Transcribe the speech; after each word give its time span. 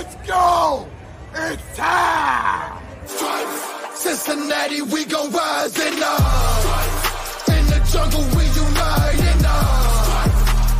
Let's 0.00 0.16
go! 0.26 0.88
It's 1.34 1.76
time! 1.76 2.82
Stripes, 3.04 4.00
Cincinnati, 4.00 4.80
we 4.80 5.04
gon' 5.04 5.30
rise 5.30 5.78
and 5.78 6.02
up. 6.02 7.48
In 7.54 7.64
the 7.66 7.80
jungle, 7.92 8.24
we 8.34 8.44
unite 8.64 9.20
and 9.30 9.44
up. 9.44 10.30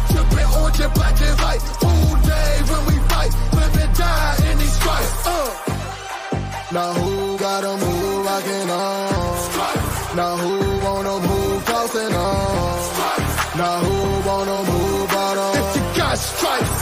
Trippin' 0.08 0.48
orange 0.56 0.80
and 0.80 0.94
black 0.94 1.20
and 1.20 1.38
white. 1.38 1.62
Full 1.82 2.16
day 2.32 2.52
when 2.70 2.82
we 2.88 2.96
fight. 3.10 3.32
Live 3.52 3.76
and 3.84 3.94
die 3.94 4.36
in 4.50 4.56
these 4.56 4.72
stripes. 4.72 5.26
Uh. 5.26 6.72
Now 6.72 6.92
who 6.94 7.36
gotta 7.36 7.76
move 7.76 8.24
rockin' 8.24 8.70
on? 8.70 10.16
Now 10.16 10.36
who 10.38 10.54
wanna 10.86 11.16
move 11.28 11.64
crossing 11.66 12.14
on? 12.14 13.58
Now 13.58 13.80
who 13.84 14.28
wanna 14.28 14.56
move 14.64 14.69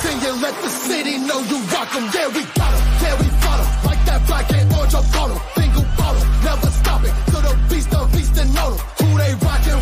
then 0.03 0.21
you 0.23 0.33
let 0.43 0.55
the 0.63 0.69
city 0.69 1.19
know 1.19 1.41
you 1.41 1.59
rock 1.73 1.95
'em. 1.95 2.05
Yeah, 2.15 2.29
we 2.29 2.43
got 2.55 2.73
'em. 2.75 2.83
Yeah, 3.03 3.17
we 3.21 3.29
fought 3.41 3.61
'em. 3.61 3.69
Like 3.89 4.05
that 4.07 4.27
black 4.27 4.51
and 4.53 4.73
orange 4.75 4.95
'em. 4.95 5.05
Single 5.57 5.87
bottle, 5.97 6.25
never 6.45 6.71
stop 6.71 7.03
it. 7.05 7.15
To 7.33 7.39
the 7.47 7.55
beast 7.69 7.89
feasting 8.13 8.57
on 8.59 8.73
'em. 8.73 8.79
Who 9.01 9.09
they 9.19 9.35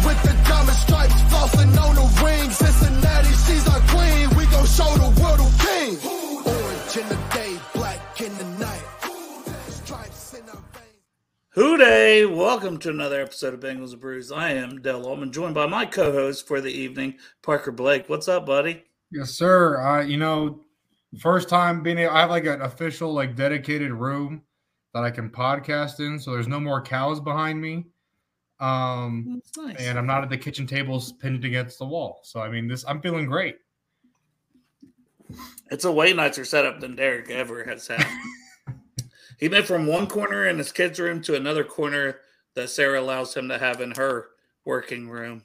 with 0.07 0.21
the 0.23 0.35
diamond 0.49 0.79
stripes? 0.79 1.15
Flossing 1.31 1.73
on 1.83 1.95
the 1.95 2.07
ring. 2.25 2.51
Cincinnati, 2.51 3.33
she's 3.45 3.67
our 3.69 3.83
queen. 3.93 4.31
We 4.37 4.47
gon' 4.47 4.67
show 4.67 4.91
the 5.05 5.11
world 5.21 5.41
who 5.41 5.51
king. 5.67 5.99
Orange 6.47 6.97
in 6.97 7.09
the 7.09 7.19
day, 7.35 7.53
black 7.75 8.21
in 8.21 8.33
the 8.39 8.45
night. 8.65 8.85
Stripes 9.69 10.35
in 10.35 10.49
our 10.49 10.63
veins. 10.75 12.31
Welcome 12.31 12.79
to 12.79 12.91
another 12.91 13.21
episode 13.21 13.55
of 13.55 13.61
Bengals 13.61 13.93
and 13.93 14.01
Brews. 14.01 14.31
I 14.31 14.53
am 14.53 14.81
Dell 14.81 15.07
Allman, 15.07 15.33
joined 15.33 15.55
by 15.55 15.67
my 15.67 15.87
co-host 15.87 16.47
for 16.47 16.61
the 16.61 16.73
evening, 16.73 17.19
Parker 17.43 17.73
Blake. 17.73 18.09
What's 18.09 18.29
up, 18.29 18.47
buddy? 18.47 18.85
Yes, 19.11 19.31
sir. 19.31 19.81
Uh, 19.81 20.03
you 20.03 20.17
know, 20.17 20.61
first 21.19 21.49
time 21.49 21.83
being 21.83 21.99
able, 21.99 22.15
I 22.15 22.21
have 22.21 22.31
like 22.31 22.47
an 22.47 22.63
official, 22.63 23.13
like 23.13 23.37
dedicated 23.37 23.93
room 23.93 24.43
that 24.95 25.05
I 25.05 25.11
can 25.11 25.31
podcast 25.31 26.01
in. 26.01 26.19
So 26.19 26.33
there's 26.33 26.49
no 26.49 26.61
more 26.61 26.83
cows 26.83 27.21
behind 27.21 27.61
me. 27.61 27.87
Um, 28.59 29.43
nice. 29.59 29.77
and 29.79 29.99
I'm 29.99 30.07
not 30.07 30.23
at 30.23 30.31
the 30.31 30.39
kitchen 30.39 30.67
tables 30.67 31.13
pinned 31.13 31.45
against 31.45 31.79
the 31.79 31.85
wall. 31.85 32.21
So 32.23 32.41
I 32.41 32.49
mean, 32.49 32.67
this 32.67 32.85
I'm 32.89 33.03
feeling 33.03 33.27
great. 33.27 33.59
It's 35.71 35.85
a 35.85 35.93
way 35.93 36.13
nicer 36.13 36.45
setup 36.45 36.81
than 36.81 36.97
Derrick 36.97 37.31
ever 37.31 37.65
has 37.65 37.87
had. 37.87 38.07
he 39.39 39.49
went 39.49 39.67
from 39.67 39.87
one 39.87 40.07
corner 40.07 40.47
in 40.47 40.57
his 40.57 40.73
kids' 40.73 41.01
room 41.01 41.21
to 41.23 41.35
another 41.35 41.65
corner 41.65 42.21
that 42.55 42.71
Sarah 42.71 43.01
allows 43.01 43.35
him 43.35 43.49
to 43.49 43.59
have 43.59 43.81
in 43.81 43.91
her 43.93 44.29
working 44.65 45.09
room. 45.09 45.43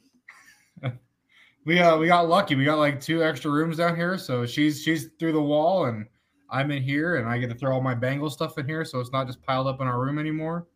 We 1.65 1.79
uh 1.79 1.97
we 1.97 2.07
got 2.07 2.27
lucky. 2.27 2.55
We 2.55 2.65
got 2.65 2.79
like 2.79 2.99
two 2.99 3.23
extra 3.23 3.51
rooms 3.51 3.77
down 3.77 3.95
here. 3.95 4.17
So 4.17 4.45
she's 4.45 4.81
she's 4.81 5.09
through 5.19 5.33
the 5.33 5.41
wall 5.41 5.85
and 5.85 6.05
I'm 6.49 6.71
in 6.71 6.83
here 6.83 7.15
and 7.15 7.29
I 7.29 7.37
get 7.37 7.49
to 7.49 7.55
throw 7.55 7.73
all 7.73 7.81
my 7.81 7.95
Bengal 7.95 8.29
stuff 8.29 8.57
in 8.57 8.67
here. 8.67 8.83
So 8.83 8.99
it's 8.99 9.11
not 9.11 9.27
just 9.27 9.41
piled 9.43 9.67
up 9.67 9.79
in 9.79 9.87
our 9.87 9.99
room 9.99 10.19
anymore. 10.19 10.67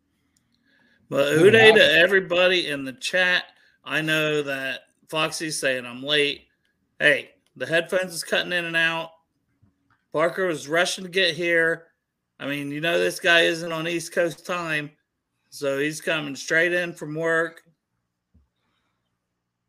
But 1.08 1.34
hooday 1.34 1.72
to 1.72 1.98
everybody 1.98 2.68
in 2.68 2.84
the 2.84 2.94
chat. 2.94 3.44
I 3.84 4.00
know 4.00 4.42
that 4.42 4.80
Foxy's 5.08 5.60
saying 5.60 5.86
I'm 5.86 6.02
late. 6.02 6.46
Hey, 6.98 7.30
the 7.54 7.66
headphones 7.66 8.12
is 8.12 8.24
cutting 8.24 8.52
in 8.52 8.64
and 8.64 8.76
out. 8.76 9.10
Parker 10.12 10.46
was 10.46 10.66
rushing 10.66 11.04
to 11.04 11.10
get 11.10 11.36
here. 11.36 11.88
I 12.40 12.46
mean, 12.46 12.70
you 12.70 12.80
know 12.80 12.98
this 12.98 13.20
guy 13.20 13.42
isn't 13.42 13.70
on 13.70 13.86
East 13.86 14.12
Coast 14.12 14.44
time, 14.44 14.90
so 15.50 15.78
he's 15.78 16.00
coming 16.00 16.34
straight 16.34 16.72
in 16.72 16.92
from 16.92 17.14
work. 17.14 17.62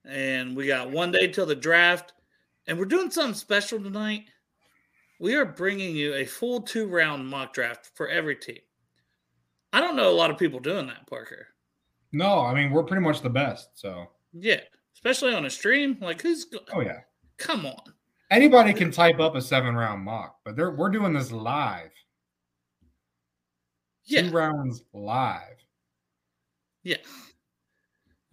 And 0.08 0.56
we 0.56 0.68
got 0.68 0.90
one 0.92 1.12
day 1.12 1.28
till 1.28 1.46
the 1.46 1.56
draft, 1.56 2.14
and 2.68 2.78
we're 2.80 2.86
doing 2.86 3.12
something 3.12 3.34
special 3.34 3.82
tonight. 3.82 4.26
We 5.20 5.36
are 5.36 5.46
bringing 5.46 5.96
you 5.96 6.14
a 6.14 6.26
full 6.26 6.62
two 6.62 6.88
round 6.88 7.28
mock 7.28 7.54
draft 7.54 7.92
for 7.96 8.08
every 8.08 8.36
team. 8.36 8.60
I 9.74 9.82
don't 9.82 9.96
know 9.98 10.10
a 10.10 10.16
lot 10.16 10.32
of 10.32 10.38
people 10.38 10.60
doing 10.60 10.88
that, 10.88 11.08
Parker. 11.08 11.48
No, 12.14 12.40
I 12.40 12.54
mean 12.54 12.72
we're 12.72 12.84
pretty 12.84 13.04
much 13.04 13.22
the 13.22 13.30
best. 13.30 13.70
So 13.74 14.08
Yeah, 14.34 14.62
especially 14.96 15.34
on 15.34 15.46
a 15.46 15.50
stream. 15.50 15.98
Like, 16.00 16.22
who's? 16.22 16.46
Go- 16.46 16.60
oh 16.74 16.80
yeah. 16.82 17.00
Come 17.38 17.66
on. 17.66 17.94
Anybody 18.32 18.74
can 18.74 18.92
type 18.92 19.20
up 19.20 19.36
a 19.36 19.42
seven 19.42 19.76
round 19.76 20.04
mock, 20.04 20.38
but 20.46 20.56
they're 20.56 20.72
we're 20.72 20.90
doing 20.90 21.14
this 21.14 21.32
live. 21.32 21.92
Yeah, 24.06 24.22
Two 24.22 24.30
rounds 24.32 24.84
live. 24.94 25.58
yeah. 26.84 26.98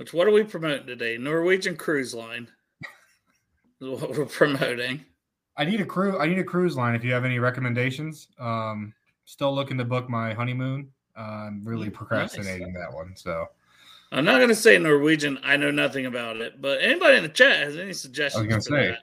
Which 0.04 0.12
what 0.12 0.28
are 0.28 0.32
we 0.32 0.44
promoting 0.44 0.87
today? 0.87 1.16
Norwegian 1.16 1.78
Cruise 1.78 2.12
Line 2.12 2.47
is 3.81 3.88
what 3.88 4.10
we're 4.10 4.26
promoting. 4.26 5.03
I 5.56 5.65
need 5.65 5.81
a 5.81 5.87
crew. 5.87 6.19
I 6.19 6.26
need 6.26 6.38
a 6.38 6.44
cruise 6.44 6.76
line. 6.76 6.94
If 6.94 7.03
you 7.03 7.15
have 7.15 7.25
any 7.25 7.38
recommendations, 7.38 8.28
um, 8.38 8.93
still 9.25 9.54
looking 9.54 9.78
to 9.78 9.84
book 9.87 10.10
my 10.10 10.34
honeymoon. 10.34 10.91
Uh, 11.16 11.47
I'm 11.47 11.64
really 11.64 11.87
Nice. 11.87 11.97
procrastinating 11.97 12.75
that 12.75 12.93
one. 12.93 13.16
So 13.16 13.47
I'm 14.12 14.26
not 14.26 14.37
going 14.37 14.50
to 14.50 14.54
say 14.54 14.76
Norwegian. 14.76 15.38
I 15.43 15.56
know 15.56 15.70
nothing 15.70 16.04
about 16.04 16.37
it, 16.37 16.60
but 16.60 16.82
anybody 16.82 17.16
in 17.16 17.22
the 17.22 17.31
chat 17.31 17.60
has 17.60 17.78
any 17.78 17.94
suggestions? 17.94 18.47
gonna 18.47 18.56
for 18.56 18.60
say. 18.60 18.88
that, 18.88 18.98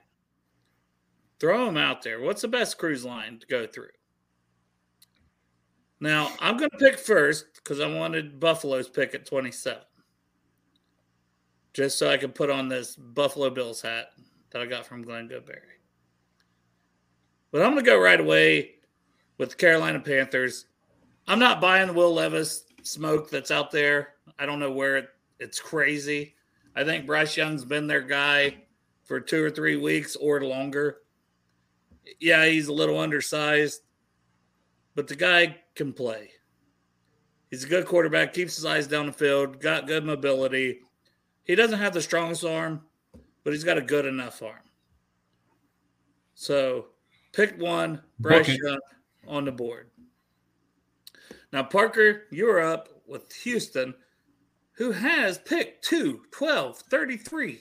Throw 1.40 1.66
them 1.66 1.78
out 1.78 2.02
there. 2.02 2.20
What's 2.20 2.42
the 2.42 2.48
best 2.48 2.78
cruise 2.78 3.04
line 3.04 3.40
to 3.40 3.46
go 3.48 3.66
through? 3.66 3.88
Now 5.98 6.30
I'm 6.38 6.58
going 6.58 6.70
to 6.70 6.78
pick 6.78 6.96
first 6.96 7.46
because 7.56 7.80
I 7.80 7.92
wanted 7.92 8.38
Buffalo's 8.38 8.88
pick 8.88 9.16
at 9.16 9.26
27, 9.26 9.82
just 11.72 11.98
so 11.98 12.10
I 12.10 12.16
could 12.16 12.34
put 12.34 12.50
on 12.50 12.68
this 12.68 12.96
Buffalo 12.96 13.50
Bills 13.50 13.80
hat 13.80 14.10
that 14.50 14.62
I 14.62 14.66
got 14.66 14.86
from 14.86 15.02
Glenn 15.02 15.28
Goodberry. 15.28 15.78
But 17.50 17.62
I'm 17.62 17.72
going 17.72 17.84
to 17.84 17.90
go 17.90 18.00
right 18.00 18.20
away 18.20 18.72
with 19.38 19.50
the 19.50 19.56
Carolina 19.56 20.00
Panthers. 20.00 20.66
I'm 21.26 21.38
not 21.38 21.60
buying 21.60 21.86
the 21.86 21.92
Will 21.92 22.14
Levis 22.14 22.64
smoke 22.82 23.30
that's 23.30 23.50
out 23.50 23.70
there. 23.70 24.14
I 24.38 24.46
don't 24.46 24.58
know 24.58 24.72
where 24.72 24.96
it, 24.96 25.08
it's 25.38 25.60
crazy. 25.60 26.34
I 26.74 26.84
think 26.84 27.06
Bryce 27.06 27.36
Young's 27.36 27.64
been 27.64 27.86
their 27.86 28.00
guy 28.00 28.56
for 29.04 29.20
two 29.20 29.44
or 29.44 29.50
three 29.50 29.76
weeks 29.76 30.16
or 30.16 30.40
longer. 30.42 30.98
Yeah, 32.20 32.46
he's 32.46 32.68
a 32.68 32.72
little 32.72 32.98
undersized, 32.98 33.82
but 34.94 35.08
the 35.08 35.16
guy 35.16 35.58
can 35.74 35.92
play. 35.92 36.30
He's 37.50 37.64
a 37.64 37.68
good 37.68 37.86
quarterback, 37.86 38.32
keeps 38.32 38.56
his 38.56 38.64
eyes 38.64 38.86
down 38.86 39.06
the 39.06 39.12
field, 39.12 39.60
got 39.60 39.86
good 39.86 40.04
mobility. 40.04 40.80
He 41.44 41.54
doesn't 41.54 41.78
have 41.78 41.92
the 41.92 42.02
strongest 42.02 42.44
arm, 42.44 42.82
but 43.44 43.52
he's 43.52 43.64
got 43.64 43.78
a 43.78 43.82
good 43.82 44.06
enough 44.06 44.42
arm. 44.42 44.54
So 46.34 46.86
pick 47.32 47.60
one, 47.60 48.02
Bryce. 48.18 48.48
Young 48.48 48.78
on 49.26 49.44
the 49.44 49.52
board. 49.52 49.90
Now, 51.52 51.62
Parker, 51.62 52.24
you're 52.30 52.60
up 52.60 52.88
with 53.06 53.32
Houston, 53.42 53.94
who 54.72 54.90
has 54.90 55.38
picked 55.38 55.84
2, 55.84 56.22
12, 56.30 56.78
33 56.78 57.60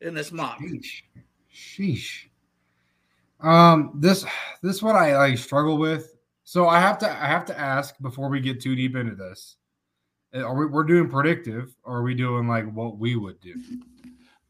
in 0.00 0.14
this 0.14 0.30
mock. 0.30 0.58
sheesh, 0.60 1.02
sheesh. 1.52 2.24
Um, 3.40 3.92
this 3.94 4.24
this 4.62 4.82
what 4.82 4.96
I 4.96 5.16
like 5.16 5.38
struggle 5.38 5.78
with. 5.78 6.14
So 6.44 6.66
I 6.68 6.80
have 6.80 6.98
to 6.98 7.10
I 7.10 7.26
have 7.26 7.44
to 7.46 7.58
ask 7.58 7.94
before 8.00 8.28
we 8.28 8.40
get 8.40 8.60
too 8.60 8.74
deep 8.74 8.96
into 8.96 9.14
this. 9.14 9.56
Uh, 10.34 10.42
Are 10.42 10.54
we 10.54 10.66
we're 10.66 10.84
doing 10.84 11.08
predictive, 11.08 11.74
or 11.84 11.98
are 11.98 12.02
we 12.02 12.14
doing 12.14 12.46
like 12.46 12.70
what 12.72 12.98
we 12.98 13.16
would 13.16 13.40
do? 13.40 13.54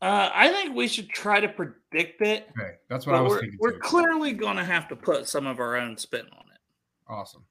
Uh, 0.00 0.31
I 0.33 0.49
think 0.49 0.77
we 0.77 0.89
should 0.89 1.09
try 1.09 1.41
to 1.41 1.49
predict 1.49 2.22
it. 2.22 2.49
Okay, 2.59 2.75
that's 2.89 3.06
what 3.06 3.16
I 3.16 3.21
was 3.21 3.31
we're, 3.31 3.41
thinking. 3.41 3.59
we're 3.61 3.72
too. 3.72 3.78
clearly 3.81 4.33
going 4.33 4.56
to 4.56 4.65
have 4.65 4.89
to 4.89 4.97
put 4.97 5.28
some 5.28 5.47
of 5.47 5.59
our 5.59 5.77
own 5.77 5.97
spin 5.97 6.27
on 6.33 6.44
it. 6.53 6.61
Awesome. 7.09 7.44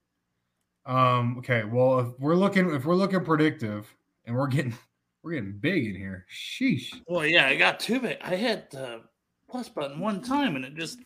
Um, 0.85 1.37
okay, 1.39 1.65
well, 1.65 1.99
if 1.99 2.07
we're 2.19 2.35
looking 2.35 2.73
if 2.73 2.85
we're 2.85 2.95
looking 2.95 3.23
predictive 3.23 3.93
and 4.25 4.35
we're 4.35 4.47
getting 4.47 4.77
we're 5.23 5.33
getting 5.33 5.57
big 5.57 5.85
in 5.85 5.95
here. 5.95 6.25
Sheesh. 6.33 6.93
Well, 7.07 7.25
yeah, 7.25 7.47
I 7.47 7.55
got 7.55 7.79
too 7.79 7.99
big. 7.99 8.17
I 8.21 8.35
hit 8.35 8.71
the 8.71 9.01
plus 9.49 9.69
button 9.69 9.99
one 9.99 10.21
time 10.21 10.55
and 10.55 10.63
it 10.63 10.75
just 10.75 10.99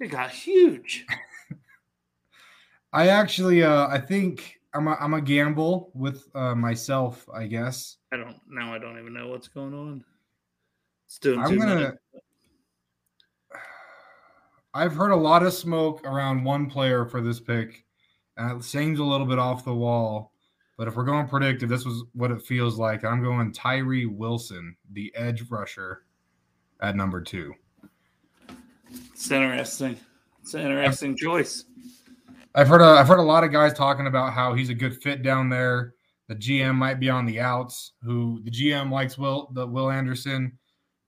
it 0.00 0.08
got 0.08 0.30
huge. 0.30 1.06
I 2.92 3.08
actually 3.08 3.62
uh 3.62 3.88
I 3.88 3.98
think 3.98 4.58
I'm 4.74 4.88
a 4.88 4.96
I'm 5.00 5.14
a 5.14 5.20
gamble 5.20 5.90
with 5.94 6.28
uh 6.34 6.54
myself, 6.54 7.26
I 7.32 7.46
guess. 7.46 7.96
I 8.12 8.16
don't 8.16 8.36
now. 8.48 8.74
I 8.74 8.78
don't 8.78 8.98
even 8.98 9.12
know 9.12 9.28
what's 9.28 9.48
going 9.48 9.74
on. 9.74 10.04
It's 11.06 11.18
doing. 11.18 11.40
I'm 11.40 11.58
gonna. 11.58 11.74
Minutes. 11.74 11.98
I've 14.74 14.94
heard 14.94 15.10
a 15.10 15.16
lot 15.16 15.42
of 15.42 15.52
smoke 15.52 16.06
around 16.06 16.44
one 16.44 16.70
player 16.70 17.04
for 17.04 17.20
this 17.20 17.40
pick, 17.40 17.84
and 18.36 18.58
it 18.58 18.64
seems 18.64 18.98
a 18.98 19.04
little 19.04 19.26
bit 19.26 19.38
off 19.38 19.64
the 19.64 19.74
wall. 19.74 20.32
But 20.78 20.88
if 20.88 20.96
we're 20.96 21.04
going 21.04 21.28
predictive, 21.28 21.68
this 21.68 21.84
was 21.84 22.04
what 22.14 22.30
it 22.30 22.40
feels 22.40 22.78
like. 22.78 23.04
I'm 23.04 23.22
going 23.22 23.52
Tyree 23.52 24.06
Wilson, 24.06 24.74
the 24.92 25.12
edge 25.14 25.50
rusher, 25.50 26.04
at 26.80 26.96
number 26.96 27.20
two. 27.20 27.54
It's 29.12 29.30
interesting. 29.30 29.98
It's 30.40 30.54
an 30.54 30.62
interesting 30.62 31.16
choice. 31.16 31.66
I've 32.54 32.68
heard 32.68 32.82
a, 32.82 32.84
I've 32.84 33.08
heard 33.08 33.18
a 33.18 33.22
lot 33.22 33.44
of 33.44 33.52
guys 33.52 33.72
talking 33.72 34.06
about 34.06 34.32
how 34.32 34.54
he's 34.54 34.68
a 34.68 34.74
good 34.74 35.00
fit 35.02 35.22
down 35.22 35.48
there. 35.48 35.94
The 36.28 36.34
GM 36.36 36.74
might 36.74 37.00
be 37.00 37.10
on 37.10 37.26
the 37.26 37.40
outs. 37.40 37.92
Who 38.02 38.40
the 38.44 38.50
GM 38.50 38.90
likes 38.90 39.18
Will 39.18 39.50
the 39.54 39.66
Will 39.66 39.90
Anderson, 39.90 40.58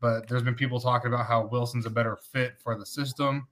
but 0.01 0.29
there's 0.29 0.43
been 0.43 0.55
people 0.55 0.81
talking 0.81 1.13
about 1.13 1.27
how 1.27 1.47
Wilson's 1.47 1.87
a 1.87 1.91
better 1.91 2.17
fit 2.17 2.55
for 2.63 2.79
the 2.79 2.87
system, 2.87 3.47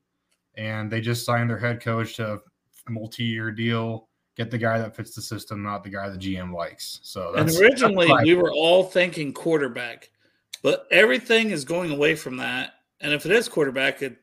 and 0.56 0.90
they 0.90 1.00
just 1.00 1.24
signed 1.24 1.48
their 1.48 1.58
head 1.58 1.80
coach 1.80 2.16
to 2.16 2.34
a 2.34 2.90
multi-year 2.90 3.50
deal. 3.50 4.08
Get 4.36 4.50
the 4.50 4.58
guy 4.58 4.78
that 4.78 4.96
fits 4.96 5.14
the 5.14 5.22
system, 5.22 5.62
not 5.62 5.84
the 5.84 5.90
guy 5.90 6.08
the 6.08 6.16
GM 6.16 6.52
likes. 6.54 7.00
So 7.02 7.34
and 7.34 7.48
originally 7.50 8.10
we 8.22 8.34
were 8.34 8.52
all 8.52 8.84
thinking 8.84 9.32
quarterback, 9.32 10.10
but 10.62 10.86
everything 10.90 11.50
is 11.50 11.64
going 11.64 11.90
away 11.90 12.14
from 12.14 12.38
that. 12.38 12.74
And 13.00 13.12
if 13.12 13.26
it 13.26 13.32
is 13.32 13.48
quarterback, 13.48 14.00
it 14.00 14.16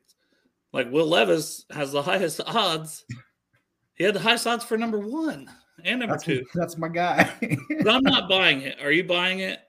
like 0.74 0.92
Will 0.92 1.07
Levis 1.07 1.66
has 1.71 1.92
the 1.92 2.01
highest 2.01 2.42
odds. 2.45 3.06
He 4.00 4.06
had 4.06 4.16
the 4.16 4.19
highest 4.19 4.48
odds 4.48 4.63
for 4.63 4.78
number 4.78 4.98
one 4.98 5.48
and 5.84 6.00
number 6.00 6.16
that's, 6.16 6.24
two. 6.24 6.46
that's 6.56 6.78
my 6.78 6.88
guy. 6.88 7.30
But 7.84 7.96
I'm 7.96 8.04
not 8.04 8.28
buying 8.30 8.62
it. 8.62 8.78
Are 8.81 8.92
you 8.92 9.04
buying 9.04 9.40
it? 9.40 9.60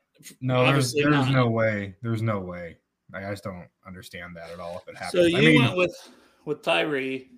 no, 0.41 0.59
there's 0.65 0.69
Obviously 0.95 1.03
there's 1.03 1.27
not. 1.27 1.33
no 1.33 1.49
way. 1.49 1.95
There's 2.01 2.23
no 2.23 2.39
way. 2.41 2.77
I 3.13 3.29
just 3.31 3.43
don't 3.45 3.67
understand 3.87 4.37
that 4.37 4.51
at 4.51 4.61
all. 4.61 4.77
If 4.77 4.89
it 4.89 4.97
happens, 4.97 5.13
So 5.23 5.27
you 5.27 5.37
I 5.37 5.41
mean, 5.41 5.63
went 5.63 5.77
with 5.77 6.09
with 6.45 6.63
Tyree, 6.63 7.29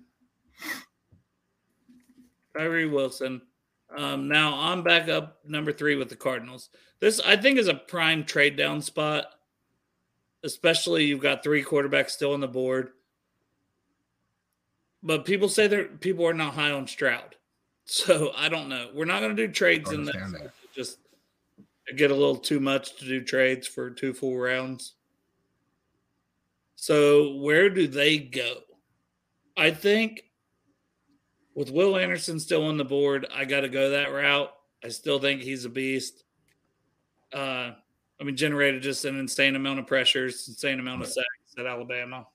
Tyree 2.55 2.85
Wilson. 2.85 3.41
Um, 3.95 4.27
now 4.27 4.53
I'm 4.59 4.83
back 4.83 5.09
up 5.09 5.39
number 5.45 5.71
three 5.71 5.95
with 5.95 6.09
the 6.09 6.15
Cardinals. 6.15 6.69
This 6.99 7.19
I 7.19 7.35
think 7.37 7.57
is 7.57 7.67
a 7.67 7.73
prime 7.75 8.23
trade 8.23 8.55
down 8.55 8.81
spot, 8.81 9.25
especially 10.43 11.05
you've 11.05 11.21
got 11.21 11.43
three 11.43 11.63
quarterbacks 11.63 12.11
still 12.11 12.33
on 12.33 12.39
the 12.39 12.47
board. 12.47 12.91
But 15.03 15.25
people 15.25 15.49
say 15.49 15.67
that 15.67 15.99
people 15.99 16.25
are 16.25 16.33
not 16.33 16.53
high 16.53 16.71
on 16.71 16.87
Stroud, 16.87 17.35
so 17.85 18.31
I 18.35 18.47
don't 18.47 18.69
know. 18.69 18.89
We're 18.93 19.05
not 19.05 19.19
going 19.19 19.35
to 19.35 19.47
do 19.47 19.51
trades 19.51 19.91
in 19.91 20.05
that. 20.05 20.51
Just 20.73 20.99
get 21.97 22.09
a 22.09 22.15
little 22.15 22.37
too 22.37 22.61
much 22.61 22.95
to 22.97 23.05
do 23.05 23.21
trades 23.21 23.67
for 23.67 23.89
two 23.89 24.13
full 24.13 24.37
rounds. 24.37 24.93
So 26.75 27.35
where 27.35 27.69
do 27.69 27.87
they 27.87 28.17
go? 28.17 28.55
I 29.57 29.71
think 29.71 30.23
with 31.53 31.69
Will 31.69 31.97
Anderson 31.97 32.39
still 32.39 32.65
on 32.65 32.77
the 32.77 32.85
board, 32.85 33.27
I 33.33 33.45
got 33.45 33.61
to 33.61 33.69
go 33.69 33.91
that 33.91 34.11
route. 34.11 34.51
I 34.83 34.87
still 34.87 35.19
think 35.19 35.41
he's 35.41 35.65
a 35.65 35.69
beast. 35.69 36.23
Uh, 37.31 37.71
I 38.19 38.23
mean, 38.23 38.35
generated 38.35 38.81
just 38.81 39.05
an 39.05 39.19
insane 39.19 39.55
amount 39.55 39.79
of 39.79 39.87
pressures, 39.87 40.47
insane 40.47 40.79
amount 40.79 41.01
of 41.01 41.07
sacks 41.07 41.55
at 41.57 41.65
Alabama. 41.65 42.25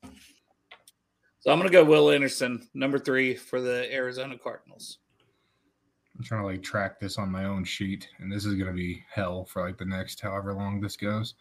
So 1.41 1.53
I'm 1.53 1.59
going 1.59 1.71
to 1.71 1.73
go 1.73 1.85
Will 1.85 2.11
Anderson, 2.11 2.69
number 2.75 2.99
three 2.99 3.35
for 3.35 3.61
the 3.61 3.93
Arizona 3.93 4.37
Cardinals. 4.37 4.99
I'm 6.19 6.25
trying 6.25 6.41
to 6.41 6.47
like 6.47 6.63
track 6.63 6.99
this 6.99 7.17
on 7.17 7.31
my 7.31 7.45
own 7.45 7.65
sheet, 7.65 8.09
and 8.19 8.31
this 8.31 8.45
is 8.45 8.55
gonna 8.55 8.73
be 8.73 9.05
hell 9.09 9.45
for 9.45 9.65
like 9.65 9.79
the 9.79 9.85
next 9.85 10.21
however 10.21 10.53
long 10.53 10.81
this 10.81 10.97
goes. 10.97 11.35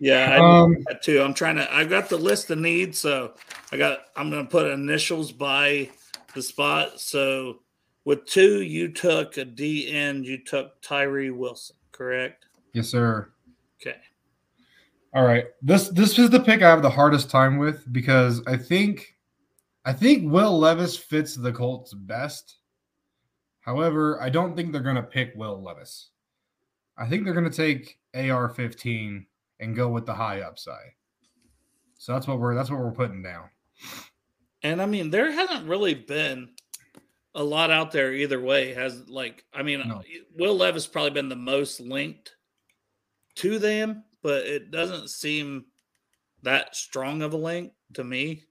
Yeah, 0.00 0.34
I 0.34 0.38
Um, 0.38 0.76
that 0.88 1.02
too. 1.02 1.20
I'm 1.20 1.34
trying 1.34 1.56
to. 1.56 1.72
I've 1.72 1.90
got 1.90 2.08
the 2.08 2.16
list 2.16 2.50
of 2.50 2.58
needs, 2.58 2.98
so 2.98 3.34
I 3.70 3.76
got. 3.76 4.06
I'm 4.16 4.30
going 4.30 4.44
to 4.44 4.50
put 4.50 4.72
initials 4.72 5.30
by 5.30 5.90
the 6.34 6.42
spot. 6.42 6.98
So 7.00 7.60
with 8.06 8.24
two, 8.24 8.62
you 8.62 8.90
took 8.90 9.36
a 9.36 9.44
DN. 9.44 10.24
You 10.24 10.38
took 10.42 10.80
Tyree 10.80 11.30
Wilson, 11.30 11.76
correct? 11.92 12.46
Yes, 12.72 12.88
sir. 12.88 13.30
Okay. 13.80 13.98
All 15.12 15.24
right. 15.24 15.46
This 15.62 15.88
this 15.88 16.18
is 16.18 16.30
the 16.30 16.40
pick 16.40 16.62
I 16.62 16.68
have 16.70 16.82
the 16.82 16.90
hardest 16.90 17.30
time 17.30 17.58
with 17.58 17.90
because 17.92 18.42
I 18.46 18.56
think 18.56 19.16
I 19.84 19.92
think 19.92 20.30
Will 20.30 20.58
Levis 20.58 20.96
fits 20.96 21.34
the 21.34 21.52
Colts 21.52 21.92
best. 21.94 22.58
However, 23.60 24.20
I 24.22 24.30
don't 24.30 24.56
think 24.56 24.72
they're 24.72 24.82
going 24.82 24.96
to 24.96 25.02
pick 25.02 25.32
Will 25.34 25.62
Levis. 25.62 26.10
I 26.96 27.06
think 27.06 27.24
they're 27.24 27.34
going 27.34 27.50
to 27.50 27.56
take 27.56 27.98
AR15 28.14 29.24
and 29.60 29.76
go 29.76 29.88
with 29.88 30.06
the 30.06 30.14
high 30.14 30.40
upside. 30.40 30.92
So 31.98 32.12
that's 32.12 32.26
what 32.26 32.38
we're 32.38 32.54
that's 32.54 32.70
what 32.70 32.80
we're 32.80 32.92
putting 32.92 33.22
down. 33.22 33.50
And 34.62 34.80
I 34.80 34.86
mean, 34.86 35.10
there 35.10 35.30
hasn't 35.30 35.66
really 35.66 35.94
been 35.94 36.50
a 37.34 37.42
lot 37.42 37.70
out 37.70 37.92
there 37.92 38.12
either 38.12 38.40
way. 38.40 38.74
Has 38.74 39.08
like, 39.08 39.44
I 39.52 39.62
mean, 39.62 39.86
No. 39.86 40.02
Will 40.36 40.56
Levis 40.56 40.86
probably 40.86 41.10
been 41.10 41.28
the 41.28 41.36
most 41.36 41.80
linked 41.80 42.36
to 43.36 43.58
them, 43.58 44.04
but 44.22 44.46
it 44.46 44.70
doesn't 44.70 45.10
seem 45.10 45.66
that 46.42 46.74
strong 46.74 47.22
of 47.22 47.32
a 47.32 47.36
link 47.36 47.72
to 47.94 48.04
me. 48.04 48.44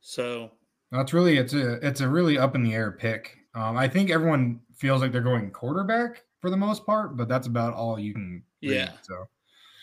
So 0.00 0.52
That's 0.90 1.12
really 1.12 1.38
it's 1.38 1.52
a 1.52 1.74
it's 1.86 2.00
a 2.00 2.08
really 2.08 2.38
up 2.38 2.54
in 2.54 2.62
the 2.62 2.74
air 2.74 2.92
pick. 2.92 3.36
Um, 3.54 3.76
I 3.76 3.88
think 3.88 4.10
everyone 4.10 4.60
feels 4.76 5.00
like 5.00 5.12
they're 5.12 5.20
going 5.20 5.50
quarterback 5.50 6.24
for 6.40 6.50
the 6.50 6.56
most 6.56 6.86
part, 6.86 7.16
but 7.16 7.28
that's 7.28 7.46
about 7.46 7.74
all 7.74 7.98
you 7.98 8.12
can. 8.14 8.42
read, 8.62 8.72
Yeah. 8.72 8.90
So 9.02 9.26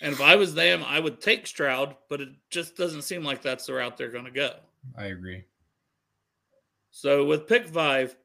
And 0.01 0.13
if 0.13 0.21
I 0.21 0.35
was 0.35 0.53
them, 0.53 0.83
I 0.85 0.99
would 0.99 1.21
take 1.21 1.47
Stroud, 1.47 1.95
but 2.09 2.21
it 2.21 2.29
just 2.49 2.75
doesn't 2.75 3.03
seem 3.03 3.23
like 3.23 3.41
that's 3.41 3.65
the 3.65 3.73
route 3.73 3.97
they're 3.97 4.11
going 4.11 4.25
to 4.25 4.31
go. 4.31 4.53
I 4.97 5.05
agree. 5.05 5.43
So 6.91 7.25
with 7.25 7.47
pick 7.47 7.67
five, 7.67 8.15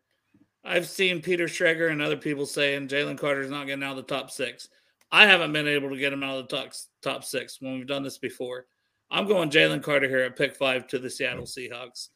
I've 0.64 0.86
seen 0.86 1.20
Peter 1.20 1.46
Schrager 1.46 1.90
and 1.90 2.00
other 2.00 2.16
people 2.16 2.46
saying 2.46 2.88
Jalen 2.88 3.18
Carter's 3.18 3.50
not 3.50 3.66
getting 3.66 3.82
out 3.82 3.98
of 3.98 4.06
the 4.06 4.14
top 4.14 4.30
six. 4.30 4.68
I 5.12 5.26
haven't 5.26 5.52
been 5.52 5.68
able 5.68 5.90
to 5.90 5.98
get 5.98 6.12
him 6.12 6.22
out 6.22 6.38
of 6.38 6.48
the 6.48 6.56
top, 6.56 6.72
top 7.02 7.22
six 7.22 7.60
when 7.60 7.74
we've 7.74 7.86
done 7.86 8.02
this 8.02 8.18
before. 8.18 8.66
I'm 9.10 9.28
going 9.28 9.50
Jalen 9.50 9.82
Carter 9.82 10.08
here 10.08 10.20
at 10.20 10.36
pick 10.36 10.56
five 10.56 10.86
to 10.88 10.98
the 10.98 11.10
Seattle 11.10 11.44
Seahawks. 11.44 12.08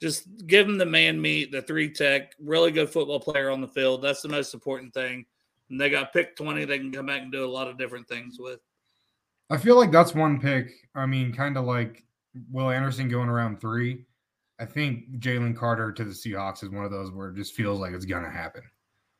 Just 0.00 0.46
give 0.46 0.68
him 0.68 0.78
the 0.78 0.86
man 0.86 1.20
meat, 1.20 1.50
the 1.50 1.62
three 1.62 1.90
tech, 1.90 2.32
really 2.38 2.70
good 2.70 2.88
football 2.88 3.18
player 3.18 3.50
on 3.50 3.60
the 3.60 3.68
field. 3.68 4.02
That's 4.02 4.22
the 4.22 4.28
most 4.28 4.54
important 4.54 4.94
thing. 4.94 5.26
And 5.68 5.80
they 5.80 5.90
got 5.90 6.12
pick 6.12 6.36
20, 6.36 6.64
they 6.64 6.78
can 6.78 6.92
come 6.92 7.06
back 7.06 7.22
and 7.22 7.32
do 7.32 7.44
a 7.44 7.46
lot 7.46 7.66
of 7.66 7.76
different 7.76 8.06
things 8.06 8.36
with. 8.38 8.60
I 9.50 9.56
feel 9.56 9.76
like 9.76 9.90
that's 9.90 10.14
one 10.14 10.40
pick. 10.40 10.70
I 10.94 11.06
mean, 11.06 11.32
kind 11.32 11.56
of 11.56 11.64
like 11.64 12.04
Will 12.50 12.70
Anderson 12.70 13.08
going 13.08 13.28
around 13.28 13.60
three. 13.60 14.04
I 14.60 14.64
think 14.64 15.18
Jalen 15.18 15.56
Carter 15.56 15.90
to 15.90 16.04
the 16.04 16.12
Seahawks 16.12 16.62
is 16.62 16.70
one 16.70 16.84
of 16.84 16.92
those 16.92 17.10
where 17.10 17.30
it 17.30 17.36
just 17.36 17.54
feels 17.54 17.80
like 17.80 17.92
it's 17.92 18.04
gonna 18.04 18.30
happen. 18.30 18.62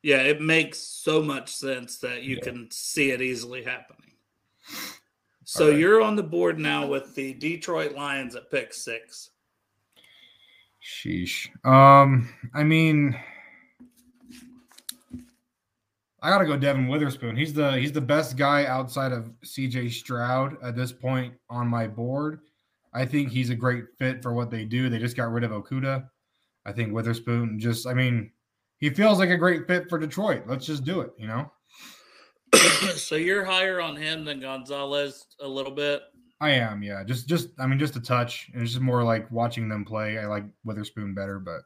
Yeah, 0.05 0.19
it 0.19 0.43
makes 0.43 0.79
so 0.79 1.23
much 1.23 1.55
sense 1.55 1.97
that 2.01 2.25
you 2.25 2.37
Yeah. 2.37 2.43
can 2.43 2.71
see 2.71 3.11
it 3.11 3.23
easily 3.23 3.65
happening. 3.65 4.13
So 5.45 5.65
Alright. 5.65 5.81
you're 5.81 6.03
on 6.03 6.15
the 6.15 6.23
board 6.23 6.59
now 6.59 6.87
with 6.87 7.15
the 7.15 7.33
Detroit 7.33 7.93
Lions 7.93 8.37
at 8.37 8.51
pick 8.51 8.75
six. 8.75 9.31
Sheesh. 10.83 11.49
Um, 11.67 12.29
I 12.53 12.63
mean, 12.65 13.19
I 16.21 16.29
gotta 16.29 16.45
go 16.45 16.59
Devon 16.59 16.87
Witherspoon. 16.89 17.35
He's 17.35 17.55
the 17.55 17.79
he's 17.79 17.93
the 17.93 18.01
best 18.03 18.37
guy 18.37 18.67
outside 18.67 19.13
of 19.13 19.31
CJ 19.43 19.91
Stroud 19.91 20.63
at 20.63 20.77
this 20.77 20.93
point 20.93 21.33
on 21.49 21.67
my 21.67 21.87
board. 21.87 22.41
I 22.93 23.07
think 23.07 23.31
he's 23.31 23.49
a 23.49 23.55
great 23.55 23.85
fit 23.99 24.23
for 24.23 24.35
what 24.35 24.51
they 24.51 24.67
do. 24.67 24.91
They 24.91 24.99
just 24.99 25.17
got 25.17 25.33
rid 25.33 25.45
of 25.45 25.51
Okudah. 25.51 26.07
I 26.67 26.73
think 26.73 26.93
Witherspoon 26.93 27.59
just, 27.59 27.87
I 27.87 27.95
mean, 27.95 28.31
he 28.79 28.91
feels 28.91 29.19
like 29.19 29.31
a 29.31 29.37
great 29.37 29.67
fit 29.67 29.89
for 29.89 29.99
Detroit. 29.99 30.45
Let's 30.47 30.67
just 30.67 30.85
do 30.85 31.01
it, 31.01 31.11
you 31.19 31.27
know? 31.27 31.51
so 32.95 33.17
you're 33.17 33.45
higher 33.45 33.81
on 33.81 33.97
him 33.97 34.25
than 34.25 34.41
Gonzalez 34.41 35.27
a 35.41 35.49
little 35.49 35.73
bit. 35.73 36.03
I 36.41 36.51
am, 36.51 36.83
yeah. 36.83 37.03
Just 37.05 37.29
just 37.29 37.49
I 37.59 37.67
mean 37.67 37.79
just 37.79 37.97
a 37.97 38.01
touch. 38.01 38.51
It's 38.55 38.73
just 38.73 38.83
more 38.83 39.03
like 39.03 39.31
watching 39.31 39.69
them 39.69 39.85
play. 39.85 40.19
I 40.19 40.27
like 40.27 40.45
Witherspoon 40.65 41.15
better, 41.15 41.39
but 41.39 41.63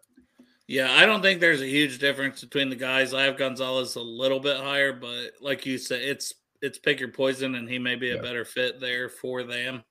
Yeah, 0.67 0.93
I 0.93 1.07
don't 1.07 1.23
think 1.23 1.41
there's 1.41 1.62
a 1.62 1.67
huge 1.67 1.99
difference 1.99 2.43
between 2.43 2.69
the 2.69 2.77
guys. 2.77 3.12
I 3.15 3.23
have 3.23 3.37
Gonzalez 3.38 3.97
a 3.97 4.00
little 4.00 4.41
bit 4.41 4.59
higher, 4.59 4.93
but 4.93 5.33
like 5.41 5.67
you 5.67 5.79
said, 5.79 6.03
it's 6.03 6.35
it's 6.61 6.79
pick 6.79 7.00
your 7.00 7.11
poison, 7.11 7.55
and 7.55 7.69
he 7.69 7.79
may 7.79 7.95
be 7.97 8.11
a 8.11 8.17
Yeah. 8.17 8.23
better 8.23 8.45
fit 8.45 8.81
there 8.81 9.09
for 9.09 9.43
them. 9.43 9.83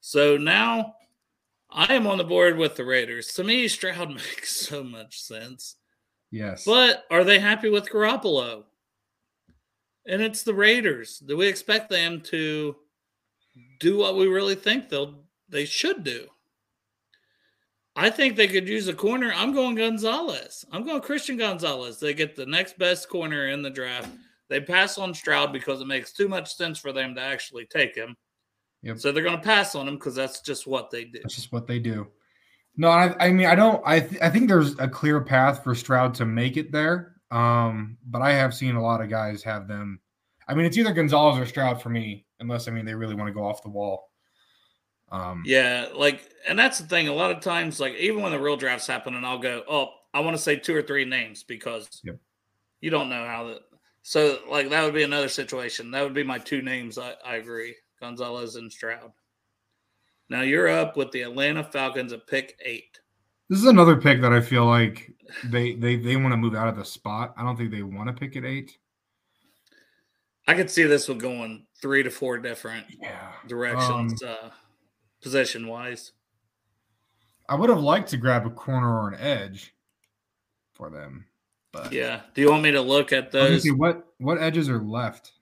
So 0.00 0.36
now 0.36 0.94
I 1.70 1.92
am 1.94 2.06
on 2.06 2.18
the 2.18 2.24
board 2.24 2.56
with 2.56 2.76
the 2.76 2.84
Raiders. 2.84 3.28
To 3.34 3.44
me, 3.44 3.68
Stroud 3.68 4.08
makes 4.14 4.56
so 4.56 4.82
much 4.82 5.20
sense. 5.20 5.76
Yes. 6.36 6.64
But 6.64 7.04
are 7.10 7.24
they 7.24 7.38
happy 7.38 7.68
with 7.68 7.90
Garoppolo? 7.90 8.64
And 10.06 10.22
it's 10.22 10.42
the 10.42 10.54
Raiders. 10.54 11.18
Do 11.18 11.36
we 11.36 11.46
expect 11.48 11.90
them 11.90 12.20
to 12.22 12.76
do 13.80 13.98
what 13.98 14.16
we 14.16 14.26
really 14.28 14.54
think 14.54 14.88
they'll 14.88 15.14
they 15.48 15.64
should 15.64 16.04
do? 16.04 16.26
I 17.96 18.10
think 18.10 18.36
they 18.36 18.46
could 18.46 18.68
use 18.68 18.88
a 18.88 18.94
corner. 18.94 19.32
I'm 19.34 19.54
going 19.54 19.74
Gonzalez. 19.74 20.66
I'm 20.70 20.84
going 20.84 21.00
Christian 21.00 21.38
Gonzalez. 21.38 21.98
They 21.98 22.12
get 22.12 22.36
the 22.36 22.44
next 22.44 22.78
best 22.78 23.08
corner 23.08 23.48
in 23.48 23.62
the 23.62 23.70
draft. 23.70 24.10
They 24.48 24.60
pass 24.60 24.98
on 24.98 25.14
Stroud 25.14 25.52
because 25.52 25.80
it 25.80 25.86
makes 25.86 26.12
too 26.12 26.28
much 26.28 26.54
sense 26.54 26.78
for 26.78 26.92
them 26.92 27.14
to 27.14 27.20
actually 27.20 27.64
take 27.64 27.96
him. 27.96 28.14
Yep. 28.82 28.98
So 28.98 29.10
they're 29.10 29.24
going 29.24 29.38
to 29.38 29.42
pass 29.42 29.74
on 29.74 29.88
him 29.88 29.94
because 29.94 30.14
that's 30.14 30.40
just 30.40 30.66
what 30.66 30.90
they 30.90 31.04
do. 31.04 31.20
That's 31.22 31.34
just 31.34 31.52
what 31.52 31.66
they 31.66 31.78
do. 31.78 32.06
No, 32.76 32.88
I, 32.88 33.14
I 33.18 33.30
mean, 33.32 33.46
I 33.46 33.54
don't. 33.54 33.82
I 33.86 34.00
th- 34.00 34.20
I 34.20 34.28
think 34.28 34.48
there's 34.48 34.78
a 34.78 34.88
clear 34.88 35.20
path 35.20 35.64
for 35.64 35.74
Stroud 35.74 36.14
to 36.14 36.26
make 36.26 36.56
it 36.56 36.72
there. 36.72 37.16
Um, 37.30 37.96
but 38.06 38.22
I 38.22 38.32
have 38.32 38.54
seen 38.54 38.76
a 38.76 38.82
lot 38.82 39.00
of 39.00 39.08
guys 39.10 39.42
have 39.42 39.66
them. 39.66 40.00
I 40.46 40.54
mean, 40.54 40.66
it's 40.66 40.76
either 40.76 40.92
Gonzalez 40.92 41.38
or 41.38 41.46
Stroud 41.46 41.82
for 41.82 41.88
me, 41.88 42.26
unless 42.40 42.68
I 42.68 42.70
mean 42.70 42.84
they 42.84 42.94
really 42.94 43.14
want 43.14 43.28
to 43.28 43.34
go 43.34 43.44
off 43.46 43.62
the 43.62 43.70
wall. 43.70 44.10
Um, 45.10 45.42
Yeah, 45.46 45.88
like, 45.94 46.28
and 46.48 46.58
that's 46.58 46.78
the 46.78 46.86
thing. 46.86 47.08
A 47.08 47.14
lot 47.14 47.30
of 47.30 47.40
times, 47.40 47.78
like, 47.80 47.94
even 47.94 48.22
when 48.22 48.32
the 48.32 48.40
real 48.40 48.56
drafts 48.56 48.86
happen, 48.86 49.14
and 49.14 49.24
I'll 49.24 49.38
go, 49.38 49.62
oh, 49.68 49.90
I 50.12 50.20
want 50.20 50.36
to 50.36 50.42
say 50.42 50.56
two 50.56 50.74
or 50.74 50.82
three 50.82 51.04
names 51.04 51.44
because 51.44 51.88
Yep. 52.04 52.16
you 52.80 52.90
don't 52.90 53.08
know 53.08 53.24
how 53.24 53.48
that. 53.48 53.60
So, 54.02 54.38
like, 54.50 54.68
that 54.70 54.84
would 54.84 54.94
be 54.94 55.02
another 55.04 55.28
situation. 55.28 55.90
That 55.92 56.02
would 56.02 56.14
be 56.14 56.22
my 56.24 56.38
two 56.38 56.62
names. 56.62 56.98
I, 56.98 57.14
I 57.24 57.36
agree 57.36 57.74
Gonzalez 58.00 58.56
and 58.56 58.72
Stroud. 58.72 59.12
Now 60.28 60.42
you're 60.42 60.68
up 60.68 60.96
with 60.96 61.10
the 61.12 61.22
Atlanta 61.22 61.62
Falcons 61.62 62.12
at 62.12 62.26
pick 62.26 62.58
eight. 62.64 62.98
This 63.48 63.60
is 63.60 63.66
another 63.66 63.96
pick 63.96 64.20
that 64.22 64.32
I 64.32 64.40
feel 64.40 64.66
like 64.66 65.12
they 65.44 65.74
they 65.74 65.96
they 65.96 66.16
want 66.16 66.32
to 66.32 66.36
move 66.36 66.54
out 66.54 66.68
of 66.68 66.76
the 66.76 66.84
spot. 66.84 67.34
I 67.36 67.42
don't 67.42 67.56
think 67.56 67.70
they 67.70 67.82
want 67.82 68.08
to 68.08 68.12
pick 68.12 68.36
at 68.36 68.44
eight. 68.44 68.76
I 70.48 70.54
could 70.54 70.70
see 70.70 70.84
this 70.84 71.08
one 71.08 71.18
going 71.18 71.66
three 71.80 72.02
to 72.02 72.10
four 72.10 72.38
different 72.38 72.86
Yeah. 73.00 73.32
directions, 73.46 74.22
uh, 74.22 74.50
position 75.20 75.66
wise. 75.66 76.12
I 77.48 77.54
would 77.54 77.68
have 77.70 77.80
liked 77.80 78.08
to 78.10 78.16
grab 78.16 78.46
a 78.46 78.50
corner 78.50 79.00
or 79.02 79.08
an 79.08 79.20
edge 79.20 79.74
for 80.72 80.90
them, 80.90 81.26
but 81.72 81.92
Yeah. 81.92 82.22
Do 82.34 82.40
you 82.42 82.50
want 82.50 82.62
me 82.64 82.72
to 82.72 82.80
look 82.80 83.12
at 83.12 83.30
those? 83.32 83.62
see 83.62 83.70
what 83.70 84.12
what 84.18 84.38
edges 84.38 84.68
are 84.68 84.80
left. 84.80 85.32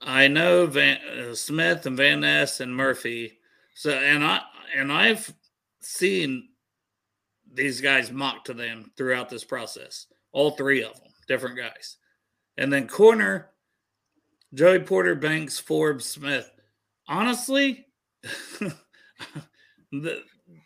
I 0.00 0.28
know 0.28 0.66
Van 0.66 0.98
uh, 1.08 1.34
Smith 1.34 1.84
and 1.86 1.96
Van 1.96 2.20
Ness 2.20 2.60
and 2.60 2.74
Murphy. 2.76 3.37
So 3.78 3.92
and 3.92 4.24
I 4.24 4.40
and 4.76 4.92
I've 4.92 5.32
seen 5.78 6.48
these 7.54 7.80
guys 7.80 8.10
mock 8.10 8.44
to 8.46 8.52
them 8.52 8.90
throughout 8.96 9.28
this 9.28 9.44
process. 9.44 10.08
All 10.32 10.50
three 10.50 10.82
of 10.82 10.94
them, 10.94 11.12
different 11.28 11.56
guys. 11.56 11.96
And 12.56 12.72
then 12.72 12.88
corner, 12.88 13.50
Joey 14.52 14.80
Porter, 14.80 15.14
Banks, 15.14 15.60
Forbes, 15.60 16.06
Smith. 16.06 16.50
Honestly, 17.06 17.86
the, 19.92 20.22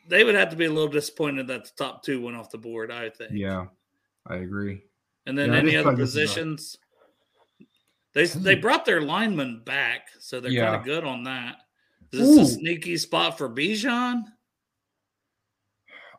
they 0.08 0.24
would 0.24 0.34
have 0.34 0.48
to 0.48 0.56
be 0.56 0.64
a 0.64 0.72
little 0.72 0.88
disappointed 0.88 1.48
that 1.48 1.64
the 1.64 1.70
top 1.76 2.02
two 2.02 2.22
went 2.22 2.38
off 2.38 2.50
the 2.50 2.56
board. 2.56 2.90
I 2.90 3.10
think. 3.10 3.32
Yeah, 3.34 3.66
I 4.26 4.36
agree. 4.36 4.80
And 5.26 5.36
then 5.36 5.52
Yeah, 5.52 5.58
any 5.58 5.76
other 5.76 5.90
thought 5.90 5.98
this 5.98 6.14
was 6.14 6.16
a- 6.16 6.20
positions? 6.20 6.78
They 8.14 8.24
they 8.24 8.54
hmm. 8.54 8.62
brought 8.62 8.86
their 8.86 9.02
lineman 9.02 9.64
back, 9.66 10.08
so 10.18 10.40
they're 10.40 10.50
kind 10.50 10.76
of 10.76 10.84
good 10.84 11.04
on 11.04 11.24
that. 11.24 11.56
Is 12.12 12.36
this 12.36 12.50
a 12.50 12.54
sneaky 12.54 12.96
spot 12.98 13.38
for 13.38 13.48
Bijan? 13.48 14.24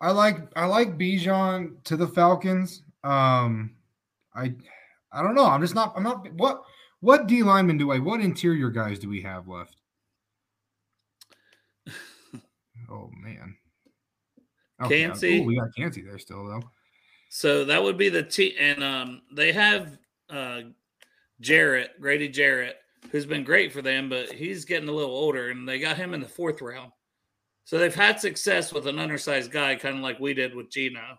I 0.02 0.12
like 0.12 0.38
I 0.56 0.66
like 0.66 0.98
Bijan 0.98 1.84
to 1.86 1.96
the 1.96 2.08
Falcons. 2.08 2.82
Um, 3.04 3.76
I 4.36 4.54
I 5.12 5.22
don't 5.22 5.36
know. 5.36 5.46
I'm 5.46 5.62
just 5.62 5.76
not. 5.76 5.94
I'm 5.96 6.04
not. 6.04 6.32
What 6.34 6.64
what 7.00 7.28
D 7.28 7.44
linemen 7.44 7.78
do 7.78 7.92
I? 7.92 8.00
What 8.00 8.22
interior 8.22 8.70
guys 8.70 9.00
do 9.00 9.10
we 9.10 9.22
have 9.22 9.48
left? 9.48 9.78
Oh 12.90 13.10
man. 13.24 13.56
Kancey. 14.88 15.42
Oh, 15.42 15.44
we 15.46 15.58
got 15.58 15.74
Kancey 15.76 16.02
there 16.02 16.20
still 16.20 16.46
though. 16.46 16.62
So 17.30 17.66
that 17.66 17.82
would 17.82 17.98
be 17.98 18.10
the 18.10 18.22
T. 18.22 18.56
And 18.60 18.84
um, 18.84 19.22
they 19.32 19.52
have 19.54 19.98
uh, 20.30 20.62
Jarrett, 21.40 22.00
Grady 22.00 22.30
Jarrett, 22.30 22.76
who's 23.12 23.26
been 23.26 23.44
great 23.44 23.72
for 23.72 23.82
them, 23.82 24.10
but 24.10 24.32
he's 24.32 24.66
getting 24.66 24.90
a 24.90 24.94
little 24.94 25.16
older, 25.16 25.50
and 25.50 25.68
they 25.68 25.80
got 25.80 25.98
him 25.98 26.14
in 26.14 26.22
the 26.22 26.28
fourth 26.28 26.62
round. 26.62 26.92
So 27.66 27.78
they've 27.78 27.94
had 27.96 28.20
success 28.20 28.74
with 28.74 28.88
an 28.88 29.00
undersized 29.00 29.52
guy, 29.52 29.76
kind 29.76 29.96
of 29.98 30.02
like 30.02 30.20
we 30.20 30.34
did 30.34 30.54
with 30.54 30.70
Geno. 30.70 31.18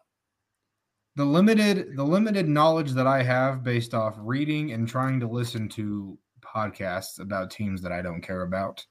The 1.16 1.24
limited 1.24 1.96
the 1.96 2.04
limited 2.04 2.48
knowledge 2.48 2.90
that 2.92 3.06
I 3.06 3.22
have 3.22 3.62
based 3.62 3.94
off 3.94 4.16
reading 4.18 4.72
and 4.72 4.88
trying 4.88 5.20
to 5.20 5.28
listen 5.28 5.68
to 5.70 6.18
podcasts 6.42 7.20
about 7.20 7.50
teams 7.52 7.80
that 7.82 7.92
I 7.92 8.02
don't 8.02 8.20
care 8.20 8.42
about. 8.42 8.84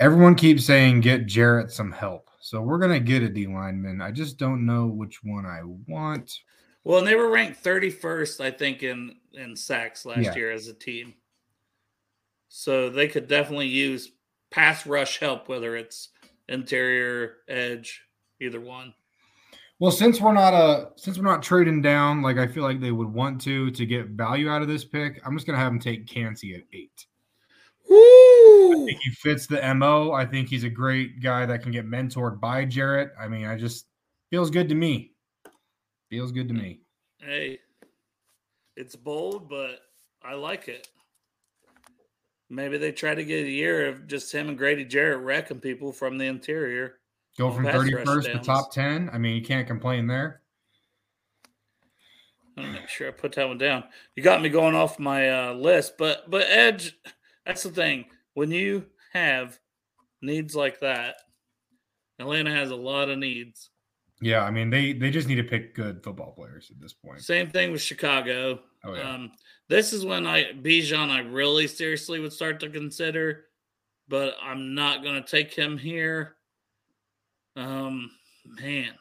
Everyone 0.00 0.34
keeps 0.34 0.64
saying 0.64 1.00
get 1.00 1.26
Jarrett 1.26 1.72
some 1.72 1.90
help. 1.90 2.30
So 2.40 2.60
we're 2.60 2.78
gonna 2.78 3.00
get 3.00 3.22
a 3.22 3.28
D 3.28 3.46
lineman. 3.46 4.00
I 4.00 4.12
just 4.12 4.36
don't 4.36 4.64
know 4.66 4.86
which 4.86 5.24
one 5.24 5.46
I 5.46 5.62
want. 5.64 6.30
Well, 6.84 6.98
and 6.98 7.06
they 7.06 7.16
were 7.16 7.30
ranked 7.30 7.64
31st, 7.64 8.40
I 8.40 8.50
think, 8.50 8.82
in 8.82 9.16
in 9.32 9.56
sacks 9.56 10.04
last 10.04 10.20
Yeah. 10.22 10.34
year 10.34 10.52
as 10.52 10.68
a 10.68 10.74
team. 10.74 11.14
So 12.48 12.88
they 12.90 13.08
could 13.08 13.28
definitely 13.28 13.68
use 13.68 14.10
pass 14.50 14.86
rush 14.86 15.18
help, 15.18 15.48
whether 15.48 15.76
it's 15.76 16.08
interior, 16.48 17.36
edge, 17.48 18.02
either 18.40 18.60
one. 18.60 18.94
Well, 19.80 19.92
since 19.92 20.20
we're 20.20 20.32
not 20.32 20.54
uh 20.54 20.86
since 20.96 21.18
we're 21.18 21.24
not 21.24 21.42
trading 21.42 21.82
down 21.82 22.20
like 22.20 22.36
I 22.36 22.48
feel 22.48 22.64
like 22.64 22.80
they 22.80 22.90
would 22.90 23.12
want 23.12 23.40
to 23.42 23.70
to 23.70 23.86
get 23.86 24.08
value 24.08 24.48
out 24.48 24.62
of 24.62 24.68
this 24.68 24.84
pick, 24.84 25.20
I'm 25.24 25.36
just 25.36 25.46
gonna 25.46 25.58
have 25.58 25.70
them 25.70 25.78
take 25.78 26.06
Kancey 26.06 26.54
at 26.54 26.62
eight. 26.72 27.06
I 27.88 27.94
Woo! 27.94 28.86
think 28.86 29.00
he 29.00 29.10
fits 29.10 29.46
the 29.46 29.74
MO. 29.74 30.12
I 30.12 30.26
think 30.26 30.48
he's 30.48 30.64
a 30.64 30.70
great 30.70 31.22
guy 31.22 31.46
that 31.46 31.62
can 31.62 31.72
get 31.72 31.86
mentored 31.86 32.40
by 32.40 32.64
Jarrett. 32.64 33.12
I 33.18 33.28
mean, 33.28 33.46
I 33.46 33.56
just 33.56 33.86
feels 34.30 34.50
good 34.50 34.68
to 34.68 34.74
me. 34.74 35.12
Feels 36.10 36.32
good 36.32 36.48
to 36.48 36.54
me. 36.54 36.80
Hey, 37.18 37.60
it's 38.76 38.96
bold, 38.96 39.48
but 39.48 39.80
I 40.22 40.34
like 40.34 40.68
it. 40.68 40.88
Maybe 42.50 42.78
they 42.78 42.92
try 42.92 43.14
to 43.14 43.24
get 43.24 43.44
a 43.44 43.50
year 43.50 43.88
of 43.88 44.06
just 44.06 44.32
him 44.32 44.48
and 44.48 44.56
Grady 44.56 44.84
Jarrett 44.84 45.20
wrecking 45.20 45.60
people 45.60 45.92
from 45.92 46.16
the 46.16 46.24
interior. 46.24 46.94
Go 47.36 47.50
from 47.50 47.66
rush 47.66 47.76
31st 47.76 48.32
to 48.32 48.38
top 48.38 48.72
10. 48.72 49.10
I 49.12 49.18
mean, 49.18 49.36
you 49.36 49.42
can't 49.42 49.66
complain 49.66 50.06
there. 50.06 50.40
I'm 52.56 52.72
not 52.72 52.90
sure 52.90 53.08
I 53.08 53.12
put 53.12 53.32
that 53.32 53.46
one 53.46 53.58
down. 53.58 53.84
You 54.16 54.22
got 54.22 54.42
me 54.42 54.48
going 54.48 54.74
off 54.74 54.98
my 54.98 55.30
uh, 55.30 55.52
list, 55.54 55.96
but 55.96 56.28
but 56.28 56.46
Edge, 56.48 56.98
that's 57.46 57.62
the 57.62 57.70
thing. 57.70 58.06
When 58.34 58.50
you 58.50 58.86
have 59.12 59.58
needs 60.22 60.56
like 60.56 60.80
that, 60.80 61.16
Atlanta 62.18 62.50
has 62.50 62.70
a 62.70 62.76
lot 62.76 63.10
of 63.10 63.18
needs. 63.18 63.70
Yeah, 64.20 64.42
I 64.42 64.50
mean, 64.50 64.70
they 64.70 64.92
they 64.92 65.10
just 65.10 65.28
need 65.28 65.36
to 65.36 65.44
pick 65.44 65.74
good 65.74 66.02
football 66.02 66.32
players 66.32 66.70
at 66.70 66.80
this 66.80 66.92
point. 66.92 67.22
Same 67.22 67.50
thing 67.50 67.70
with 67.70 67.80
Chicago. 67.80 68.60
Oh 68.84 68.94
yeah. 68.94 69.14
Um, 69.14 69.30
this 69.68 69.92
is 69.92 70.04
when 70.04 70.26
I 70.26 70.52
Bijan 70.52 71.10
I 71.10 71.20
really 71.20 71.66
seriously 71.66 72.20
would 72.20 72.32
start 72.32 72.60
to 72.60 72.70
consider, 72.70 73.46
but 74.08 74.34
I'm 74.42 74.74
not 74.74 75.02
going 75.02 75.22
to 75.22 75.28
take 75.28 75.52
him 75.52 75.76
here. 75.76 76.36
Um, 77.56 78.10
man, 78.44 78.94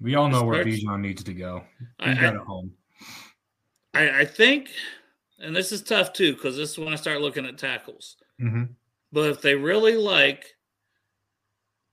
we 0.00 0.14
all 0.14 0.28
know 0.28 0.44
where 0.44 0.64
Bijan 0.64 1.00
needs 1.00 1.22
to 1.24 1.34
go. 1.34 1.62
I, 2.00 2.10
He's 2.10 2.18
I, 2.18 2.22
got 2.22 2.36
a 2.36 2.44
home. 2.44 2.72
I, 3.94 4.20
I 4.20 4.24
think, 4.24 4.70
and 5.38 5.54
this 5.54 5.72
is 5.72 5.82
tough 5.82 6.12
too 6.12 6.34
because 6.34 6.56
this 6.56 6.72
is 6.72 6.78
when 6.78 6.92
I 6.92 6.96
start 6.96 7.20
looking 7.20 7.46
at 7.46 7.58
tackles. 7.58 8.16
hmm 8.38 8.64
But 9.12 9.30
if 9.30 9.42
they 9.42 9.54
really 9.54 9.96
like 9.96 10.54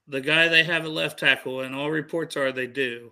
the 0.07 0.21
guy 0.21 0.47
they 0.47 0.63
have 0.63 0.85
at 0.85 0.91
left 0.91 1.19
tackle, 1.19 1.61
and 1.61 1.75
all 1.75 1.89
reports 1.89 2.37
are 2.37 2.51
they 2.51 2.67
do, 2.67 3.11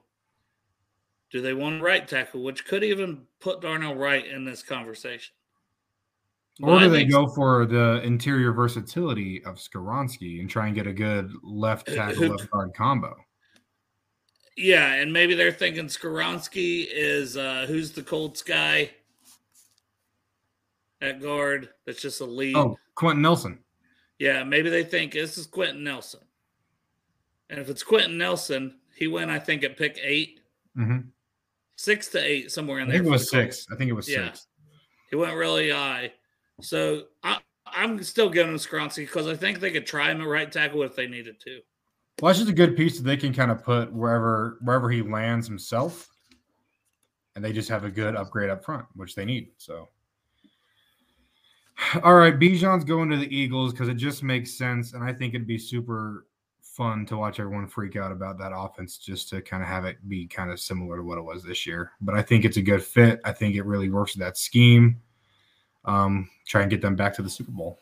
do 1.33 1.41
they 1.41 1.55
want 1.55 1.81
a 1.81 1.83
right 1.83 2.07
tackle, 2.07 2.43
which 2.43 2.63
could 2.63 2.83
even 2.83 3.23
put 3.39 3.59
Darnell 3.59 3.95
Wright 3.95 4.25
in 4.25 4.45
this 4.45 4.61
conversation? 4.61 5.33
Or 6.61 6.79
do 6.79 6.89
they 6.89 7.05
go 7.05 7.27
for 7.27 7.65
the 7.65 7.99
interior 8.03 8.53
versatility 8.53 9.43
of 9.43 9.55
Skoronski 9.55 10.39
and 10.39 10.47
try 10.47 10.67
and 10.67 10.75
get 10.75 10.85
a 10.85 10.93
good 10.93 11.31
left 11.41 11.89
Uh, 11.89 11.95
tackle, 11.95 12.27
left 12.27 12.51
guard 12.51 12.71
combo? 12.75 13.15
Yeah, 14.55 14.93
and 14.93 15.11
maybe 15.11 15.33
they're 15.33 15.51
thinking 15.51 15.87
Skoronski 15.87 16.87
is 16.91 17.35
uh 17.35 17.65
who's 17.67 17.91
the 17.91 18.03
Colts 18.03 18.43
guy 18.43 18.91
at 21.01 21.19
guard 21.19 21.69
that's 21.87 22.03
just 22.03 22.21
a 22.21 22.25
lead. 22.25 22.55
Oh, 22.55 22.77
Quenton 22.93 23.23
Nelson. 23.23 23.57
Yeah, 24.19 24.43
maybe 24.43 24.69
they 24.69 24.83
think 24.83 25.13
this 25.13 25.39
is 25.39 25.47
Quenton 25.47 25.83
Nelson. 25.83 26.19
And 27.49 27.59
if 27.59 27.67
it's 27.71 27.81
Quenton 27.81 28.19
Nelson, 28.19 28.75
he 28.95 29.07
went, 29.07 29.31
I 29.31 29.39
think, 29.39 29.63
at 29.63 29.75
pick 29.75 29.97
eight, 30.03 30.39
hmm 30.75 30.99
six 31.83 32.07
to 32.07 32.17
eight, 32.17 32.49
somewhere 32.49 32.79
in 32.79 32.83
I 32.87 32.91
there. 32.91 32.99
think 32.99 33.07
it 33.07 33.11
was 33.11 33.29
six. 33.29 33.67
I 33.71 33.75
think 33.75 33.89
it 33.89 33.93
was 33.93 34.07
Yeah. 34.09 34.27
six. 34.27 34.47
He 35.09 35.17
went 35.17 35.35
really 35.35 35.69
high. 35.69 36.13
So 36.61 37.03
I, 37.23 37.39
I'm 37.67 38.01
still 38.03 38.29
giving 38.29 38.53
him 38.53 38.57
Skoronski 38.57 39.05
because 39.05 39.27
I 39.27 39.35
think 39.35 39.59
they 39.59 39.69
could 39.69 39.85
try 39.85 40.09
him 40.09 40.21
at 40.21 40.27
right 40.27 40.49
tackle 40.49 40.83
if 40.83 40.95
they 40.95 41.07
needed 41.07 41.41
to. 41.41 41.59
Well, 42.21 42.29
that's 42.29 42.39
just 42.39 42.49
a 42.49 42.55
good 42.55 42.77
piece 42.77 42.97
that 42.97 43.03
they 43.03 43.17
can 43.17 43.33
kind 43.33 43.51
of 43.51 43.63
put 43.63 43.91
wherever 43.91 44.59
wherever 44.61 44.89
he 44.89 45.01
lands 45.01 45.45
himself, 45.45 46.07
and 47.35 47.43
they 47.43 47.51
just 47.51 47.67
have 47.69 47.83
a 47.83 47.91
good 47.91 48.15
upgrade 48.15 48.49
up 48.49 48.63
front, 48.63 48.85
which 48.95 49.13
they 49.15 49.25
need. 49.25 49.49
So, 49.57 49.89
all 52.03 52.15
right, 52.15 52.39
Bijan's 52.39 52.85
going 52.85 53.09
to 53.09 53.17
the 53.17 53.35
Eagles 53.35 53.73
because 53.73 53.89
it 53.89 53.95
just 53.95 54.23
makes 54.23 54.51
sense, 54.57 54.93
and 54.93 55.03
I 55.03 55.11
think 55.11 55.33
it'd 55.33 55.47
be 55.47 55.57
super 55.57 56.27
fun 56.73 57.05
to 57.05 57.17
watch 57.17 57.39
everyone 57.39 57.67
freak 57.67 57.95
out 57.95 58.11
about 58.11 58.39
that 58.39 58.51
offense, 58.55 58.97
just 58.97 59.29
to 59.29 59.41
kind 59.41 59.61
of 59.61 59.69
have 59.69 59.85
it 59.85 59.97
be 60.09 60.27
kind 60.27 60.51
of 60.51 60.59
similar 60.59 60.97
to 60.97 61.03
what 61.03 61.17
it 61.17 61.23
was 61.23 61.43
this 61.43 61.67
year. 61.67 61.91
But 62.01 62.15
I 62.15 62.21
think 62.21 62.45
it's 62.45 62.57
a 62.57 62.61
good 62.61 62.83
fit. 62.83 63.21
I 63.23 63.31
think 63.31 63.55
it 63.55 63.65
really 63.65 63.89
works 63.89 64.15
with 64.15 64.21
that 64.21 64.37
scheme. 64.37 64.99
Um, 65.85 66.29
try 66.47 66.61
and 66.61 66.71
get 66.71 66.81
them 66.81 66.95
back 66.95 67.13
to 67.15 67.21
the 67.21 67.29
Super 67.29 67.51
Bowl. 67.51 67.79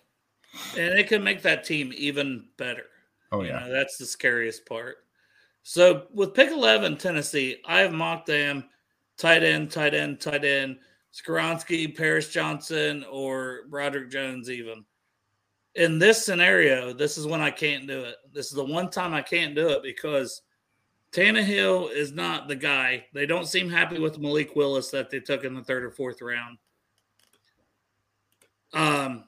And 0.77 0.99
it 0.99 1.07
can 1.07 1.23
make 1.23 1.41
that 1.43 1.63
team 1.63 1.93
even 1.95 2.45
better. 2.57 2.85
Oh 3.31 3.41
You 3.41 3.49
yeah, 3.49 3.59
know, 3.59 3.71
that's 3.71 3.97
the 3.97 4.05
scariest 4.05 4.65
part. 4.65 4.97
So 5.63 6.07
with 6.13 6.33
pick 6.33 6.51
11, 6.51 6.97
Tennessee, 6.97 7.61
I 7.65 7.79
have 7.79 7.93
mocked 7.93 8.25
them 8.27 8.65
tight 9.17 9.43
end, 9.43 9.71
tight 9.71 9.93
end, 9.93 10.19
tight 10.19 10.43
end, 10.43 10.79
Skoronski, 11.13 11.95
Paris 11.95 12.29
Johnson, 12.29 13.05
or 13.09 13.61
Broderick 13.69 14.09
Jones, 14.09 14.49
even. 14.49 14.83
In 15.75 15.99
this 15.99 16.25
scenario, 16.25 16.93
this 16.93 17.17
is 17.17 17.25
when 17.25 17.41
I 17.41 17.49
can't 17.49 17.87
do 17.87 18.01
it. 18.01 18.15
This 18.33 18.47
is 18.47 18.53
the 18.53 18.63
one 18.63 18.89
time 18.89 19.13
I 19.13 19.21
can't 19.21 19.55
do 19.55 19.69
it 19.69 19.83
because 19.83 20.41
Tannehill 21.13 21.91
is 21.91 22.11
not 22.11 22.47
the 22.47 22.55
guy. 22.55 23.05
They 23.13 23.25
don't 23.25 23.47
seem 23.47 23.69
happy 23.69 23.99
with 23.99 24.19
Malik 24.19 24.55
Willis 24.55 24.91
that 24.91 25.09
they 25.09 25.19
took 25.19 25.43
in 25.43 25.55
the 25.55 25.63
third 25.63 25.83
or 25.83 25.91
fourth 25.91 26.21
round. 26.21 26.57
Um, 28.73 29.25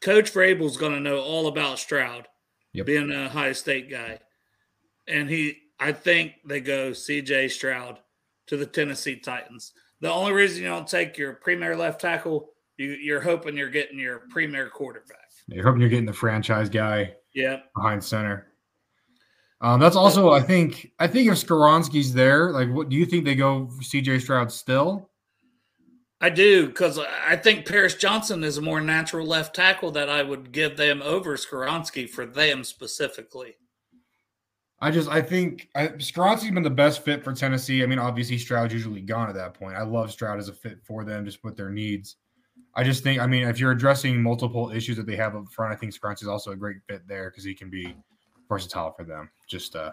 Coach 0.00 0.32
Vrabel's 0.32 0.76
going 0.76 0.92
to 0.92 1.00
know 1.00 1.20
all 1.20 1.48
about 1.48 1.78
Stroud 1.78 2.28
Yep. 2.72 2.86
being 2.86 3.10
a 3.10 3.24
Ohio 3.26 3.54
State 3.54 3.90
guy, 3.90 4.18
and 5.08 5.30
he 5.30 5.58
I 5.80 5.92
think 5.92 6.34
they 6.46 6.60
go 6.60 6.90
CJ 6.90 7.50
Stroud 7.50 7.98
to 8.48 8.56
the 8.56 8.66
Tennessee 8.66 9.16
Titans. 9.16 9.72
The 10.00 10.12
only 10.12 10.32
reason 10.32 10.62
you 10.62 10.68
don't 10.68 10.86
take 10.86 11.16
your 11.16 11.34
premier 11.34 11.74
left 11.74 12.02
tackle, 12.02 12.50
you, 12.76 12.90
you're 12.92 13.22
hoping 13.22 13.56
you're 13.56 13.70
getting 13.70 13.98
your 13.98 14.24
premier 14.30 14.68
quarterback. 14.68 15.25
You're 15.48 15.64
hoping 15.64 15.80
you're 15.80 15.90
getting 15.90 16.06
the 16.06 16.12
franchise 16.12 16.68
guy 16.68 17.14
Yeah. 17.34 17.60
behind 17.74 18.02
center. 18.02 18.48
Um, 19.60 19.80
that's 19.80 19.96
also, 19.96 20.32
I 20.32 20.42
think, 20.42 20.92
I 20.98 21.06
think 21.06 21.28
if 21.28 21.34
Skoronski's 21.34 22.12
there, 22.12 22.50
like, 22.52 22.68
what 22.70 22.88
do 22.88 22.96
you 22.96 23.06
think 23.06 23.24
they 23.24 23.34
go 23.34 23.68
CJ 23.80 24.20
Stroud 24.20 24.52
still? 24.52 25.10
I 26.20 26.30
do 26.30 26.66
because 26.66 26.98
I 26.98 27.36
think 27.36 27.66
Paris 27.66 27.94
Johnson 27.94 28.42
is 28.42 28.56
a 28.58 28.62
more 28.62 28.80
natural 28.80 29.26
left 29.26 29.54
tackle 29.54 29.90
that 29.92 30.08
I 30.08 30.22
would 30.22 30.50
give 30.50 30.76
them 30.76 31.02
over 31.02 31.36
Skoronski 31.36 32.08
for 32.08 32.24
them 32.26 32.64
specifically. 32.64 33.56
I 34.80 34.90
just, 34.90 35.08
I 35.10 35.22
think 35.22 35.68
I, 35.74 35.88
Skoronski's 35.88 36.50
been 36.50 36.62
the 36.62 36.70
best 36.70 37.02
fit 37.04 37.22
for 37.24 37.32
Tennessee. 37.32 37.82
I 37.82 37.86
mean, 37.86 37.98
obviously 37.98 38.36
Stroud's 38.38 38.74
usually 38.74 39.00
gone 39.00 39.28
at 39.28 39.34
that 39.36 39.54
point. 39.54 39.76
I 39.76 39.82
love 39.82 40.10
Stroud 40.10 40.38
as 40.38 40.48
a 40.48 40.54
fit 40.54 40.78
for 40.84 41.04
them, 41.04 41.24
just 41.24 41.42
with 41.44 41.56
their 41.56 41.70
needs. 41.70 42.16
I 42.76 42.84
just 42.84 43.02
think, 43.02 43.20
I 43.20 43.26
mean, 43.26 43.48
if 43.48 43.58
you're 43.58 43.72
addressing 43.72 44.22
multiple 44.22 44.70
issues 44.70 44.98
that 44.98 45.06
they 45.06 45.16
have 45.16 45.34
up 45.34 45.48
front, 45.50 45.72
I 45.72 45.76
think 45.76 45.94
Skoronski's 45.94 46.28
also 46.28 46.52
a 46.52 46.56
great 46.56 46.76
fit 46.86 47.08
there 47.08 47.30
because 47.30 47.42
he 47.42 47.54
can 47.54 47.70
be 47.70 47.96
versatile 48.48 48.92
for 48.92 49.02
them. 49.02 49.30
Just 49.48 49.74
uh, 49.74 49.92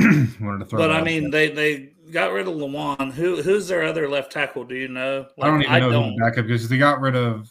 wanted 0.00 0.58
to 0.58 0.64
throw. 0.66 0.80
But 0.80 0.88
that 0.88 0.96
I 0.96 1.02
mean, 1.02 1.30
there. 1.30 1.48
they 1.50 1.54
they 1.54 2.10
got 2.10 2.32
rid 2.32 2.48
of 2.48 2.54
Lewan. 2.54 3.12
Who 3.12 3.40
who's 3.40 3.68
their 3.68 3.84
other 3.84 4.08
left 4.08 4.32
tackle? 4.32 4.64
Do 4.64 4.74
you 4.74 4.88
know? 4.88 5.26
I 5.40 5.46
don't 5.46 5.60
Like, 5.60 5.68
even 5.68 5.90
know 5.90 6.02
who 6.02 6.10
the 6.10 6.24
backup 6.24 6.46
because 6.46 6.68
they 6.68 6.78
got 6.78 7.00
rid 7.00 7.14
of. 7.14 7.48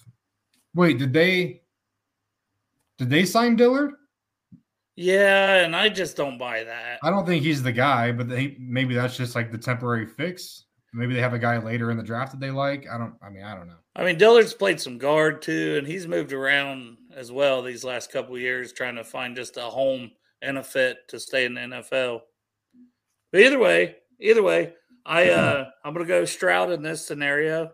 Wait, 0.76 0.98
did 0.98 1.14
they? 1.14 1.62
Did 2.98 3.10
they 3.10 3.26
sign 3.26 3.56
Dillard? 3.56 3.92
Yeah, 4.96 5.64
and 5.64 5.76
I 5.76 5.90
just 5.90 6.16
don't 6.18 6.38
buy 6.38 6.64
that. 6.66 7.00
I 7.02 7.10
don't 7.10 7.26
think 7.26 7.44
he's 7.44 7.64
the 7.64 7.72
guy, 7.72 8.12
but 8.12 8.28
they 8.28 8.58
maybe 8.60 8.94
that's 8.94 9.18
just 9.18 9.34
like 9.34 9.52
the 9.52 9.58
temporary 9.58 10.06
fix. 10.06 10.66
Maybe 10.94 11.14
they 11.16 11.22
have 11.22 11.34
a 11.34 11.40
guy 11.40 11.58
later 11.58 11.90
in 11.90 11.98
the 11.98 12.04
draft 12.04 12.32
that 12.32 12.40
they 12.40 12.52
like. 12.52 12.88
I 12.90 12.98
don't. 12.98 13.16
I 13.22 13.30
mean, 13.30 13.44
I 13.44 13.56
don't 13.56 13.68
know. 13.68 13.78
I 13.96 14.04
mean, 14.04 14.18
Dillard's 14.18 14.54
played 14.54 14.80
some 14.80 14.98
guard 14.98 15.42
too, 15.42 15.76
and 15.78 15.88
he's 15.88 16.08
moved 16.08 16.34
around 16.34 16.98
as 17.16 17.32
well 17.32 17.62
these 17.62 17.84
last 17.84 18.12
couple 18.12 18.38
years, 18.38 18.74
trying 18.74 18.96
to 18.96 19.04
find 19.04 19.36
just 19.36 19.58
a 19.58 19.62
home 19.62 20.12
and 20.42 20.58
a 20.58 20.64
fit 20.64 21.08
to 21.10 21.20
stay 21.20 21.46
in 21.46 21.56
the 21.56 21.62
NFL. 21.62 22.22
But 23.32 23.42
either 23.42 23.60
way, 23.60 23.96
either 24.20 24.44
way, 24.44 24.74
I 25.06 25.30
uh 25.30 25.66
I'm 25.84 25.94
gonna 25.94 26.06
go 26.06 26.26
Stroud 26.26 26.72
in 26.72 26.84
this 26.84 27.06
scenario. 27.06 27.72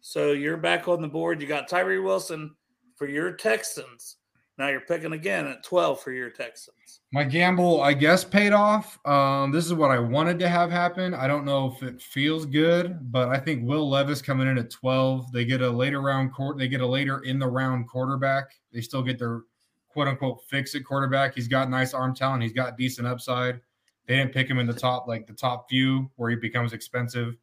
So 0.00 0.32
you're 0.32 0.56
back 0.56 0.88
on 0.88 1.00
the 1.00 1.08
board. 1.08 1.40
You 1.40 1.48
got 1.48 1.68
Tyree 1.68 2.00
Wilson 2.00 2.54
for 2.96 3.08
your 3.08 3.32
Texans. 3.32 4.16
Now 4.58 4.68
you're 4.68 4.80
picking 4.80 5.12
again 5.12 5.46
at 5.46 5.64
12 5.64 6.00
for 6.00 6.12
your 6.12 6.28
Texans. 6.30 7.00
My 7.10 7.24
gamble, 7.24 7.82
I 7.82 7.94
guess, 7.94 8.22
paid 8.22 8.52
off. 8.52 8.98
Um, 9.06 9.50
this 9.50 9.64
is 9.64 9.72
what 9.72 9.90
I 9.90 9.98
wanted 9.98 10.38
to 10.40 10.48
have 10.48 10.70
happen. 10.70 11.14
I 11.14 11.26
don't 11.26 11.46
know 11.46 11.74
if 11.74 11.82
it 11.82 12.02
feels 12.02 12.44
good, 12.44 13.10
but 13.10 13.28
I 13.28 13.38
think 13.38 13.66
Will 13.66 13.88
Levis 13.88 14.20
coming 14.20 14.46
in 14.46 14.58
at 14.58 14.70
12. 14.70 15.32
They 15.32 15.44
get 15.46 15.62
a 15.62 15.70
later 15.70 16.02
round 16.02 16.34
court. 16.34 16.58
They 16.58 16.68
get 16.68 16.82
a 16.82 16.86
later 16.86 17.20
in 17.20 17.38
the 17.38 17.48
round 17.48 17.88
quarterback. 17.88 18.44
They 18.72 18.82
still 18.82 19.02
get 19.02 19.18
their 19.18 19.42
quote 19.88 20.08
unquote 20.08 20.44
fix 20.48 20.74
at 20.74 20.84
quarterback. 20.84 21.34
He's 21.34 21.48
got 21.48 21.70
nice 21.70 21.94
arm 21.94 22.14
talent. 22.14 22.42
He's 22.42 22.52
got 22.52 22.76
decent 22.76 23.06
upside. 23.06 23.60
They 24.06 24.16
didn't 24.16 24.32
pick 24.32 24.48
him 24.48 24.58
in 24.58 24.66
the 24.66 24.74
top, 24.74 25.06
like 25.06 25.26
the 25.26 25.32
top 25.32 25.68
few, 25.70 26.10
where 26.16 26.30
he 26.30 26.36
becomes 26.36 26.72
expensive 26.72 27.36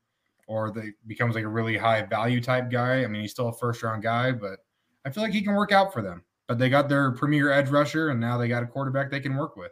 or 0.48 0.72
they 0.72 0.92
becomes 1.08 1.36
like 1.36 1.44
a 1.44 1.50
really 1.50 1.78
high 1.78 2.02
value 2.02 2.42
type 2.42 2.70
guy. 2.70 3.04
I 3.04 3.08
mean, 3.08 3.22
he's 3.22 3.32
still 3.32 3.50
a 3.50 3.54
first 3.54 3.82
round 3.84 4.04
guy, 4.04 4.32
but 4.32 4.60
I 5.06 5.12
feel 5.12 5.24
like 5.24 5.32
he 5.32 5.42
can 5.42 5.54
work 5.54 5.72
out 5.72 5.94
for 5.94 6.02
them. 6.02 6.24
But 6.50 6.58
they 6.58 6.68
got 6.68 6.90
their 6.90 7.12
premier 7.12 7.52
edge 7.52 7.70
rusher, 7.70 8.10
and 8.10 8.20
now 8.20 8.40
they 8.40 8.48
got 8.48 8.64
a 8.64 8.66
quarterback 8.66 9.12
they 9.12 9.20
can 9.20 9.36
work 9.36 9.56
with. 9.56 9.72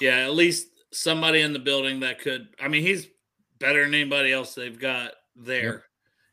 Yeah, 0.00 0.16
at 0.16 0.34
least 0.34 0.66
somebody 0.92 1.42
in 1.42 1.52
the 1.52 1.60
building 1.60 2.00
that 2.00 2.20
could. 2.20 2.48
I 2.60 2.66
mean, 2.66 2.82
he's 2.82 3.06
better 3.60 3.84
than 3.84 3.94
anybody 3.94 4.32
else 4.32 4.52
they've 4.52 4.78
got 4.78 5.12
there. 5.36 5.62
Yep. 5.62 5.82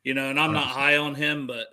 You 0.04 0.14
know, 0.16 0.30
and 0.32 0.40
I'm 0.40 0.54
not 0.54 0.66
high 0.66 0.98
on 0.98 1.14
him, 1.14 1.46
but 1.46 1.68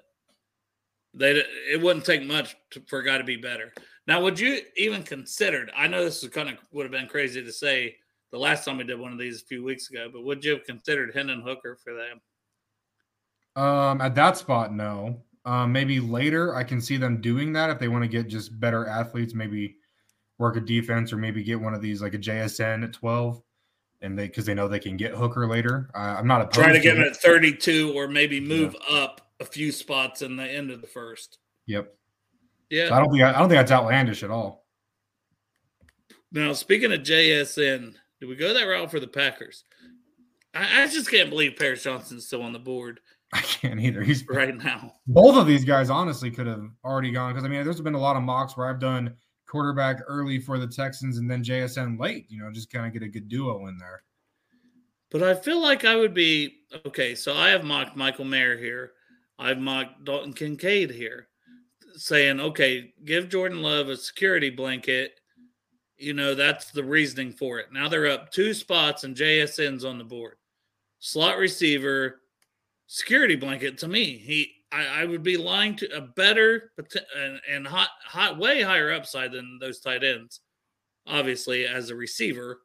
they 1.15 1.43
it 1.73 1.81
wouldn't 1.81 2.05
take 2.05 2.23
much 2.23 2.55
to, 2.73 2.83
for 2.87 2.99
a 2.99 3.05
guy 3.05 3.17
to 3.17 3.25
be 3.25 3.37
better. 3.37 3.73
Now, 4.07 4.21
would 4.23 4.39
you 4.39 4.61
even 4.77 5.05
considered? 5.05 5.73
I 5.75 5.87
know 5.87 6.05
this 6.05 6.23
is 6.23 6.29
kind 6.29 6.51
of 6.51 6.57
would 6.71 6.85
have 6.85 6.93
been 6.93 7.09
crazy 7.09 7.43
to 7.43 7.53
say 7.53 7.97
the 8.31 8.39
last 8.39 8.67
time 8.67 8.77
we 8.77 8.85
did 8.85 9.01
one 9.01 9.13
of 9.13 9.19
these 9.19 9.41
a 9.41 9.47
few 9.47 9.65
weeks 9.65 9.89
ago, 9.89 10.11
but 10.13 10.23
would 10.23 10.45
you 10.45 10.51
have 10.51 10.65
considered 10.65 11.15
Hendon 11.15 11.41
Hooker 11.41 11.79
for 11.83 11.95
them? 11.95 12.21
Um, 13.65 14.03
at 14.03 14.15
that 14.17 14.37
spot, 14.37 14.75
no. 14.75 15.23
Um, 15.45 15.73
maybe 15.73 15.99
later 15.99 16.55
I 16.55 16.63
can 16.63 16.81
see 16.81 16.97
them 16.97 17.21
doing 17.21 17.53
that 17.55 17.71
if 17.71 17.79
they 17.79 17.89
want 17.89 18.05
to 18.05 18.09
get 18.09 18.29
just 18.29 18.59
better 18.61 18.87
athletes, 18.87 19.35
maybe 19.35 19.77
work 20.39 20.57
a 20.57 20.61
defense 20.61 21.13
or 21.13 21.17
maybe 21.17 21.43
get 21.43 21.61
one 21.61 21.75
of 21.75 21.81
these 21.83 22.01
like 22.01 22.15
a 22.15 22.19
JSN 22.19 22.85
at 22.85 22.93
12 22.93 23.43
and 24.03 24.19
they 24.19 24.27
because 24.27 24.45
they 24.45 24.55
know 24.55 24.69
they 24.69 24.79
can 24.79 24.97
get 24.97 25.13
Hooker 25.13 25.47
later. 25.49 25.91
Uh, 25.95 26.17
I'm 26.19 26.27
not 26.27 26.43
opposed 26.43 26.61
Try 26.61 26.73
to 26.73 26.81
get 26.81 26.97
him 26.97 27.03
it. 27.03 27.09
at 27.09 27.17
32 27.17 27.93
or 27.95 28.09
maybe 28.09 28.41
move 28.41 28.77
up 28.91 29.21
a 29.41 29.45
few 29.45 29.73
spots 29.73 30.23
in 30.23 30.37
the 30.37 30.45
end 30.45 30.71
of 30.71 30.81
the 30.81 30.87
first. 30.87 31.39
Yep. 31.67 31.95
Yeah. 32.71 32.89
So 32.89 32.95
I 32.95 32.99
don't 33.01 33.11
think 33.11 33.23
I 33.23 33.33
don't 33.33 33.49
think 33.49 33.59
that's 33.59 33.73
outlandish 33.73 34.23
at 34.23 34.31
all. 34.31 34.65
Now, 36.33 36.53
speaking 36.55 36.93
of 36.93 37.01
JSN, 37.01 37.95
did 38.21 38.29
we 38.29 38.37
go 38.37 38.55
that 38.55 38.65
route 38.65 38.91
for 38.91 39.01
the 39.01 39.07
Packers? 39.07 39.65
I, 40.55 40.83
I 40.83 40.87
just 40.87 41.11
can't 41.11 41.31
believe 41.31 41.57
Paris 41.59 41.83
Johnson's 41.83 42.27
still 42.27 42.43
on 42.43 42.53
the 42.53 42.59
board 42.59 43.01
I 43.35 43.41
can't 43.41 43.81
either. 43.81 44.03
He's 44.03 44.27
right 44.29 44.57
now. 44.57 44.95
both 45.07 45.37
of 45.37 45.47
these 45.47 45.65
guys 45.65 45.89
honestly 45.89 46.31
could 46.31 46.47
have 46.47 46.65
already 46.85 47.11
gone 47.11 47.33
because 47.33 47.45
I 47.45 47.49
mean 47.49 47.65
there's 47.65 47.81
been 47.81 47.95
a 47.95 48.01
lot 48.01 48.17
of 48.17 48.23
mocks 48.23 48.57
where 48.57 48.69
I've 48.69 48.81
done 48.81 49.15
quarterback 49.53 50.01
early 50.09 50.39
for 50.39 50.59
the 50.59 50.67
Texans 50.67 51.19
and 51.19 51.31
then 51.31 51.45
JSN 51.45 52.01
late, 52.01 52.27
you 52.31 52.39
know, 52.43 52.51
just 52.51 52.73
kind 52.73 52.87
of 52.87 52.93
get 52.95 53.03
a 53.03 53.09
good 53.09 53.29
duo 53.29 53.67
in 53.67 53.77
there. 53.77 54.03
But 55.11 55.23
I 55.23 55.35
feel 55.35 55.61
like 55.61 55.85
I 55.85 55.95
would 55.95 56.15
be 56.15 56.63
okay. 56.87 57.15
So 57.15 57.35
I 57.35 57.51
have 57.51 57.63
mocked 57.63 57.95
Michael 57.95 58.25
Mayer 58.25 58.57
here. 58.57 58.93
I've 59.39 59.59
mocked 59.59 60.05
Dalton 60.05 60.33
Kincaid 60.33 60.91
here, 60.91 61.29
saying, 61.97 62.41
okay, 62.41 62.95
give 63.05 63.29
Jordan 63.29 63.61
Love 63.61 63.91
a 63.91 63.97
security 63.97 64.49
blanket. 64.49 65.21
You 65.99 66.15
know, 66.15 66.35
that's 66.35 66.71
the 66.71 66.83
reasoning 66.83 67.33
for 67.33 67.59
it. 67.59 67.67
Now 67.73 67.89
they're 67.89 68.11
up 68.11 68.31
two 68.31 68.55
spots 68.55 69.05
and 69.05 69.15
JSN's 69.15 69.85
on 69.85 69.99
the 69.99 70.05
board. 70.05 70.37
Slot 71.01 71.37
receiver, 71.37 72.22
security 72.93 73.37
blanket 73.37 73.79
to 73.79 73.89
me. 73.89 74.19
He 74.19 74.53
I, 74.71 75.03
I 75.03 75.05
would 75.07 75.23
be 75.23 75.37
lying 75.37 75.77
to 75.77 75.97
a 75.97 76.03
better 76.03 76.73
and, 77.17 77.41
and 77.51 77.67
hot 77.67 77.89
hot 78.05 78.39
way 78.39 78.63
higher 78.63 78.93
upside 78.93 79.33
than 79.33 79.59
those 79.61 79.81
tight 79.81 80.05
ends. 80.05 80.41
Obviously, 81.07 81.67
as 81.67 81.91
a 81.91 81.97
receiver. 81.97 82.61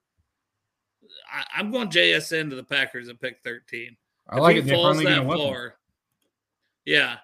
I, 1.33 1.43
I'm 1.55 1.71
going 1.71 1.89
JSN 1.89 2.49
to 2.49 2.55
the 2.55 2.63
Packers 2.63 3.07
at 3.07 3.19
pick 3.21 3.37
13. 3.43 3.95
I 4.29 4.35
If 4.35 4.41
like 4.41 4.55
he 4.55 4.69
it. 4.69 4.73
Falls 4.73 4.97
finally 4.97 5.05
get 5.05 5.17
a 5.19 5.27
that 5.27 5.37
far, 5.37 5.75
yeah, 6.85 7.15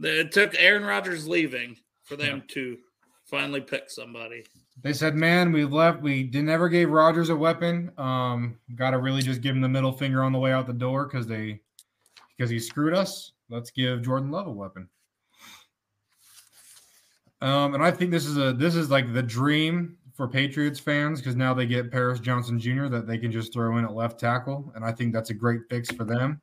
it 0.00 0.30
took 0.32 0.54
Aaron 0.58 0.84
Rodgers 0.84 1.26
leaving 1.26 1.76
for 2.04 2.16
them 2.16 2.42
to 2.48 2.76
finally 3.24 3.62
pick 3.62 3.90
somebody. 3.90 4.44
They 4.82 4.92
said, 4.92 5.14
"Man, 5.14 5.52
we 5.52 5.64
left. 5.64 6.02
We 6.02 6.24
did 6.24 6.44
never 6.44 6.68
gave 6.68 6.90
Rodgers 6.90 7.30
a 7.30 7.36
weapon. 7.36 7.90
Um, 7.96 8.58
got 8.74 8.90
to 8.90 8.98
really 8.98 9.22
just 9.22 9.40
give 9.40 9.56
him 9.56 9.62
the 9.62 9.68
middle 9.68 9.92
finger 9.92 10.22
on 10.22 10.32
the 10.32 10.38
way 10.38 10.52
out 10.52 10.66
the 10.66 10.72
door 10.74 11.06
because 11.06 11.26
they 11.26 11.60
because 12.36 12.50
he 12.50 12.58
screwed 12.58 12.94
us. 12.94 13.32
Let's 13.48 13.70
give 13.70 14.02
Jordan 14.02 14.30
Love 14.30 14.46
a 14.46 14.52
weapon." 14.52 14.88
Um, 17.40 17.74
and 17.74 17.82
I 17.82 17.90
think 17.90 18.12
this 18.12 18.26
is 18.26 18.36
a 18.36 18.52
this 18.52 18.76
is 18.76 18.90
like 18.90 19.12
the 19.12 19.22
dream 19.22 19.96
for 20.14 20.28
Patriots 20.28 20.78
fans 20.78 21.20
because 21.20 21.34
now 21.34 21.52
they 21.52 21.66
get 21.66 21.90
Paris 21.90 22.20
Johnson 22.20 22.58
Jr. 22.58 22.86
that 22.86 23.06
they 23.06 23.18
can 23.18 23.32
just 23.32 23.52
throw 23.52 23.78
in 23.78 23.84
at 23.84 23.92
left 23.92 24.20
tackle, 24.20 24.72
and 24.76 24.84
I 24.84 24.92
think 24.92 25.12
that's 25.12 25.30
a 25.30 25.34
great 25.34 25.62
fix 25.68 25.90
for 25.90 26.04
them. 26.04 26.40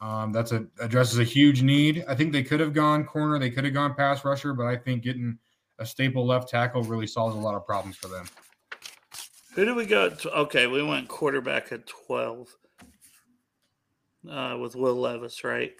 Um, 0.00 0.32
that's 0.32 0.52
a 0.52 0.66
addresses 0.80 1.18
a 1.18 1.24
huge 1.24 1.62
need. 1.62 2.04
I 2.08 2.14
think 2.14 2.32
they 2.32 2.42
could 2.42 2.60
have 2.60 2.72
gone 2.72 3.04
corner, 3.04 3.38
they 3.38 3.50
could 3.50 3.64
have 3.64 3.74
gone 3.74 3.94
pass 3.94 4.24
rusher, 4.24 4.54
but 4.54 4.66
I 4.66 4.76
think 4.76 5.02
getting 5.02 5.38
a 5.78 5.84
staple 5.86 6.26
left 6.26 6.48
tackle 6.48 6.82
really 6.82 7.06
solves 7.06 7.34
a 7.34 7.38
lot 7.38 7.54
of 7.54 7.66
problems 7.66 7.96
for 7.96 8.08
them. 8.08 8.26
Who 9.54 9.64
did 9.64 9.76
we 9.76 9.86
go? 9.86 10.10
Okay, 10.24 10.66
we 10.66 10.82
went 10.82 11.08
quarterback 11.08 11.72
at 11.72 11.86
12 11.86 12.48
uh, 14.30 14.56
with 14.60 14.74
Will 14.76 14.94
Levis, 14.96 15.44
right? 15.44 15.72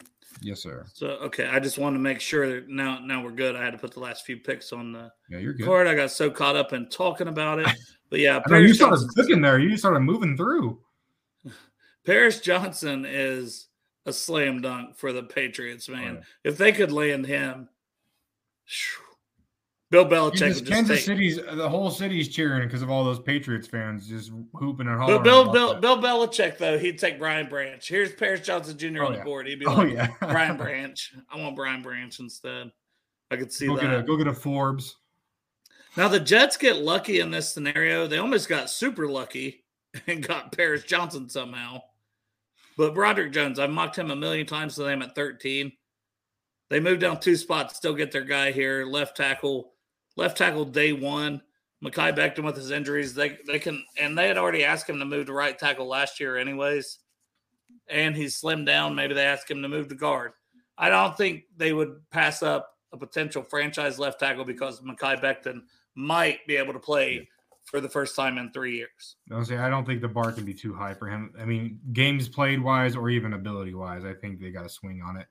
Yes, 0.42 0.62
sir. 0.62 0.84
So, 0.92 1.06
okay, 1.22 1.46
I 1.46 1.58
just 1.58 1.78
wanted 1.78 1.94
to 1.96 2.02
make 2.02 2.20
sure 2.20 2.46
that 2.52 2.68
now 2.68 2.98
now 3.00 3.22
we're 3.24 3.30
good. 3.32 3.56
I 3.56 3.64
had 3.64 3.72
to 3.72 3.78
put 3.78 3.92
the 3.92 4.00
last 4.00 4.24
few 4.26 4.36
picks 4.36 4.72
on 4.72 4.92
the 4.92 5.10
Yeah, 5.30 5.38
you're 5.38 5.54
good. 5.54 5.66
card. 5.66 5.86
I 5.86 5.94
got 5.94 6.10
so 6.10 6.30
caught 6.30 6.54
up 6.56 6.72
in 6.72 6.88
talking 6.88 7.28
about 7.28 7.58
it. 7.60 7.68
But 8.10 8.20
yeah, 8.20 8.40
know 8.48 8.56
you 8.56 8.72
started 8.72 9.00
Johnson, 9.00 9.10
cooking 9.14 9.40
there. 9.42 9.58
You 9.58 9.76
started 9.76 10.00
moving 10.00 10.34
through. 10.34 10.80
Paris 12.06 12.40
Johnson 12.40 13.04
is 13.06 13.66
a 14.06 14.14
slam 14.14 14.62
dunk 14.62 14.96
for 14.96 15.12
the 15.12 15.22
Patriots, 15.24 15.90
man. 15.90 16.14
yeah. 16.14 16.20
If 16.50 16.56
they 16.56 16.72
could 16.72 16.90
land 16.90 17.26
him, 17.26 17.68
phew. 18.64 19.04
Bill 19.90 20.04
Belichick 20.04 20.38
Kansas, 20.40 20.60
just 20.60 20.70
Kansas. 20.70 21.04
City's 21.04 21.36
the 21.36 21.68
whole 21.68 21.90
city's 21.90 22.28
cheering 22.28 22.68
because 22.68 22.82
of 22.82 22.90
all 22.90 23.04
those 23.04 23.20
Patriots 23.20 23.66
fans 23.66 24.06
just 24.06 24.30
hooping 24.54 24.86
and 24.86 24.98
hollering. 24.98 25.18
But 25.18 25.24
Bill, 25.24 25.50
Bill, 25.50 25.72
that. 25.72 25.80
Bill 25.80 25.96
Belichick 25.96 26.58
though, 26.58 26.78
he'd 26.78 26.98
take 26.98 27.18
Brian 27.18 27.48
Branch. 27.48 27.86
Here's 27.88 28.12
Paris 28.12 28.40
Johnson 28.42 28.76
Jr. 28.76 29.02
Oh, 29.02 29.06
on 29.06 29.12
yeah. 29.14 29.18
the 29.20 29.24
board. 29.24 29.46
He'd 29.46 29.58
be 29.60 29.66
Oh 29.66 29.72
like, 29.74 29.92
yeah, 29.94 30.08
Brian 30.20 30.58
Branch. 30.58 31.14
I 31.30 31.38
want 31.38 31.56
Brian 31.56 31.80
Branch 31.80 32.18
instead. 32.20 32.70
I 33.30 33.36
could 33.36 33.50
see 33.52 33.66
Go 33.66 33.76
get 33.76 33.84
a 33.92 33.96
that. 33.98 34.06
go 34.06 34.16
get 34.18 34.26
a 34.26 34.34
Forbes. 34.34 34.96
Now 35.96 36.08
the 36.08 36.20
Jets 36.20 36.58
get 36.58 36.76
lucky 36.76 37.20
in 37.20 37.30
this 37.30 37.50
scenario. 37.52 38.06
They 38.06 38.18
almost 38.18 38.48
got 38.48 38.68
super 38.68 39.08
lucky 39.08 39.64
and 40.06 40.26
got 40.26 40.54
Paris 40.54 40.84
Johnson 40.84 41.30
somehow. 41.30 41.80
But 42.76 42.94
Broderick 42.94 43.32
Jones, 43.32 43.58
I've 43.58 43.70
mocked 43.70 43.98
him 43.98 44.10
a 44.10 44.16
million 44.16 44.46
times 44.46 44.74
to 44.76 44.82
them 44.84 45.00
at 45.02 45.14
13. 45.14 45.72
They 46.70 46.78
moved 46.78 47.00
down 47.00 47.18
two 47.18 47.34
spots, 47.36 47.74
still 47.76 47.94
get 47.94 48.12
their 48.12 48.22
guy 48.22 48.52
here, 48.52 48.84
left 48.84 49.16
tackle, 49.16 49.72
left 50.18 50.36
tackle 50.36 50.66
day 50.66 50.92
one. 50.92 51.40
Mekhi 51.82 52.12
Becton 52.12 52.42
with 52.42 52.56
his 52.56 52.72
injuries, 52.72 53.14
they 53.14 53.38
they 53.46 53.60
can 53.60 53.84
and 53.98 54.18
they 54.18 54.26
had 54.26 54.36
already 54.36 54.64
asked 54.64 54.90
him 54.90 54.98
to 54.98 55.04
move 55.04 55.26
to 55.26 55.32
right 55.32 55.56
tackle 55.56 55.86
last 55.86 56.18
year, 56.18 56.36
anyways. 56.36 56.98
And 57.88 58.16
he's 58.16 58.38
slimmed 58.38 58.66
down. 58.66 58.96
Maybe 58.96 59.14
they 59.14 59.24
asked 59.24 59.48
him 59.48 59.62
to 59.62 59.68
move 59.68 59.88
to 59.88 59.94
guard. 59.94 60.32
I 60.76 60.88
don't 60.88 61.16
think 61.16 61.44
they 61.56 61.72
would 61.72 62.00
pass 62.10 62.42
up 62.42 62.74
a 62.92 62.96
potential 62.96 63.42
franchise 63.42 63.98
left 63.98 64.18
tackle 64.18 64.44
because 64.44 64.80
Mekhi 64.80 65.22
Becton 65.22 65.60
might 65.94 66.44
be 66.48 66.56
able 66.56 66.72
to 66.72 66.78
play 66.80 67.28
for 67.64 67.80
the 67.80 67.88
first 67.88 68.16
time 68.16 68.38
in 68.38 68.50
three 68.50 68.76
years. 68.76 69.16
I'll 69.30 69.44
say 69.44 69.58
I 69.58 69.68
don't 69.68 69.86
think 69.86 70.00
the 70.00 70.08
bar 70.08 70.32
can 70.32 70.44
be 70.44 70.54
too 70.54 70.74
high 70.74 70.94
for 70.94 71.06
him. 71.06 71.32
I 71.38 71.44
mean, 71.44 71.78
games 71.92 72.28
played 72.28 72.60
wise 72.60 72.96
or 72.96 73.08
even 73.10 73.34
ability 73.34 73.74
wise, 73.74 74.04
I 74.04 74.14
think 74.14 74.40
they 74.40 74.50
got 74.50 74.62
to 74.62 74.68
swing 74.68 75.00
on 75.06 75.16
it. 75.16 75.26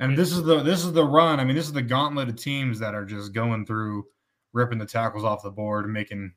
And 0.00 0.16
this 0.16 0.32
is 0.32 0.42
the 0.44 0.62
this 0.62 0.84
is 0.84 0.92
the 0.92 1.04
run. 1.04 1.40
I 1.40 1.44
mean, 1.44 1.56
this 1.56 1.66
is 1.66 1.72
the 1.72 1.82
gauntlet 1.82 2.28
of 2.28 2.36
teams 2.36 2.78
that 2.78 2.94
are 2.94 3.04
just 3.04 3.32
going 3.32 3.66
through, 3.66 4.06
ripping 4.52 4.78
the 4.78 4.86
tackles 4.86 5.24
off 5.24 5.42
the 5.42 5.50
board, 5.50 5.88
making 5.90 6.32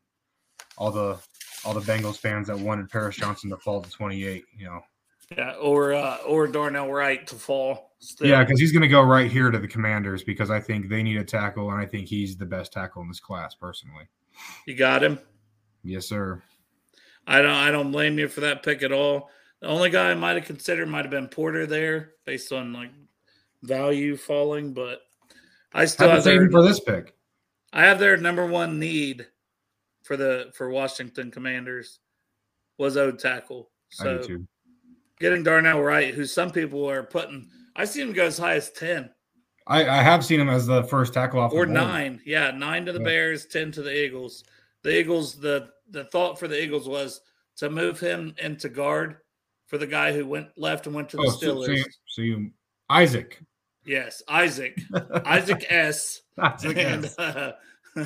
all 0.77 0.91
the 0.91 1.19
all 1.63 1.73
the 1.73 1.81
Bengals 1.81 2.17
fans 2.17 2.47
that 2.47 2.57
wanted 2.57 2.89
Paris 2.89 3.15
Johnson 3.15 3.49
to 3.51 3.57
fall 3.57 3.81
to 3.81 3.89
28. 3.89 4.43
You 4.57 4.65
know, 4.65 4.81
Yeah, 5.37 5.53
or 5.53 5.93
uh, 5.93 6.17
or 6.27 6.47
Darnell 6.47 6.91
Wright 6.91 7.25
to 7.27 7.35
fall. 7.35 7.91
Still. 7.99 8.27
yeah, 8.27 8.43
because 8.43 8.59
he's 8.59 8.71
going 8.71 8.81
to 8.81 8.87
go 8.87 9.03
right 9.03 9.29
here 9.29 9.51
to 9.51 9.59
the 9.59 9.67
Commanders 9.67 10.23
because 10.23 10.49
I 10.49 10.59
think 10.59 10.89
they 10.89 11.03
need 11.03 11.17
a 11.17 11.23
tackle, 11.23 11.69
and 11.69 11.79
I 11.79 11.85
think 11.85 12.07
he's 12.07 12.35
the 12.35 12.47
best 12.47 12.73
tackle 12.73 13.03
in 13.03 13.07
this 13.07 13.19
class 13.19 13.53
personally. 13.53 14.05
you 14.65 14.73
got 14.73 15.03
him. 15.03 15.19
Yes, 15.83 16.07
sir. 16.07 16.41
I 17.27 17.43
don't 17.43 17.51
I 17.51 17.69
don't 17.69 17.91
blame 17.91 18.17
you 18.17 18.27
for 18.27 18.41
that 18.41 18.63
pick 18.63 18.81
at 18.81 18.91
all. 18.91 19.29
The 19.61 19.67
only 19.67 19.91
guy 19.91 20.09
I 20.09 20.15
might 20.15 20.35
have 20.35 20.45
considered 20.45 20.89
might 20.89 21.05
have 21.05 21.11
been 21.11 21.27
Porter 21.27 21.67
there, 21.67 22.13
based 22.25 22.51
on 22.51 22.73
like 22.73 22.89
value 23.63 24.17
falling, 24.17 24.73
but 24.73 25.01
I 25.73 25.85
still 25.85 26.09
Have 26.09 26.23
their, 26.23 26.49
for 26.49 26.63
this 26.63 26.79
pick. 26.79 27.15
I 27.73 27.85
have 27.85 27.99
their 27.99 28.17
number 28.17 28.45
one 28.45 28.79
need 28.79 29.27
for 30.03 30.17
the 30.17 30.51
for 30.53 30.69
Washington 30.69 31.31
Commanders 31.31 31.99
was 32.77 32.97
owed 32.97 33.19
tackle. 33.19 33.69
So 33.89 34.23
getting 35.19 35.43
Darnell 35.43 35.81
Wright, 35.81 36.13
who 36.13 36.25
some 36.25 36.51
people 36.51 36.89
are 36.89 37.03
putting, 37.03 37.49
I 37.75 37.85
see 37.85 38.01
him 38.01 38.13
go 38.13 38.25
as 38.25 38.37
high 38.37 38.55
as 38.55 38.71
ten 38.71 39.11
I, 39.67 39.87
I 39.87 40.03
have 40.03 40.25
seen 40.25 40.39
him 40.39 40.49
as 40.49 40.65
the 40.65 40.83
first 40.83 41.13
tackle 41.13 41.39
off 41.39 41.53
or 41.53 41.65
nine. 41.65 42.21
Yeah, 42.25 42.51
nine 42.51 42.85
to 42.85 42.91
the 42.91 42.99
Yeah. 42.99 43.05
Bears, 43.05 43.45
ten 43.45 43.71
to 43.73 43.81
the 43.81 43.95
Eagles. 44.05 44.43
The 44.83 44.99
Eagles, 44.99 45.35
the 45.35 45.69
the 45.91 46.05
thought 46.05 46.39
for 46.39 46.47
the 46.47 46.61
Eagles 46.61 46.87
was 46.87 47.21
to 47.57 47.69
move 47.69 47.99
him 47.99 48.33
into 48.39 48.69
guard 48.69 49.17
for 49.67 49.77
the 49.77 49.87
guy 49.87 50.13
who 50.13 50.25
went 50.25 50.47
left 50.57 50.87
and 50.87 50.95
went 50.95 51.09
to 51.09 51.17
the 51.17 51.23
Oh, 51.23 51.29
so, 51.29 51.55
Steelers. 51.55 51.65
so, 51.65 51.71
you, 51.71 51.85
so 52.07 52.21
you 52.21 52.51
Isaac. 52.89 53.39
Yes, 53.85 54.21
Isaac, 54.27 54.79
Isaac 55.25 55.65
S. 55.69 56.21
Isaac 56.37 56.77
And, 56.77 57.05
S. 57.05 57.17
uh, 57.19 57.53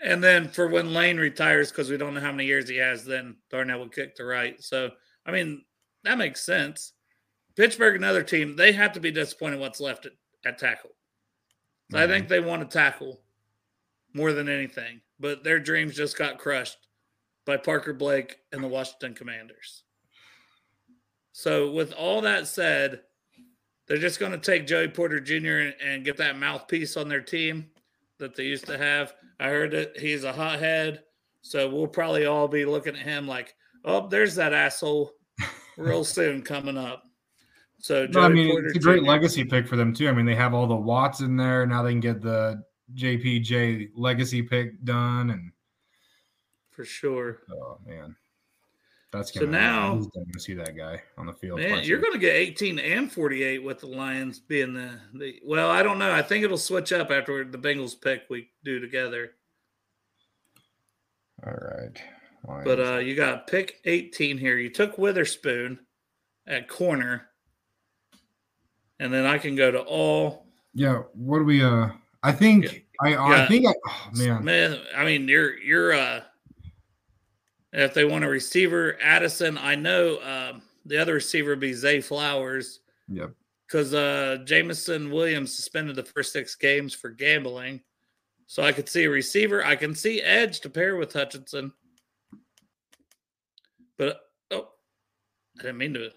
and 0.00 0.22
then 0.22 0.48
for 0.48 0.68
when 0.68 0.94
Lane 0.94 1.16
retires, 1.18 1.70
because 1.70 1.90
we 1.90 1.96
don't 1.96 2.14
know 2.14 2.20
how 2.20 2.32
many 2.32 2.46
years 2.46 2.68
he 2.68 2.76
has, 2.76 3.04
then 3.04 3.36
Darnell 3.50 3.80
would 3.80 3.92
kick 3.94 4.14
to 4.16 4.24
right. 4.24 4.62
So, 4.62 4.90
I 5.26 5.32
mean, 5.32 5.64
that 6.04 6.18
makes 6.18 6.44
sense. 6.44 6.92
Pittsburgh, 7.56 7.96
another 7.96 8.22
team, 8.22 8.56
they 8.56 8.72
have 8.72 8.92
to 8.92 9.00
be 9.00 9.10
disappointed 9.10 9.60
what's 9.60 9.80
left 9.80 10.06
at, 10.06 10.12
at 10.44 10.58
tackle. 10.58 10.90
So 11.90 11.98
I 11.98 12.02
Mm-hmm. 12.02 12.10
think 12.10 12.28
they 12.28 12.40
want 12.40 12.62
to 12.68 12.78
tackle 12.78 13.20
more 14.14 14.32
than 14.32 14.48
anything, 14.48 15.00
but 15.20 15.44
their 15.44 15.58
dreams 15.60 15.94
just 15.96 16.16
got 16.16 16.38
crushed 16.38 16.88
by 17.44 17.56
Parker 17.56 17.92
Blake 17.92 18.38
and 18.52 18.62
the 18.62 18.68
Washington 18.68 19.14
Commanders. 19.14 19.84
So, 21.32 21.72
with 21.72 21.92
all 21.92 22.20
that 22.22 22.46
said, 22.46 23.00
they're 23.92 24.00
just 24.00 24.18
going 24.18 24.32
to 24.32 24.38
take 24.38 24.66
Joey 24.66 24.88
Porter 24.88 25.20
Jr. 25.20 25.58
and, 25.58 25.74
and 25.84 26.02
get 26.02 26.16
that 26.16 26.38
mouthpiece 26.38 26.96
on 26.96 27.10
their 27.10 27.20
team 27.20 27.66
that 28.16 28.34
they 28.34 28.44
used 28.44 28.64
to 28.68 28.78
have. 28.78 29.12
I 29.38 29.48
heard 29.48 29.72
that 29.72 29.98
he's 29.98 30.24
a 30.24 30.32
hothead, 30.32 31.02
so 31.42 31.68
we'll 31.68 31.88
probably 31.88 32.24
all 32.24 32.48
be 32.48 32.64
looking 32.64 32.96
at 32.96 33.02
him 33.02 33.28
like, 33.28 33.54
"Oh, 33.84 34.08
there's 34.08 34.34
that 34.36 34.54
asshole," 34.54 35.12
real 35.76 36.04
soon 36.06 36.40
coming 36.40 36.78
up. 36.78 37.02
So, 37.80 38.06
No, 38.06 38.20
I 38.22 38.28
Joey 38.28 38.34
mean, 38.34 38.50
Porter 38.52 38.68
it's 38.68 38.76
a 38.78 38.80
great 38.80 39.02
Jr. 39.02 39.08
legacy 39.08 39.44
pick 39.44 39.68
for 39.68 39.76
them 39.76 39.92
too. 39.92 40.08
I 40.08 40.12
mean, 40.12 40.24
they 40.24 40.36
have 40.36 40.54
all 40.54 40.66
the 40.66 40.74
Watts 40.74 41.20
in 41.20 41.36
there. 41.36 41.66
Now 41.66 41.82
they 41.82 41.90
can 41.90 42.00
get 42.00 42.22
the 42.22 42.62
JPJ 42.94 43.90
legacy 43.94 44.40
pick 44.40 44.82
done, 44.84 45.28
and 45.28 45.52
for 46.70 46.86
sure. 46.86 47.40
oh 47.52 47.76
man, 47.86 48.16
that's 49.12 49.32
So 49.32 49.40
gonna. 49.40 49.52
now- 49.52 49.94
who's 49.96 50.06
going 50.08 50.26
to 50.32 50.40
see 50.40 50.54
that 50.54 50.76
guy 50.76 51.02
on 51.18 51.26
the 51.26 51.32
field. 51.32 51.60
Man, 51.60 51.84
you're 51.84 52.00
going 52.00 52.12
to 52.14 52.18
get 52.18 52.34
18 52.34 52.78
and 52.78 53.12
48 53.12 53.62
with 53.62 53.80
the 53.80 53.86
Lions 53.86 54.38
being 54.38 54.72
the, 54.74 54.98
the 55.14 55.40
well, 55.44 55.70
I 55.70 55.82
don't 55.82 55.98
know. 55.98 56.10
I 56.12 56.22
think 56.22 56.44
it'll 56.44 56.56
switch 56.58 56.92
up 56.92 57.10
after 57.10 57.44
the 57.44 57.58
Bengals 57.58 58.00
pick 58.00 58.22
we 58.30 58.48
do 58.64 58.80
together. 58.80 59.32
all 61.46 61.52
right. 61.52 62.02
But 62.64 62.80
uh 62.80 62.96
you 62.98 63.14
got 63.14 63.46
pick 63.46 63.80
18 63.84 64.36
here. 64.38 64.56
You 64.56 64.68
took 64.70 64.98
Witherspoon 64.98 65.78
at 66.46 66.66
corner. 66.68 67.28
And 68.98 69.12
then 69.12 69.26
I 69.26 69.38
can 69.38 69.54
go 69.56 69.70
to 69.70 69.80
all 69.80 70.46
yeah, 70.74 71.02
what 71.12 71.38
do 71.38 71.44
we? 71.44 71.62
Uh, 71.62 71.88
I 72.22 72.32
think 72.32 72.64
Yeah. 72.64 72.78
I. 73.14 73.42
I 73.44 73.46
think 73.46 73.66
I. 73.68 73.72
Oh, 73.86 74.08
man, 74.14 74.42
man. 74.44 74.78
I 74.96 75.04
mean, 75.04 75.28
you're 75.28 75.58
you're 75.58 75.92
uh 75.92 76.20
if 77.72 77.94
they 77.94 78.04
want 78.04 78.24
a 78.24 78.28
receiver, 78.28 78.98
Addison, 79.02 79.56
I 79.58 79.74
know 79.74 80.18
um 80.22 80.62
the 80.84 80.98
other 80.98 81.14
receiver 81.14 81.50
would 81.50 81.60
be 81.60 81.72
Zay 81.72 82.00
Flowers. 82.00 82.80
Yep. 83.08 83.32
because 83.66 83.94
uh, 83.94 84.38
Jameson 84.44 85.10
Williams 85.10 85.54
suspended 85.54 85.96
the 85.96 86.02
first 86.04 86.32
six 86.32 86.54
games 86.54 86.92
for 86.94 87.08
gambling. 87.10 87.80
So 88.46 88.62
I 88.62 88.72
could 88.72 88.88
see 88.88 89.04
a 89.04 89.10
receiver. 89.10 89.64
I 89.64 89.76
can 89.76 89.94
see 89.94 90.20
Edge 90.20 90.60
to 90.60 90.70
pair 90.70 90.96
with 90.96 91.12
Hutchinson. 91.12 91.72
But 93.96 94.20
oh, 94.50 94.68
I 95.58 95.62
didn't 95.62 95.78
mean 95.78 95.94
to 95.94 96.10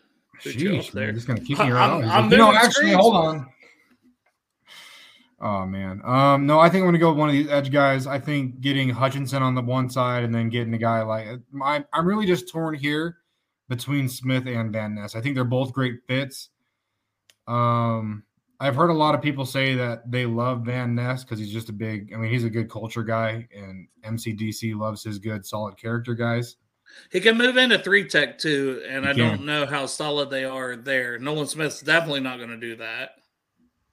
boot 0.43 0.55
you 0.55 0.77
off 0.77 0.85
Sheesh, 0.85 0.91
there. 0.91 1.05
man, 1.07 1.15
just 1.15 1.27
gonna 1.27 1.39
kick 1.39 1.59
me 1.59 1.71
right 1.71 1.89
I'm-. 1.89 2.09
I'm 2.09 2.29
know, 2.29 2.53
actually, 2.53 2.71
screens. 2.71 2.95
hold 2.97 3.15
on. 3.15 3.47
Oh 5.39 5.65
man, 5.65 6.01
um, 6.05 6.45
no, 6.45 6.59
I 6.59 6.69
think 6.69 6.81
I'm 6.83 6.87
gonna 6.87 6.97
go 6.97 7.09
with 7.09 7.19
one 7.19 7.29
of 7.29 7.33
these 7.33 7.49
edge 7.49 7.71
guys. 7.71 8.07
I 8.07 8.19
think 8.19 8.61
getting 8.61 8.89
Hutchinson 8.89 9.43
on 9.43 9.53
the 9.53 9.61
one 9.61 9.89
side 9.89 10.23
and 10.23 10.33
then 10.33 10.49
getting 10.49 10.73
a 10.73 10.77
guy 10.77 11.01
like 11.01 11.27
I'm, 11.61 11.85
I'm 11.91 12.07
really 12.07 12.25
just 12.25 12.49
torn 12.49 12.73
here 12.75 13.17
between 13.67 14.07
Smith 14.07 14.47
and 14.47 14.71
Van 14.71 14.95
Ness. 14.95 15.15
I 15.15 15.21
think 15.21 15.35
they're 15.35 15.43
both 15.43 15.73
great 15.73 15.99
fits. 16.07 16.49
Um, 17.47 18.23
I've 18.59 18.75
heard 18.75 18.89
a 18.89 18.93
lot 18.93 19.13
of 19.13 19.21
people 19.21 19.45
say 19.45 19.75
that 19.75 20.09
they 20.09 20.25
love 20.25 20.61
Van 20.65 20.95
Ness 20.95 21.23
because 21.23 21.37
he's 21.39 21.51
just 21.51 21.67
a 21.69 21.73
big. 21.73 22.13
I 22.13 22.17
mean, 22.17 22.31
he's 22.31 22.45
a 22.45 22.49
good 22.49 22.69
culture 22.69 23.03
guy, 23.03 23.47
and 23.53 23.87
MCDC 24.05 24.75
loves 24.75 25.03
his 25.03 25.19
good, 25.19 25.45
solid 25.45 25.77
character 25.77 26.15
guys. 26.15 26.55
He 27.11 27.19
can 27.19 27.37
move 27.37 27.57
into 27.57 27.79
three 27.79 28.07
tech 28.07 28.37
too, 28.37 28.81
and 28.87 29.03
He 29.03 29.11
I 29.11 29.13
can. 29.13 29.27
don't 29.27 29.45
know 29.45 29.65
how 29.65 29.85
solid 29.85 30.29
they 30.29 30.45
are 30.45 30.77
there. 30.77 31.19
Nolan 31.19 31.47
Smith's 31.47 31.81
definitely 31.81 32.21
not 32.21 32.37
going 32.37 32.51
to 32.51 32.57
do 32.57 32.77
that 32.77 33.09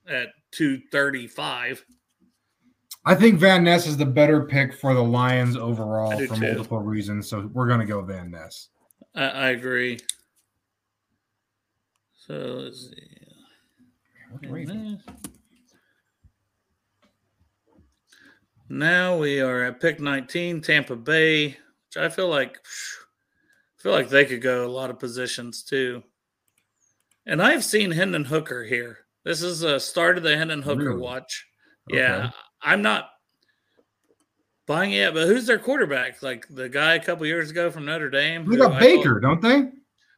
at 0.07 0.29
235. 0.53 1.85
I 3.05 3.15
think 3.15 3.41
Van 3.41 3.65
Ness 3.65 3.87
is 3.87 3.97
the 3.97 4.07
better 4.07 4.45
pick 4.45 4.75
for 4.75 4.95
the 4.95 5.03
Lions 5.03 5.57
overall 5.57 6.13
for 6.27 6.37
too. 6.37 6.55
multiple 6.55 6.79
reasons. 6.79 7.29
So 7.29 7.51
we're 7.53 7.67
going 7.67 7.81
to 7.81 7.87
go 7.87 8.01
Van 8.03 8.31
Ness. 8.31 8.69
I, 9.15 9.25
I 9.25 9.49
agree. 9.49 9.99
So 12.27 12.35
let's 12.35 12.91
see. 12.91 13.13
Now 18.69 19.19
we 19.19 19.41
are 19.41 19.65
at 19.65 19.81
pick 19.81 20.01
19, 20.01 20.63
Tampa 20.63 20.97
Bay, 20.97 21.49
which 21.49 21.97
I 21.99 22.09
feel 22.09 22.29
like 22.29 22.57
I 22.57 23.83
feel 23.83 23.93
like 23.93 24.09
they 24.09 24.25
could 24.25 24.41
go 24.41 24.65
a 24.65 24.71
lot 24.71 24.89
of 24.91 24.99
positions 24.99 25.63
too. 25.63 26.03
And 27.27 27.43
I've 27.43 27.65
seen 27.65 27.91
Hendon 27.91 28.25
Hooker 28.25 28.65
here. 28.65 29.02
This 29.25 29.43
is 29.43 29.63
a 29.63 29.79
start 29.79 30.17
of 30.17 30.25
the 30.25 30.37
Hendon 30.37 30.63
Hooker 30.63 30.85
Really? 30.91 31.01
watch. 31.01 31.47
Okay. 31.91 32.01
Yeah, 32.01 32.31
I'm 32.61 32.83
not 32.83 33.11
buying 34.67 34.93
it, 34.93 35.15
but 35.15 35.27
who's 35.27 35.47
their 35.47 35.59
quarterback? 35.59 36.23
Like 36.23 36.47
the 36.49 36.69
guy 36.69 36.95
a 36.95 37.03
couple 37.05 37.27
years 37.27 37.51
ago 37.51 37.71
from 37.71 37.85
Notre 37.85 38.11
Dame. 38.11 38.49
They 38.49 38.57
got 38.57 38.81
Baker, 38.81 39.21
don't 39.21 39.41
they? 39.41 39.69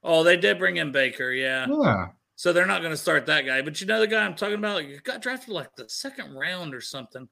oh, 0.03 0.23
they 0.23 0.37
did 0.37 0.59
bring 0.59 0.77
in 0.77 0.93
Baker, 0.93 1.31
yeah. 1.33 1.67
Yeah. 1.69 2.07
So 2.37 2.53
they're 2.53 2.67
not 2.67 2.81
going 2.81 2.93
to 2.93 2.97
start 2.97 3.27
that 3.27 3.47
guy. 3.47 3.63
But 3.63 3.81
you 3.81 3.87
know 3.87 4.01
the 4.01 4.07
guy 4.07 4.25
I'm 4.25 4.35
talking 4.35 4.57
about? 4.57 4.83
Like, 4.83 5.03
got 5.05 5.23
drafted 5.23 5.51
like 5.51 5.75
the 5.77 5.89
second 5.89 6.35
round 6.35 6.75
or 6.75 6.81
something 6.81 7.29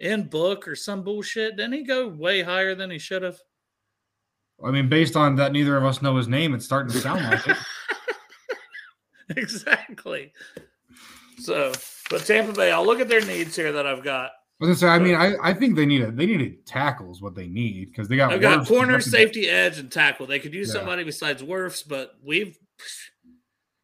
in 0.00 0.24
book 0.24 0.66
or 0.66 0.74
some 0.74 1.02
bullshit. 1.04 1.56
Didn't 1.56 1.72
he 1.72 1.84
go 1.84 2.08
way 2.08 2.42
higher 2.42 2.74
than 2.74 2.90
he 2.90 2.98
should 2.98 3.22
have? 3.22 3.38
I 4.62 4.70
mean, 4.70 4.88
based 4.88 5.16
on 5.16 5.36
that, 5.36 5.52
neither 5.52 5.76
of 5.76 5.84
us 5.84 6.02
know 6.02 6.16
his 6.16 6.28
name. 6.28 6.52
It's 6.52 6.64
starting 6.66 6.92
to 6.92 6.98
sound 6.98 7.24
like 7.24 7.46
it. 7.46 7.56
exactly. 9.36 10.32
So, 11.40 11.72
but 12.10 12.24
Tampa 12.24 12.52
Bay, 12.52 12.70
I'll 12.70 12.84
look 12.86 13.00
at 13.00 13.08
their 13.08 13.24
needs 13.24 13.56
here 13.56 13.72
that 13.72 13.86
I've 13.86 14.02
got. 14.04 14.30
I 14.62 14.72
say, 14.74 14.88
I 14.88 14.98
mean, 14.98 15.14
I, 15.14 15.34
I 15.42 15.54
think 15.54 15.74
they 15.74 15.86
need 15.86 16.02
a 16.02 16.10
they 16.10 16.26
need 16.26 16.42
a 16.42 16.50
tackle 16.70 17.10
is 17.10 17.22
what 17.22 17.34
they 17.34 17.46
need 17.46 17.86
because 17.90 18.08
they 18.08 18.16
got 18.16 18.30
I've 18.32 18.42
got 18.42 18.60
Wirfs, 18.64 18.68
corner, 18.68 19.00
safety, 19.00 19.48
edge, 19.48 19.78
and 19.78 19.90
tackle. 19.90 20.26
They 20.26 20.38
could 20.38 20.52
use 20.52 20.68
Yeah. 20.68 20.74
somebody 20.80 21.02
besides 21.02 21.42
Wirfs, 21.42 21.82
but 21.86 22.12
we've. 22.22 22.58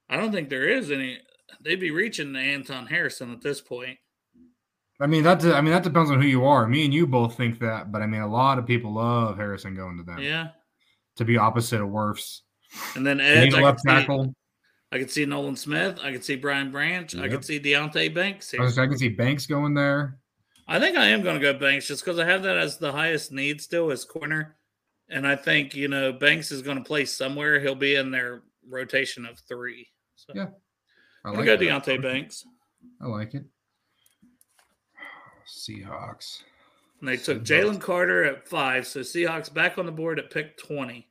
I 0.09 0.17
don't 0.17 0.33
think 0.33 0.51
there 0.51 0.69
is 0.69 0.91
any. 0.91 1.19
They'd 1.63 1.81
be 1.81 1.91
reaching 1.91 2.33
to 2.35 2.39
Anton 2.39 2.87
Harrison 2.87 3.33
at 3.33 3.41
this 3.41 3.61
point. 3.61 3.99
I 5.01 5.07
mean 5.07 5.25
that 5.25 5.45
I 5.45 5.61
mean 5.63 5.73
that 5.73 5.83
depends 5.83 6.11
on 6.11 6.21
who 6.21 6.29
you 6.29 6.45
are. 6.47 6.67
Me 6.69 6.85
and 6.85 6.93
you 6.95 7.07
both 7.07 7.37
think 7.37 7.59
that, 7.61 7.91
but 7.93 8.03
I 8.03 8.07
mean 8.07 8.21
a 8.21 8.29
lot 8.29 8.59
of 8.59 8.67
people 8.67 8.95
love 8.95 9.37
Harrison 9.37 9.75
going 9.75 9.97
to 9.99 10.03
them 10.03 10.19
Yeah, 10.19 10.49
to 11.17 11.25
be 11.25 11.37
opposite 11.39 11.81
of 11.83 11.89
Wirfs. 11.89 12.41
and 12.95 13.07
then 13.07 13.21
edge. 13.21 13.45
need 13.51 13.55
a 13.55 13.59
I 13.59 13.63
left 13.63 13.81
tackle. 13.87 14.35
I 14.93 14.99
could 14.99 15.11
see 15.11 15.27
Nolan 15.27 15.57
Smith. 15.57 15.99
I 16.03 16.13
could 16.13 16.25
see 16.25 16.37
Brian 16.37 16.71
Branch. 16.71 17.15
I 17.17 17.23
Yep. 17.23 17.31
could 17.31 17.45
see 17.45 17.59
Deonte 17.61 18.15
Banks 18.15 18.55
I, 18.55 18.59
here. 18.59 18.67
I 18.67 18.87
can 18.87 18.99
see 18.99 19.09
Banks 19.09 19.47
going 19.47 19.75
there. 19.75 20.19
I 20.69 20.79
think 20.79 20.97
I 20.97 21.07
am 21.07 21.23
going 21.23 21.39
to 21.39 21.53
go 21.53 21.59
Banks 21.59 21.87
just 21.89 22.05
because 22.05 22.19
I 22.19 22.25
have 22.25 22.43
that 22.45 22.57
as 22.57 22.79
the 22.79 22.93
highest 22.93 23.31
need 23.33 23.61
still 23.61 23.91
as 23.91 24.05
corner, 24.05 24.57
and 25.09 25.27
I 25.27 25.37
think 25.37 25.75
you 25.75 25.89
know 25.89 26.13
Banks 26.13 26.51
is 26.51 26.63
going 26.63 26.79
to 26.79 26.85
play 26.85 27.05
somewhere. 27.05 27.61
He'll 27.61 27.75
be 27.75 27.95
in 27.95 28.11
their 28.11 28.43
rotation 28.69 29.27
of 29.27 29.39
three. 29.41 29.89
So 30.17 30.33
Yeah, 30.35 30.49
I 31.25 31.31
to 31.31 31.45
go 31.45 31.57
that. 31.57 31.61
Deonte 31.61 32.03
Banks. 32.03 32.45
I 33.01 33.07
like 33.07 33.35
it. 33.35 33.45
Seahawks. 35.47 36.43
And 37.01 37.09
they 37.09 37.17
took 37.17 37.45
Jalen 37.45 37.81
Carter 37.81 38.25
at 38.25 38.49
five. 38.49 38.87
So 38.87 39.01
Seahawks 39.01 39.53
back 39.53 39.79
on 39.79 39.87
the 39.87 39.93
board 39.93 40.19
at 40.19 40.31
pick 40.31 40.57
20. 40.59 41.09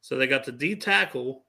So 0.00 0.16
they 0.16 0.26
got 0.26 0.44
the 0.44 0.52
D 0.52 0.76
tackle. 0.76 1.43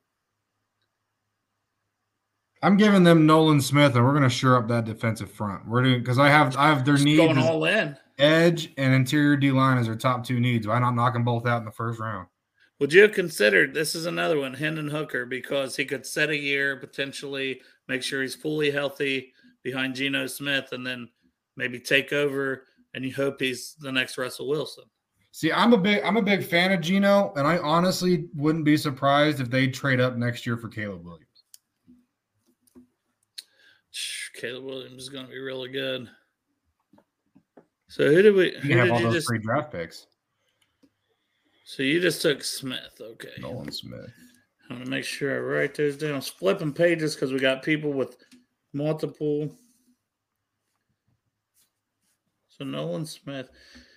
I'm 2.65 2.78
giving 2.78 3.04
them 3.04 3.28
Nolan 3.28 3.62
Smith, 3.62 3.95
and 3.95 4.04
we're 4.04 4.13
going 4.13 4.23
to 4.23 4.30
shore 4.30 4.56
up 4.58 4.67
that 4.69 4.86
defensive 4.86 5.30
front. 5.32 5.67
We're 5.67 5.84
doing 5.84 5.99
because 5.99 6.17
I 6.17 6.30
have 6.30 6.58
I 6.58 6.67
have 6.67 6.84
their 6.84 6.95
Just 6.95 7.06
needs 7.06 7.19
going 7.19 7.38
all 7.38 7.63
in. 7.65 7.95
edge 8.17 8.73
and 8.78 8.91
interior 8.91 9.38
D 9.38 9.51
line 9.51 9.78
as 9.78 9.86
their 9.86 9.95
top 9.95 10.25
two 10.25 10.39
needs. 10.39 10.65
Why 10.65 10.80
not 10.80 10.95
knock 10.95 11.13
them 11.13 11.23
both 11.23 11.45
out 11.45 11.60
in 11.60 11.65
the 11.65 11.71
first 11.71 11.99
round? 11.99 12.28
Would 12.80 12.91
you 12.91 13.04
have 13.04 13.12
considered 13.12 13.75
this 13.75 13.93
is 13.93 14.08
another 14.08 14.39
one, 14.39 14.56
Hendon 14.56 14.88
Hooker, 14.88 15.28
because 15.28 15.75
he 15.75 15.86
could 15.86 16.08
set 16.08 16.32
a 16.32 16.36
year, 16.36 16.75
potentially 16.78 17.62
make 17.88 18.01
sure 18.01 18.23
he's 18.23 18.34
fully 18.34 18.71
healthy 18.71 19.32
behind 19.62 19.93
Geno 19.93 20.25
Smith, 20.25 20.69
and 20.71 20.84
then 20.84 21.08
maybe 21.56 21.80
take 21.80 22.13
over, 22.13 22.63
and 22.95 23.06
you 23.06 23.13
hope 23.13 23.39
he's 23.39 23.75
the 23.80 23.91
next 23.91 24.17
Russell 24.17 24.49
Wilson. 24.49 24.86
See, 25.32 25.51
I'm 25.51 25.73
a 25.73 25.78
big 25.78 26.01
I'm 26.04 26.17
a 26.17 26.21
big 26.23 26.43
fan 26.43 26.71
of 26.71 26.82
Geno, 26.82 27.32
and 27.36 27.45
I 27.45 27.60
honestly 27.60 28.25
wouldn't 28.34 28.65
be 28.65 28.75
surprised 28.75 29.39
if 29.39 29.51
they 29.51 29.67
trade 29.67 29.99
up 29.99 30.15
next 30.15 30.47
year 30.47 30.58
for 30.58 30.67
Caleb 30.67 31.06
Williams. 31.06 31.25
Caleb 34.36 34.65
Williams 34.65 35.04
is 35.04 35.10
going 35.10 35.26
to 35.26 35.32
be 35.32 35.39
really 35.39 35.69
good. 35.69 36.10
So 37.88 38.10
who 38.12 38.21
did 38.21 38.36
we? 38.36 38.54
You 38.54 38.60
Who 38.60 38.67
can 38.69 38.78
have 38.80 38.91
all 38.91 39.00
you 39.00 39.06
those 39.06 39.13
just? 39.15 39.28
free 39.28 39.39
draft 39.39 39.71
picks. 39.71 40.08
So 41.65 41.84
you 41.84 42.00
just 42.00 42.21
took 42.21 42.43
Smith, 42.43 43.00
okay? 43.00 43.30
Nolan 43.39 43.71
Smith. 43.71 44.12
I'm 44.69 44.78
gonna 44.80 44.89
make 44.89 45.06
sure 45.06 45.36
I 45.36 45.39
write 45.39 45.76
those 45.76 45.98
down. 45.98 46.19
Flipping 46.21 46.74
pages 46.74 47.15
because 47.15 47.32
we 47.32 47.39
got 47.39 47.63
people 47.63 47.93
with 47.93 48.17
multiple. 48.74 49.56
So 52.50 52.65
Nolan 52.65 53.06
Smith. 53.06 53.50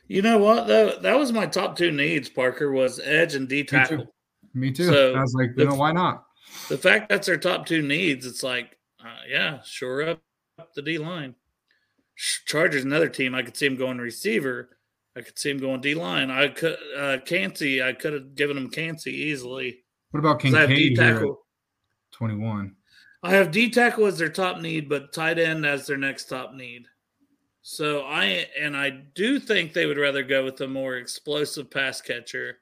You 0.06 0.22
know 0.22 0.38
what 0.38 0.66
though? 0.66 0.98
That 1.00 1.18
was 1.18 1.32
my 1.32 1.46
top 1.46 1.76
two 1.76 1.90
needs. 1.90 2.28
Parker 2.28 2.72
was 2.72 3.00
edge 3.00 3.34
and 3.34 3.48
D 3.48 3.64
tackle. 3.64 4.06
Me 4.54 4.70
too. 4.70 4.84
So, 4.84 5.14
I 5.14 5.20
was 5.20 5.34
like, 5.34 5.54
the 5.54 5.62
you 5.62 5.68
know, 5.68 5.76
why 5.76 5.92
not? 5.92 6.24
The 6.68 6.78
fact 6.78 7.08
that's 7.08 7.26
their 7.26 7.36
top 7.36 7.66
two 7.66 7.82
needs, 7.82 8.26
it's 8.26 8.42
like, 8.42 8.76
uh, 9.04 9.22
yeah, 9.28 9.60
sure 9.62 10.08
up, 10.10 10.22
up 10.58 10.74
the 10.74 10.82
D 10.82 10.98
line. 10.98 11.34
Chargers 12.46 12.84
another 12.84 13.08
team. 13.08 13.34
I 13.34 13.42
could 13.42 13.56
see 13.56 13.66
him 13.66 13.76
going 13.76 13.98
receiver. 13.98 14.76
I 15.16 15.20
could 15.20 15.38
see 15.38 15.50
him 15.50 15.58
going 15.58 15.80
D 15.80 15.94
line. 15.94 16.30
I 16.30 16.48
could 16.48 16.76
uh 16.96 17.18
Kancey. 17.24 17.82
I 17.82 17.92
could 17.92 18.12
have 18.12 18.34
given 18.34 18.56
him 18.56 18.70
Kancey 18.70 19.12
easily. 19.12 19.84
What 20.10 20.20
about 20.20 20.40
'Cause 20.40 20.54
I 20.54 20.60
have 20.62 20.70
D 20.70 20.88
Kincaid 20.88 20.98
here 20.98 21.12
tackle. 21.14 21.46
21? 22.12 22.74
I 23.22 23.30
have 23.32 23.50
D 23.50 23.70
tackle 23.70 24.06
as 24.06 24.18
their 24.18 24.28
top 24.28 24.60
need, 24.60 24.88
but 24.88 25.12
tight 25.12 25.38
end 25.38 25.64
as 25.66 25.86
their 25.86 25.96
next 25.96 26.24
top 26.24 26.54
need. 26.54 26.86
So 27.62 28.02
I 28.02 28.48
and 28.58 28.76
I 28.76 28.90
do 28.90 29.38
think 29.38 29.72
they 29.72 29.86
would 29.86 29.98
rather 29.98 30.22
go 30.22 30.44
with 30.44 30.60
a 30.60 30.68
more 30.68 30.96
explosive 30.96 31.70
pass 31.70 32.00
catcher, 32.00 32.58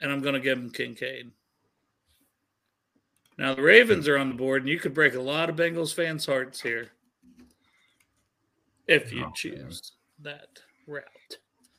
and 0.00 0.12
I'm 0.12 0.20
going 0.20 0.34
to 0.34 0.40
give 0.40 0.58
them 0.58 0.70
Kincaid. 0.70 1.30
Now 3.38 3.54
the 3.54 3.62
Ravens 3.62 4.08
are 4.08 4.18
on 4.18 4.28
the 4.28 4.34
board, 4.34 4.62
and 4.62 4.68
you 4.68 4.78
could 4.78 4.94
break 4.94 5.14
a 5.14 5.20
lot 5.20 5.48
of 5.48 5.56
Bengals 5.56 5.94
fans' 5.94 6.26
hearts 6.26 6.60
here 6.60 6.90
if 8.86 9.12
you 9.12 9.24
Oh, 9.24 9.32
choose 9.34 9.92
that 10.20 10.60
route. 10.86 11.04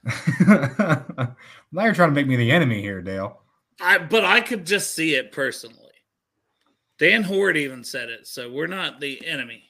now 1.72 1.84
you're 1.84 1.94
trying 1.94 2.10
to 2.10 2.16
make 2.16 2.28
me 2.28 2.36
the 2.36 2.52
enemy 2.52 2.82
here, 2.82 3.02
Dale. 3.02 3.40
I 3.80 3.98
but 3.98 4.26
I 4.26 4.42
could 4.42 4.66
just 4.66 4.94
see 4.94 5.16
it 5.16 5.32
personally. 5.32 5.80
Dan 7.00 7.24
Hoard 7.24 7.58
even 7.58 7.84
said 7.84 8.10
it, 8.10 8.28
so 8.28 8.52
we're 8.52 8.68
not 8.68 9.00
the 9.00 9.26
enemy. 9.26 9.64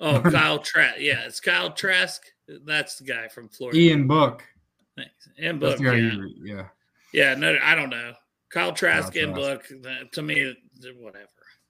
Oh, 0.00 0.20
Kyle 0.30 0.58
Trask. 0.58 0.96
Yeah, 0.98 1.24
it's 1.24 1.40
Kyle 1.40 1.72
Trask. 1.72 2.22
That's 2.64 2.98
the 2.98 3.04
guy 3.04 3.28
from 3.28 3.48
Florida. 3.48 3.78
Ian 3.78 4.06
Book. 4.06 4.44
Thanks. 4.96 5.28
That's 5.38 5.58
Book. 5.58 5.80
Yeah. 5.80 6.16
yeah. 6.42 6.64
yeah, 7.12 7.34
no, 7.34 7.56
I 7.62 7.74
don't 7.74 7.90
know. 7.90 8.14
Kyle 8.52 8.72
Trask 8.72 9.12
Kyle 9.14 9.32
Trask. 9.34 9.68
Book. 9.70 10.10
To 10.12 10.22
me, 10.22 10.54
whatever. 10.98 11.26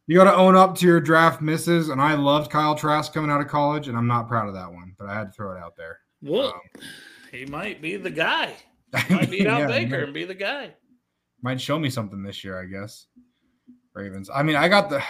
You 0.08 0.16
got 0.16 0.24
to 0.24 0.34
own 0.34 0.56
up 0.56 0.76
to 0.78 0.86
your 0.86 1.00
draft 1.00 1.40
misses, 1.40 1.88
and 1.88 2.00
I 2.00 2.14
loved 2.14 2.50
Kyle 2.50 2.74
Trask 2.74 3.12
coming 3.12 3.30
out 3.30 3.40
of 3.40 3.46
college, 3.48 3.88
and 3.88 3.96
I'm 3.96 4.08
not 4.08 4.26
proud 4.28 4.48
of 4.48 4.54
that 4.54 4.70
one, 4.72 4.94
but 4.98 5.08
I 5.08 5.14
had 5.14 5.28
to 5.28 5.32
throw 5.32 5.56
it 5.56 5.60
out 5.60 5.76
there. 5.76 5.98
Well, 6.22 6.48
Um, 6.54 6.82
he 7.30 7.46
might 7.46 7.80
be 7.80 7.96
the 7.96 8.10
guy. 8.10 8.54
He 9.08 9.14
might 9.14 9.30
beat 9.30 9.46
out 9.46 9.60
yeah, 9.60 9.66
Baker 9.68 9.90
might- 9.98 10.02
and 10.04 10.12
be 10.14 10.24
the 10.24 10.34
guy. 10.34 10.74
might 11.40 11.58
show 11.60 11.78
me 11.78 11.88
something 11.88 12.22
this 12.22 12.44
year, 12.44 12.60
I 12.60 12.66
guess. 12.66 13.06
Ravens. 13.94 14.28
I 14.34 14.42
mean, 14.42 14.56
I 14.56 14.68
got 14.68 14.90
the. 14.90 15.02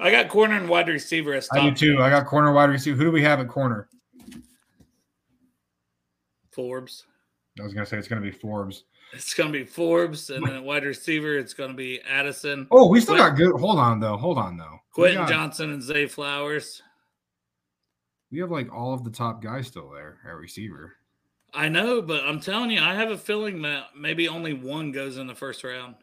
I 0.00 0.10
got 0.10 0.28
corner 0.28 0.54
and 0.56 0.68
wide 0.68 0.86
receiver 0.88 1.32
as 1.34 1.48
top. 1.48 1.58
I 1.64 1.70
do 1.70 1.74
too. 1.96 2.02
I 2.02 2.08
got 2.10 2.26
corner, 2.26 2.52
wide 2.52 2.70
receiver. 2.70 2.96
Who 2.96 3.04
do 3.04 3.10
we 3.12 3.22
have 3.22 3.40
at 3.40 3.48
corner? 3.48 3.88
Forbes. 6.52 7.04
I 7.58 7.62
was 7.62 7.72
gonna 7.74 7.86
say 7.86 7.98
it's 7.98 8.08
gonna 8.08 8.20
be 8.20 8.30
Forbes. 8.30 8.84
It's 9.12 9.34
going 9.34 9.52
to 9.52 9.58
be 9.58 9.64
Forbes, 9.64 10.30
and 10.30 10.46
then 10.46 10.62
wide 10.64 10.84
receiver, 10.84 11.36
it's 11.36 11.54
going 11.54 11.70
to 11.70 11.76
be 11.76 12.00
Addison. 12.02 12.66
Oh, 12.70 12.88
we 12.88 13.00
still 13.00 13.16
Quinn- 13.16 13.28
got 13.28 13.36
good. 13.36 13.60
Hold 13.60 13.78
on 13.78 13.98
though. 14.00 14.16
Hold 14.16 14.38
on 14.38 14.56
though. 14.56 14.78
Quentin 14.92 15.18
got- 15.18 15.28
Johnson 15.28 15.70
and 15.72 15.82
Zay 15.82 16.06
Flowers. 16.06 16.82
We 18.30 18.38
have 18.38 18.50
like 18.50 18.72
all 18.72 18.94
of 18.94 19.02
the 19.02 19.10
top 19.10 19.42
guys 19.42 19.66
still 19.66 19.90
there 19.90 20.18
at 20.24 20.36
receiver. 20.36 20.94
I 21.52 21.68
know, 21.68 22.00
but 22.00 22.22
I'm 22.24 22.38
telling 22.40 22.70
you, 22.70 22.80
I 22.80 22.94
have 22.94 23.10
a 23.10 23.18
feeling 23.18 23.62
that 23.62 23.86
maybe 23.98 24.28
only 24.28 24.52
one 24.52 24.92
goes 24.92 25.16
in 25.18 25.26
the 25.26 25.34
first 25.34 25.64
round. 25.64 25.96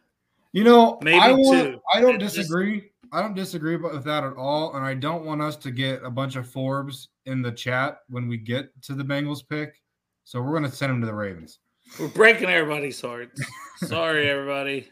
You 0.52 0.66
know, 0.66 0.98
Maybe 1.02 1.18
I 1.20 1.32
want, 1.32 1.64
two. 1.76 1.80
I 1.94 2.02
don't 2.02 2.20
just- 2.20 2.36
disagree. 2.36 2.92
I 3.14 3.22
don't 3.22 3.36
disagree 3.36 3.78
with 3.78 4.04
that 4.04 4.26
at 4.26 4.36
all, 4.36 4.76
and 4.76 4.84
I 4.86 4.94
don't 4.94 5.24
want 5.24 5.42
us 5.42 5.56
to 5.58 5.72
get 5.72 6.04
a 6.04 6.10
bunch 6.10 6.36
of 6.36 6.46
Forbes 6.46 7.08
in 7.26 7.42
the 7.42 7.54
chat 7.54 8.00
when 8.10 8.28
we 8.28 8.36
get 8.36 8.70
to 8.82 8.94
the 8.94 9.04
Bengals 9.04 9.48
pick. 9.48 9.82
So 10.26 10.42
we're 10.42 10.52
going 10.52 10.70
to 10.70 10.76
send 10.76 10.92
them 10.92 11.00
to 11.00 11.08
the 11.08 11.14
Ravens. 11.14 11.60
We're 12.00 12.08
breaking 12.10 12.50
everybody's 12.50 13.02
hearts. 13.02 13.42
Sorry, 13.78 14.30
everybody. 14.30 14.90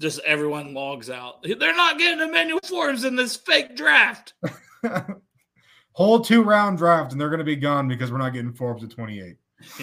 Just 0.00 0.20
everyone 0.20 0.74
logs 0.74 1.10
out. 1.10 1.42
They're 1.42 1.76
not 1.76 1.98
getting 1.98 2.26
Emmanuel 2.26 2.60
Forbes 2.64 3.04
in 3.04 3.16
this 3.16 3.36
fake 3.36 3.76
draft. 3.76 4.34
Whole 5.92 6.20
two 6.20 6.42
round 6.42 6.78
draft, 6.78 7.12
and 7.12 7.20
they're 7.20 7.28
going 7.28 7.38
to 7.38 7.44
be 7.44 7.56
gone 7.56 7.88
because 7.88 8.10
we're 8.10 8.18
not 8.18 8.32
getting 8.32 8.52
Forbes 8.52 8.82
at 8.82 8.90
28. 8.90 9.36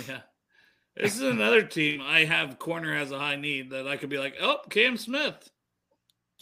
Yeah. 0.08 0.19
This 0.95 1.15
is 1.15 1.21
another 1.21 1.62
team 1.62 2.01
I 2.01 2.25
have 2.25 2.60
corner 2.60 2.93
as 2.93 3.12
a 3.12 3.19
high 3.19 3.38
need 3.38 3.69
that 3.69 3.88
I 3.88 3.95
could 3.95 4.10
be 4.10 4.17
like, 4.17 4.36
oh, 4.41 4.58
Cam 4.69 4.97
Smith. 4.97 5.49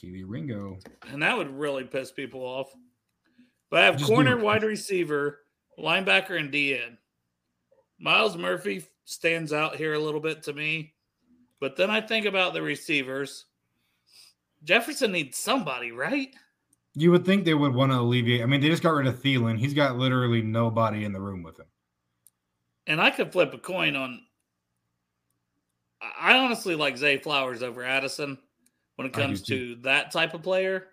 Kelee 0.01 0.23
Ringo. 0.25 0.79
And 1.09 1.21
that 1.21 1.37
would 1.37 1.51
really 1.51 1.83
piss 1.83 2.11
people 2.11 2.41
off. 2.41 2.73
But 3.69 3.81
I 3.81 3.85
have 3.85 3.97
Just 3.97 4.09
corner, 4.09 4.35
wide 4.37 4.63
receiver, 4.63 5.41
linebacker, 5.77 6.39
and 6.39 6.51
DN. 6.51 6.97
Myles 7.99 8.35
Murphy 8.35 8.83
stands 9.07 9.53
out 9.53 9.77
here 9.77 9.93
a 9.93 9.99
little 9.99 10.19
bit 10.19 10.43
to 10.43 10.53
me. 10.53 10.93
But 11.61 11.77
then 11.77 11.89
I 11.89 12.01
think 12.01 12.25
about 12.25 12.53
the 12.53 12.61
receivers. 12.61 13.45
Jefferson 14.65 15.13
needs 15.13 15.37
somebody, 15.37 15.91
right? 15.91 16.35
You 16.93 17.11
would 17.11 17.25
think 17.25 17.45
they 17.45 17.53
would 17.53 17.73
want 17.73 17.93
to 17.93 17.99
alleviate. 17.99 18.41
I 18.41 18.45
mean, 18.47 18.59
they 18.59 18.67
just 18.67 18.83
got 18.83 18.93
rid 18.93 19.07
of 19.07 19.21
Thielen. 19.21 19.57
He's 19.57 19.73
got 19.73 19.97
literally 19.97 20.41
nobody 20.41 21.05
in 21.05 21.13
the 21.13 21.21
room 21.21 21.41
with 21.41 21.57
him. 21.57 21.67
And 22.85 22.99
I 22.99 23.09
could 23.09 23.31
flip 23.31 23.53
a 23.53 23.57
coin 23.57 23.95
on. 23.95 24.21
I 26.19 26.37
honestly 26.37 26.75
like 26.75 26.97
Zay 26.97 27.17
Flowers 27.17 27.63
over 27.63 27.83
Addison 27.83 28.37
when 28.97 29.07
it 29.07 29.13
comes 29.13 29.41
to 29.43 29.75
that 29.83 30.11
type 30.11 30.33
of 30.33 30.43
player. 30.43 30.87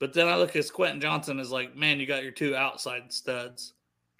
But 0.00 0.14
then 0.14 0.28
I 0.28 0.36
look 0.36 0.56
at 0.56 0.72
Quentin 0.72 1.00
Johnson 1.00 1.38
as 1.38 1.50
like, 1.50 1.76
man, 1.76 2.00
you 2.00 2.06
got 2.06 2.22
your 2.22 2.32
two 2.32 2.56
outside 2.56 3.12
studs. 3.12 3.74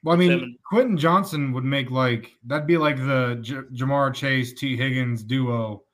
Well, 0.04 0.14
I 0.14 0.18
mean, 0.18 0.32
and- 0.32 0.58
Quentin 0.64 0.96
Johnson 0.98 1.52
would 1.52 1.64
make 1.64 1.90
like 1.90 2.32
that'd 2.44 2.66
be 2.66 2.76
like 2.78 2.96
the 2.96 3.38
J- 3.40 3.54
Ja'Marr 3.72 4.12
Chase 4.14 4.52
Tee 4.52 4.76
Higgins 4.76 5.22
duo 5.22 5.84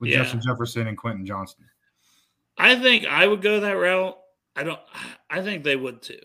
with 0.00 0.10
Yeah. 0.10 0.18
Justin 0.22 0.40
Jefferson 0.40 0.86
and 0.86 0.96
Quentin 0.96 1.26
Johnson. 1.26 1.64
I 2.56 2.76
think 2.80 3.04
I 3.06 3.26
would 3.26 3.42
go 3.42 3.60
that 3.60 3.72
route. 3.72 4.16
I 4.56 4.64
don't. 4.64 4.80
I 5.30 5.42
think 5.42 5.64
they 5.64 5.76
would 5.76 6.02
too. 6.02 6.18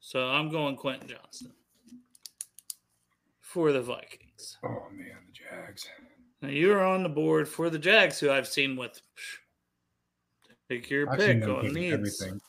So 0.00 0.26
I'm 0.28 0.50
going 0.50 0.76
Quentin 0.76 1.08
Johnson 1.08 1.52
for 3.40 3.72
the 3.72 3.80
Vikings. 3.82 4.58
Oh 4.64 4.86
man, 4.92 5.16
the 5.26 5.32
Jags. 5.32 5.86
Now 6.42 6.48
you're 6.48 6.84
on 6.84 7.02
the 7.02 7.08
board 7.08 7.48
for 7.48 7.70
the 7.70 7.78
Jags, 7.78 8.18
who 8.20 8.30
I've 8.30 8.48
seen 8.48 8.76
with. 8.76 9.00
Take 10.68 10.90
your 10.90 11.08
I've 11.10 11.18
pick 11.18 11.42
on 11.44 11.72
needs. 11.72 11.94
everything. 11.94 12.40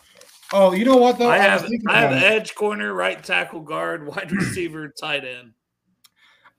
Oh, 0.53 0.73
you 0.73 0.85
know 0.85 0.97
what 0.97 1.19
though? 1.19 1.29
I 1.29 1.37
have 1.37 1.61
thinking 1.61 1.87
I 1.87 2.01
have 2.01 2.11
edge 2.11 2.55
corner, 2.55 2.93
right 2.93 3.21
tackle, 3.21 3.61
guard, 3.61 4.07
wide 4.07 4.31
receiver, 4.31 4.87
tight 4.99 5.25
end. 5.25 5.53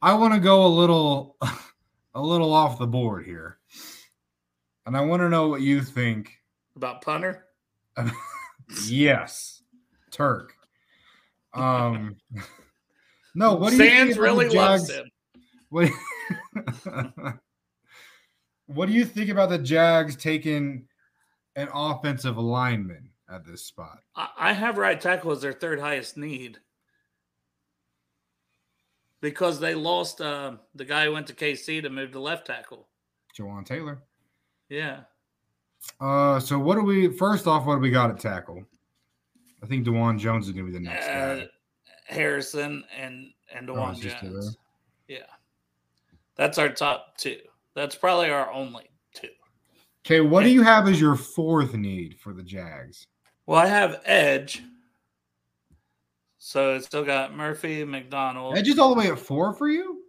I 0.02 0.14
want 0.14 0.34
to 0.34 0.40
go 0.40 0.66
a 0.66 0.68
little 0.68 1.36
a 2.14 2.22
little 2.22 2.52
off 2.52 2.78
the 2.78 2.86
board 2.86 3.24
here. 3.24 3.58
And 4.86 4.96
I 4.96 5.00
want 5.02 5.20
to 5.20 5.28
know 5.28 5.48
what 5.48 5.60
you 5.60 5.82
think. 5.82 6.38
About 6.76 7.02
punter, 7.02 7.46
Yes. 8.86 9.62
Turk. 10.10 10.54
Um 11.54 12.16
No, 13.34 13.54
what 13.54 13.70
do 13.70 13.76
you 13.76 13.88
think 13.88 14.18
really 14.18 14.48
loves 14.48 14.90
him. 14.90 15.08
What, 15.70 15.90
what 18.66 18.86
do 18.86 18.92
you 18.92 19.04
think 19.04 19.28
about 19.30 19.50
the 19.50 19.58
Jags 19.58 20.16
taking 20.16 20.88
an 21.54 21.68
offensive 21.72 22.38
lineman 22.38 23.10
at 23.30 23.44
this 23.44 23.64
spot? 23.64 24.00
I, 24.14 24.52
have 24.52 24.78
right 24.78 25.00
tackle 25.00 25.32
as 25.32 25.40
their 25.40 25.52
third 25.52 25.80
highest 25.80 26.16
need 26.16 26.58
because 29.20 29.60
they 29.60 29.74
lost 29.74 30.20
uh, 30.20 30.52
the 30.74 30.84
guy 30.84 31.04
who 31.04 31.12
went 31.12 31.26
to 31.28 31.34
KC 31.34 31.82
to 31.82 31.90
move 31.90 32.12
to 32.12 32.20
left 32.20 32.46
tackle. 32.46 32.88
Jawaan 33.38 33.64
Taylor. 33.64 34.02
Yeah, 34.68 35.00
Uh 36.00 36.38
so 36.40 36.58
what 36.58 36.74
do 36.74 36.82
we 36.82 37.08
first 37.08 37.46
off, 37.46 37.64
what 37.64 37.76
do 37.76 37.80
we 37.80 37.90
got 37.90 38.10
at 38.10 38.20
tackle? 38.20 38.62
I 39.62 39.66
think 39.66 39.86
Dawand 39.86 40.18
Jones 40.18 40.46
is 40.46 40.52
gonna 40.52 40.66
be 40.66 40.72
the 40.72 40.80
next 40.80 41.06
uh, 41.06 41.36
guy. 41.36 41.48
Harrison 42.06 42.84
and 42.96 43.30
and 43.54 43.70
Oh, 43.70 43.74
Dawand 43.74 43.96
still 43.96 44.10
Jones. 44.32 44.56
Yeah, 45.08 45.18
that's 46.36 46.58
our 46.58 46.68
top 46.68 47.16
two. 47.16 47.38
That's 47.74 47.94
probably 47.94 48.30
our 48.30 48.52
only 48.52 48.90
two. 49.14 49.28
Okay, 50.04 50.20
what 50.20 50.42
do 50.42 50.50
you 50.50 50.62
have 50.62 50.86
as 50.88 51.00
your 51.00 51.16
fourth 51.16 51.74
need 51.74 52.18
for 52.18 52.32
the 52.32 52.42
Jags? 52.42 53.06
Well, 53.48 53.58
I 53.58 53.64
have 53.66 54.02
Edge. 54.04 54.62
So 56.36 56.74
it's 56.74 56.84
still 56.84 57.02
got 57.02 57.34
Murphy, 57.34 57.82
McDonald. 57.82 58.58
Edge 58.58 58.68
is 58.68 58.78
all 58.78 58.94
the 58.94 59.00
way 59.00 59.06
at 59.10 59.18
four 59.18 59.54
for 59.54 59.68
you? 59.68 60.02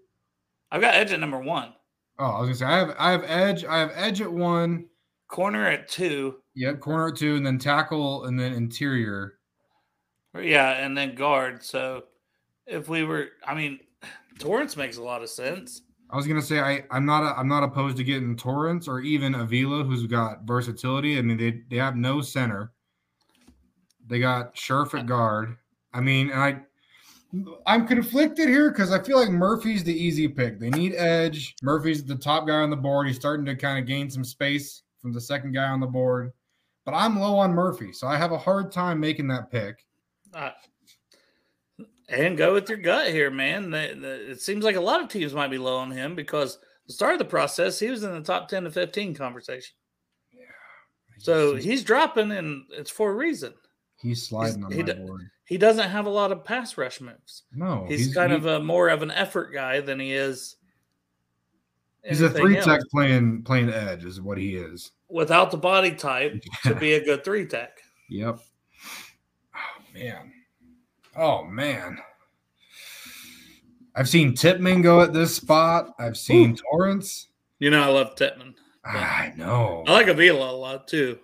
I've 0.73 0.82
got 0.82 0.95
Edge 0.95 1.13
at 1.13 1.21
number 1.21 1.39
one, 1.39 1.73
Oh, 2.19 2.25
I 2.25 2.41
was 2.41 2.47
gonna 2.47 2.56
say 2.56 2.65
I 2.65 2.78
have 2.80 2.95
I 2.99 3.12
have 3.12 3.23
Edge, 3.25 3.63
I 3.63 3.78
have 3.80 3.91
Edge 3.95 4.19
at 4.19 4.30
one, 4.30 4.88
corner 5.30 5.65
at 5.65 5.88
two. 5.88 6.36
yep, 6.54 6.82
corner 6.82 7.08
at 7.08 7.15
two, 7.15 7.38
and 7.38 7.45
then 7.45 7.58
tackle 7.58 8.25
and 8.25 8.38
then 8.38 8.52
interior. 8.52 9.36
Yeah, 10.38 10.71
and 10.86 10.97
then 10.97 11.15
guard. 11.15 11.63
So 11.63 12.04
if 12.67 12.89
we 12.89 13.06
were, 13.06 13.30
I 13.47 13.56
mean, 13.56 13.80
Torrence 14.38 14.75
makes 14.75 14.97
a 14.97 15.02
lot 15.02 15.23
of 15.23 15.30
sense. 15.30 15.84
I 16.10 16.17
was 16.17 16.28
gonna 16.28 16.41
say 16.41 16.60
I 16.60 16.84
I'm 16.91 17.06
not 17.06 17.23
a, 17.23 17.39
I'm 17.39 17.47
not 17.47 17.63
opposed 17.63 17.95
to 17.97 18.04
getting 18.04 18.36
Torrence 18.36 18.89
or 18.89 18.99
even 18.99 19.34
Avila, 19.34 19.86
who's 19.86 20.06
got 20.08 20.43
versatility. 20.43 21.17
I 21.17 21.21
mean 21.21 21.38
they 21.38 21.62
they 21.69 21.78
have 21.78 21.95
no 21.95 22.19
center. 22.19 22.73
They 24.10 24.19
got 24.19 24.56
Scherff 24.56 24.98
at 24.98 25.06
guard. 25.06 25.56
I 25.93 26.02
mean, 26.02 26.30
and 26.30 26.39
I 26.41 26.62
I'm 27.67 27.88
conflicted 27.88 28.50
here 28.50 28.72
because 28.72 28.91
I 28.91 29.02
feel 29.02 29.19
like 29.19 29.30
Murphy's 29.30 29.84
the 29.84 29.93
easy 29.93 30.28
pick. 30.28 30.60
They 30.60 30.72
need 30.72 30.95
edge. 30.95 31.56
Murphy's 31.62 32.04
the 32.04 32.15
top 32.15 32.48
guy 32.48 32.56
on 32.56 32.72
the 32.72 32.76
board. 32.76 33.08
He's 33.08 33.17
starting 33.17 33.45
to 33.45 33.56
kind 33.56 33.78
of 33.78 33.86
gain 33.86 34.10
some 34.10 34.24
space 34.24 34.82
from 35.00 35.13
the 35.13 35.22
second 35.22 35.54
guy 35.54 35.69
on 35.69 35.80
the 35.80 35.88
board. 35.88 36.34
But 36.86 36.93
I'm 36.95 37.19
low 37.19 37.38
on 37.38 37.54
Murphy, 37.54 37.93
so 37.93 38.08
I 38.08 38.17
have 38.17 38.32
a 38.32 38.38
hard 38.38 38.72
time 38.72 39.00
making 39.00 39.28
that 39.28 39.52
pick. 39.52 39.86
Uh, 40.34 40.52
and 42.08 42.36
go 42.36 42.54
with 42.54 42.67
your 42.67 42.80
gut 42.80 43.10
here, 43.12 43.30
man. 43.30 43.69
The, 43.69 43.95
the, 44.00 44.32
it 44.32 44.41
seems 44.41 44.63
like 44.63 44.76
a 44.76 44.82
lot 44.82 45.02
of 45.02 45.10
teams 45.10 45.34
might 45.36 45.52
be 45.52 45.60
low 45.60 45.78
on 45.78 45.91
him 45.91 46.15
because 46.15 46.58
the 46.88 46.93
start 46.93 47.13
of 47.13 47.19
the 47.19 47.26
process, 47.26 47.78
he 47.78 47.89
was 47.89 48.04
in 48.04 48.12
the 48.12 48.22
top 48.22 48.48
10 48.48 48.63
to 48.63 48.72
15 48.72 49.13
conversation. 49.13 49.76
Yeah, 50.34 50.45
So 51.19 51.56
he's, 51.56 51.63
he's 51.63 51.84
dropping, 51.84 52.32
and 52.32 52.63
it's 52.72 52.89
for 52.89 53.12
a 53.12 53.15
reason. 53.15 53.54
He's 54.02 54.26
sliding 54.28 54.64
on 54.64 54.72
he 54.72 54.82
my 54.84 54.94
board. 54.94 55.30
He 55.46 55.58
doesn't 55.58 55.90
have 55.90 56.06
a 56.06 56.10
lot 56.12 56.32
of 56.32 56.46
pass 56.46 56.78
rush 56.78 57.02
moves. 57.02 57.44
No, 57.54 57.86
He's, 57.88 58.14
kind 58.14 58.32
he- 58.32 58.38
of 58.38 58.46
a 58.46 58.60
more 58.60 58.90
of 58.90 59.02
an 59.02 59.12
effort 59.12 59.52
guy 59.54 59.82
than 59.82 60.00
he 60.00 60.14
is. 60.14 60.56
he's 62.04 62.22
a 62.22 62.30
three 62.30 62.56
else. 62.58 62.66
tech 62.66 62.82
playing 62.92 63.44
playing 63.44 63.70
edge 63.70 64.06
is 64.06 64.22
what 64.22 64.38
he 64.38 64.56
is. 64.56 64.92
without 65.10 65.52
the 65.52 65.58
body 65.58 65.92
type 65.92 66.42
to 66.64 66.76
be 66.76 66.94
a 66.94 67.04
good 67.04 67.24
three 67.26 67.46
tech. 67.46 67.78
Yep. 68.10 68.40
Oh 69.56 69.84
man. 69.94 70.32
Oh 71.18 71.44
man. 71.44 71.98
I've 73.96 74.08
seen 74.08 74.34
Tippmann 74.36 74.82
go 74.82 75.02
at 75.02 75.14
this 75.14 75.36
spot. 75.36 75.94
I've 76.00 76.16
seen 76.16 76.56
Torrence. 76.56 77.28
You 77.58 77.70
know, 77.72 77.82
I 77.82 77.88
love 77.88 78.16
Tippmann. 78.16 78.56
I 78.86 79.34
know. 79.36 79.84
I 79.88 79.92
like 79.92 80.08
Avila 80.08 80.52
a 80.52 80.54
lot 80.54 80.88
too 80.88 81.20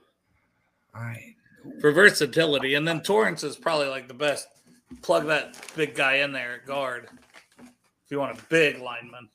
I 0.94 1.35
for 1.80 1.92
versatility. 1.92 2.76
And 2.76 2.88
then 2.88 3.02
Torrance 3.02 3.44
is 3.44 3.56
probably 3.56 3.88
like 3.88 4.08
the 4.08 4.14
best. 4.14 4.48
Plug 5.02 5.26
that 5.28 5.58
big 5.76 5.96
guy 5.96 6.18
in 6.18 6.32
there 6.32 6.56
at 6.56 6.66
guard 6.66 7.10
if 7.60 8.12
you 8.12 8.20
want 8.20 8.38
a 8.38 8.44
big 8.46 8.80
lineman. 8.80 9.30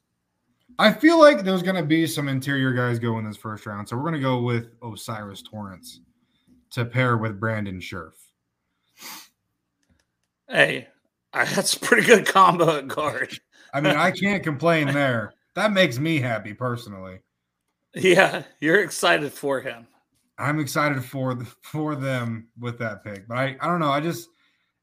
I 0.79 0.93
feel 0.93 1.19
like 1.19 1.43
there's 1.43 1.63
gonna 1.63 1.83
be 1.83 2.07
some 2.07 2.29
interior 2.29 2.73
guys 2.73 2.99
go 2.99 3.19
in 3.19 3.25
this 3.25 3.37
first 3.37 3.67
round. 3.67 3.89
So 3.89 3.97
we're 3.97 4.05
gonna 4.05 4.21
go 4.21 4.41
with 4.41 4.71
O'Cyrus 4.83 5.43
Torrence 5.43 6.01
to 6.71 6.85
pair 6.85 7.17
with 7.17 7.41
Brandon 7.41 7.81
Scherff. 7.81 8.15
Hey, 10.49 10.89
that's 11.33 11.75
a 11.75 11.81
pretty 11.81 12.07
good 12.07 12.27
combo 12.27 12.79
at 12.79 12.89
guard. 12.89 13.39
I 13.75 13.81
mean, 13.81 13.97
I 13.97 14.11
can't 14.13 14.43
complain 14.43 14.87
there. 14.87 15.35
That 15.55 15.73
makes 15.73 15.99
me 15.99 16.19
happy 16.19 16.55
personally. 16.55 17.21
Yeah, 17.95 18.45
you're 18.61 18.83
excited 18.83 19.33
for 19.33 19.61
him. 19.61 19.87
I'm 20.41 20.59
excited 20.59 21.05
for 21.05 21.35
the, 21.35 21.45
for 21.63 21.95
them 21.95 22.49
with 22.59 22.79
that 22.79 23.05
pick, 23.05 23.29
but 23.29 23.37
I, 23.37 23.57
I 23.61 23.67
don't 23.67 23.81
know. 23.81 23.91
I 23.91 24.01
just 24.01 24.29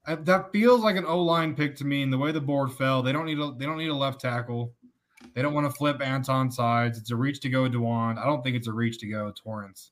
I, 0.05 0.15
that 0.15 0.51
feels 0.51 0.81
like 0.81 0.95
an 0.95 1.05
O 1.05 1.21
line 1.21 1.53
pick 1.53 1.75
to 1.77 1.85
me. 1.85 2.01
And 2.01 2.11
the 2.11 2.17
way 2.17 2.31
the 2.31 2.41
board 2.41 2.71
fell, 2.71 3.03
they 3.03 3.11
don't 3.11 3.25
need 3.25 3.39
a 3.39 3.53
they 3.57 3.65
don't 3.65 3.77
need 3.77 3.89
a 3.89 3.95
left 3.95 4.21
tackle. 4.21 4.73
They 5.33 5.41
don't 5.41 5.53
want 5.53 5.67
to 5.67 5.77
flip 5.77 6.01
Anton 6.01 6.49
sides. 6.49 6.97
It's 6.97 7.11
a 7.11 7.15
reach 7.15 7.41
to 7.41 7.49
go 7.49 7.69
Dawand. 7.69 8.17
I 8.17 8.25
don't 8.25 8.43
think 8.43 8.55
it's 8.55 8.67
a 8.67 8.73
reach 8.73 8.99
to 8.99 9.07
go 9.07 9.31
Torrence. 9.31 9.91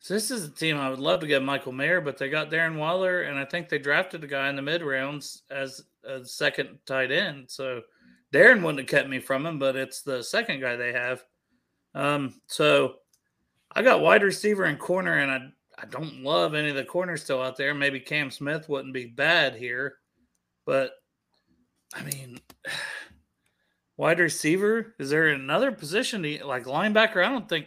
So 0.00 0.12
this 0.12 0.30
is 0.30 0.44
a 0.44 0.50
team 0.50 0.76
I 0.76 0.90
would 0.90 0.98
love 0.98 1.20
to 1.20 1.26
get 1.26 1.42
Michael 1.42 1.72
Mayer, 1.72 2.02
but 2.02 2.18
they 2.18 2.28
got 2.28 2.50
Darren 2.50 2.76
Waller, 2.76 3.22
and 3.22 3.38
I 3.38 3.46
think 3.46 3.70
they 3.70 3.78
drafted 3.78 4.22
a 4.22 4.26
guy 4.26 4.50
in 4.50 4.56
the 4.56 4.60
mid 4.60 4.82
rounds 4.82 5.44
as 5.50 5.82
a 6.06 6.22
second 6.24 6.78
tight 6.84 7.10
end. 7.10 7.46
So 7.48 7.80
Darren 8.30 8.62
wouldn't 8.62 8.80
have 8.80 8.88
kept 8.88 9.08
me 9.08 9.20
from 9.20 9.46
him, 9.46 9.58
but 9.58 9.76
it's 9.76 10.02
the 10.02 10.22
second 10.22 10.60
guy 10.60 10.76
they 10.76 10.92
have. 10.92 11.24
Um, 11.94 12.34
so 12.48 12.96
I 13.74 13.82
got 13.82 14.00
wide 14.00 14.22
receiver 14.22 14.64
and 14.64 14.78
corner, 14.78 15.18
and 15.18 15.30
I 15.30 15.40
I 15.78 15.86
don't 15.86 16.22
love 16.22 16.54
any 16.54 16.70
of 16.70 16.76
the 16.76 16.84
corners 16.84 17.22
still 17.22 17.42
out 17.42 17.56
there. 17.56 17.74
Maybe 17.74 17.98
Cam 17.98 18.30
Smith 18.30 18.68
wouldn't 18.68 18.94
be 18.94 19.06
bad 19.06 19.56
here, 19.56 19.96
but 20.64 20.92
I 21.94 22.02
mean, 22.02 22.40
wide 23.96 24.20
receiver. 24.20 24.94
Is 24.98 25.10
there 25.10 25.28
another 25.28 25.72
position 25.72 26.22
to, 26.22 26.46
like 26.46 26.64
linebacker? 26.64 27.24
I 27.24 27.28
don't 27.28 27.48
think 27.48 27.66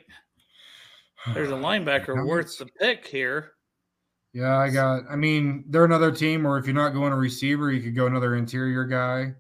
there's 1.34 1.52
a 1.52 1.54
linebacker 1.56 2.26
worth 2.26 2.58
the 2.58 2.68
pick 2.80 3.06
here. 3.08 3.54
Yeah, 4.34 4.58
I 4.58 4.70
got. 4.70 5.04
I 5.10 5.16
mean, 5.16 5.66
they're 5.68 5.86
another 5.86 6.12
team, 6.12 6.46
or 6.46 6.58
if 6.58 6.66
you're 6.66 6.76
not 6.76 6.94
going 6.94 7.12
a 7.12 7.18
receiver, 7.18 7.72
you 7.72 7.82
could 7.82 7.96
go 7.96 8.06
another 8.06 8.36
interior 8.36 8.86
guy. 8.86 9.34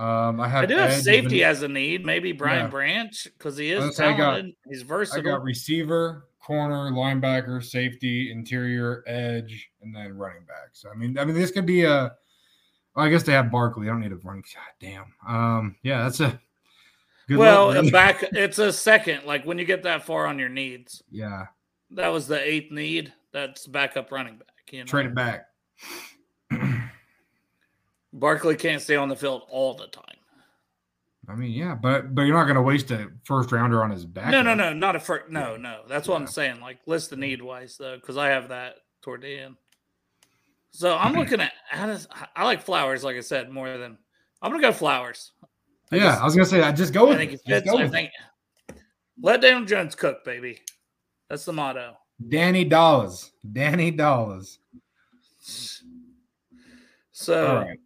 Um, 0.00 0.40
I 0.40 0.48
have. 0.48 0.62
I 0.62 0.66
do 0.66 0.76
have 0.78 0.94
safety 0.94 1.40
but 1.40 1.48
as 1.48 1.62
a 1.62 1.68
need. 1.68 2.06
Maybe 2.06 2.32
Brian 2.32 2.64
Yeah. 2.64 2.68
Branch 2.68 3.24
because 3.36 3.58
he 3.58 3.70
is 3.70 3.84
was 3.84 3.84
gonna 3.84 3.92
say, 3.92 4.14
I 4.14 4.16
got- 4.16 4.30
talented. 4.30 4.54
He's 4.66 5.12
I 5.12 5.20
got 5.20 5.42
receiver, 5.42 6.26
corner, 6.42 6.90
linebacker, 6.90 7.62
safety, 7.62 8.32
interior, 8.32 9.04
edge, 9.06 9.70
and 9.82 9.94
then 9.94 10.16
running 10.16 10.44
back. 10.46 10.70
So 10.72 10.88
I 10.90 10.94
mean, 10.94 11.18
I 11.18 11.26
mean, 11.26 11.34
this 11.34 11.50
could 11.50 11.66
be 11.66 11.84
a. 11.84 12.12
well, 12.94 13.06
I 13.06 13.10
guess 13.10 13.24
they 13.24 13.32
have 13.32 13.50
Barkley. 13.50 13.88
I 13.88 13.90
don't 13.90 14.00
need 14.00 14.12
a 14.12 14.16
running. 14.16 14.42
God 14.54 14.72
damn. 14.80 15.14
Um, 15.28 15.76
yeah, 15.82 16.04
that's 16.04 16.20
a. 16.20 16.40
Good 17.28 17.36
well, 17.36 17.74
luck, 17.74 17.92
back. 17.92 18.22
It's 18.32 18.58
a 18.58 18.72
second. 18.72 19.26
Like 19.26 19.44
when 19.44 19.58
you 19.58 19.66
get 19.66 19.82
that 19.82 20.04
far 20.06 20.26
on 20.26 20.38
your 20.38 20.48
needs, 20.48 21.02
yeah, 21.10 21.46
that 21.90 22.08
was 22.08 22.26
the 22.26 22.40
eighth 22.40 22.72
need. 22.72 23.12
That's 23.32 23.66
backup 23.66 24.10
running 24.10 24.38
back. 24.38 24.48
You 24.70 24.78
know, 24.80 24.86
trade 24.86 25.06
it 25.06 25.14
back. 25.14 25.44
Barkley 28.12 28.56
can't 28.56 28.82
stay 28.82 28.96
on 28.96 29.08
the 29.08 29.16
field 29.16 29.42
all 29.48 29.74
the 29.74 29.86
time. 29.88 30.04
I 31.28 31.34
mean, 31.36 31.52
yeah, 31.52 31.74
but 31.76 32.14
but 32.14 32.22
you're 32.22 32.36
not 32.36 32.44
going 32.44 32.56
to 32.56 32.62
waste 32.62 32.90
a 32.90 33.08
first 33.24 33.52
rounder 33.52 33.84
on 33.84 33.90
his 33.90 34.04
back. 34.04 34.30
No, 34.30 34.42
no, 34.42 34.54
no, 34.54 34.72
not 34.72 34.96
a 34.96 35.00
first. 35.00 35.30
No, 35.30 35.56
no. 35.56 35.82
That's 35.88 36.08
what 36.08 36.20
I'm 36.20 36.26
saying. 36.26 36.60
Like 36.60 36.78
list 36.86 37.10
the 37.10 37.16
need 37.16 37.40
wise 37.40 37.76
though, 37.76 37.96
because 37.96 38.16
I 38.16 38.28
have 38.30 38.48
that 38.48 38.76
toward 39.00 39.22
the 39.22 39.38
end. 39.38 39.56
So 40.72 40.96
I'm 40.96 41.12
looking 41.18 41.40
at. 41.40 41.52
How 41.68 41.86
does 41.86 42.08
I 42.34 42.44
like 42.44 42.62
flowers? 42.62 43.04
Like 43.04 43.16
I 43.16 43.20
said, 43.20 43.48
more 43.50 43.78
than 43.78 43.96
I'm 44.42 44.50
gonna 44.50 44.62
go 44.62 44.72
flowers. 44.72 45.32
I 45.92 45.96
Yeah, 45.96 46.02
just- 46.10 46.20
I 46.20 46.24
was 46.24 46.34
going 46.34 46.44
to 46.46 46.50
say, 46.50 46.62
I 46.62 46.72
just 46.72 46.92
go 46.92 47.12
I 47.12 47.16
think 47.16 47.32
it. 47.32 47.40
it 47.46 47.64
fits. 47.64 47.70
I 47.70 47.88
think 47.88 48.10
let 49.22 49.40
Daniel 49.40 49.64
Jones 49.66 49.94
cook, 49.94 50.24
baby. 50.24 50.58
That's 51.28 51.44
the 51.44 51.52
motto. 51.52 51.96
Danny 52.28 52.64
Dollars. 52.64 53.30
Danny 53.52 53.90
Dollars. 53.90 54.58
So 57.12 57.56
right. 57.66 57.78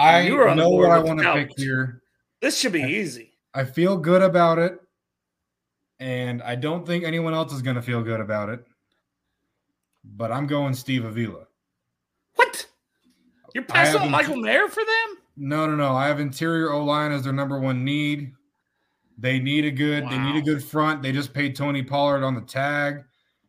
I 0.00 0.28
know 0.54 0.70
what 0.70 0.90
I 0.90 0.98
want 0.98 1.20
to 1.20 1.32
pick 1.34 1.50
here. 1.56 2.02
This 2.40 2.58
should 2.58 2.72
be 2.72 2.82
easy. 2.82 3.34
I 3.52 3.64
feel 3.64 3.96
good 3.96 4.22
about 4.22 4.58
it, 4.58 4.78
and 5.98 6.42
I 6.42 6.54
don't 6.54 6.86
think 6.86 7.04
anyone 7.04 7.34
else 7.34 7.52
is 7.52 7.62
going 7.62 7.76
to 7.76 7.82
feel 7.82 8.02
good 8.02 8.20
about 8.20 8.48
it. 8.48 8.64
But 10.02 10.32
I'm 10.32 10.46
going 10.46 10.72
Steve 10.72 11.04
Avila. 11.04 11.44
What? 12.36 12.66
You're 13.54 13.64
passing 13.64 14.00
on 14.00 14.10
Michael 14.10 14.36
Mayer 14.36 14.68
for 14.68 14.80
them? 14.80 15.18
No, 15.36 15.66
no, 15.66 15.74
no. 15.74 15.94
I 15.94 16.06
have 16.06 16.20
interior 16.20 16.72
O 16.72 16.84
line 16.84 17.12
as 17.12 17.24
their 17.24 17.32
number 17.32 17.58
one 17.58 17.84
need. 17.84 18.32
They 19.18 19.38
need 19.38 19.66
a 19.66 19.70
good. 19.70 20.08
They 20.08 20.18
need 20.18 20.36
a 20.36 20.42
good 20.42 20.64
front. 20.64 21.02
They 21.02 21.12
just 21.12 21.34
paid 21.34 21.54
Tony 21.54 21.82
Pollard 21.82 22.22
on 22.22 22.34
the 22.34 22.40
tag. 22.40 23.04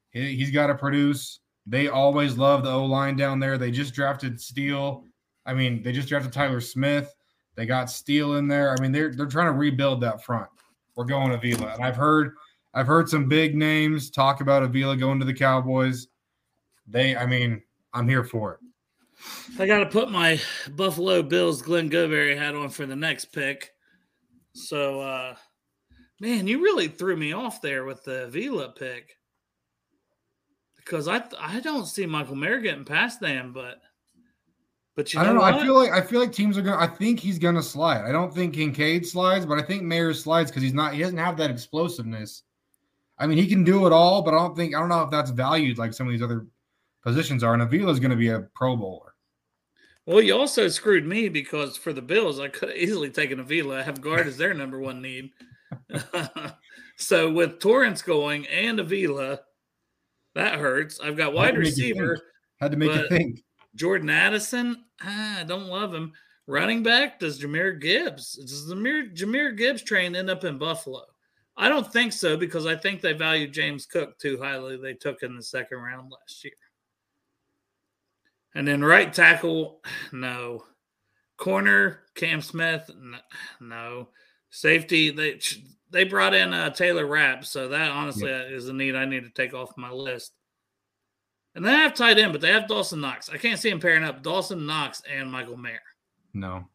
He, 0.10 0.36
he's 0.36 0.52
got 0.52 0.68
to 0.68 0.76
produce. 0.76 1.40
They 1.66 1.88
always 1.88 2.38
love 2.38 2.64
the 2.64 2.72
O 2.72 2.86
line 2.86 3.16
down 3.16 3.40
there. 3.40 3.58
They 3.58 3.72
just 3.72 3.94
drafted 3.94 4.42
Steele. 4.42 5.06
I 5.46 5.54
mean, 5.54 5.82
they 5.84 5.92
just 5.92 6.10
drafted 6.10 6.34
Tyler 6.34 6.62
Smith. 6.62 7.14
They 7.56 7.66
got 7.66 7.90
Steele 7.90 8.36
in 8.36 8.48
there. 8.48 8.74
I 8.74 8.82
mean, 8.82 8.92
they're 8.92 9.14
they're 9.14 9.26
trying 9.26 9.48
to 9.48 9.58
rebuild 9.58 10.02
that 10.02 10.24
front. 10.24 10.50
We're 10.96 11.06
going 11.06 11.30
to 11.30 11.36
Avila, 11.36 11.74
and 11.74 11.84
I've 11.84 11.96
heard 11.96 12.34
I've 12.74 12.88
heard 12.88 13.10
some 13.10 13.28
big 13.28 13.56
names 13.56 14.10
talk 14.10 14.42
about 14.42 14.64
Avila 14.64 14.96
going 14.98 15.20
to 15.20 15.26
the 15.26 15.34
Cowboys. 15.34 16.08
They, 16.88 17.16
I 17.16 17.26
mean, 17.26 17.62
I'm 17.94 18.08
here 18.08 18.24
for 18.24 18.54
it. 18.54 18.60
I 19.60 19.68
got 19.68 19.80
to 19.80 19.86
put 19.86 20.10
my 20.10 20.40
Buffalo 20.72 21.22
Bills 21.22 21.62
Glenn 21.62 21.90
Goberry 21.90 22.38
hat 22.38 22.56
on 22.56 22.70
for 22.70 22.86
the 22.86 22.96
next 22.96 23.26
pick. 23.26 23.72
So, 24.54 25.02
uh, 25.02 25.36
man, 26.20 26.48
you 26.48 26.64
really 26.64 26.88
threw 26.88 27.16
me 27.16 27.34
off 27.34 27.62
there 27.62 27.86
with 27.86 28.04
the 28.04 28.28
Vila 28.28 28.70
pick 28.70 29.18
because 30.78 31.08
I 31.08 31.24
I 31.40 31.60
don't 31.60 31.86
see 31.86 32.06
Michael 32.06 32.36
Mayer 32.36 32.60
getting 32.60 32.86
past 32.86 33.20
them, 33.20 33.54
but 33.54 33.82
but 35.04 35.18
I 35.18 35.24
don't 35.24 35.36
know. 35.36 35.42
what? 35.42 35.54
I 35.54 35.64
feel 35.64 35.76
like 35.76 35.92
I 35.92 36.02
feel 36.02 36.20
like 36.20 36.32
teams 36.32 36.58
are 36.58 36.62
gonna. 36.62 36.82
I 36.82 36.88
think 36.88 37.20
he's 37.20 37.40
gonna 37.40 37.64
slide. 37.64 38.06
I 38.06 38.12
don't 38.12 38.34
think 38.34 38.54
Kincaid 38.54 39.06
slides, 39.06 39.46
but 39.46 39.58
I 39.58 39.62
think 39.62 39.84
Mayer 39.84 40.14
slides 40.14 40.52
because 40.52 40.64
he's 40.64 40.74
not. 40.74 40.94
He 40.94 41.02
doesn't 41.02 41.18
have 41.18 41.38
that 41.38 41.50
explosiveness. 41.50 42.44
I 43.18 43.28
mean, 43.28 43.38
he 43.38 43.48
can 43.48 43.64
do 43.64 43.86
it 43.86 43.94
all, 43.94 44.22
but 44.22 44.34
I 44.34 44.38
don't 44.38 44.56
think 44.56 44.76
I 44.76 44.80
don't 44.80 44.90
know 44.90 45.04
if 45.04 45.12
that's 45.12 45.30
valued 45.30 45.78
like 45.78 45.94
some 45.94 46.08
of 46.08 46.12
these 46.12 46.24
other 46.24 46.48
positions 47.04 47.44
are. 47.44 47.54
And 47.54 47.62
Avila 47.62 47.92
is 47.92 48.00
going 48.00 48.12
to 48.12 48.18
be 48.18 48.30
a 48.30 48.42
Pro 48.56 48.76
Bowler. 48.76 49.14
Well, 50.06 50.22
you 50.22 50.36
also 50.36 50.68
screwed 50.68 51.06
me 51.06 51.30
because 51.30 51.78
for 51.78 51.94
the 51.94 52.02
Bills, 52.02 52.40
I 52.40 52.48
could 52.48 52.70
have 52.70 52.78
easily 52.78 53.12
taken 53.12 53.40
Avila. 53.40 53.80
I 53.80 53.84
have 53.84 54.02
guard 54.02 54.28
as 54.28 54.38
their 54.38 54.54
number 54.54 54.80
one 54.80 55.02
need. 55.02 55.32
so 56.98 57.32
with 57.32 57.60
Torrence 57.60 58.02
going 58.02 58.48
and 58.48 58.80
Avila, 58.80 59.42
that 60.34 60.60
hurts. 60.60 61.00
I've 61.00 61.18
got 61.18 61.34
wide 61.34 61.50
That 61.50 61.60
would 61.60 61.64
make 61.66 61.78
you 61.78 61.94
receiver 61.94 62.20
Had 62.60 62.72
to 62.72 62.78
make 62.78 62.94
you 62.94 63.08
think. 63.10 63.44
Jordan 63.76 64.10
Addison. 64.10 64.84
Ah, 65.02 65.40
I 65.40 65.44
don't 65.44 65.68
love 65.68 65.94
him. 65.94 66.14
Running 66.48 66.84
back 66.84 67.20
does 67.20 67.40
Jahmyr 67.40 67.80
Gibbs. 67.80 68.34
Does 68.34 68.72
Jahmyr, 68.72 69.16
Jahmyr 69.16 69.56
Gibbs 69.58 69.84
train 69.84 70.16
end 70.16 70.30
up 70.30 70.44
in 70.44 70.58
Buffalo? 70.58 71.04
I 71.56 71.70
don't 71.70 71.92
think 71.92 72.14
so 72.14 72.38
because 72.38 72.66
I 72.66 72.76
think 72.76 73.02
they 73.02 73.14
value 73.14 73.48
James 73.48 73.86
Cook 73.86 74.18
too 74.18 74.40
highly. 74.42 74.78
They 74.78 74.94
took 74.94 75.22
in 75.24 75.36
the 75.36 75.44
second 75.44 75.78
round 75.78 76.12
last 76.12 76.44
year. 76.44 76.54
And 78.56 78.68
then 78.68 78.84
right 78.84 79.14
tackle, 79.14 79.82
no. 80.12 80.64
Corner, 81.38 82.02
Cam 82.16 82.42
Smith, 82.42 82.90
no. 83.60 84.10
Safety, 84.50 85.10
they 85.12 85.40
they 85.92 86.04
brought 86.04 86.34
in 86.34 86.54
uh, 86.54 86.70
Taylor 86.72 87.06
Rapp, 87.06 87.46
so 87.46 87.70
that 87.70 87.90
honestly 87.92 88.30
is 88.30 88.68
a 88.68 88.74
need 88.74 88.96
I 88.96 89.06
need 89.06 89.24
to 89.24 89.30
take 89.30 89.54
off 89.54 89.78
my 89.78 89.90
list. 89.90 90.34
And 91.56 91.66
they 91.66 91.72
have 91.72 91.94
tight 91.94 92.18
end, 92.18 92.32
but 92.32 92.42
they 92.42 92.52
have 92.52 92.68
Dawson 92.68 93.02
Knox. 93.02 93.30
I 93.30 93.38
can't 93.38 93.60
see 93.60 93.70
him 93.70 93.80
pairing 93.80 94.04
up 94.04 94.24
Dawson 94.24 94.66
Knox 94.66 95.02
and 95.12 95.32
Michael 95.32 95.58
Mayer. 95.58 95.82
No. 96.34 96.66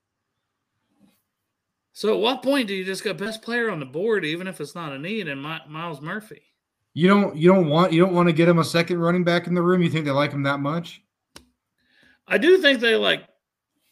So 1.92 2.12
at 2.12 2.20
what 2.20 2.42
point 2.42 2.68
do 2.68 2.74
you 2.74 2.84
just 2.84 3.02
go 3.02 3.14
best 3.14 3.40
player 3.40 3.70
on 3.70 3.80
the 3.80 3.86
board, 3.86 4.24
even 4.26 4.46
if 4.46 4.60
it's 4.60 4.74
not 4.74 4.92
a 4.92 4.98
need, 4.98 5.28
and 5.28 5.40
My- 5.40 5.62
Myles 5.66 6.02
Murphy? 6.02 6.42
You 6.92 7.08
don't. 7.08 7.36
You 7.36 7.52
don't 7.52 7.68
want. 7.68 7.92
You 7.92 8.02
don't 8.02 8.14
want 8.14 8.28
to 8.28 8.34
get 8.34 8.48
him 8.48 8.58
a 8.58 8.64
second 8.64 9.00
running 9.00 9.24
back 9.24 9.46
in 9.46 9.54
the 9.54 9.62
room. 9.62 9.82
You 9.82 9.90
think 9.90 10.04
they 10.04 10.10
like 10.10 10.32
him 10.32 10.42
that 10.44 10.60
much? 10.60 11.02
I 12.26 12.38
do 12.38 12.58
think 12.58 12.80
they 12.80 12.96
like 12.96 13.22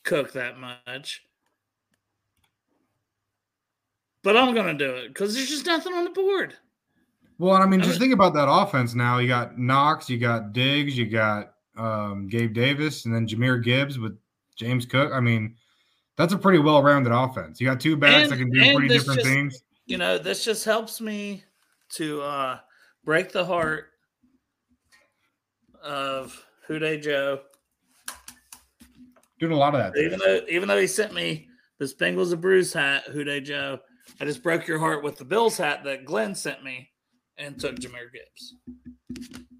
Cook 0.04 0.32
that 0.32 0.58
much. 0.58 1.22
But 4.22 4.38
I'm 4.38 4.54
going 4.54 4.66
to 4.66 4.86
do 4.86 4.94
it 4.96 5.08
because 5.08 5.34
there's 5.34 5.50
just 5.50 5.66
nothing 5.66 5.92
on 5.92 6.04
the 6.04 6.10
board. 6.10 6.54
Well, 7.38 7.56
I 7.56 7.66
mean, 7.66 7.80
just 7.80 7.98
think 7.98 8.12
about 8.12 8.34
that 8.34 8.48
offense 8.48 8.94
now. 8.94 9.18
You 9.18 9.28
got 9.28 9.58
Knox, 9.58 10.08
you 10.08 10.18
got 10.18 10.52
Diggs, 10.52 10.96
you 10.96 11.06
got 11.06 11.54
um, 11.76 12.28
Gabe 12.28 12.54
Davis, 12.54 13.06
and 13.06 13.14
then 13.14 13.26
Jahmyr 13.26 13.62
Gibbs 13.62 13.98
with 13.98 14.16
James 14.56 14.86
Cook. 14.86 15.12
I 15.12 15.20
mean, 15.20 15.56
that's 16.16 16.32
a 16.32 16.38
pretty 16.38 16.60
well-rounded 16.60 17.12
offense. 17.12 17.60
You 17.60 17.66
got 17.66 17.80
two 17.80 17.96
backs 17.96 18.30
that 18.30 18.36
can 18.36 18.50
do 18.50 18.60
pretty 18.74 18.88
different 18.88 19.20
just- 19.20 19.32
things. 19.32 19.62
You 19.86 19.98
know, 19.98 20.16
this 20.16 20.42
just 20.42 20.64
helps 20.64 21.00
me 21.00 21.44
to 21.90 22.22
uh, 22.22 22.58
break 23.04 23.32
the 23.32 23.44
heart 23.44 23.88
of 25.82 26.42
Hude 26.66 27.02
Joe. 27.02 27.42
Doing 29.38 29.52
a 29.52 29.56
lot 29.56 29.74
of 29.74 29.92
that. 29.92 30.00
Even 30.00 30.18
though 30.18 30.40
even 30.48 30.68
though 30.68 30.80
he 30.80 30.86
sent 30.86 31.12
me 31.12 31.48
this 31.78 31.92
Bengals 31.92 32.32
a 32.32 32.36
Bruise 32.36 32.72
hat, 32.72 33.04
Hude 33.12 33.44
Joe, 33.44 33.78
I 34.20 34.24
just 34.24 34.42
broke 34.42 34.66
your 34.66 34.78
heart 34.78 35.02
with 35.02 35.18
the 35.18 35.24
Bills 35.26 35.58
hat 35.58 35.84
that 35.84 36.06
Glenn 36.06 36.34
sent 36.34 36.64
me 36.64 36.88
and 37.38 37.58
took 37.58 37.76
Jahmyr 37.76 38.10
Gibbs. 38.12 38.54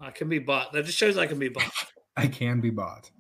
I 0.01 0.11
can 0.11 0.29
be 0.29 0.39
bought. 0.39 0.73
That 0.73 0.85
just 0.85 0.99
shows 0.99 1.17
I 1.19 1.27
can 1.27 1.39
be 1.39 1.49
bought. 1.49 1.73
I 2.17 2.27
can 2.27 2.61
be 2.61 2.71
bought. 2.71 3.11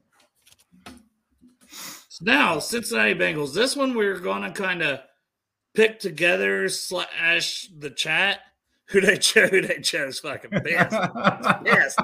So 2.08 2.24
now, 2.24 2.58
Cincinnati 2.60 3.14
Bengals. 3.14 3.54
This 3.54 3.74
one 3.74 3.94
we're 3.94 4.20
going 4.20 4.42
to 4.42 4.50
kind 4.50 4.82
of 4.82 5.00
pick 5.74 5.98
together 5.98 6.68
slash 6.68 7.68
the 7.76 7.90
chat. 7.90 8.40
Hude 8.90 9.20
Joe, 9.20 9.48
Hude 9.48 9.82
Joe's 9.82 10.20
fucking 10.20 10.50
pissed. 10.64 10.92
yes. 11.64 11.96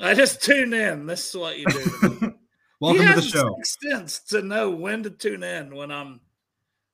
I 0.00 0.14
just 0.14 0.42
tune 0.42 0.72
in. 0.72 1.06
This 1.06 1.28
is 1.28 1.36
what 1.36 1.58
you 1.58 1.66
do. 1.66 2.34
Welcome 2.80 3.06
he 3.06 3.08
to 3.14 3.20
the 3.20 3.22
show. 3.22 3.56
sense 3.82 4.20
to 4.30 4.40
know 4.40 4.70
when 4.70 5.02
to 5.02 5.10
tune 5.10 5.42
in 5.42 5.76
when 5.76 5.92
I'm 5.92 6.20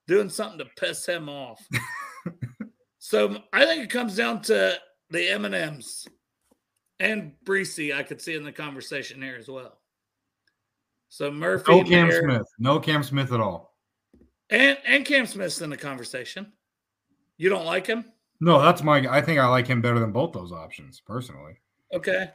doing 0.09 0.29
something 0.29 0.59
to 0.59 0.67
piss 0.77 1.07
him 1.07 1.29
off. 1.29 1.65
So 3.07 3.39
I 3.53 3.65
think 3.65 3.85
it 3.85 3.91
comes 3.91 4.17
down 4.17 4.43
to 4.43 4.77
the 5.11 5.31
M 5.31 5.45
and 5.45 5.55
M's 5.55 6.09
and 6.99 7.35
Bresee. 7.45 7.95
I 7.95 8.03
could 8.03 8.21
see 8.21 8.35
in 8.35 8.43
the 8.43 8.51
conversation 8.51 9.23
here 9.23 9.37
as 9.39 9.47
well. 9.47 9.79
So 11.09 11.31
Murphy, 11.31 11.71
No 11.71 11.85
Cam 11.85 12.09
Mayer, 12.09 12.23
Smith. 12.23 12.47
No 12.59 12.81
Cam 12.81 13.05
Smith 13.05 13.31
at 13.31 13.41
all. 13.41 13.77
and 14.51 14.77
and 14.85 15.05
Cam 15.05 15.25
Smith's 15.25 15.61
in 15.61 15.71
the 15.71 15.77
conversation. 15.77 16.53
You 17.37 17.49
don't 17.49 17.65
like 17.65 17.87
him? 17.87 18.07
No, 18.41 18.61
that's 18.61 18.83
my. 18.83 19.07
I 19.09 19.23
think 19.23 19.39
I 19.39 19.47
like 19.47 19.69
him 19.69 19.81
better 19.81 20.01
than 20.01 20.11
both 20.11 20.33
those 20.33 20.51
options 20.51 20.99
personally. 20.99 21.61
Okay. 21.95 22.33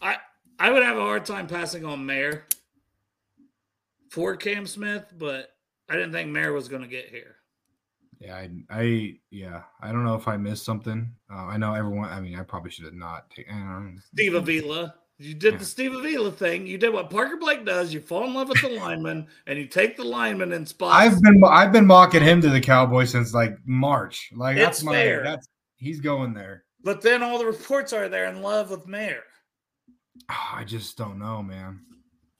I 0.00 0.16
I 0.58 0.70
would 0.70 0.84
have 0.84 0.96
a 0.96 1.02
hard 1.02 1.26
time 1.26 1.46
passing 1.46 1.84
on 1.84 2.06
Mayer 2.06 2.46
for 4.08 4.36
Cam 4.36 4.66
Smith, 4.66 5.12
but 5.18 5.50
I 5.86 5.96
didn't 5.96 6.12
think 6.12 6.30
Mayer 6.30 6.54
was 6.54 6.68
going 6.68 6.80
to 6.80 6.88
get 6.88 7.10
here. 7.10 7.37
Yeah, 8.20 8.34
I, 8.36 8.50
I, 8.70 9.14
yeah, 9.30 9.62
I 9.80 9.92
don't 9.92 10.04
know 10.04 10.16
if 10.16 10.26
I 10.26 10.36
missed 10.36 10.64
something. 10.64 11.08
Uh, 11.32 11.36
I 11.46 11.56
know 11.56 11.74
everyone. 11.74 12.08
I 12.10 12.20
mean, 12.20 12.36
I 12.38 12.42
probably 12.42 12.70
should 12.70 12.84
have 12.86 12.94
not 12.94 13.30
taken. 13.30 14.02
Steve 14.12 14.34
Avila. 14.34 14.94
You 15.20 15.34
did 15.34 15.58
the 15.58 15.64
Steve 15.64 15.94
Avila 15.94 16.30
thing. 16.30 16.66
You 16.66 16.78
did 16.78 16.92
what 16.92 17.10
Parker 17.10 17.36
Blake 17.36 17.64
does. 17.64 17.92
You 17.92 18.00
fall 18.00 18.24
in 18.24 18.34
love 18.34 18.48
with 18.48 18.60
the 18.60 18.68
lineman, 18.70 19.26
and 19.48 19.58
you 19.58 19.66
take 19.66 19.96
the 19.96 20.04
lineman 20.04 20.52
in 20.52 20.64
spots. 20.64 20.94
I've 20.94 21.20
been, 21.20 21.42
I've 21.44 21.72
been 21.72 21.86
mocking 21.86 22.22
him 22.22 22.40
to 22.42 22.50
the 22.50 22.60
Cowboys 22.60 23.10
since 23.10 23.34
like 23.34 23.56
March. 23.64 24.30
Like 24.34 24.56
that's 24.56 24.78
It's 24.78 24.84
my, 24.84 24.92
fair. 24.92 25.22
that's 25.24 25.48
he's 25.76 26.00
going 26.00 26.34
there. 26.34 26.64
but 26.84 27.00
then 27.02 27.22
all 27.22 27.38
the 27.38 27.46
reports 27.46 27.92
are 27.92 28.08
they're 28.08 28.26
in 28.30 28.42
love 28.42 28.70
with 28.70 28.86
Mayer. 28.86 29.22
Ah, 30.28 30.56
I 30.58 30.64
just 30.64 30.96
don't 30.96 31.18
know, 31.18 31.42
man. 31.42 31.80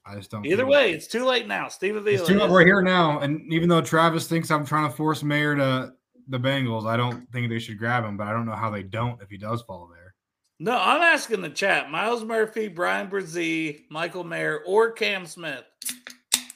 I 0.09 0.15
just 0.15 0.31
don't. 0.31 0.45
Either 0.45 0.65
way, 0.65 0.91
it's 0.91 1.07
too 1.07 1.25
late 1.25 1.47
now. 1.47 1.67
Steve 1.67 1.95
Avila. 1.95 2.19
it's 2.19 2.27
too, 2.27 2.41
is- 2.41 2.49
we're 2.51 2.65
here 2.65 2.81
now, 2.81 3.19
and 3.19 3.51
even 3.53 3.69
though 3.69 3.81
Travis 3.81 4.27
thinks 4.27 4.49
I'm 4.49 4.65
trying 4.65 4.89
to 4.89 4.95
force 4.95 5.23
Mayer 5.23 5.55
to 5.55 5.93
the 6.27 6.39
Bengals, 6.39 6.85
I 6.85 6.97
don't 6.97 7.31
think 7.31 7.49
they 7.49 7.59
should 7.59 7.77
grab 7.77 8.03
him. 8.03 8.17
But 8.17 8.27
I 8.27 8.31
don't 8.31 8.45
know 8.45 8.55
how 8.55 8.69
they 8.69 8.83
don't 8.83 9.21
if 9.21 9.29
he 9.29 9.37
does 9.37 9.61
fall 9.61 9.87
there. 9.91 10.15
No, 10.59 10.77
I'm 10.77 11.01
asking 11.01 11.41
the 11.41 11.49
chat: 11.49 11.91
Myles 11.91 12.23
Murphy, 12.23 12.67
Bryan 12.67 13.09
Bresee, 13.09 13.83
Michael 13.89 14.23
Mayer, 14.23 14.61
or 14.65 14.91
Cam 14.91 15.25
Smith. 15.25 15.63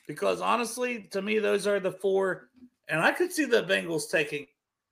Because 0.08 0.42
honestly, 0.42 1.04
to 1.12 1.22
me, 1.22 1.40
those 1.40 1.66
are 1.68 1.80
the 1.80 1.92
four, 1.92 2.50
and 2.90 3.00
I 3.00 3.12
could 3.12 3.32
see 3.32 3.46
the 3.46 3.64
Bengals 3.64 4.12
taking 4.12 4.46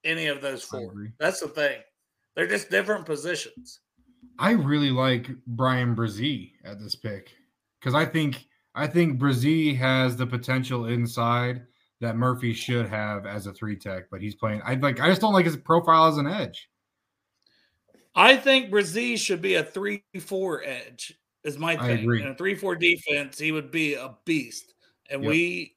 any 0.04 0.28
of 0.28 0.42
those 0.42 0.64
four. 0.64 0.94
That's 1.20 1.40
the 1.42 1.48
thing; 1.48 1.80
they're 2.36 2.48
just 2.48 2.70
different 2.70 3.06
positions. 3.06 3.80
I 4.40 4.52
really 4.52 4.92
like 4.92 5.30
Bryan 5.46 5.96
Bresee 5.96 6.54
at 6.64 6.80
this 6.80 6.96
pick 6.96 7.36
because 7.80 7.94
I 7.94 8.06
think 8.06 8.46
I 8.76 8.88
think 8.88 9.20
Bresee 9.20 9.76
has 9.78 10.16
the 10.16 10.26
potential 10.28 10.86
inside 10.86 11.64
that 12.00 12.16
Murphy 12.16 12.54
should 12.54 12.88
have 12.88 13.26
as 13.26 13.46
a 13.48 13.54
three 13.54 13.76
tech, 13.76 14.06
but 14.10 14.22
he's 14.22 14.36
playing. 14.36 14.62
I 14.66 14.76
like. 14.76 15.00
I 15.00 15.08
just 15.10 15.22
don't 15.22 15.34
like 15.34 15.46
his 15.46 15.58
profile 15.58 16.06
as 16.08 16.18
an 16.18 16.28
edge. 16.28 16.70
I 18.16 18.36
think 18.38 18.72
Bresee 18.72 19.18
should 19.18 19.42
be 19.42 19.56
a 19.56 19.64
three-four 19.64 20.64
edge. 20.64 21.14
Is 21.44 21.58
my 21.58 21.74
I 21.74 21.88
thing. 21.88 22.00
agree. 22.00 22.22
In 22.22 22.28
a 22.30 22.36
three-four 22.36 22.76
defense, 22.76 23.38
he 23.40 23.52
would 23.52 23.72
be 23.72 23.96
a 23.96 24.16
beast. 24.26 24.74
And 25.10 25.24
Yep. 25.24 25.30
we 25.30 25.76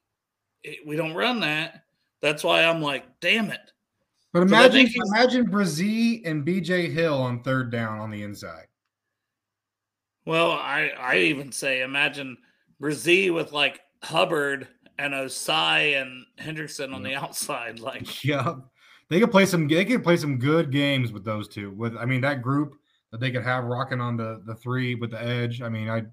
we 0.85 0.95
don't 0.95 1.13
run 1.13 1.39
that. 1.41 1.83
That's 2.21 2.43
why 2.43 2.63
I'm 2.63 2.81
like, 2.81 3.19
damn 3.19 3.51
it. 3.51 3.71
But 4.33 4.41
imagine 4.43 4.87
he's- 4.87 5.07
imagine 5.15 5.47
Bresee 5.49 6.21
and 6.25 6.45
BJ 6.45 6.91
Hill 6.91 7.21
on 7.21 7.41
third 7.43 7.71
down 7.71 7.99
on 7.99 8.09
the 8.11 8.23
inside. 8.23 8.67
Well, 10.25 10.51
I 10.51 10.89
I 10.97 11.17
even 11.17 11.51
say 11.51 11.81
imagine 11.83 12.37
Bresee 12.81 13.33
with 13.33 13.51
like 13.51 13.81
Hubbard 14.03 14.67
and 14.97 15.13
Ossai 15.13 16.01
and 16.01 16.25
Hendrickson 16.39 16.93
on 16.93 17.03
the 17.03 17.15
outside. 17.15 17.79
Like 17.79 18.23
Yeah. 18.23 18.55
They 19.09 19.19
could 19.19 19.31
play 19.31 19.45
some 19.45 19.67
they 19.67 19.85
could 19.85 20.03
play 20.03 20.17
some 20.17 20.39
good 20.39 20.71
games 20.71 21.11
with 21.11 21.23
those 21.23 21.47
two. 21.47 21.71
With 21.71 21.95
I 21.95 22.05
mean 22.05 22.21
that 22.21 22.41
group 22.41 22.75
that 23.11 23.19
they 23.19 23.31
could 23.31 23.43
have 23.43 23.65
rocking 23.65 24.01
on 24.01 24.17
the 24.17 24.41
the 24.45 24.55
three 24.55 24.95
with 24.95 25.11
the 25.11 25.21
edge. 25.21 25.61
I 25.61 25.69
mean, 25.69 25.89
I 25.89 26.03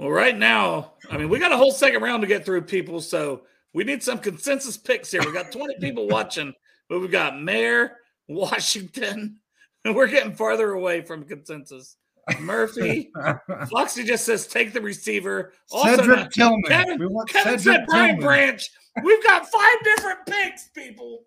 well, 0.00 0.10
right 0.10 0.36
now, 0.36 0.94
I 1.10 1.18
mean, 1.18 1.28
we 1.28 1.38
got 1.38 1.52
a 1.52 1.58
whole 1.58 1.72
second 1.72 2.02
round 2.02 2.22
to 2.22 2.26
get 2.26 2.42
through, 2.42 2.62
people. 2.62 3.02
So 3.02 3.42
we 3.74 3.84
need 3.84 4.02
some 4.02 4.18
consensus 4.18 4.78
picks 4.78 5.10
here. 5.10 5.20
We 5.20 5.30
got 5.30 5.52
20 5.52 5.74
people 5.80 6.08
watching, 6.08 6.54
but 6.88 7.00
we've 7.00 7.10
got 7.10 7.38
Mayor, 7.38 7.98
Washington, 8.26 9.36
and 9.84 9.94
we're 9.94 10.06
getting 10.06 10.34
farther 10.34 10.72
away 10.72 11.02
from 11.02 11.24
consensus. 11.24 11.96
Murphy, 12.40 13.10
Foxy 13.70 14.04
just 14.04 14.24
says 14.24 14.46
take 14.46 14.72
the 14.72 14.80
receiver. 14.80 15.52
Also, 15.72 15.96
Cedric 15.96 16.18
now- 16.18 16.28
Tillman. 16.28 16.62
Kevin- 16.68 16.98
we 16.98 17.06
want 17.06 17.28
Kevin 17.28 17.58
Cedric 17.58 17.76
said 17.80 17.86
Brian 17.86 18.06
Tillman. 18.08 18.24
Branch. 18.24 18.70
We've 19.02 19.24
got 19.24 19.48
five 19.48 19.76
different 19.84 20.26
picks, 20.26 20.68
people. 20.68 21.22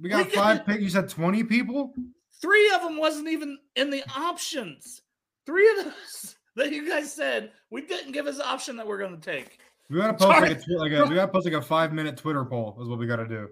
We 0.00 0.08
got 0.08 0.26
We 0.26 0.32
five 0.32 0.64
pick. 0.66 0.80
You 0.80 0.88
said 0.88 1.08
20 1.08 1.44
people? 1.44 1.92
Three 2.40 2.70
of 2.74 2.82
them 2.82 2.96
wasn't 2.98 3.28
even 3.28 3.58
in 3.76 3.90
the 3.90 4.02
options. 4.16 5.02
Three 5.46 5.68
of 5.78 5.84
those 5.84 6.36
that 6.56 6.72
you 6.72 6.88
guys 6.88 7.12
said 7.12 7.52
we 7.70 7.82
didn't 7.82 8.12
give 8.12 8.26
us 8.26 8.40
option 8.40 8.76
that 8.76 8.86
we're 8.86 8.98
going 8.98 9.20
to 9.20 9.30
take. 9.30 9.58
We 9.90 9.98
gotta 9.98 10.14
post 10.14 10.28
like 10.30 10.50
a, 10.50 10.72
like 10.78 10.92
a 10.92 11.04
we 11.06 11.14
gotta 11.14 11.30
post 11.30 11.44
like 11.44 11.54
a 11.54 11.60
five 11.62 11.92
minute 11.92 12.16
Twitter 12.16 12.44
poll 12.44 12.78
is 12.80 12.88
what 12.88 12.98
we 12.98 13.06
gotta 13.06 13.28
do. 13.28 13.48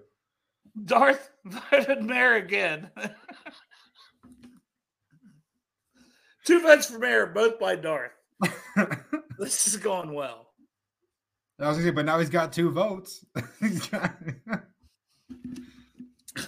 Darth 0.85 1.29
mayor 2.01 2.33
again. 2.35 2.89
Two 6.45 6.61
votes 6.61 6.87
for 6.87 6.99
mayor, 6.99 7.27
both 7.27 7.59
by 7.59 7.75
Darth. 7.75 8.11
This 9.39 9.67
is 9.67 9.77
going 9.77 10.13
well. 10.13 10.53
I 11.59 11.67
was 11.67 11.77
gonna 11.77 11.87
say, 11.87 11.91
but 11.91 12.05
now 12.05 12.19
he's 12.19 12.29
got 12.29 12.53
two 12.53 12.69
votes. 12.71 13.25
Got- 13.91 14.15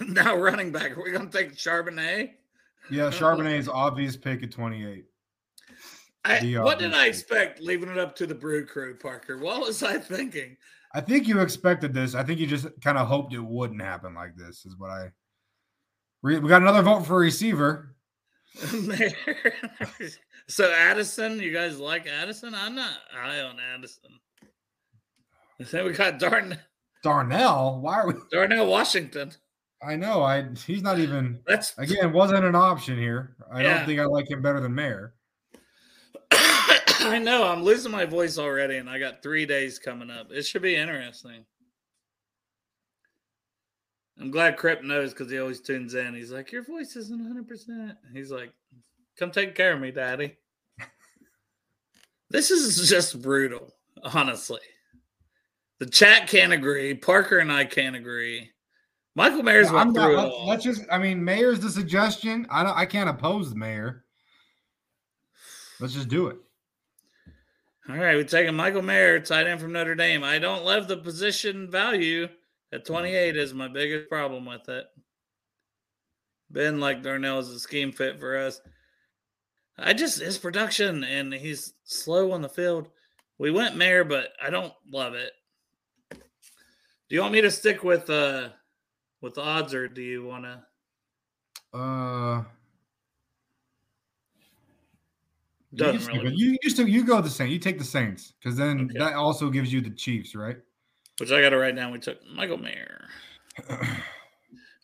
now 0.08 0.36
running 0.36 0.72
back. 0.72 0.96
Are 0.96 1.02
we 1.02 1.10
going 1.10 1.28
to 1.28 1.36
take 1.36 1.54
Charbonnet? 1.54 2.30
yeah, 2.90 3.10
Charbonnet's 3.10 3.68
obvious 3.68 4.16
pick 4.16 4.42
at 4.42 4.50
28. 4.50 5.04
I, 6.24 6.40
what 6.60 6.78
did 6.78 6.92
I 6.92 7.06
expect 7.06 7.60
leaving 7.60 7.88
it 7.88 7.98
up 7.98 8.16
to 8.16 8.26
the 8.26 8.34
brew 8.34 8.66
crew, 8.66 8.96
Parker? 8.96 9.38
What 9.38 9.60
was 9.60 9.82
I 9.82 9.98
thinking? 9.98 10.56
I 10.92 11.00
think 11.00 11.28
you 11.28 11.40
expected 11.40 11.94
this. 11.94 12.14
I 12.14 12.24
think 12.24 12.40
you 12.40 12.46
just 12.46 12.66
kind 12.80 12.98
of 12.98 13.06
hoped 13.06 13.32
it 13.32 13.40
wouldn't 13.40 13.82
happen 13.82 14.14
like 14.14 14.34
this. 14.36 14.64
Is 14.66 14.76
what 14.76 14.90
I. 14.90 15.10
We 16.22 16.40
got 16.40 16.62
another 16.62 16.82
vote 16.82 17.06
for 17.06 17.18
receiver. 17.18 17.95
Mayor. 18.82 19.12
so 20.48 20.72
Addison, 20.72 21.38
you 21.40 21.52
guys 21.52 21.78
like 21.78 22.06
Addison? 22.06 22.54
I'm 22.54 22.74
not 22.74 22.92
high 23.10 23.40
on 23.40 23.56
Addison. 23.74 24.10
Then 25.58 25.84
we 25.84 25.92
got 25.92 26.18
Darn 26.18 26.58
Darnell. 27.02 27.80
Why 27.80 27.94
are 28.00 28.06
we? 28.08 28.14
Darnell 28.30 28.66
Washington. 28.66 29.32
I 29.82 29.96
know. 29.96 30.22
I 30.22 30.46
he's 30.66 30.82
not 30.82 30.98
even 30.98 31.40
That's 31.46 31.76
again 31.78 32.12
wasn't 32.12 32.44
an 32.44 32.54
option 32.54 32.98
here. 32.98 33.36
I 33.50 33.62
Yeah. 33.62 33.78
don't 33.78 33.86
think 33.86 34.00
I 34.00 34.04
like 34.04 34.30
him 34.30 34.42
better 34.42 34.60
than 34.60 34.74
Mayor. 34.74 35.14
I 36.32 37.18
know 37.22 37.44
I'm 37.46 37.62
losing 37.62 37.92
my 37.92 38.04
voice 38.04 38.38
already, 38.38 38.76
and 38.78 38.88
I 38.90 38.98
got 38.98 39.22
three 39.22 39.46
days 39.46 39.78
coming 39.78 40.10
up. 40.10 40.32
It 40.32 40.42
should 40.44 40.62
be 40.62 40.76
interesting. 40.76 41.44
I'm 44.20 44.30
glad 44.30 44.56
Crip 44.56 44.82
knows 44.82 45.12
because 45.12 45.30
he 45.30 45.38
always 45.38 45.60
tunes 45.60 45.94
in. 45.94 46.14
He's 46.14 46.32
like, 46.32 46.50
"Your 46.50 46.62
voice 46.62 46.96
isn't 46.96 47.18
100." 47.18 47.46
percent 47.48 47.98
He's 48.14 48.30
like, 48.30 48.52
"Come 49.18 49.30
take 49.30 49.54
care 49.54 49.74
of 49.74 49.80
me, 49.80 49.90
Daddy." 49.90 50.36
this 52.30 52.50
is 52.50 52.88
just 52.88 53.20
brutal, 53.20 53.74
honestly. 54.02 54.60
The 55.78 55.86
chat 55.86 56.28
can't 56.28 56.52
agree. 56.52 56.94
Parker 56.94 57.38
and 57.38 57.52
I 57.52 57.66
can't 57.66 57.96
agree. 57.96 58.50
Michael 59.14 59.42
Mayer's 59.42 59.70
went 59.70 59.92
not, 59.92 60.06
through 60.06 60.18
it 60.20 60.32
let's 60.46 60.64
just. 60.64 60.82
I 60.90 60.98
mean, 60.98 61.22
Mayor's 61.22 61.60
the 61.60 61.70
suggestion. 61.70 62.46
I 62.50 62.62
don't. 62.62 62.76
I 62.76 62.86
can't 62.86 63.10
oppose 63.10 63.50
the 63.50 63.56
mayor. 63.56 64.04
Let's 65.78 65.92
just 65.92 66.08
do 66.08 66.28
it. 66.28 66.36
All 67.88 67.96
right, 67.96 68.16
we're 68.16 68.24
taking 68.24 68.54
Michael 68.56 68.82
Mayer, 68.82 69.20
tight 69.20 69.46
end 69.46 69.60
from 69.60 69.72
Notre 69.72 69.94
Dame. 69.94 70.24
I 70.24 70.38
don't 70.38 70.64
love 70.64 70.88
the 70.88 70.96
position 70.96 71.70
value 71.70 72.28
at 72.72 72.84
28 72.84 73.36
is 73.36 73.54
my 73.54 73.68
biggest 73.68 74.08
problem 74.08 74.46
with 74.46 74.68
it. 74.68 74.86
Ben 76.50 76.80
like 76.80 77.02
Darnell 77.02 77.38
is 77.38 77.48
a 77.50 77.58
scheme 77.58 77.92
fit 77.92 78.18
for 78.20 78.36
us. 78.36 78.60
I 79.78 79.92
just 79.92 80.20
his 80.20 80.38
production 80.38 81.04
and 81.04 81.32
he's 81.32 81.74
slow 81.84 82.32
on 82.32 82.42
the 82.42 82.48
field. 82.48 82.88
We 83.38 83.50
went 83.50 83.76
Mayor, 83.76 84.04
but 84.04 84.28
I 84.42 84.50
don't 84.50 84.72
love 84.90 85.14
it. 85.14 85.32
Do 86.10 87.14
you 87.14 87.20
want 87.20 87.34
me 87.34 87.40
to 87.42 87.50
stick 87.50 87.84
with 87.84 88.08
uh 88.08 88.50
with 89.20 89.38
odds 89.38 89.74
or 89.74 89.88
do 89.88 90.02
you 90.02 90.24
want 90.24 90.44
to? 90.44 90.62
Uh, 91.78 92.44
you, 95.72 95.78
Doesn't 95.78 95.98
just, 95.98 96.12
really. 96.12 96.34
you 96.36 96.56
used 96.62 96.76
to 96.76 96.86
you 96.86 97.04
go 97.04 97.20
the 97.20 97.28
Saints. 97.28 97.52
You 97.52 97.58
take 97.58 97.78
the 97.78 97.84
Saints 97.84 98.32
because 98.40 98.56
then 98.56 98.88
Okay. 98.90 98.98
that 98.98 99.14
also 99.14 99.50
gives 99.50 99.72
you 99.72 99.80
the 99.80 99.90
Chiefs, 99.90 100.34
right? 100.34 100.56
Which 101.18 101.32
I 101.32 101.40
got 101.40 101.50
to 101.50 101.58
write 101.58 101.76
down. 101.76 101.92
We 101.92 101.98
took 101.98 102.18
Michael 102.26 102.58
Mayer. 102.58 103.04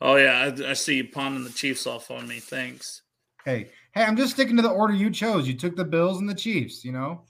Oh 0.04 0.16
yeah, 0.16 0.52
I, 0.58 0.70
I 0.70 0.72
see 0.72 0.96
you 0.96 1.04
pawning 1.04 1.44
the 1.44 1.50
Chiefs 1.50 1.86
off 1.86 2.10
on 2.10 2.26
me. 2.26 2.40
Thanks. 2.40 3.02
hey, 3.44 3.68
hey, 3.94 4.02
I'm 4.02 4.16
just 4.16 4.32
sticking 4.32 4.56
to 4.56 4.62
the 4.62 4.68
order 4.68 4.92
you 4.92 5.10
chose. 5.10 5.46
You 5.46 5.54
took 5.54 5.76
the 5.76 5.84
Bills 5.84 6.18
and 6.18 6.28
the 6.28 6.34
Chiefs. 6.34 6.84
You 6.84 6.90
know, 6.90 7.22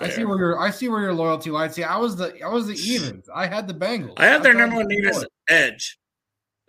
I 0.00 0.08
see 0.08 0.24
where 0.24 0.38
your 0.38 0.58
I 0.58 0.70
see 0.70 0.88
where 0.88 1.02
your 1.02 1.12
loyalty 1.12 1.50
lies. 1.50 1.74
See, 1.74 1.84
I 1.84 1.98
was 1.98 2.16
the 2.16 2.42
I 2.42 2.48
was 2.48 2.66
the 2.66 2.72
evens. 2.90 3.28
I 3.32 3.46
had 3.46 3.68
the 3.68 3.74
Bengals. 3.74 4.14
I 4.16 4.24
have 4.24 4.42
their 4.42 4.54
thought 4.54 4.60
number 4.60 4.76
one 4.76 4.88
need 4.88 5.04
edge. 5.50 5.98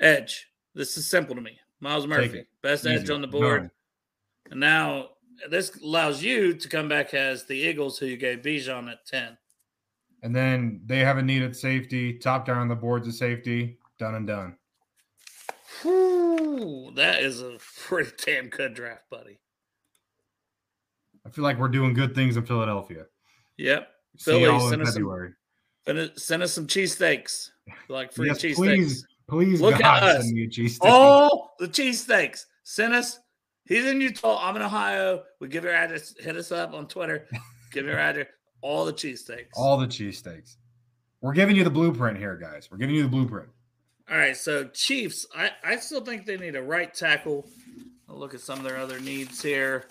Edge. 0.02 0.48
This 0.76 0.98
is 0.98 1.08
simple 1.08 1.34
to 1.34 1.42
me. 1.42 1.58
Miles 1.80 2.06
Murphy, 2.06 2.46
best 2.62 2.86
edge 2.86 3.10
on 3.10 3.22
the 3.22 3.28
board. 3.28 3.62
None. 3.62 3.72
And 4.52 4.60
now 4.60 5.10
this 5.50 5.72
allows 5.82 6.22
you 6.22 6.54
to 6.56 6.68
come 6.68 6.90
back 6.90 7.14
as 7.14 7.46
the 7.46 7.56
Eagles, 7.56 7.98
who 7.98 8.06
you 8.06 8.18
gave 8.18 8.40
Bijan 8.40 8.92
at 8.92 9.06
10. 9.06 9.38
And 10.22 10.36
then 10.36 10.82
they 10.86 11.00
have 11.00 11.18
a 11.18 11.22
need 11.22 11.42
at 11.44 11.56
safety. 11.56 12.14
Top 12.14 12.46
down 12.46 12.58
on 12.58 12.68
the 12.68 12.76
boards 12.76 13.08
of 13.08 13.14
safety. 13.14 13.78
Done 13.98 14.16
and 14.16 14.28
done. 14.28 14.56
Whew, 15.82 16.92
that 16.96 17.22
is 17.22 17.42
a 17.42 17.58
pretty 17.88 18.12
damn 18.26 18.48
good 18.50 18.74
draft, 18.74 19.04
buddy. 19.10 19.40
I 21.26 21.30
feel 21.30 21.44
like 21.44 21.58
we're 21.58 21.68
doing 21.68 21.94
good 21.94 22.16
things 22.16 22.38
in 22.38 22.46
Philadelphia. 22.46 23.06
Yep. 23.58 23.90
See 24.18 24.44
y'all 24.44 24.72
in 24.74 24.82
us 24.82 24.88
some- 24.88 24.94
February. 24.96 25.34
Send 25.86 26.00
us- 26.00 26.24
Send 26.24 26.44
us 26.44 26.54
some 26.54 26.68
cheesesteaks. 26.68 27.50
Like 27.88 28.12
free 28.12 28.28
Yes, 28.28 28.40
cheesesteaks. 28.42 28.56
please, 28.56 29.08
please, 29.30 29.62
Look 29.62 29.76
at 29.76 29.82
God, 29.82 30.04
us. 30.04 30.24
send 30.24 30.36
me 30.36 30.44
a 30.46 30.48
cheesesteak. 30.48 30.80
All 30.82 31.56
the 31.60 31.68
cheesesteaks. 31.68 32.46
Send 32.64 32.94
us. 32.94 33.20
He's 33.66 33.86
in 33.86 34.02
Utah. 34.02 34.40
I'm 34.42 34.56
in 34.56 34.62
Ohio. 34.64 35.24
We 35.40 35.48
give 35.48 35.64
your 35.64 35.74
address. 35.74 36.16
Hit 36.20 36.36
us 36.36 36.52
up 36.52 36.74
on 36.74 36.88
Twitter. 36.88 37.28
give 37.72 37.86
your 37.86 38.00
address. 38.00 38.28
All 38.62 38.86
the 38.86 38.94
cheesesteaks. 38.94 39.50
All 39.56 39.78
the 39.78 39.88
cheesesteaks. 39.88 40.58
We're 41.22 41.34
giving 41.34 41.56
you 41.56 41.64
the 41.64 41.70
blueprint 41.70 42.18
here, 42.18 42.36
guys. 42.36 42.70
We're 42.72 42.78
giving 42.78 42.96
you 42.96 43.04
the 43.04 43.10
blueprint. 43.10 43.50
All 44.10 44.18
right, 44.18 44.36
so 44.36 44.66
Chiefs, 44.66 45.28
I, 45.36 45.52
I 45.64 45.76
still 45.78 46.02
think 46.02 46.26
they 46.26 46.38
need 46.38 46.56
a 46.56 46.64
right 46.64 46.92
tackle. 46.94 47.46
I'll 48.10 48.18
look 48.18 48.34
at 48.34 48.40
some 48.40 48.58
of 48.58 48.64
their 48.64 48.78
other 48.78 49.00
needs 49.00 49.42
here. 49.42 49.86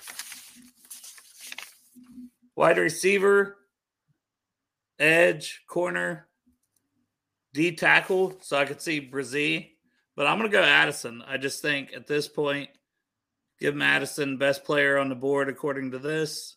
Wide 2.57 2.79
receiver, 2.79 3.59
edge, 4.99 5.63
corner, 5.69 6.27
D 7.55 7.77
tackle. 7.77 8.37
So 8.41 8.57
I 8.57 8.65
could 8.65 8.83
see 8.83 9.01
Bresee, 9.01 9.71
but 10.17 10.27
I'm 10.27 10.39
going 10.39 10.51
to 10.51 10.57
go 10.57 10.65
Addison. 10.65 11.23
I 11.27 11.37
just 11.37 11.63
think 11.63 11.93
at 11.95 12.09
this 12.09 12.27
point, 12.27 12.71
give 13.61 13.77
Madison 13.77 14.37
best 14.37 14.65
player 14.65 14.99
on 14.99 15.09
the 15.09 15.15
board 15.15 15.49
according 15.49 15.93
to 15.93 15.99
this. 15.99 16.57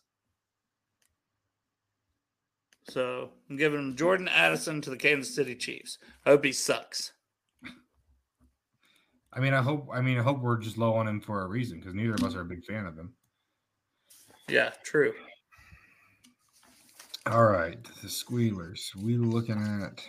So 2.88 3.30
I'm 3.48 3.56
giving 3.56 3.78
him 3.78 3.96
Jordan 3.96 4.28
Addison 4.28 4.80
to 4.82 4.90
the 4.90 4.96
Kansas 4.96 5.34
City 5.34 5.54
Chiefs. 5.54 5.98
I 6.26 6.30
hope 6.30 6.44
he 6.44 6.52
sucks. 6.52 7.12
I 9.32 9.40
mean, 9.40 9.54
I 9.54 9.62
hope. 9.62 9.88
I 9.92 10.00
mean, 10.02 10.18
I 10.18 10.22
hope 10.22 10.40
we're 10.40 10.58
just 10.58 10.76
low 10.76 10.94
on 10.94 11.08
him 11.08 11.20
for 11.20 11.42
a 11.42 11.48
reason 11.48 11.78
because 11.78 11.94
neither 11.94 12.14
of 12.14 12.24
us 12.24 12.34
are 12.34 12.42
a 12.42 12.46
big 12.46 12.64
fan 12.64 12.86
of 12.86 12.96
him. 12.96 13.14
Yeah, 14.48 14.70
true. 14.84 15.14
All 17.26 17.46
right, 17.46 17.82
the 18.02 18.08
Squealers. 18.08 18.92
We 18.96 19.16
looking 19.16 19.62
at. 19.62 20.02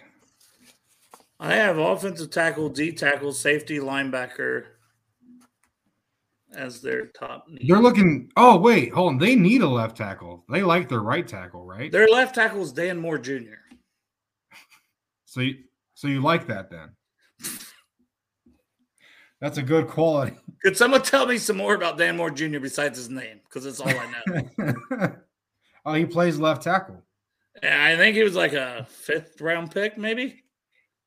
I 1.39 1.53
have 1.53 1.77
offensive 1.77 2.31
tackle, 2.31 2.69
D 2.69 2.91
tackle, 2.91 3.33
safety, 3.33 3.77
linebacker 3.77 4.65
as 6.55 6.81
their 6.81 7.07
top 7.07 7.45
need. 7.49 7.67
They're 7.67 7.81
looking. 7.81 8.31
Oh 8.35 8.57
wait, 8.57 8.93
hold 8.93 9.13
on. 9.13 9.17
They 9.17 9.35
need 9.35 9.61
a 9.61 9.67
left 9.67 9.97
tackle. 9.97 10.43
They 10.49 10.63
like 10.63 10.89
their 10.89 11.01
right 11.01 11.27
tackle, 11.27 11.65
right? 11.65 11.91
Their 11.91 12.07
left 12.07 12.35
tackle 12.35 12.61
is 12.61 12.71
Dan 12.71 12.97
Moore 12.97 13.17
Jr. 13.17 13.59
So 15.25 15.41
you 15.41 15.55
so 15.93 16.07
you 16.07 16.21
like 16.21 16.47
that 16.47 16.69
then? 16.69 16.89
That's 19.41 19.57
a 19.57 19.61
good 19.61 19.87
quality. 19.87 20.37
Could 20.63 20.77
someone 20.77 21.01
tell 21.01 21.25
me 21.25 21.37
some 21.37 21.57
more 21.57 21.75
about 21.75 21.97
Dan 21.97 22.15
Moore 22.15 22.31
Jr. 22.31 22.59
besides 22.59 22.97
his 22.97 23.09
name? 23.09 23.41
Because 23.43 23.65
it's 23.65 23.81
all 23.81 23.89
I 23.89 24.23
know. 24.57 25.15
oh, 25.85 25.93
he 25.93 26.05
plays 26.05 26.37
left 26.37 26.63
tackle. 26.63 27.03
Yeah, 27.61 27.83
I 27.83 27.97
think 27.97 28.15
he 28.15 28.23
was 28.23 28.35
like 28.35 28.53
a 28.53 28.87
fifth 28.89 29.41
round 29.41 29.71
pick, 29.71 29.97
maybe. 29.97 30.42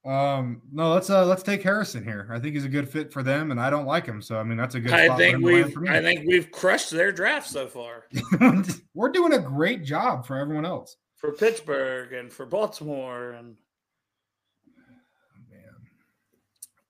Um, 0.07 0.63
no, 0.73 0.93
let's 0.93 1.11
uh 1.11 1.27
let's 1.27 1.43
take 1.43 1.65
Harrison 1.65 2.05
here. 2.05 2.29
I 2.31 2.39
think 2.39 2.55
he's 2.55 2.65
a 2.65 2.69
good 2.69 2.89
fit 2.89 3.13
for 3.13 3.25
them, 3.25 3.51
and 3.51 3.61
I 3.61 3.71
don't 3.71 3.87
like 3.87 4.07
him, 4.07 4.23
so 4.23 4.39
I 4.39 4.45
mean 4.45 4.57
that's 4.57 4.77
a 4.77 4.81
good. 4.81 4.93
I 4.93 5.17
think 5.17 5.35
him 5.35 5.41
to 5.41 5.47
land 5.47 5.75
we've. 5.77 5.89
I 5.91 6.01
think 6.01 6.29
we've 6.29 6.49
crushed 6.53 6.91
their 6.93 7.11
draft 7.11 7.49
so 7.49 7.67
far 7.67 8.05
we're 8.95 9.11
doing 9.11 9.33
a 9.33 9.39
great 9.41 9.83
job 9.83 10.25
for 10.25 10.37
everyone 10.39 10.65
else. 10.65 10.97
for 11.17 11.33
Pittsburgh 11.33 12.13
and 12.13 12.33
for 12.33 12.47
Baltimore 12.47 13.33
and 13.33 13.57
Man, 15.51 15.75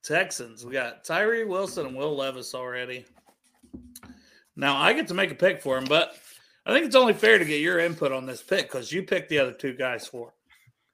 Texans. 0.04 0.66
We 0.66 0.72
got 0.72 1.02
Tyree 1.04 1.44
Wilson 1.44 1.86
and 1.86 1.96
Will 1.96 2.14
Levis 2.14 2.54
already. 2.54 3.06
Now 4.56 4.76
I 4.76 4.92
get 4.92 5.08
to 5.08 5.14
make 5.14 5.30
a 5.30 5.36
pick 5.36 5.62
for 5.62 5.78
him, 5.78 5.86
but 5.86 6.18
I 6.66 6.72
think 6.74 6.84
it's 6.84 6.96
only 6.96 7.14
fair 7.14 7.38
to 7.38 7.44
get 7.46 7.62
your 7.62 7.78
input 7.78 8.12
on 8.12 8.26
this 8.26 8.42
pick 8.42 8.70
because 8.70 8.92
you 8.92 9.04
picked 9.04 9.30
the 9.30 9.38
other 9.38 9.52
two 9.52 9.72
guys 9.72 10.06
for. 10.06 10.34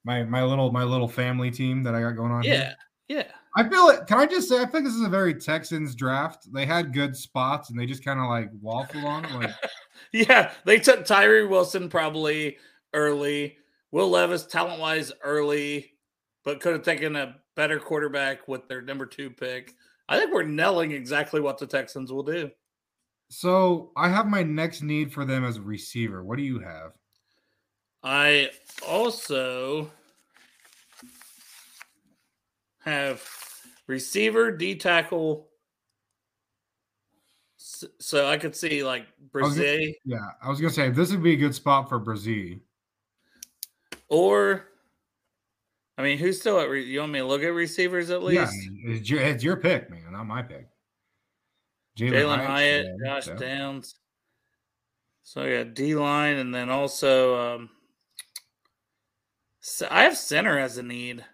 My 0.04 0.24
my 0.24 0.42
little 0.42 0.72
my 0.72 0.84
little 0.84 1.08
family 1.08 1.50
team 1.50 1.82
that 1.82 1.94
I 1.94 2.00
got 2.00 2.12
going 2.12 2.32
on. 2.32 2.42
here. 2.42 2.74
Yeah, 3.08 3.16
yeah. 3.16 3.26
I 3.54 3.68
feel 3.68 3.88
it. 3.88 4.06
Can 4.06 4.18
I 4.18 4.26
just 4.26 4.48
say 4.48 4.60
I 4.60 4.64
think 4.64 4.84
this 4.84 4.94
is 4.94 5.02
a 5.02 5.08
very 5.08 5.34
Texans 5.34 5.94
draft. 5.94 6.52
They 6.52 6.64
had 6.64 6.94
good 6.94 7.14
spots 7.16 7.70
and 7.70 7.78
they 7.78 7.86
just 7.86 8.04
kind 8.04 8.18
of 8.18 8.26
like 8.26 8.50
waffle 8.60 9.06
on 9.06 9.24
it. 9.24 9.32
Like 9.32 9.50
Yeah, 10.12 10.52
they 10.64 10.78
took 10.78 11.04
Tyree 11.04 11.46
Wilson 11.46 11.88
probably 11.88 12.56
early. 12.94 13.56
Will 13.90 14.08
Levis, 14.08 14.46
talent 14.46 14.80
wise, 14.80 15.12
early, 15.22 15.92
but 16.44 16.60
could 16.60 16.72
have 16.72 16.82
taken 16.82 17.14
a 17.16 17.36
better 17.56 17.78
quarterback 17.78 18.48
with 18.48 18.66
their 18.68 18.80
number 18.80 19.04
two 19.04 19.28
pick. 19.30 19.74
I 20.08 20.18
think 20.18 20.32
we're 20.32 20.42
nailing 20.44 20.92
exactly 20.92 21.40
what 21.40 21.58
the 21.58 21.66
Texans 21.66 22.10
will 22.10 22.22
do. 22.22 22.50
so, 23.28 23.92
I 23.96 24.08
have 24.08 24.26
my 24.26 24.42
next 24.42 24.82
need 24.82 25.12
for 25.12 25.24
them 25.26 25.44
as 25.44 25.58
a 25.58 25.62
receiver. 25.62 26.24
What 26.24 26.36
do 26.38 26.42
you 26.42 26.58
have? 26.60 26.92
I 28.02 28.50
also 28.86 29.90
have 32.80 33.22
receiver, 33.86 34.50
D 34.50 34.74
tackle. 34.74 35.48
So 37.98 38.28
I 38.28 38.38
could 38.38 38.54
see 38.56 38.84
like 38.84 39.06
Bresee 39.30 39.94
Yeah, 40.04 40.18
I 40.42 40.48
was 40.48 40.60
gonna 40.60 40.72
say 40.72 40.90
this 40.90 41.10
would 41.10 41.22
be 41.22 41.32
a 41.32 41.36
good 41.36 41.54
spot 41.54 41.88
for 41.88 42.00
Bresee. 42.00 42.60
or, 44.08 44.68
I 45.96 46.02
mean, 46.02 46.18
who's 46.18 46.40
still 46.40 46.60
at? 46.60 46.68
Re- 46.68 46.84
you 46.84 47.00
want 47.00 47.12
me 47.12 47.20
to 47.20 47.24
look 47.24 47.42
at 47.42 47.48
receivers 47.48 48.10
at 48.10 48.22
least? 48.22 48.52
Mean, 48.52 48.82
it's 48.86 49.08
your 49.10 49.20
it's 49.20 49.44
your 49.44 49.56
pick, 49.56 49.90
man, 49.90 50.12
not 50.12 50.26
my 50.26 50.42
pick. 50.42 50.66
Jalin 51.96 52.44
Hyatt, 52.44 52.86
yeah, 52.86 53.06
Josh 53.06 53.28
yeah. 53.28 53.34
Downs. 53.34 53.94
So 55.22 55.42
I 55.42 55.64
got 55.64 55.74
D 55.74 55.94
line, 55.94 56.36
and 56.36 56.54
then 56.54 56.68
also 56.68 57.54
um, 57.54 57.70
so 59.62 59.86
I 59.90 60.02
have 60.02 60.16
center 60.16 60.58
as 60.58 60.76
a 60.76 60.82
need. 60.82 61.24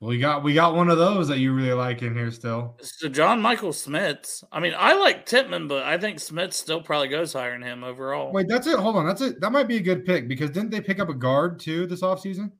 Well, 0.00 0.08
we 0.08 0.18
got 0.18 0.42
we 0.42 0.54
got 0.54 0.74
one 0.74 0.90
of 0.90 0.98
those 0.98 1.28
that 1.28 1.38
you 1.38 1.52
really 1.52 1.72
like 1.72 2.02
in 2.02 2.16
here 2.16 2.30
still. 2.32 2.76
So 2.80 3.08
John 3.08 3.40
Michael 3.40 3.72
Schmitz. 3.72 4.42
I 4.50 4.58
mean, 4.58 4.74
I 4.76 4.94
like 4.94 5.24
Tippmann, 5.24 5.68
but 5.68 5.84
I 5.84 5.98
think 5.98 6.18
Schmitz 6.18 6.56
still 6.56 6.82
probably 6.82 7.08
goes 7.08 7.32
higher 7.32 7.52
than 7.52 7.62
him 7.62 7.84
overall. 7.84 8.32
Wait, 8.32 8.48
that's 8.48 8.66
it. 8.66 8.78
Hold 8.78 8.96
on, 8.96 9.06
that's 9.06 9.20
it. 9.20 9.40
That 9.40 9.52
might 9.52 9.68
be 9.68 9.76
a 9.76 9.80
good 9.80 10.04
pick 10.04 10.26
because 10.26 10.50
didn't 10.50 10.70
they 10.70 10.80
pick 10.80 10.98
up 10.98 11.10
a 11.10 11.14
guard 11.14 11.60
too 11.60 11.86
this 11.86 12.00
offseason? 12.00 12.50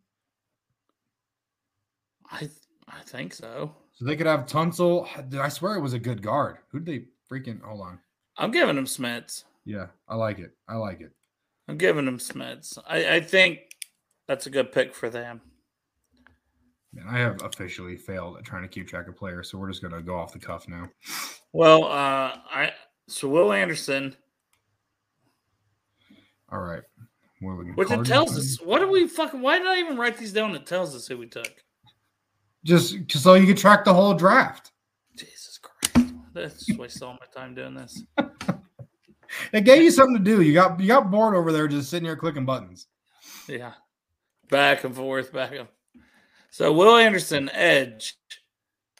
I 2.31 2.49
I 2.89 3.01
think 3.05 3.35
so. 3.35 3.75
So 3.95 4.05
they 4.05 4.17
could 4.17 4.27
have 4.27 4.47
Tunsil. 4.47 5.09
I 5.39 5.49
swear 5.49 5.75
it 5.75 5.81
was 5.83 5.95
a 5.95 5.99
good 5.99 6.23
guard. 6.23 6.59
Who 6.69 6.79
did 6.79 6.87
they 6.87 7.35
freaking 7.35 7.61
hold 7.63 7.81
on? 7.81 7.99
I'm 8.37 8.53
giving 8.53 8.79
him 8.79 8.87
Schmitz. 8.87 9.45
Yeah, 9.65 9.87
I 10.09 10.15
like 10.15 10.39
it. 10.39 10.53
I 10.69 10.77
like 10.77 11.01
it. 11.01 11.11
I'm 11.69 11.79
giving 11.79 12.07
him 12.07 12.19
Schmitz. 12.19 12.79
I, 12.87 13.17
I 13.17 13.21
think 13.21 13.61
that's 14.31 14.47
a 14.47 14.51
good 14.51 14.71
pick 14.71 14.95
for 14.95 15.11
them. 15.11 15.41
Man, 16.95 17.05
I 17.09 17.19
have 17.19 17.43
officially 17.43 17.97
failed 17.97 18.37
at 18.39 18.45
trying 18.45 18.63
to 18.63 18.69
keep 18.69 18.87
track 18.87 19.09
of 19.09 19.17
players, 19.17 19.51
so 19.51 19.59
we're 19.59 19.69
just 19.69 19.83
gonna 19.83 20.01
go 20.01 20.17
off 20.17 20.33
the 20.33 20.39
cuff 20.39 20.69
now. 20.69 20.89
Well, 21.53 21.83
uh, 21.85 22.39
I 22.49 22.73
so 23.09 23.29
Will 23.29 23.53
Anderson, 23.53 24.15
All 26.49 26.61
right. 26.61 26.83
What 27.41 27.51
are 27.51 27.57
we- 27.57 27.73
which 27.73 27.91
it 27.91 28.05
tells 28.05 28.39
us 28.39 28.61
what 28.61 28.79
do 28.79 28.89
we 28.89 29.09
fucking 29.09 29.41
why 29.41 29.59
did 29.59 29.67
I 29.67 29.81
even 29.81 29.97
write 29.97 30.17
these 30.17 30.33
down? 30.33 30.55
It 30.55 30.65
tells 30.65 30.95
us 30.95 31.09
who 31.09 31.19
we 31.19 31.27
took. 31.27 31.65
just 32.63 33.11
so 33.11 33.35
you 33.35 33.49
can 33.49 33.57
track 33.57 33.85
the 33.85 33.95
whole 33.95 34.15
draft. 34.15 34.71
Jesus 35.17 35.59
Christ. 35.59 36.15
That's 36.35 36.67
just 36.67 36.79
wasted 36.79 37.03
all 37.03 37.15
my 37.15 37.27
time 37.35 37.57
doing 37.57 37.75
this. 37.75 38.05
It 39.53 39.65
gave 39.65 39.81
you 39.83 39.93
something 39.93 40.17
to 40.17 40.23
do. 40.25 40.43
You 40.43 40.53
got 40.53 40.81
you 40.81 40.89
got 40.89 41.09
bored 41.11 41.37
over 41.37 41.53
there 41.53 41.69
just 41.69 41.89
sitting 41.89 42.05
here 42.07 42.17
clicking 42.17 42.45
buttons. 42.45 42.89
Yeah. 43.49 43.75
Back 44.51 44.85
and 44.85 44.95
forth, 44.95 45.33
back 45.33 45.53
and 45.53 45.69
So 46.51 46.73
Will 46.73 46.97
Anderson, 46.97 47.49
Edge, 47.53 48.17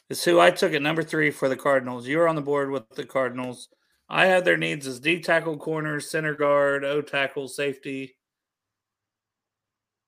is 0.09 0.23
who 0.23 0.39
I 0.39 0.51
took 0.51 0.73
at 0.73 0.81
number 0.81 1.03
three 1.03 1.31
for 1.31 1.49
the 1.49 1.57
Cardinals. 1.57 2.07
You 2.07 2.17
were 2.17 2.27
on 2.27 2.35
the 2.35 2.41
board 2.41 2.71
with 2.71 2.87
the 2.89 3.05
Cardinals. 3.05 3.67
I 4.09 4.25
have 4.27 4.45
their 4.45 4.57
needs 4.57 4.87
as 4.87 4.99
D 4.99 5.19
tackle 5.21 5.57
corner, 5.57 5.99
center 5.99 6.35
guard, 6.35 6.83
O 6.83 7.01
tackle, 7.01 7.47
safety. 7.47 8.17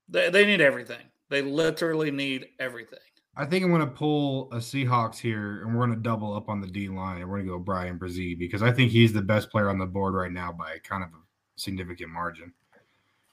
They, 0.10 0.30
they 0.30 0.46
need 0.46 0.62
everything. 0.62 1.06
They 1.30 1.42
literally 1.42 2.12
need 2.12 2.48
everything. 2.60 3.00
I 3.36 3.46
think 3.46 3.66
I'm 3.66 3.72
going 3.72 3.82
to 3.82 3.88
pull 3.88 4.52
a 4.52 4.58
Seahawks 4.58 5.18
here, 5.18 5.64
and 5.64 5.74
we're 5.74 5.86
going 5.86 5.98
to 5.98 6.04
double 6.04 6.36
up 6.36 6.50
on 6.50 6.62
the 6.62 6.68
D 6.68 6.88
line, 6.88 7.22
and 7.22 7.30
we're 7.30 7.38
going 7.38 7.48
to 7.48 7.54
go 7.54 7.60
Bryan 7.60 7.98
Bresee 7.98 8.38
because 8.38 8.62
I 8.62 8.72
think 8.72 8.92
he's 8.92 9.12
the 9.12 9.22
best 9.22 9.50
player 9.50 9.70
on 9.70 9.80
the 9.80 9.86
board 9.88 10.14
right 10.14 10.32
now 10.32 10.52
by 10.52 10.78
kind 10.84 11.04
of 11.04 11.10
a 11.10 11.22
significant 11.56 12.12
margin. 12.12 12.54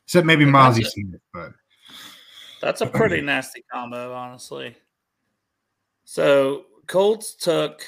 Except 0.07 0.27
maybe 0.27 0.45
Mazi. 0.45 0.85
Smith, 0.85 1.21
but 1.35 1.53
That's 2.61 2.81
a 2.81 2.87
pretty 2.87 3.21
nasty 3.21 3.65
combo, 3.73 4.13
honestly. 4.13 4.77
So 6.05 6.67
Colts 6.87 7.35
took 7.35 7.85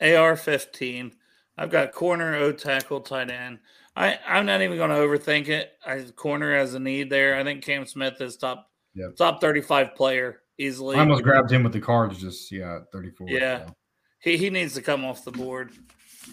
AR 0.00 0.36
15. 0.36 1.12
I've 1.58 1.70
got 1.70 1.92
corner, 1.92 2.36
O 2.36 2.52
tackle, 2.52 3.00
tight 3.00 3.30
end. 3.30 3.58
I, 3.96 4.18
I'm 4.26 4.46
not 4.46 4.62
even 4.62 4.76
going 4.76 4.90
to 4.90 4.96
overthink 4.96 5.48
it. 5.48 5.72
I 5.84 6.00
corner 6.16 6.56
has 6.56 6.74
a 6.74 6.80
need 6.80 7.10
there. 7.10 7.36
I 7.36 7.44
think 7.44 7.64
Cam 7.64 7.86
Smith 7.86 8.20
is 8.20 8.36
top 8.36 8.70
Yep. 8.94 9.16
top 9.16 9.40
35 9.40 9.94
player 9.94 10.40
easily. 10.58 10.96
I 10.96 11.00
almost 11.00 11.22
grabbed 11.22 11.50
him 11.50 11.62
with 11.62 11.72
the 11.72 11.80
cards. 11.80 12.20
Just 12.20 12.50
yeah, 12.50 12.80
34. 12.92 13.28
Yeah. 13.28 13.66
so. 13.66 13.76
He 14.20 14.36
he 14.36 14.50
needs 14.50 14.74
to 14.74 14.82
come 14.82 15.04
off 15.04 15.24
the 15.24 15.30
board. 15.30 15.70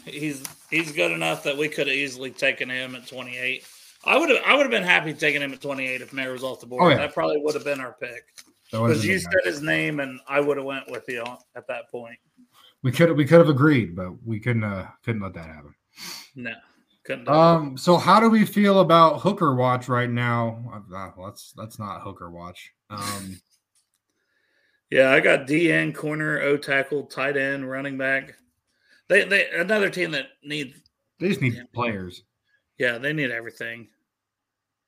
He's 0.05 0.43
he's 0.70 0.91
good 0.91 1.11
enough 1.11 1.43
that 1.43 1.57
we 1.57 1.70
could 1.70 1.88
have 1.88 1.95
easily 1.95 2.32
taken 2.32 2.70
him 2.70 2.95
at 2.95 3.07
28. 3.07 3.63
I 4.07 4.17
would 4.17 4.29
have 4.29 4.39
I 4.45 4.53
would 4.55 4.63
have 4.63 4.71
been 4.71 4.83
happy 4.83 5.13
taking 5.13 5.41
him 5.41 5.53
at 5.53 5.61
28 5.61 6.01
if 6.01 6.13
Mayer 6.13 6.31
was 6.31 6.43
off 6.43 6.59
the 6.61 6.65
board. 6.65 6.83
Oh, 6.83 6.89
yeah. 6.89 6.97
That 6.97 7.13
probably 7.13 7.37
would 7.39 7.55
have 7.55 7.63
been 7.63 7.79
our 7.81 7.95
pick. 7.99 8.23
Because 8.71 9.05
you 9.05 9.17
said 9.19 9.31
his 9.45 9.61
name 9.61 9.99
and 9.99 10.19
I 10.27 10.39
would 10.39 10.57
have 10.57 10.65
went 10.65 10.89
with 10.91 11.05
you 11.07 11.23
at 11.55 11.67
that 11.67 11.89
point. 11.89 12.17
we 12.83 12.91
could 12.91 13.15
we 13.15 13.25
could 13.25 13.39
have 13.39 13.49
agreed, 13.49 13.95
but 13.95 14.11
we 14.25 14.39
couldn't 14.39 14.63
uh, 14.63 14.87
couldn't 15.03 15.21
let 15.21 15.33
that 15.35 15.45
happen. 15.47 15.73
No, 16.35 16.51
couldn't. 17.03 17.25
do 17.25 17.31
it. 17.31 17.35
Um, 17.35 17.77
so 17.77 17.95
how 17.97 18.19
do 18.19 18.29
we 18.29 18.45
feel 18.45 18.81
about 18.81 19.21
Hooker 19.21 19.55
Watch 19.55 19.87
right 19.87 20.09
now? 20.09 20.83
Uh, 20.91 20.95
uh, 20.95 21.11
let's 21.17 21.53
that's 21.55 21.79
not 21.79 22.01
Hooker 22.01 22.29
Watch. 22.29 22.73
Um, 22.89 23.39
yeah, 24.89 25.11
I 25.11 25.19
got 25.21 25.47
DN 25.47 25.93
corner, 25.95 26.39
O 26.41 26.57
tackle, 26.57 27.03
tight 27.05 27.37
end, 27.37 27.69
running 27.69 27.97
back. 27.97 28.35
They 29.07 29.23
they 29.23 29.49
another 29.51 29.89
team 29.89 30.11
that 30.11 30.27
needs. 30.43 30.75
they 31.19 31.29
just 31.29 31.41
need 31.41 31.53
Yeah. 31.53 31.63
players. 31.73 32.23
Yeah, 32.77 32.97
they 32.97 33.13
need 33.13 33.31
everything. 33.31 33.87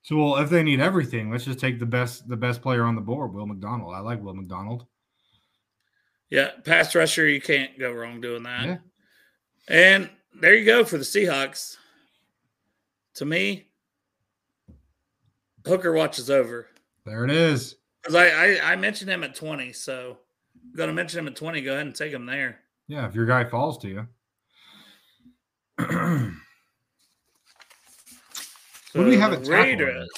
So 0.10 0.18
well, 0.18 0.38
if 0.38 0.50
they 0.50 0.64
need 0.64 0.80
everything, 0.80 1.30
let's 1.30 1.46
just 1.46 1.60
take 1.60 1.78
the 1.78 1.86
best 1.86 2.28
the 2.28 2.36
best 2.36 2.64
player 2.64 2.84
on 2.84 2.96
the 2.96 3.02
board, 3.02 3.32
Will 3.32 3.46
McDonald. 3.46 3.94
I 3.94 4.00
like 4.00 4.20
Will 4.24 4.34
McDonald. 4.34 4.88
Yeah, 6.32 6.50
pass 6.66 6.96
rusher, 6.96 7.28
you 7.28 7.40
can't 7.40 7.78
go 7.78 7.92
wrong 7.92 8.20
doing 8.20 8.42
that. 8.42 8.66
Yeah. 8.66 8.78
And 9.68 10.10
there 10.34 10.56
you 10.56 10.66
go 10.66 10.84
for 10.84 10.98
the 10.98 11.04
Seahawks. 11.04 11.78
To 13.18 13.26
me, 13.26 13.68
Hooker 15.68 15.94
watches 15.94 16.32
over 16.32 16.66
There 17.06 17.24
it 17.24 17.30
is. 17.30 17.76
because 18.02 18.16
I, 18.16 18.30
I 18.30 18.72
I 18.72 18.76
mentioned 18.78 19.12
him 19.12 19.24
at 19.24 19.36
twenty, 19.36 19.74
so 19.74 20.18
I'm 20.72 20.76
gonna 20.76 20.92
mention 20.92 21.20
him 21.20 21.28
at 21.28 21.36
twenty. 21.36 21.62
Go 21.62 21.74
ahead 21.74 21.86
and 21.86 21.96
take 21.96 22.12
him 22.12 22.26
there. 22.26 22.62
Yeah, 22.88 23.08
if 23.08 23.14
your 23.14 23.28
guy 23.28 23.44
falls 23.44 23.78
to 23.84 24.08
you. 25.78 26.32
What 28.94 29.04
do 29.04 29.10
we 29.10 29.18
have 29.18 29.32
So 29.34 29.38
at 29.40 29.46
tackle? 29.46 29.64
Raiders. 29.64 30.10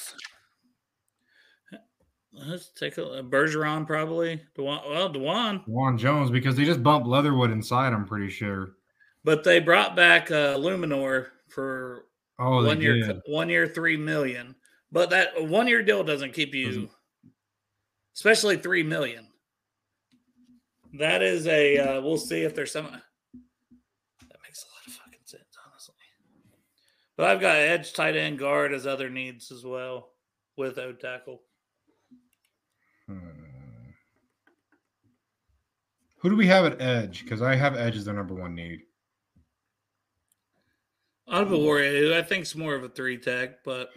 Let's 2.34 2.70
take 2.70 2.98
a, 2.98 3.02
Bergeron 3.24 3.86
probably. 3.86 4.42
Dawand, 4.58 4.90
well, 4.90 5.10
Dawand, 5.14 5.68
Juan 5.68 5.98
Jones, 5.98 6.32
because 6.32 6.56
they 6.56 6.64
just 6.64 6.82
bumped 6.82 7.06
Leatherwood 7.08 7.52
inside, 7.52 7.92
I'm 7.94 8.06
pretty 8.06 8.30
sure. 8.30 8.72
but 9.24 9.44
they 9.44 9.60
brought 9.60 9.96
back 9.96 10.32
uh, 10.32 10.56
Eluemunor 10.56 11.28
for 11.50 12.06
Oh, 12.40 12.66
one 12.66 12.82
year, 12.82 12.96
did. 13.06 13.22
one 13.28 13.50
year, 13.50 13.68
three 13.68 13.98
million. 13.98 14.56
But 14.92 15.10
that 15.12 15.46
one 15.48 15.68
year 15.68 15.84
deal 15.84 16.04
doesn't 16.04 16.34
keep 16.34 16.56
you. 16.56 16.66
Doesn't- 16.68 16.90
especially 18.16 18.58
three 18.58 18.84
million. 18.84 19.28
That 20.94 21.22
is 21.22 21.46
a. 21.48 21.78
Uh, 21.78 22.02
we'll 22.02 22.18
see 22.18 22.42
if 22.42 22.56
there's 22.56 22.72
some. 22.72 22.86
That 22.86 24.40
makes 24.44 24.64
a 24.64 24.68
lot 24.74 24.88
of 24.88 24.94
fucking 24.94 25.20
sense, 25.26 25.44
honestly. 25.70 25.96
But 27.22 27.30
I've 27.30 27.40
got 27.40 27.58
edge, 27.58 27.94
tight 27.94 28.16
end, 28.16 28.40
guard 28.40 28.74
as 28.74 28.88
other 28.88 29.08
needs 29.08 29.52
as 29.52 29.64
well 29.64 30.10
with 30.58 30.80
O 30.80 30.92
tackle. 30.92 31.44
Hmm. 33.08 33.20
Who 36.18 36.32
do 36.32 36.36
we 36.36 36.48
have 36.48 36.66
at 36.66 36.82
edge? 36.82 37.24
Because 37.24 37.44
I 37.44 37.54
have 37.54 37.76
edge 37.76 37.96
as 37.96 38.06
their 38.06 38.16
number 38.16 38.34
one 38.34 38.56
need. 38.56 38.80
Adebawore, 41.30 42.00
who 42.00 42.16
I 42.16 42.24
think 42.24 42.42
it's 42.42 42.56
more 42.56 42.74
of 42.74 42.84
a 42.84 42.90
three 42.90 43.20
tech, 43.20 43.64
but 43.64 43.92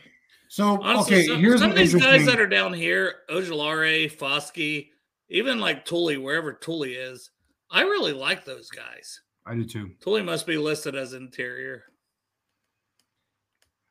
So 0.50 0.82
honestly, 0.82 1.16
okay, 1.16 1.26
some, 1.26 1.40
here's 1.40 1.60
some 1.60 1.70
of 1.70 1.78
these 1.78 1.94
guys 1.94 2.26
that 2.26 2.38
are 2.38 2.46
down 2.46 2.74
here, 2.74 3.14
Ojulari, 3.30 4.14
Foskey, 4.14 4.90
even 5.30 5.60
like 5.60 5.86
Tully, 5.86 6.18
wherever 6.18 6.52
Tully 6.52 6.92
is, 6.92 7.30
I 7.70 7.84
really 7.84 8.12
like 8.12 8.44
those 8.44 8.68
guys. 8.68 9.18
I 9.46 9.54
do 9.54 9.64
too. 9.64 9.92
Tully 10.02 10.20
must 10.20 10.46
be 10.46 10.58
listed 10.58 10.94
as 10.94 11.14
interior. 11.14 11.84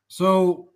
So, 0.08 0.70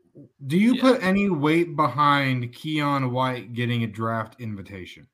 do 0.46 0.58
you 0.58 0.74
Yeah. 0.74 0.80
put 0.82 1.02
any 1.02 1.28
weight 1.30 1.76
behind 1.76 2.52
Keion 2.52 3.10
White 3.10 3.52
getting 3.52 3.84
a 3.84 3.86
draft 3.86 4.40
invitation? 4.40 5.06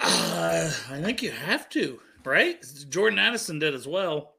Uh, 0.00 0.70
I 0.90 1.00
think 1.02 1.22
you 1.22 1.30
have 1.30 1.68
to, 1.70 2.00
right? 2.24 2.64
Jordan 2.88 3.18
Addison 3.18 3.58
did 3.58 3.74
as 3.74 3.86
well. 3.86 4.34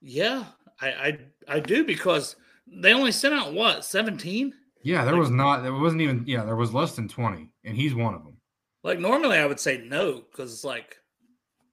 Yeah, 0.00 0.46
I 0.80 0.88
I, 0.88 1.18
I 1.48 1.60
do 1.60 1.84
because 1.84 2.36
they 2.66 2.92
only 2.94 3.12
sent 3.12 3.34
out 3.34 3.52
what 3.52 3.84
seventeen. 3.84 4.54
Yeah, 4.82 5.04
there 5.04 5.12
Like- 5.12 5.20
was 5.20 5.30
not. 5.30 5.62
There 5.62 5.74
wasn't 5.74 6.00
even. 6.02 6.24
Yeah, 6.26 6.44
there 6.44 6.56
was 6.56 6.72
less 6.72 6.96
than 6.96 7.06
twenty, 7.08 7.50
and 7.64 7.76
he's 7.76 7.94
one 7.94 8.14
of 8.14 8.24
them. 8.24 8.38
Like 8.82 8.98
normally, 8.98 9.36
I 9.36 9.44
would 9.46 9.60
say 9.60 9.78
no 9.78 10.22
because 10.30 10.52
it's 10.54 10.64
like, 10.64 10.96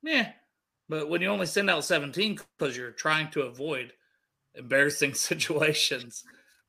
yeah. 0.04 0.34
But 0.90 1.10
when 1.10 1.22
you 1.22 1.28
only 1.28 1.46
send 1.46 1.70
out 1.70 1.84
seventeen 1.84 2.40
because 2.58 2.78
you're 2.78 2.92
trying 2.92 3.30
to 3.32 3.42
avoid 3.42 3.94
embarrassing 4.56 5.14
situations, 5.16 6.24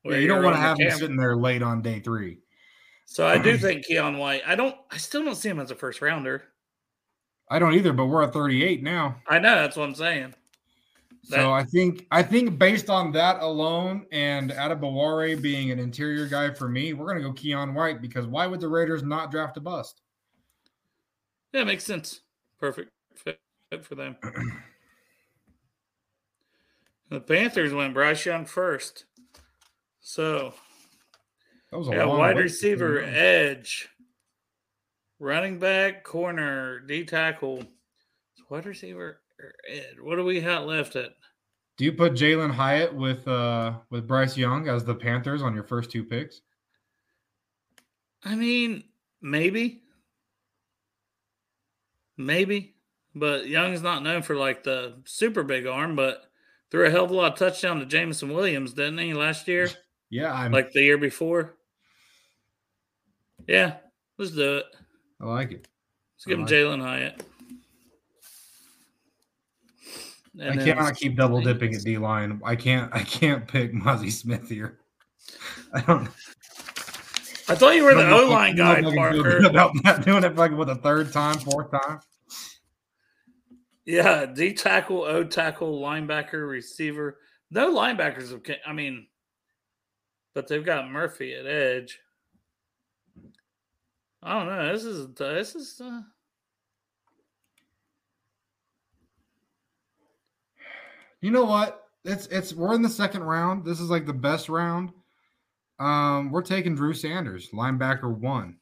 Yeah, 0.05 0.17
you 0.17 0.29
don't 0.29 0.43
want 0.43 0.57
to 0.57 0.61
have 0.61 0.79
him 0.79 0.91
sitting 0.91 1.17
there 1.17 1.37
late 1.37 1.63
on 1.63 1.83
day 1.83 2.01
three. 2.01 2.39
So 3.07 3.27
I 3.27 3.39
do 3.39 3.57
think 3.59 3.87
Keion 3.87 4.19
White. 4.19 4.43
I 4.47 4.55
don't. 4.55 4.77
I 4.91 4.97
still 4.97 5.25
don't 5.25 5.35
see 5.37 5.49
him 5.49 5.61
as 5.61 5.71
a 5.71 5.75
first 5.77 6.03
rounder. 6.03 6.43
I 7.51 7.59
don't 7.59 7.75
either, 7.75 7.93
but 7.93 8.07
we're 8.07 8.23
at 8.25 8.33
thirty-eight 8.33 8.83
now. 8.83 9.17
I 9.27 9.39
know 9.39 9.55
that's 9.55 9.77
what 9.77 9.89
I'm 9.89 9.95
saying. 9.95 10.35
That- 11.31 11.37
So 11.41 11.53
I 11.53 11.63
think 11.65 12.07
I 12.11 12.23
think 12.23 12.59
based 12.59 12.91
on 12.91 13.13
that 13.13 13.41
alone, 13.41 14.07
and 14.13 14.51
Adebawore 14.51 15.41
being 15.41 15.71
an 15.71 15.79
interior 15.79 16.27
guy 16.27 16.53
for 16.53 16.69
me, 16.69 16.93
we're 16.93 17.07
gonna 17.07 17.23
go 17.23 17.33
Keon 17.33 17.73
White 17.73 18.03
because 18.03 18.27
why 18.27 18.47
would 18.47 18.61
the 18.61 18.69
Raiders 18.69 19.03
not 19.03 19.31
draft 19.31 19.57
a 19.57 19.61
bust? 19.61 20.03
Yeah, 21.53 21.65
makes 21.65 21.85
sense. 21.85 22.21
Perfect 22.61 22.91
fit, 23.15 23.41
fit 23.71 23.85
for 23.85 23.95
them. 23.95 24.17
the 27.11 27.21
Panthers 27.21 27.73
went 27.73 27.95
Bryce 27.95 28.25
Young 28.25 28.45
first. 28.45 29.05
So 30.01 30.55
That 31.71 31.79
was 31.79 31.89
a 31.89 31.93
yeah, 31.93 32.05
wide 32.05 32.37
receiver, 32.39 33.01
edge, 33.01 33.89
running 35.19 35.59
back, 35.59 36.05
corner, 36.05 36.81
D 36.81 37.05
tackle, 37.05 37.63
wide 38.49 38.67
receiver, 38.67 39.21
or 39.39 39.53
ed. 39.69 39.97
What 40.01 40.17
do 40.17 40.25
we 40.25 40.41
have 40.41 40.65
left 40.65 40.97
at? 40.97 41.11
Do 41.77 41.85
you 41.85 41.93
put 41.93 42.15
Jalin 42.15 42.51
Hyatt 42.51 42.95
with 42.95 43.29
uh 43.29 43.75
with 43.91 44.09
Bryce 44.09 44.37
Young 44.37 44.69
as 44.69 44.85
the 44.85 44.95
Panthers 44.95 45.43
on 45.43 45.55
your 45.55 45.65
first 45.65 45.91
two 45.91 46.05
picks? 46.05 46.41
I 48.25 48.35
mean, 48.35 48.83
maybe, 49.23 49.83
maybe, 52.17 52.75
but 53.19 53.47
Young's 53.49 53.83
not 53.83 54.03
known 54.03 54.23
for 54.23 54.35
like 54.37 54.63
the 54.65 54.95
super 55.05 55.43
big 55.43 55.67
arm, 55.67 55.97
but 55.97 56.25
threw 56.71 56.87
a 56.87 56.91
hell 56.91 57.05
of 57.05 57.11
a 57.11 57.15
lot 57.15 57.33
of 57.33 57.39
touchdown 57.39 57.79
to 57.81 57.87
Jameson 57.87 58.29
Williams, 58.33 58.73
didn't 58.73 58.99
he, 58.99 59.15
last 59.15 59.49
year? 59.49 59.69
Yeah, 60.11 60.33
I'm 60.33 60.53
like 60.53 60.73
the 60.73 60.81
year 60.83 60.97
before. 60.97 61.55
Yeah, 63.47 63.75
let's 64.17 64.31
do 64.31 64.57
it. 64.57 64.65
I 65.21 65.27
like 65.27 65.53
it. 65.53 65.69
Let's 66.17 66.25
give 66.25 66.39
him 66.39 66.47
Jalin 66.47 66.81
Hyatt. 66.81 67.23
I 70.41 70.45
And 70.45 70.59
then 70.61 70.67
cannot 70.67 70.97
keep 70.97 71.17
double 71.17 71.43
dipping 71.43 71.75
at 71.75 71.83
D 71.83 71.99
line. 71.99 72.41
I 72.45 72.57
can't 72.57 72.91
I 72.95 73.03
can't 73.03 73.47
pick 73.47 73.73
Mazi 73.75 74.11
Smith 74.11 74.49
here. 74.49 74.79
I 75.75 75.81
don't 75.83 76.09
I 77.51 77.55
thought 77.55 77.75
you 77.75 77.85
were 77.85 77.95
the 77.95 78.03
I 78.03 78.11
O 78.13 78.27
I- 78.31 78.35
line 78.35 78.57
guy, 78.57 78.79
I 78.79 78.95
Parker. 78.95 79.45
about 79.45 79.73
not 79.85 80.05
doing 80.07 80.25
it 80.25 80.37
like 80.37 80.53
with 80.53 80.71
a 80.71 80.77
third 80.77 81.13
time, 81.13 81.39
fourth 81.39 81.71
time. 81.71 82.01
Yeah, 83.89 84.27
D 84.27 84.53
tackle, 84.53 85.01
O 85.01 85.25
tackle, 85.25 85.81
linebacker, 85.81 86.47
receiver. 86.47 87.17
No 87.51 87.75
linebackers. 87.75 88.31
Have, 88.33 88.43
I 88.67 88.75
mean, 88.75 89.07
but 90.35 90.47
they've 90.47 90.63
got 90.63 90.91
Murphy 90.91 91.33
at 91.33 91.47
edge. 91.47 91.99
I 94.23 94.35
don't 94.35 94.47
know. 94.47 94.71
This 94.75 94.85
is 94.85 95.15
this 95.15 95.55
is. 95.55 95.81
Uh, 95.83 96.03
You 101.23 101.31
know 101.31 101.45
what? 101.45 101.85
It's 102.05 102.27
it's 102.27 102.53
we're 102.53 102.75
in 102.75 102.83
the 102.83 102.91
second 102.91 103.23
round. 103.25 103.65
This 103.65 103.81
is 103.81 103.89
like 103.89 104.05
the 104.05 104.13
best 104.13 104.51
round. 104.51 104.93
Um, 105.79 106.31
we're 106.31 106.43
taking 106.43 106.75
Drew 106.75 106.93
Sanders, 106.93 107.49
linebacker 107.55 108.15
one. 108.15 108.59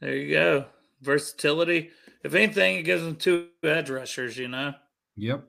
there 0.00 0.14
you 0.14 0.30
go. 0.34 0.66
Versatility. 1.00 1.90
If 2.24 2.34
anything, 2.34 2.76
it 2.78 2.82
gives 2.82 3.02
them 3.04 3.16
two 3.16 3.48
edge 3.62 3.90
rushers. 3.90 4.36
You 4.36 4.48
know. 4.48 4.74
Yep. 5.16 5.44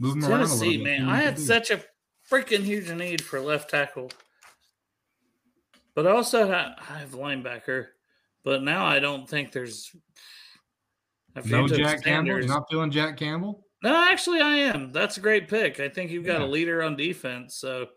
Move 0.00 0.16
around 0.16 0.24
a 0.24 0.28
Tennessee, 0.28 0.78
bit. 0.78 0.84
man. 0.84 1.08
I 1.08 1.18
had 1.18 1.38
such 1.38 1.70
a 1.70 1.80
freaking 2.30 2.62
huge 2.64 2.90
need 2.90 3.22
for 3.22 3.38
left 3.40 3.70
tackle. 3.70 4.10
But 5.94 6.06
also 6.06 6.50
I 6.50 6.74
have 6.98 7.10
linebacker. 7.12 7.86
But 8.42 8.62
now 8.62 8.84
I 8.86 8.98
don't 8.98 9.28
think 9.28 9.52
there's. 9.52 9.94
No 11.44 11.66
Jack 11.68 12.02
Campbell. 12.04 12.28
You're 12.28 12.46
not 12.46 12.64
feeling 12.70 12.90
Jack 12.90 13.16
Campbell. 13.16 13.66
No, 13.82 13.94
actually, 14.10 14.40
I 14.40 14.56
am. 14.56 14.92
That's 14.92 15.16
a 15.16 15.20
great 15.20 15.48
pick. 15.48 15.78
I 15.80 15.88
think 15.88 16.10
you've 16.10 16.24
got 16.24 16.40
Yeah. 16.40 16.46
a 16.46 16.48
leader 16.48 16.82
on 16.82 16.96
defense. 16.96 17.56
So 17.56 17.88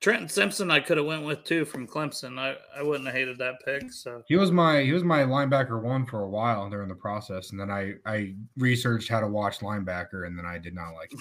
Trenton 0.00 0.28
Simpson, 0.28 0.70
I 0.70 0.80
could 0.80 0.98
have 0.98 1.06
went 1.06 1.24
with 1.24 1.44
too 1.44 1.64
from 1.64 1.86
Clemson. 1.86 2.38
I, 2.38 2.56
I 2.78 2.82
wouldn't 2.82 3.06
have 3.06 3.14
hated 3.14 3.38
that 3.38 3.54
pick. 3.64 3.90
So 3.90 4.22
He 4.26 4.36
was 4.36 4.50
my 4.50 4.82
he 4.82 4.92
was 4.92 5.02
my 5.02 5.22
linebacker 5.22 5.80
one 5.80 6.04
for 6.04 6.22
a 6.22 6.28
while 6.28 6.68
during 6.68 6.88
the 6.88 6.94
process, 6.94 7.50
and 7.50 7.60
then 7.60 7.70
I 7.70 7.94
I 8.04 8.34
researched 8.58 9.08
how 9.08 9.20
to 9.20 9.28
watch 9.28 9.60
linebacker, 9.60 10.26
and 10.26 10.38
then 10.38 10.44
I 10.44 10.58
did 10.58 10.74
not 10.74 10.92
like 10.92 11.12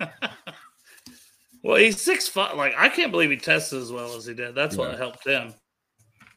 it. 0.00 0.10
well, 1.62 1.76
he's 1.76 2.00
six 2.00 2.28
five. 2.28 2.56
Like 2.56 2.74
I 2.76 2.88
can't 2.90 3.12
believe 3.12 3.30
he 3.30 3.36
tested 3.36 3.80
as 3.80 3.90
well 3.90 4.14
as 4.14 4.26
he 4.26 4.34
did. 4.34 4.54
That's 4.54 4.76
what 4.76 4.98
helped 4.98 5.26
him. 5.26 5.54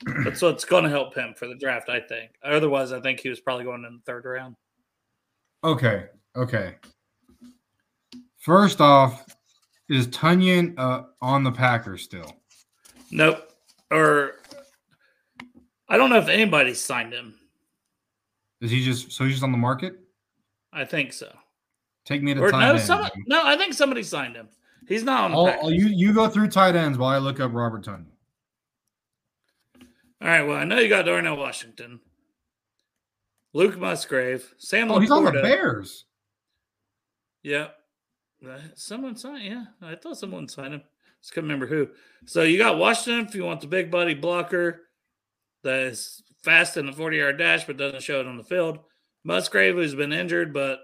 That's 0.23 0.41
what's 0.41 0.65
going 0.65 0.83
to 0.83 0.89
help 0.89 1.15
him 1.15 1.33
for 1.35 1.47
the 1.47 1.55
draft, 1.55 1.89
I 1.89 1.99
think. 1.99 2.31
Otherwise, 2.43 2.91
I 2.91 2.99
think 2.99 3.19
he 3.19 3.29
was 3.29 3.39
probably 3.39 3.63
going 3.63 3.85
in 3.85 3.93
the 3.93 4.01
third 4.05 4.25
round. 4.25 4.55
Okay, 5.63 6.05
okay. 6.35 6.75
First 8.39 8.81
off, 8.81 9.25
is 9.89 10.07
Tonyan 10.07 10.73
uh, 10.77 11.03
on 11.21 11.43
the 11.43 11.51
Packers 11.51 12.03
still? 12.03 12.31
Nope. 13.11 13.51
Or 13.91 14.33
I 15.87 15.97
don't 15.97 16.09
know 16.09 16.17
if 16.17 16.27
anybody 16.27 16.73
signed 16.73 17.13
him. 17.13 17.35
Is 18.61 18.71
he 18.71 18.83
just 18.83 19.11
so 19.11 19.23
he's 19.25 19.33
just 19.33 19.43
on 19.43 19.51
the 19.51 19.57
market? 19.57 19.99
I 20.73 20.85
think 20.85 21.13
so. 21.13 21.31
Take 22.05 22.23
me 22.23 22.33
to 22.33 22.41
Or 22.41 22.51
tight 22.51 22.61
no, 22.61 22.73
end. 22.73 22.81
some, 22.81 23.07
no, 23.27 23.45
I 23.45 23.57
think 23.57 23.73
somebody 23.73 24.03
signed 24.03 24.35
him. 24.35 24.47
He's 24.87 25.03
not 25.03 25.25
on 25.25 25.31
the 25.31 25.37
I'll, 25.37 25.45
Packers. 25.47 25.63
I'll- 25.63 25.71
you 25.73 25.87
you 25.87 26.13
go 26.13 26.27
through 26.27 26.49
tight 26.49 26.75
ends 26.75 26.97
while 26.97 27.09
I 27.09 27.17
look 27.17 27.39
up 27.39 27.53
Robert 27.53 27.83
Tonyan. 27.83 28.05
All 30.21 30.27
right. 30.27 30.43
Well, 30.43 30.57
I 30.57 30.63
know 30.63 30.79
you 30.79 30.89
got 30.89 31.05
Darnell 31.05 31.37
Washington, 31.37 31.99
Luke 33.53 33.77
Musgrave, 33.77 34.53
Sam. 34.57 34.89
Oh, 34.91 34.99
he's 34.99 35.11
on 35.11 35.23
the 35.25 35.31
Bears. 35.31 36.05
Yep. 37.43 37.75
Someone 38.75 39.15
signed. 39.15 39.45
Yeah, 39.45 39.65
I 39.81 39.95
thought 39.95 40.17
someone 40.17 40.47
signed 40.47 40.73
him. 40.73 40.83
Just 41.21 41.33
couldn't 41.33 41.49
remember 41.49 41.67
who. 41.67 41.89
So 42.25 42.43
you 42.43 42.57
got 42.57 42.77
Washington 42.77 43.25
if 43.25 43.35
you 43.35 43.45
want 43.45 43.61
the 43.61 43.67
big 43.67 43.89
body 43.89 44.13
blocker 44.13 44.81
that 45.63 45.79
is 45.79 46.21
fast 46.43 46.77
in 46.77 46.85
the 46.85 46.93
forty-yard 46.93 47.37
dash 47.37 47.65
but 47.65 47.77
doesn't 47.77 48.03
show 48.03 48.19
it 48.19 48.27
on 48.27 48.37
the 48.37 48.43
field. 48.43 48.79
Musgrave, 49.23 49.75
who's 49.75 49.95
been 49.95 50.13
injured 50.13 50.53
but 50.53 50.79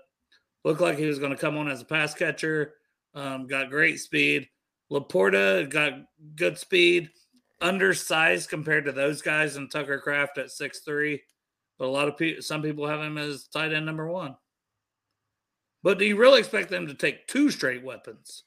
looked 0.64 0.82
like 0.82 0.97
he 0.97 1.05
was 1.05 1.20
going 1.20 1.32
to 1.32 1.38
come 1.38 1.57
on 1.57 1.70
as 1.70 1.82
a 1.82 1.86
pass 1.86 2.14
catcher, 2.14 2.74
um, 3.14 3.45
got 3.47 3.70
great 3.70 3.99
speed. 3.99 4.47
Laporta 4.91 5.70
got 5.70 5.93
good 6.36 6.57
speed, 6.57 7.09
undersized 7.62 8.49
compared 8.49 8.86
to 8.86 8.91
those 8.91 9.22
guys, 9.22 9.55
and 9.55 9.72
Tucker 9.72 9.99
Kraft 9.99 10.38
at 10.38 10.51
six 10.51 10.80
three. 10.80 11.22
But 11.78 11.86
a 11.86 11.91
lot 11.91 12.07
of 12.07 12.18
people, 12.18 12.41
some 12.41 12.62
people 12.62 12.88
have 12.88 13.01
him 13.01 13.18
as 13.18 13.47
tight 13.47 13.74
end 13.74 13.86
number 13.86 14.07
one. 14.07 14.36
But 15.84 15.98
do 15.98 16.06
you 16.06 16.16
really 16.16 16.40
expect 16.40 16.70
them 16.70 16.88
to 16.88 16.94
take 16.94 17.28
two 17.28 17.52
straight 17.52 17.84
weapons? 17.84 18.44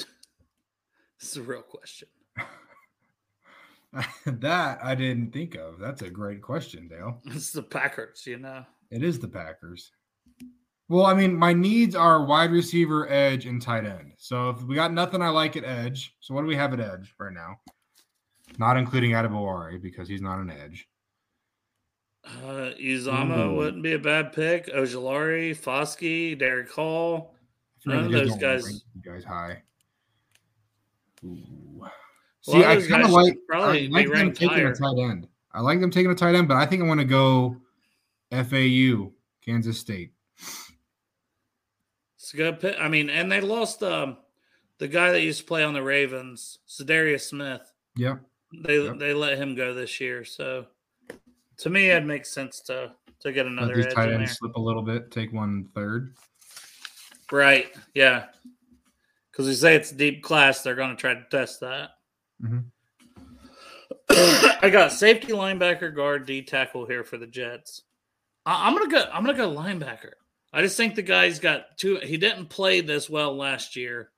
It's 1.18 1.36
a 1.36 1.42
real 1.42 1.62
question. 1.62 2.08
that 4.26 4.78
I 4.82 4.94
didn't 4.94 5.32
think 5.32 5.54
of. 5.54 5.78
That's 5.78 6.02
a 6.02 6.10
great 6.10 6.42
question, 6.42 6.88
Dale. 6.88 7.20
It's 7.26 7.50
the 7.50 7.62
Packers, 7.62 8.24
you 8.26 8.38
know. 8.38 8.64
It 8.90 9.02
is 9.02 9.18
the 9.18 9.28
Packers. 9.28 9.90
Well, 10.88 11.06
I 11.06 11.14
mean, 11.14 11.34
my 11.34 11.52
needs 11.52 11.96
are 11.96 12.24
wide 12.24 12.52
receiver, 12.52 13.08
edge, 13.10 13.46
and 13.46 13.60
tight 13.60 13.84
end. 13.84 14.12
So 14.18 14.50
if 14.50 14.62
we 14.62 14.76
got 14.76 14.92
nothing 14.92 15.20
I 15.20 15.30
like 15.30 15.56
at 15.56 15.64
edge, 15.64 16.14
so 16.20 16.32
what 16.32 16.42
do 16.42 16.46
we 16.46 16.54
have 16.54 16.72
at 16.72 16.80
edge 16.80 17.12
right 17.18 17.32
now? 17.32 17.56
Not 18.58 18.76
including 18.76 19.10
Adebawore 19.10 19.82
because 19.82 20.08
he's 20.08 20.22
not 20.22 20.38
an 20.38 20.50
edge. 20.50 20.86
Uh, 22.26 22.72
Uzomah 22.80 23.46
Ooh. 23.46 23.56
wouldn't 23.56 23.82
be 23.82 23.92
a 23.92 23.98
bad 23.98 24.32
pick. 24.32 24.66
Ojulari, 24.68 25.56
Foskey, 25.56 26.36
Derick 26.38 26.70
Hall. 26.70 27.34
None 27.84 28.06
of 28.06 28.12
those 28.12 28.36
guys- 28.36 28.82
guys 29.00 29.22
high. 29.24 29.62
Ooh. 31.24 31.86
See, 32.42 32.64
I 32.64 32.80
kind 32.80 33.02
of 33.04 33.10
like, 33.10 33.36
I 33.52 33.88
like 33.90 34.08
them 34.12 34.32
taking 34.32 34.48
higher. 34.50 34.70
a 34.72 34.76
tight 34.76 34.98
end. 34.98 35.26
I 35.52 35.60
like 35.60 35.80
them 35.80 35.90
taking 35.90 36.10
a 36.10 36.14
tight 36.14 36.34
end, 36.34 36.48
but 36.48 36.56
I 36.56 36.66
think 36.66 36.82
I 36.82 36.86
want 36.86 37.00
to 37.00 37.06
go 37.06 37.56
FAU, 38.30 39.12
Kansas 39.44 39.78
State. 39.78 40.12
It's 42.18 42.34
a 42.34 42.36
good 42.36 42.60
pick. 42.60 42.76
I 42.78 42.88
mean, 42.88 43.08
and 43.10 43.30
they 43.30 43.40
lost 43.40 43.82
um, 43.82 44.16
the 44.78 44.88
guy 44.88 45.12
that 45.12 45.22
used 45.22 45.40
to 45.40 45.44
play 45.46 45.64
on 45.64 45.74
the 45.74 45.82
Ravens, 45.82 46.58
Za'Darius 46.68 47.22
Smith. 47.22 47.72
Yep. 47.96 48.20
They 48.64 48.84
Yep. 48.84 48.98
they 48.98 49.12
let 49.14 49.38
him 49.38 49.54
go 49.54 49.74
this 49.74 50.00
year. 50.00 50.24
So 50.24 50.66
to 51.58 51.70
me, 51.70 51.90
it 51.90 52.04
makes 52.04 52.32
sense 52.32 52.60
to 52.62 52.92
to 53.20 53.32
get 53.32 53.46
Let 53.46 53.52
another 53.52 53.76
these 53.76 53.86
edge 53.86 53.94
tight 53.94 54.12
ends 54.12 54.36
slip 54.38 54.56
a 54.56 54.60
little 54.60 54.82
bit, 54.82 55.10
take 55.10 55.32
one 55.32 55.68
third. 55.74 56.14
Right. 57.32 57.74
Yeah. 57.94 58.26
Because 59.30 59.46
we 59.46 59.54
say 59.54 59.74
it's 59.74 59.90
deep 59.90 60.22
class, 60.22 60.62
they're 60.62 60.74
going 60.74 60.90
to 60.90 60.96
try 60.96 61.14
to 61.14 61.24
test 61.30 61.60
that. 61.60 61.90
Mhm. 62.42 62.64
I 64.62 64.70
got 64.70 64.92
safety, 64.92 65.32
linebacker, 65.32 65.94
guard, 65.94 66.26
D 66.26 66.42
tackle 66.42 66.86
here 66.86 67.04
for 67.04 67.18
the 67.18 67.26
Jets. 67.26 67.82
I, 68.44 68.66
I'm 68.66 68.74
gonna 68.74 68.90
go. 68.90 69.08
I'm 69.12 69.24
gonna 69.24 69.36
go 69.36 69.50
linebacker. 69.50 70.12
I 70.52 70.62
just 70.62 70.76
think 70.76 70.94
the 70.94 71.02
guy's 71.02 71.38
got 71.38 71.76
two. 71.76 71.96
He 71.96 72.16
didn't 72.16 72.46
play 72.46 72.80
this 72.80 73.10
well 73.10 73.36
last 73.36 73.76
year, 73.76 74.10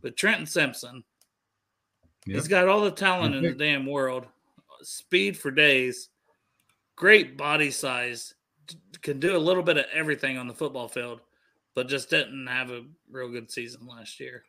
but 0.00 0.16
Trenton 0.16 0.46
Simpson, 0.46 1.04
Yep. 2.26 2.34
he's 2.34 2.48
got 2.48 2.68
all 2.68 2.82
the 2.82 2.90
talent 2.90 3.34
Good 3.34 3.44
in 3.44 3.58
the 3.58 3.64
damn 3.64 3.86
world. 3.86 4.26
Speed 4.82 5.36
for 5.36 5.50
days, 5.50 6.08
great 6.96 7.36
body 7.36 7.70
size, 7.70 8.34
can 9.02 9.20
do 9.20 9.36
a 9.36 9.38
little 9.38 9.62
bit 9.62 9.76
of 9.76 9.84
everything 9.92 10.38
on 10.38 10.48
the 10.48 10.54
football 10.54 10.88
field, 10.88 11.20
but 11.74 11.88
just 11.88 12.10
didn't 12.10 12.46
have 12.46 12.70
a 12.70 12.84
real 13.10 13.28
good 13.28 13.50
season 13.50 13.86
last 13.86 14.18
year. 14.18 14.42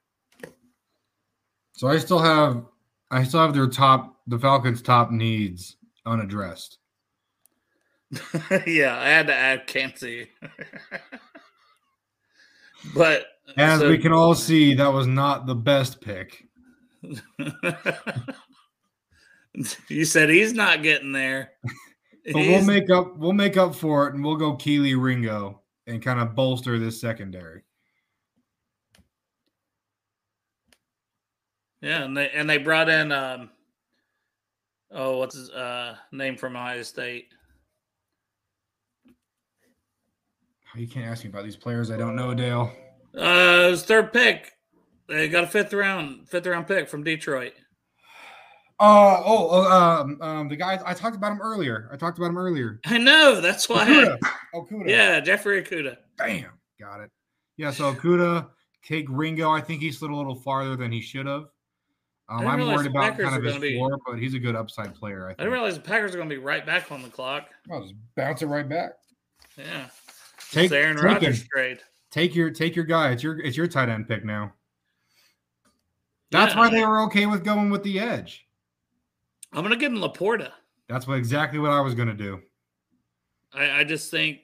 So 1.73 1.87
I 1.87 1.97
still 1.97 2.19
have 2.19 2.65
I 3.11 3.23
still 3.23 3.41
have 3.41 3.53
their 3.53 3.67
top 3.67 4.17
the 4.25 4.39
Falcons' 4.39 4.81
top 4.81 5.11
needs 5.11 5.75
unaddressed. 6.05 6.79
yeah, 8.65 8.97
I 8.97 9.09
had 9.09 9.27
to 9.27 9.35
add 9.35 9.67
Kancey. 9.67 10.29
but 12.95 13.25
As 13.57 13.81
so- 13.81 13.89
we 13.89 13.97
can 13.97 14.13
all 14.13 14.33
see, 14.33 14.73
that 14.73 14.91
was 14.91 15.07
not 15.07 15.45
the 15.45 15.55
best 15.55 16.01
pick. 16.01 16.45
you 19.87 20.05
said 20.05 20.29
he's 20.29 20.53
not 20.53 20.83
getting 20.83 21.11
there. 21.11 21.51
But 22.33 22.41
we'll 22.41 22.65
make 22.65 22.89
up 22.89 23.17
we'll 23.17 23.33
make 23.33 23.55
up 23.55 23.73
for 23.73 24.07
it 24.07 24.13
and 24.13 24.23
we'll 24.23 24.35
go 24.35 24.55
Kelee 24.55 25.01
Ringo 25.01 25.61
and 25.87 26.01
kind 26.01 26.19
of 26.19 26.35
bolster 26.35 26.77
this 26.77 26.99
secondary. 26.99 27.63
yeah, 31.81 32.03
and 32.03 32.15
they 32.15 32.29
and 32.31 32.49
they 32.49 32.57
brought 32.57 32.89
in 32.89 33.11
um 33.11 33.49
oh 34.91 35.17
what's 35.17 35.35
his 35.35 35.49
uh 35.51 35.95
name 36.11 36.35
from 36.35 36.55
Ohio 36.55 36.83
State? 36.83 37.29
You 40.75 40.87
can't 40.87 41.07
ask 41.07 41.23
me 41.23 41.29
about 41.29 41.43
these 41.43 41.55
players 41.55 41.89
I 41.89 41.97
don't 41.97 42.15
know, 42.15 42.33
Dale. 42.33 42.71
Uh 43.17 43.69
his 43.69 43.83
third 43.83 44.11
pick. 44.11 44.51
They 45.07 45.29
got 45.29 45.45
a 45.45 45.47
fifth 45.47 45.73
round 45.73 46.27
fifth 46.27 46.45
round 46.45 46.67
pick 46.67 46.89
from 46.89 47.03
Detroit. 47.03 47.53
Uh 48.79 49.21
oh, 49.25 49.47
oh 49.51 49.71
um, 49.71 50.21
um 50.21 50.49
the 50.49 50.55
guy 50.55 50.79
I 50.85 50.93
talked 50.93 51.15
about 51.15 51.31
him 51.31 51.41
earlier. 51.41 51.89
I 51.91 51.97
talked 51.97 52.17
about 52.19 52.27
him 52.29 52.37
earlier. 52.37 52.79
I 52.85 52.97
know, 52.99 53.41
that's 53.41 53.67
why. 53.67 53.85
Okudah. 53.85 54.19
Okudah. 54.55 54.87
yeah, 54.89 55.19
Jeffrey 55.19 55.63
Okudah. 55.63 55.97
Bam. 56.17 56.45
Got 56.79 57.01
it. 57.01 57.11
Yeah, 57.57 57.71
so 57.71 57.91
Okudah, 57.93 58.47
take 58.83 59.07
Ringo. 59.09 59.49
I 59.49 59.61
think 59.61 59.81
he 59.81 59.91
slid 59.91 60.11
a 60.11 60.15
little 60.15 60.35
farther 60.35 60.75
than 60.75 60.91
he 60.91 61.01
should 61.01 61.25
have. 61.25 61.45
Um, 62.29 62.45
I'm 62.45 62.59
worried 62.59 62.87
about 62.87 63.11
Packers 63.11 63.29
kind 63.29 63.37
of 63.37 63.43
his 63.53 63.57
be- 63.61 63.77
floor, 63.77 63.97
but 64.05 64.19
he's 64.19 64.33
a 64.33 64.39
good 64.39 64.55
upside 64.55 64.93
player. 64.93 65.27
I 65.27 65.31
I 65.31 65.35
didn't 65.35 65.53
realize 65.53 65.75
the 65.75 65.81
Packers 65.81 66.13
are 66.13 66.17
gonna 66.17 66.29
be 66.29 66.37
right 66.37 66.65
back 66.65 66.91
on 66.91 67.01
the 67.01 67.09
clock. 67.09 67.47
I'll 67.71 67.81
just 67.81 67.95
bounce 68.15 68.41
it 68.41 68.47
right 68.47 68.67
back. 68.67 68.91
Yeah. 69.57 69.87
Take, 70.51 70.65
It's 70.65 70.73
Aaron 70.73 70.97
Rodgers 70.97 71.47
trade. 71.47 71.79
Take 72.11 72.35
your 72.35 72.51
take 72.51 72.75
your 72.75 72.85
guy. 72.85 73.11
It's 73.11 73.23
your 73.23 73.39
it's 73.39 73.57
your 73.57 73.67
tight 73.67 73.89
end 73.89 74.07
pick 74.07 74.23
now. 74.23 74.53
That's 76.31 76.53
Yeah. 76.53 76.59
why 76.59 76.69
they 76.69 76.85
were 76.85 77.01
okay 77.03 77.25
with 77.25 77.43
going 77.43 77.69
with 77.69 77.83
the 77.83 77.99
edge. 77.99 78.46
I'm 79.53 79.63
gonna 79.63 79.75
give 79.77 79.91
him 79.91 79.99
Laporta. 79.99 80.51
That's 80.87 81.07
what 81.07 81.17
exactly 81.17 81.59
what 81.59 81.71
I 81.71 81.81
was 81.81 81.95
gonna 81.95 82.13
do. 82.13 82.41
I, 83.53 83.79
I 83.79 83.83
just 83.83 84.11
think 84.11 84.39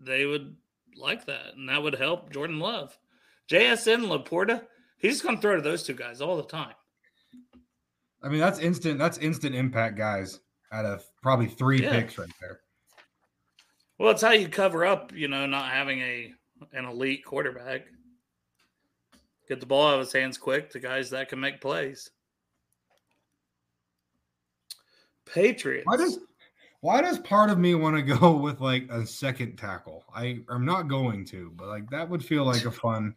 they 0.00 0.26
would 0.26 0.56
like 0.96 1.26
that, 1.26 1.54
and 1.56 1.68
that 1.68 1.82
would 1.82 1.94
help 1.94 2.30
Jordan 2.32 2.58
Love. 2.60 2.96
JSN 3.50 4.06
Laporta, 4.06 4.62
he's 4.98 5.20
going 5.20 5.36
to 5.36 5.40
throw 5.42 5.56
to 5.56 5.62
those 5.62 5.82
two 5.82 5.94
guys 5.94 6.20
all 6.20 6.36
the 6.36 6.44
time. 6.44 6.74
I 8.22 8.28
mean, 8.28 8.40
that's 8.40 8.58
instant. 8.58 8.98
That's 8.98 9.18
instant 9.18 9.54
impact, 9.54 9.96
guys. 9.98 10.40
Out 10.72 10.84
of 10.86 11.04
probably 11.22 11.46
three 11.46 11.82
Yeah. 11.82 11.92
picks 11.92 12.16
right 12.18 12.30
there. 12.40 12.60
Well, 13.98 14.10
it's 14.10 14.22
how 14.22 14.32
you 14.32 14.48
cover 14.48 14.84
up, 14.84 15.12
you 15.14 15.28
know, 15.28 15.46
not 15.46 15.70
having 15.70 16.00
a 16.00 16.32
an 16.72 16.84
elite 16.86 17.24
quarterback. 17.24 17.82
Get 19.48 19.60
the 19.60 19.66
ball 19.66 19.88
out 19.88 19.94
of 19.94 20.00
his 20.00 20.12
hands 20.12 20.38
quick 20.38 20.70
to 20.70 20.80
guys 20.80 21.10
that 21.10 21.28
can 21.28 21.38
make 21.38 21.60
plays. 21.60 22.10
Patriots. 25.26 25.86
Why 25.86 25.96
does 25.96 26.18
why 26.80 27.00
does 27.00 27.18
part 27.20 27.48
of 27.48 27.58
me 27.58 27.74
want 27.74 27.96
to 27.96 28.02
go 28.02 28.32
with 28.36 28.60
like 28.60 28.90
a 28.90 29.06
second 29.06 29.56
tackle? 29.56 30.04
I 30.14 30.40
I'm 30.48 30.64
not 30.64 30.88
going 30.88 31.24
to, 31.26 31.50
but 31.56 31.68
like 31.68 31.88
that 31.90 32.08
would 32.08 32.24
feel 32.24 32.44
like 32.44 32.64
a 32.64 32.70
fun 32.70 33.14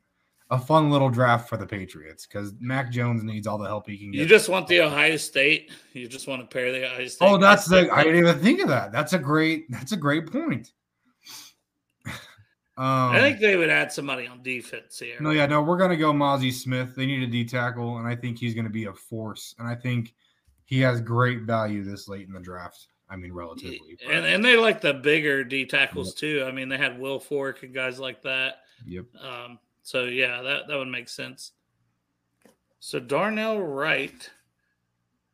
a 0.50 0.58
fun 0.58 0.90
little 0.90 1.10
draft 1.10 1.50
for 1.50 1.58
the 1.58 1.66
Patriots 1.66 2.26
because 2.26 2.54
Mac 2.62 2.92
Jones 2.92 3.24
needs 3.24 3.48
all 3.48 3.58
the 3.58 3.68
help 3.68 3.88
he 3.88 3.98
can 3.98 4.12
get. 4.12 4.20
you 4.20 4.26
just 4.26 4.48
want 4.48 4.68
the 4.68 4.80
Ohio 4.80 5.18
State? 5.18 5.72
You 5.92 6.08
just 6.08 6.28
want 6.28 6.42
to 6.42 6.48
pair 6.48 6.72
the 6.72 6.86
Ohio 6.86 7.08
State? 7.08 7.28
oh, 7.28 7.38
that's 7.38 7.66
the 7.66 7.90
I 7.92 8.04
didn't 8.04 8.20
even 8.20 8.40
think 8.40 8.62
of 8.62 8.70
that. 8.70 8.92
That's 8.92 9.14
a 9.14 9.20
great 9.20 9.70
that's 9.70 9.92
a 9.92 9.98
great 9.98 10.32
point. 10.32 10.72
um, 12.06 12.14
I 12.78 13.20
think 13.20 13.40
they 13.40 13.58
would 13.58 13.70
add 13.70 13.92
somebody 13.92 14.28
on 14.28 14.42
defense 14.42 15.00
here. 15.00 15.18
No, 15.20 15.32
yeah, 15.32 15.46
no, 15.46 15.62
we're 15.62 15.78
gonna 15.78 15.98
go 15.98 16.14
Mazi 16.14 16.54
Smith. 16.54 16.96
They 16.96 17.06
need 17.06 17.24
a 17.24 17.28
D 17.28 17.44
tackle, 17.44 17.98
and 17.98 18.08
I 18.08 18.16
think 18.16 18.40
he's 18.40 18.54
gonna 18.54 18.70
be 18.70 18.86
a 18.86 18.94
force. 18.94 19.54
And 19.60 19.68
I 19.68 19.76
think 19.76 20.14
he 20.68 20.82
has 20.82 21.02
great 21.02 21.44
value 21.44 21.84
this 21.84 22.08
late 22.08 22.28
in 22.28 22.34
the 22.34 22.40
draft. 22.40 22.88
I 23.10 23.16
mean, 23.16 23.32
relatively. 23.32 23.98
And 24.06 24.26
and 24.26 24.44
they 24.44 24.58
like 24.58 24.82
the 24.82 24.94
bigger 24.94 25.44
D 25.44 25.66
tackles 25.66 26.14
too. 26.14 26.46
I 26.46 26.52
mean, 26.52 26.68
they 26.68 26.78
had 26.78 27.00
Wilfork 27.00 27.64
and 27.64 27.74
guys 27.74 28.00
like 28.00 28.22
that. 28.24 28.64
yep. 28.86 29.06
Um, 29.20 29.60
so 29.82 30.04
yeah, 30.04 30.42
that 30.42 30.68
that 30.68 30.78
would 30.78 30.90
make 30.90 31.08
sense. 31.08 31.54
So 32.80 33.00
Darnell 33.00 33.62
Wright, 33.62 34.30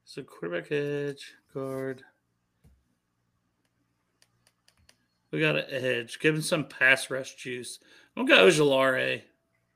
so 0.06 0.22
quarterback 0.22 0.72
edge 0.72 1.34
guard. 1.52 2.04
We 5.32 5.40
got 5.40 5.56
an 5.56 5.66
edge. 5.68 6.20
Give 6.20 6.36
him 6.36 6.44
some 6.44 6.66
pass 6.66 7.10
rush 7.10 7.34
juice. 7.36 7.80
I'm 8.16 8.28
gonna 8.28 8.42
go 8.42 8.48
Ojulari. 8.48 9.24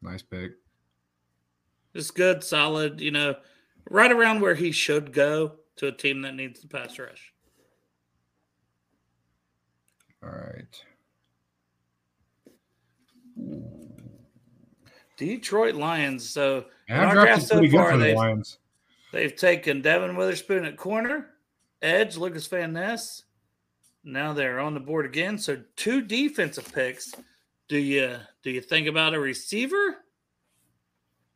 Nice 0.03 0.21
pick. 0.21 0.51
Just 1.95 2.13
good, 2.13 2.43
solid. 2.43 3.01
You 3.01 3.09
know, 3.09 3.35
right 3.89 4.11
around 4.11 4.41
where 4.41 4.55
he 4.55 4.71
should 4.71 5.13
go 5.13 5.53
to 5.77 5.87
a 5.87 5.91
team 5.91 6.21
that 6.21 6.35
needs 6.35 6.61
the 6.61 6.67
pass 6.67 6.97
rush. 6.99 7.33
All 10.23 10.29
right. 10.29 10.83
Detroit 15.17 15.75
Lions. 15.75 16.29
So 16.29 16.65
And 16.89 17.03
in 17.03 17.09
our 17.09 17.17
our 17.17 17.25
draft 17.25 17.43
so 17.43 17.67
far, 17.69 17.91
for 17.91 17.97
the 17.97 18.05
they've, 18.05 18.15
Lions. 18.15 18.59
they've 19.13 19.35
taken 19.35 19.81
Devon 19.81 20.15
Witherspoon 20.15 20.65
at 20.65 20.77
corner, 20.77 21.31
edge 21.81 22.17
Lucas 22.17 22.47
Van 22.47 22.73
Ness. 22.73 23.23
Now 24.03 24.33
they're 24.33 24.59
on 24.59 24.73
the 24.73 24.79
board 24.79 25.05
again. 25.05 25.37
So 25.37 25.61
two 25.75 26.01
defensive 26.01 26.71
picks. 26.73 27.13
Do 27.67 27.77
you 27.77 28.17
do 28.43 28.51
you 28.51 28.61
think 28.61 28.87
about 28.87 29.13
a 29.13 29.19
receiver? 29.19 29.97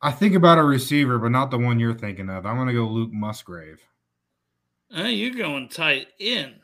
I 0.02 0.10
think 0.10 0.34
about 0.34 0.58
a 0.58 0.64
receiver, 0.64 1.18
but 1.18 1.30
not 1.30 1.50
the 1.50 1.58
one 1.58 1.78
you're 1.78 1.94
thinking 1.94 2.28
of. 2.28 2.44
I'm 2.44 2.56
gonna 2.56 2.72
go 2.72 2.86
Luke 2.86 3.12
Musgrave. 3.12 3.80
Uh, 4.96 5.04
you 5.04 5.34
going 5.36 5.68
tight 5.68 6.08
end. 6.20 6.56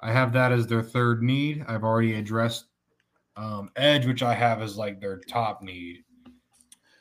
I 0.00 0.12
have 0.12 0.32
that 0.34 0.52
as 0.52 0.66
their 0.66 0.82
third 0.82 1.22
need. 1.22 1.64
I've 1.68 1.84
already 1.84 2.14
addressed 2.14 2.66
um, 3.36 3.70
edge, 3.76 4.06
which 4.06 4.22
I 4.22 4.34
have 4.34 4.60
as 4.60 4.76
like 4.76 5.00
their 5.00 5.18
top 5.18 5.62
need, 5.62 6.04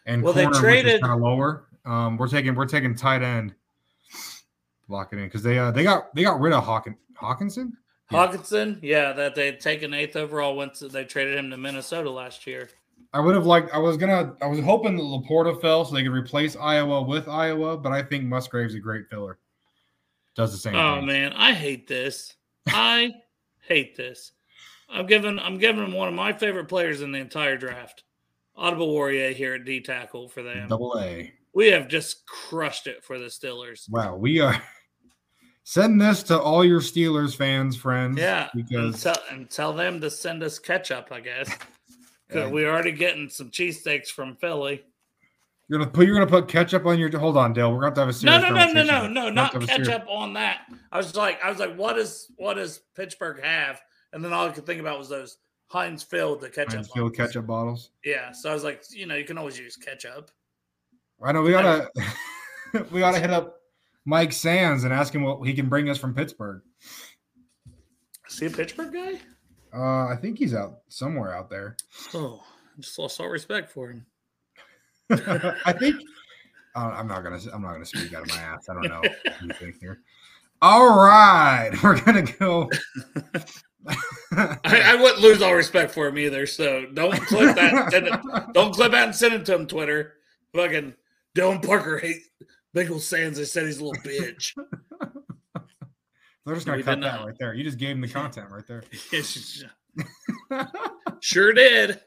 and 0.06 0.22
Well, 0.22 0.34
they 0.34 0.44
corner, 0.44 0.56
which 0.58 0.62
traded- 0.62 1.02
kind 1.02 1.14
of 1.14 1.20
lower. 1.22 1.68
Um, 1.86 2.18
we're 2.18 2.28
taking 2.30 2.56
we're 2.56 2.66
taking 2.68 2.96
tight 2.96 3.22
end. 3.22 3.54
Lock 4.88 5.14
it 5.14 5.18
in 5.18 5.26
because 5.26 5.42
they 5.44 5.58
uh 5.58 5.72
they 5.72 5.84
got 5.84 6.14
they 6.14 6.22
got 6.24 6.40
rid 6.40 6.54
of 6.54 6.64
Hawkin 6.64 6.96
Hockenson. 7.20 7.72
Yeah. 8.12 8.28
Hockenson, 8.28 8.80
yeah, 8.84 9.14
that 9.14 9.34
they 9.34 9.48
had 9.48 9.60
taken 9.60 9.94
eighth 9.96 10.16
overall. 10.16 10.56
Went 10.56 10.76
to, 10.76 10.88
they 10.88 11.06
traded 11.06 11.38
him 11.38 11.50
to 11.50 11.58
Minnesota 11.58 12.12
last 12.12 12.46
year. 12.46 12.70
I 13.14 13.20
would 13.20 13.36
have 13.36 13.46
liked. 13.46 13.74
I 13.74 13.78
was 13.78 13.98
gonna. 13.98 14.36
I 14.42 14.48
was 14.48 14.60
hoping 14.60 14.98
that 14.98 15.04
LaPorta 15.04 15.60
fell 15.62 15.86
so 15.86 15.96
they 15.96 16.04
could 16.04 16.12
replace 16.12 16.56
Iowa 16.56 17.02
with 17.02 17.28
Iowa, 17.28 17.78
but 17.78 17.92
I 17.92 18.04
think 18.04 18.26
Musgrave's 18.26 18.76
a 18.76 18.80
great 18.80 19.10
filler. 19.10 19.40
Does 20.36 20.52
the 20.52 20.58
same. 20.58 20.76
Oh 20.76 20.98
thing. 20.98 21.06
man, 21.06 21.34
I 21.34 21.54
hate 21.54 21.88
this. 21.88 22.36
I 22.68 23.14
hate 23.62 23.96
this. 23.96 24.34
I'm 24.90 25.06
giving 25.06 25.40
I'm 25.40 25.58
giving 25.58 25.84
him 25.84 25.94
one 25.94 26.08
of 26.08 26.14
my 26.14 26.34
favorite 26.34 26.68
players 26.68 27.02
in 27.02 27.12
the 27.12 27.20
entire 27.20 27.58
draft. 27.58 28.04
Adebawore 28.58 29.34
here 29.34 29.56
at 29.56 29.66
D 29.66 29.82
tackle 29.82 30.30
for 30.30 30.44
them. 30.44 30.68
Double 30.68 30.98
A. 31.00 31.34
We 31.54 31.68
have 31.68 31.88
just 31.88 32.26
crushed 32.26 32.88
it 32.88 33.04
for 33.04 33.18
the 33.18 33.26
Steelers. 33.26 33.90
Wow, 33.90 34.16
we 34.16 34.40
are. 34.40 34.62
Send 35.64 36.00
this 36.00 36.22
to 36.24 36.40
all 36.40 36.64
your 36.64 36.80
Steelers 36.80 37.36
fans, 37.36 37.76
friends. 37.76 38.20
Yeah, 38.20 38.50
and 38.54 38.66
because 38.66 39.02
tell, 39.02 39.18
and 39.32 39.50
tell 39.50 39.74
them 39.74 40.00
to 40.02 40.12
send 40.12 40.44
us 40.44 40.60
ketchup, 40.60 41.08
I 41.12 41.22
guess. 41.22 41.50
Yeah. 42.34 42.48
we're 42.48 42.70
already 42.70 42.92
getting 42.92 43.30
some 43.30 43.52
cheesesteaks 43.52 44.08
from 44.08 44.36
Philly. 44.38 44.84
you're 45.68 45.80
gonna 45.80 45.92
put 45.92 46.06
you're 46.08 46.16
gonna 46.16 46.30
put 46.30 46.48
ketchup 46.48 46.86
on 46.86 46.98
your. 47.00 47.16
Hold 47.20 47.38
on, 47.38 47.54
Dale. 47.54 47.72
We're 47.72 47.82
gonna 47.82 47.88
have 47.88 47.94
to 47.96 48.02
have 48.02 48.10
a 48.10 48.12
No, 48.12 48.40
serious 48.40 48.42
no, 48.44 48.50
no, 48.50 48.56
no, 48.56 48.64
conversation. 48.66 49.14
no, 49.14 49.24
no, 49.26 49.30
not 49.30 49.52
have 49.52 49.52
to 49.52 49.60
have 49.60 49.64
a 49.64 49.68
serious- 49.84 49.88
ketchup 49.88 50.08
on 50.10 50.34
that. 50.34 50.62
I 50.92 50.98
was 50.98 51.16
like, 51.16 51.40
I 51.44 51.50
was 51.50 51.60
like, 51.60 51.76
what 51.76 51.98
is 51.98 52.32
what 52.38 52.56
does 52.56 52.80
Pittsburgh 52.96 53.44
have? 53.44 53.80
And 54.14 54.24
then 54.24 54.34
all 54.34 54.48
I 54.48 54.52
could 54.52 54.66
think 54.66 54.80
about 54.80 54.98
was 54.98 55.10
those 55.10 55.38
Heinz 55.68 56.04
filled 56.04 56.42
the 56.42 56.50
ketchup. 56.50 56.74
Heinz 56.74 56.88
bottles. 56.90 57.12
ketchup 57.16 57.46
bottles. 57.48 57.90
Yeah, 58.04 58.32
so 58.32 58.50
I 58.50 58.54
was 58.54 58.64
like, 58.64 58.84
you 58.92 59.06
know, 59.08 59.16
you 59.16 59.26
can 59.26 59.38
always 59.38 59.58
use 59.60 59.76
ketchup. 59.76 60.32
I 61.24 61.32
know 61.32 61.42
we 61.42 61.52
gotta 61.52 61.90
we 62.92 63.00
gotta 63.00 63.20
hit 63.20 63.30
up 63.32 63.62
Mike 64.06 64.32
Sands 64.34 64.84
and 64.84 64.94
ask 64.94 65.14
him 65.14 65.24
what 65.24 65.46
he 65.48 65.54
can 65.54 65.68
bring 65.70 65.90
us 65.90 65.98
from 65.98 66.14
Pittsburgh. 66.14 66.62
Is 68.30 68.40
he 68.40 68.46
a 68.48 68.50
Pittsburgh 68.50 68.94
guy? 68.94 69.20
Uh, 69.76 70.08
I 70.08 70.16
think 70.16 70.40
he's 70.40 70.54
out 70.54 70.80
somewhere 70.88 71.36
out 71.36 71.50
there. 71.50 71.76
Oh, 72.14 72.42
I 72.78 72.82
just 72.82 72.98
lost 72.98 73.20
all 73.20 73.28
respect 73.28 73.72
for 73.72 73.90
him. 73.90 74.06
I 75.12 75.74
think 75.74 75.98
uh, 76.76 76.94
I'm 76.96 77.08
not 77.08 77.24
gonna 77.24 77.40
I'm 77.54 77.62
not 77.62 77.74
gonna 77.74 77.86
speak 77.86 78.14
out 78.14 78.24
of 78.24 78.30
my 78.30 78.38
ass. 78.38 78.70
I 78.70 78.74
don't 78.74 78.88
know 78.88 79.02
think 79.60 79.80
here. 79.80 80.00
All 80.62 80.98
right, 80.98 81.72
we're 81.84 82.00
gonna 82.00 82.24
go. 82.24 82.70
I, 84.36 84.58
I 84.66 84.96
wouldn't 84.96 85.22
lose 85.22 85.42
all 85.42 85.54
respect 85.54 85.92
for 85.92 86.08
him 86.08 86.18
either. 86.18 86.46
So 86.48 86.86
don't 86.94 87.14
clip 87.28 87.56
that. 87.56 87.92
send 87.92 88.08
it, 88.08 88.54
don't 88.54 88.74
clip 88.74 88.94
that 88.94 89.08
and 89.08 89.16
send 89.16 89.34
it 89.34 89.46
to 89.46 89.56
him. 89.56 89.68
Twitter. 89.68 90.14
Fucking 90.54 90.94
Dylan 91.36 91.66
Parker 91.66 91.98
hate 91.98 92.22
Bagel 92.74 93.00
Sands. 93.00 93.38
They 93.38 93.44
said 93.44 93.66
he's 93.66 93.80
a 93.80 93.86
little 93.86 94.02
bitch. 94.02 94.54
They're 96.46 96.54
just 96.56 96.66
gonna 96.66 96.78
We 96.78 96.84
cut 96.84 97.02
that 97.02 97.18
not. 97.18 97.26
right 97.26 97.36
there. 97.40 97.54
You 97.54 97.64
just 97.64 97.78
gave 97.80 97.96
him 97.96 98.02
the 98.02 98.08
content 98.14 98.48
right 98.52 98.66
there. 98.68 98.84
sure 101.22 101.54
did. 101.54 102.00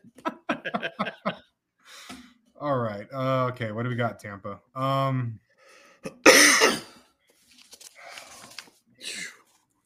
All 2.60 2.76
right. 2.78 3.06
Uh, 3.12 3.46
okay. 3.46 3.72
What 3.72 3.84
do 3.84 3.88
we 3.88 3.94
got, 3.96 4.18
Tampa? 4.20 4.60
Um, 4.74 5.38
a 6.04 6.10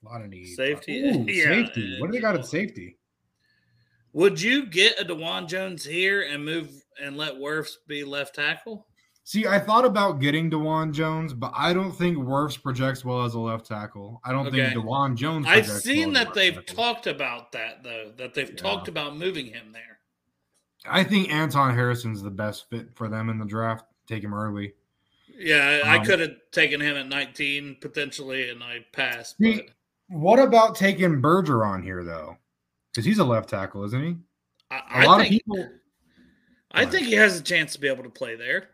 lot 0.04 0.22
of 0.22 0.28
needs. 0.30 0.56
Safety, 0.56 1.00
Ooh, 1.00 1.24
yeah. 1.28 1.44
safety. 1.44 2.00
What 2.00 2.08
do 2.08 2.12
they 2.12 2.20
got 2.20 2.34
at 2.34 2.46
safety? 2.46 2.98
Would 4.14 4.40
you 4.40 4.66
get 4.66 5.00
a 5.00 5.04
Dawand 5.04 5.48
Jones 5.48 5.84
here 5.84 6.22
and 6.22 6.44
move 6.44 6.70
and 7.02 7.16
let 7.16 7.34
Wirfs 7.34 7.72
be 7.86 8.04
left 8.04 8.34
tackle? 8.34 8.86
See, 9.24 9.46
I 9.46 9.58
thought 9.60 9.84
about 9.84 10.20
getting 10.20 10.50
Dawand 10.50 10.92
Jones, 10.92 11.32
but 11.32 11.52
I 11.54 11.72
don't 11.72 11.92
think 11.92 12.16
Wirfs 12.18 12.60
projects 12.60 13.04
well 13.04 13.22
as 13.24 13.34
a 13.34 13.38
left 13.38 13.66
tackle. 13.66 14.20
I 14.24 14.32
don't 14.32 14.48
Okay. 14.48 14.70
think 14.70 14.74
Dawand 14.84 15.14
Jones. 15.16 15.46
I've 15.48 15.66
seen 15.66 16.12
well 16.12 16.24
that 16.24 16.34
they've 16.34 16.54
tackle. 16.56 16.74
talked 16.74 17.06
about 17.06 17.52
that 17.52 17.84
though. 17.84 18.12
That 18.16 18.34
they've 18.34 18.50
Yeah. 18.50 18.56
talked 18.56 18.88
about 18.88 19.16
moving 19.16 19.46
him 19.46 19.70
there. 19.72 20.00
I 20.84 21.04
think 21.04 21.32
Anton 21.32 21.74
Harrison's 21.74 22.22
the 22.22 22.30
best 22.30 22.68
fit 22.68 22.88
for 22.96 23.08
them 23.08 23.28
in 23.28 23.38
the 23.38 23.44
draft. 23.44 23.84
Take 24.08 24.24
him 24.24 24.34
early. 24.34 24.74
Yeah, 25.28 25.82
I 25.84 25.98
Um, 25.98 26.04
could 26.04 26.18
have 26.18 26.34
taken 26.50 26.80
him 26.80 26.96
at 26.96 27.06
19 27.06 27.76
potentially, 27.80 28.50
and 28.50 28.62
I 28.62 28.84
passed. 28.92 29.36
See, 29.38 29.56
But 29.56 29.66
What 30.08 30.38
about 30.40 30.74
taking 30.74 31.22
Bergeron 31.22 31.82
here 31.82 32.04
though? 32.04 32.36
Because 32.90 33.04
he's 33.06 33.18
a 33.20 33.24
left 33.24 33.48
tackle, 33.48 33.84
isn't 33.84 34.02
he? 34.02 34.16
I, 34.70 34.76
A 34.78 34.82
I 34.88 35.04
lot 35.06 35.20
think 35.20 35.32
of 35.32 35.46
people. 35.46 35.68
I 36.72 36.84
think 36.84 37.06
he 37.06 37.14
has 37.14 37.38
a 37.38 37.42
chance 37.42 37.72
to 37.74 37.80
be 37.80 37.88
able 37.88 38.02
to 38.04 38.10
play 38.10 38.34
there. 38.34 38.70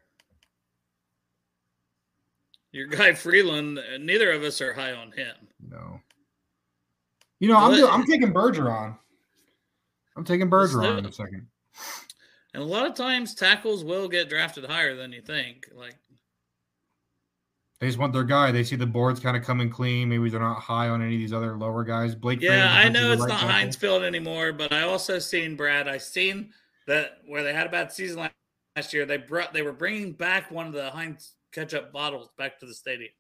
Your 2.73 2.87
guy 2.87 3.15
Freeland, 3.15 3.81
neither 4.01 4.31
of 4.33 4.43
us 4.43 4.61
are 4.61 4.75
high 4.75 4.93
on 4.93 5.13
him. 5.13 5.35
No. 5.67 6.01
You 7.41 7.49
know, 7.49 7.57
I'm 7.57 7.75
do- 7.75 7.89
I'm 7.89 8.05
taking 8.05 8.33
Bergeron. 8.33 8.97
I'm 10.17 10.25
taking 10.25 10.51
Bergeron 10.51 10.99
in 10.99 11.07
a 11.07 11.13
second. 11.13 11.47
And 12.55 12.63
a 12.63 12.67
lot 12.67 12.87
of 12.87 12.95
times 12.95 13.35
tackles 13.35 13.85
will 13.85 14.09
get 14.09 14.29
drafted 14.29 14.65
higher 14.65 14.97
than 14.97 15.13
you 15.13 15.21
think. 15.23 15.69
Like 15.75 15.97
They 17.81 17.87
just 17.87 17.99
want 17.99 18.13
their 18.13 18.25
guy. 18.25 18.51
They 18.51 18.65
see 18.65 18.75
the 18.75 18.87
boards 18.87 19.21
kind 19.21 19.37
of 19.37 19.45
coming 19.45 19.71
clean. 19.71 20.09
Maybe 20.09 20.29
they're 20.29 20.41
not 20.41 20.61
high 20.61 20.89
on 20.89 21.01
any 21.01 21.15
of 21.15 21.21
these 21.21 21.33
other 21.33 21.57
lower 21.57 21.85
guys. 21.85 22.15
Blake. 22.15 22.41
Yeah, 22.41 22.75
I 22.75 22.89
know 22.89 23.13
it's 23.13 23.21
right 23.21 23.29
not 23.29 23.41
tackle. 23.41 23.53
Heinz 23.53 23.77
Field 23.77 24.03
anymore, 24.03 24.53
but 24.53 24.73
I 24.73 24.83
also 24.83 25.19
seen 25.19 25.57
Brad. 25.57 25.87
I 25.87 25.99
seen 25.99 26.53
that 26.87 27.19
where 27.27 27.45
they 27.45 27.55
had 27.55 27.67
a 27.67 27.71
bad 27.71 27.93
season 27.93 28.29
last 28.77 28.93
year. 28.93 29.07
They 29.07 29.19
brought 29.19 29.53
they 29.53 29.63
were 29.63 29.73
bringing 29.73 30.13
back 30.13 30.51
one 30.51 30.67
of 30.67 30.73
the 30.73 30.91
Heinz 30.91 31.35
ketchup 31.53 31.93
bottles 31.93 32.29
back 32.37 32.59
to 32.61 32.67
the 32.67 32.75
stadium. 32.75 33.11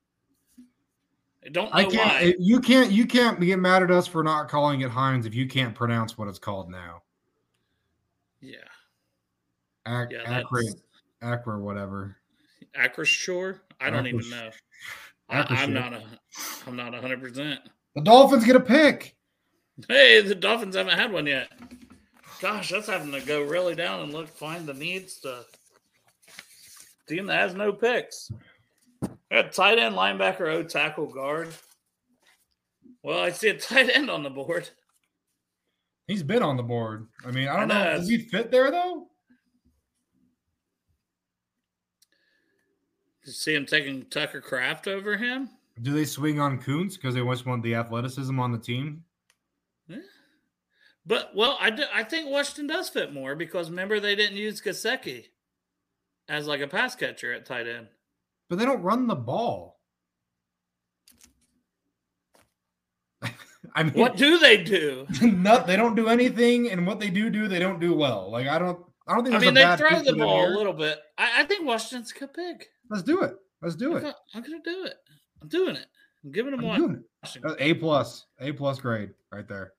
I 1.45 1.51
don't 1.51 1.67
know 1.67 1.79
I 1.79 1.85
can't. 1.85 1.95
why. 1.95 2.35
You 2.39 2.61
can't. 2.61 2.91
You 2.91 3.07
can't 3.07 3.41
get 3.41 3.59
mad 3.59 3.83
at 3.83 3.91
us 3.91 4.07
for 4.07 4.23
not 4.25 4.49
calling 4.49 4.81
it 4.81 4.91
Heinz 4.91 5.25
if 5.25 5.35
you 5.35 5.47
can't 5.47 5.75
pronounce 5.75 6.19
what 6.19 6.29
it's 6.29 6.39
called 6.39 6.71
now. 6.71 7.03
yeah, 8.41 8.57
Ac- 9.87 10.09
yeah, 10.13 10.41
Acra, 10.41 10.63
that's 10.65 10.77
Acra, 11.23 11.59
whatever. 11.59 12.17
Acroshore. 12.77 13.61
I 13.81 13.91
don't 13.91 14.07
even 14.07 14.29
know. 14.31 14.51
I, 15.29 15.47
I'm 15.49 15.73
not 15.73 15.93
a. 15.93 16.03
I'm 16.67 16.77
not 16.77 16.95
a 16.95 17.01
hundred 17.01 17.21
percent. 17.23 17.61
The 17.95 18.03
Dolphins 18.03 18.45
get 18.45 18.57
a 18.57 18.61
pick. 18.61 19.15
Hey, 19.89 20.21
the 20.21 20.35
Dolphins 20.35 20.75
haven't 20.75 20.99
had 20.99 21.13
one 21.13 21.27
yet. 21.27 21.49
Gosh, 22.41 22.71
that's 22.71 22.89
having 22.89 23.13
to 23.13 23.21
go 23.21 23.43
really 23.43 23.75
down 23.75 24.01
and 24.01 24.13
look 24.13 24.29
find 24.29 24.67
the 24.67 24.75
needs 24.75 25.21
to 25.21 25.45
team 27.09 27.27
that 27.27 27.41
has 27.41 27.55
no 27.55 27.73
picks. 27.73 28.31
Got 29.31 29.53
tight 29.53 29.79
end, 29.79 29.95
linebacker, 29.95 30.53
O 30.53 30.63
tackle, 30.63 31.07
guard. 31.07 31.49
Well, 33.03 33.21
I 33.21 33.31
see 33.31 33.49
a 33.49 33.59
tight 33.59 33.91
end 33.95 34.11
on 34.11 34.23
the 34.23 34.31
board. 34.31 34.69
He's 36.07 36.23
been 36.23 36.43
on 36.43 36.57
the 36.57 36.63
board. 36.63 37.07
I 37.25 37.31
mean, 37.31 37.49
I 37.49 37.61
don't 37.61 37.71
I 37.71 37.85
know, 37.85 37.93
know. 37.93 37.99
Does 37.99 38.09
he 38.09 38.19
fit 38.19 38.51
there 38.51 38.71
though? 38.71 39.09
You 43.25 43.33
see 43.33 43.55
him 43.55 43.67
taking 43.67 44.07
Tucker 44.07 44.41
Kraft 44.41 44.89
over 44.89 45.17
him. 45.17 45.51
Do 45.83 45.93
they 45.93 46.07
swing 46.07 46.41
on 46.41 46.59
Coons 46.59 46.97
because 46.97 47.15
they 47.15 47.21
just 47.21 47.45
want 47.45 47.63
the 47.63 47.75
athleticism 47.75 48.41
on 48.41 48.53
the 48.53 48.59
team? 48.59 49.05
Yeah. 49.87 49.99
But 51.05 51.33
well, 51.35 51.59
I, 51.61 51.71
do, 51.71 51.85
I 51.95 52.05
think 52.05 52.31
Washington 52.31 52.67
does 52.67 52.89
fit 52.89 53.13
more 53.13 53.35
because 53.35 53.69
remember 53.69 54.01
they 54.01 54.17
didn't 54.17 54.39
use 54.39 54.63
Gesicki 54.63 55.27
as 56.29 56.47
like 56.47 56.61
a 56.61 56.69
pass 56.69 56.95
catcher 56.95 57.33
at 57.33 57.47
tight 57.47 57.67
end. 57.67 57.89
But 58.49 58.59
they 58.59 58.65
don't 58.65 58.83
run 58.83 59.07
the 59.07 59.15
ball. 59.15 59.81
I 63.75 63.83
mean, 63.83 63.95
What 63.95 64.17
do 64.17 64.39
they 64.39 64.63
do? 64.63 65.07
not, 65.23 65.67
they 65.67 65.77
don't 65.77 65.95
do 65.95 66.09
anything, 66.09 66.71
and 66.71 66.87
what 66.87 67.01
they 67.01 67.11
do 67.11 67.31
do, 67.31 67.49
they 67.49 67.59
don't 67.59 67.81
do 67.81 67.95
well. 67.95 68.31
Like 68.31 68.47
I 68.47 68.59
don't, 68.59 68.79
I 69.07 69.15
don't 69.15 69.25
think. 69.25 69.37
I 69.37 69.39
mean, 69.39 69.55
they 69.55 69.77
throw 69.77 70.03
the 70.03 70.15
ball 70.15 70.43
here. 70.43 70.53
a 70.53 70.57
little 70.57 70.73
bit. 70.73 70.99
I, 71.17 71.43
I 71.43 71.45
think 71.45 71.67
Washington's 71.67 72.13
a 72.13 72.19
good 72.19 72.35
pick. 72.35 72.69
Let's 72.91 73.03
do 73.03 73.23
it. 73.23 73.35
Let's 73.63 73.75
do 73.75 73.97
it. 73.97 74.05
I'm 74.35 74.43
gonna 74.43 74.59
do 74.65 74.85
it. 74.85 74.95
I'm 75.43 75.49
doing 75.49 75.77
it. 75.77 75.87
I'm 76.25 76.33
giving 76.33 76.51
them 76.53 76.61
I'm 76.61 76.81
one. 76.81 77.05
A 77.59 77.75
plus, 77.75 78.27
A 78.41 78.53
plus 78.53 78.81
grade 78.81 79.11
right 79.33 79.49
there. 79.49 79.73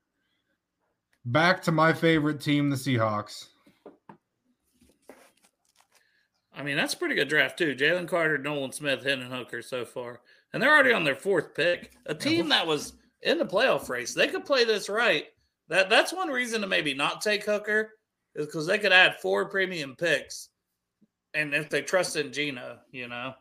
Back 1.26 1.62
to 1.64 1.72
my 1.72 1.93
favorite 1.93 2.41
team, 2.41 2.70
the 2.70 2.76
Seahawks. 2.76 3.47
I 6.60 6.64
mean, 6.64 6.76
that's 6.76 6.93
a 6.93 6.97
pretty 6.97 7.16
good 7.16 7.30
draft 7.30 7.57
too. 7.57 7.74
Jalen 7.74 8.07
Carter, 8.07 8.38
Nolan 8.38 8.74
Smith, 8.74 9.01
Hendon 9.03 9.32
Hooker 9.32 9.62
so 9.62 9.86
far, 9.86 10.20
and 10.51 10.62
they're 10.62 10.74
already 10.74 10.91
on 10.91 11.05
their 11.05 11.16
fourth 11.16 11.55
pick. 11.55 11.93
A 12.07 12.14
team 12.14 12.49
that 12.49 12.68
was 12.68 12.93
in 13.22 13.38
the 13.38 13.45
playoff 13.45 13.88
race. 13.88 14.14
They 14.14 14.28
could 14.28 14.43
play 14.45 14.66
this 14.66 14.89
right. 14.89 15.28
That 15.70 15.89
that's 15.89 16.12
one 16.12 16.28
reason 16.28 16.60
to 16.60 16.68
maybe 16.68 16.93
not 16.93 17.22
take 17.22 17.45
Hooker 17.45 17.93
is 18.36 18.45
because 18.45 18.68
they 18.68 18.78
could 18.78 18.91
add 18.91 19.22
four 19.22 19.47
premium 19.49 19.95
picks, 19.95 20.49
and 21.34 21.53
if 21.53 21.70
they 21.70 21.82
trust 21.82 22.18
in 22.18 22.34
Geno, 22.34 22.80
you 22.91 23.07
know. 23.07 23.34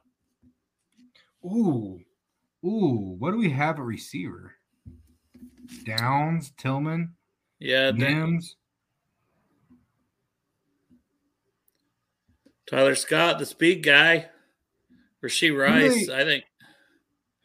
Ooh, 1.44 2.00
ooh. 2.64 3.16
What 3.18 3.32
do 3.32 3.38
we 3.38 3.50
have 3.50 3.80
a 3.80 3.82
receiver? 3.82 4.54
Downs, 5.84 6.52
Tillman, 6.56 7.14
Yeah, 7.58 7.90
they- 7.90 8.14
Tyler 12.70 12.94
Scott, 12.94 13.38
the 13.38 13.46
speed 13.46 13.82
guy. 13.82 14.28
Rashee 15.24 15.56
Rice, 15.56 16.06
they- 16.06 16.14
I 16.14 16.24
think 16.24 16.44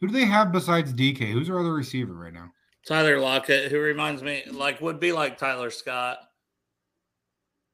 Who 0.00 0.08
do 0.08 0.12
they 0.12 0.24
have 0.26 0.52
besides 0.52 0.92
DK? 0.92 1.32
Who's 1.32 1.46
their 1.48 1.58
other 1.58 1.72
receiver 1.72 2.12
right 2.14 2.32
now? 2.32 2.50
Tyler 2.86 3.18
Lockett, 3.18 3.70
who 3.72 3.80
reminds 3.80 4.22
me 4.22 4.42
like 4.50 4.80
would 4.80 5.00
be 5.00 5.12
like 5.12 5.38
Tyler 5.38 5.70
Scott. 5.70 6.18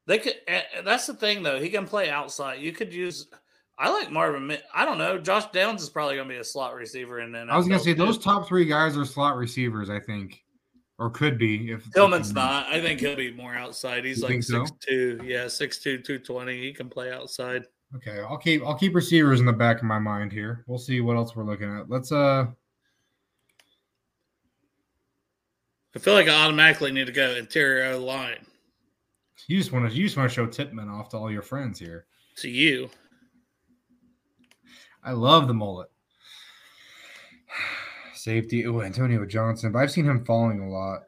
They 0.06 0.18
could. 0.18 0.34
That's 0.84 1.06
the 1.06 1.14
thing, 1.14 1.42
though. 1.42 1.60
He 1.60 1.68
can 1.68 1.86
play 1.86 2.08
outside. 2.10 2.60
You 2.60 2.72
could 2.72 2.92
use. 2.92 3.26
I 3.78 3.90
like 3.90 4.10
Marvin. 4.10 4.56
I 4.74 4.84
don't 4.84 4.98
know. 4.98 5.18
Josh 5.18 5.46
Downs 5.52 5.82
is 5.82 5.88
probably 5.90 6.16
going 6.16 6.28
to 6.28 6.34
be 6.34 6.40
a 6.40 6.44
slot 6.44 6.74
receiver, 6.74 7.18
and 7.18 7.34
then 7.34 7.48
I 7.50 7.56
was 7.56 7.66
gonna 7.66 7.80
say 7.80 7.92
those 7.92 8.18
top 8.18 8.46
three 8.46 8.64
guys 8.64 8.96
are 8.96 9.04
slot 9.04 9.36
receivers, 9.36 9.88
I 9.90 10.00
think, 10.00 10.42
or 11.00 11.10
could 11.10 11.36
be. 11.38 11.72
If 11.72 11.84
Tillman's 11.86 12.32
not. 12.32 12.66
I 12.66 12.80
think 12.80 13.00
he'll 13.00 13.16
be 13.16 13.32
more 13.32 13.54
outside. 13.54 14.04
He's 14.04 14.18
You 14.18 14.22
like 14.24 14.30
think 14.32 14.44
so? 14.44 14.64
six 14.66 14.86
two. 14.86 15.20
Yeah, 15.24 15.46
6'2", 15.46 15.82
220. 16.04 16.60
He 16.60 16.72
can 16.72 16.88
play 16.88 17.12
outside. 17.12 17.64
Okay, 17.96 18.20
I'll 18.20 18.38
keep 18.38 18.62
I'll 18.64 18.78
keep 18.78 18.94
receivers 18.94 19.40
in 19.40 19.46
the 19.46 19.52
back 19.52 19.78
of 19.78 19.82
my 19.84 19.98
mind 19.98 20.30
here. 20.30 20.64
We'll 20.68 20.78
see 20.78 21.00
what 21.00 21.16
else 21.16 21.34
we're 21.34 21.44
looking 21.44 21.76
at. 21.76 21.90
Let's 21.90 22.12
uh 22.12 22.46
I 25.96 25.98
feel 25.98 26.14
like 26.14 26.28
I 26.28 26.44
automatically 26.44 26.92
need 26.92 27.06
to 27.06 27.12
go 27.12 27.34
interior 27.34 27.96
line 27.96 28.46
you 29.46 29.58
just 29.58 29.72
want 29.72 29.90
to 29.90 29.96
you 29.96 30.04
just 30.04 30.16
want 30.16 30.30
to 30.30 30.34
show 30.34 30.46
Titman 30.46 30.88
off 30.90 31.08
to 31.10 31.16
all 31.16 31.30
your 31.30 31.42
friends 31.42 31.78
here. 31.78 32.06
to 32.36 32.48
you. 32.48 32.90
I 35.02 35.12
love 35.12 35.48
the 35.48 35.54
mullet. 35.54 35.88
Safety. 38.22 38.66
Oh, 38.66 38.82
Antonio 38.82 39.24
Johnson. 39.24 39.72
But 39.72 39.78
I've 39.80 39.90
seen 39.90 40.04
him 40.04 40.24
falling 40.24 40.60
a 40.60 40.68
lot. 40.68 41.00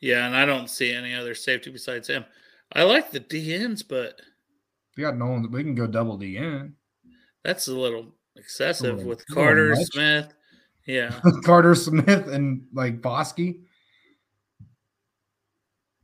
Yeah, 0.00 0.26
and 0.26 0.36
I 0.36 0.44
don't 0.44 0.68
see 0.68 0.92
any 0.92 1.14
other 1.14 1.34
safety 1.34 1.70
besides 1.70 2.08
him. 2.08 2.24
I 2.72 2.82
like 2.82 3.10
the 3.10 3.20
DNs, 3.20 3.82
but 3.88 4.20
We 4.96 5.02
got 5.02 5.16
Nolan. 5.16 5.50
We 5.50 5.62
can 5.62 5.74
go 5.74 5.86
double 5.86 6.16
D 6.18 6.36
in. 6.36 6.74
that's 7.42 7.68
a 7.68 7.74
little 7.74 8.14
excessive 8.36 8.96
little- 8.96 9.08
with 9.10 9.26
Carter. 9.28 9.74
Smith. 9.76 10.32
Yeah. 10.86 11.18
Carter 11.44 11.74
Smith 11.74 12.28
and 12.28 12.66
like 12.72 13.00
Foskey. 13.00 13.60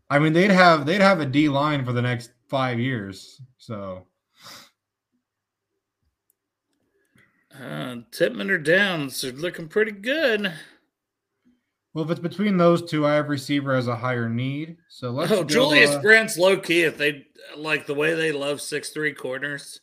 I 0.09 0.19
mean, 0.19 0.33
they'd 0.33 0.51
have 0.51 0.87
they'd 0.87 1.01
have 1.01 1.21
a 1.21 1.27
D 1.27 1.49
line 1.49 1.85
for 1.85 1.93
the 1.93 2.03
next 2.03 2.31
five 2.49 2.81
years. 2.81 3.41
So 3.59 4.07
Uh, 7.61 7.97
or 8.21 8.59
Downs 8.59 9.23
are 9.25 9.33
looking 9.33 9.69
pretty 9.69 9.93
good. 9.93 10.53
well, 11.93 12.05
if 12.05 12.11
it's 12.11 12.21
between 12.21 12.57
those 12.57 12.89
two, 12.89 13.07
I 13.07 13.15
have 13.15 13.29
receiver 13.29 13.75
as 13.75 13.87
a 13.89 13.97
higher 13.97 14.29
need. 14.29 14.79
So 14.89 15.11
let's 15.11 15.31
oh, 15.33 15.43
go, 15.43 15.45
Julius 15.45 15.91
uh, 15.91 16.41
low 16.41 16.57
key. 16.57 16.83
If 16.83 16.97
they 16.97 17.27
like 17.57 17.87
the 17.87 17.95
way 17.95 18.15
they 18.15 18.33
love 18.33 18.61
six 18.61 18.91
three 18.91 19.13
corners, 19.13 19.81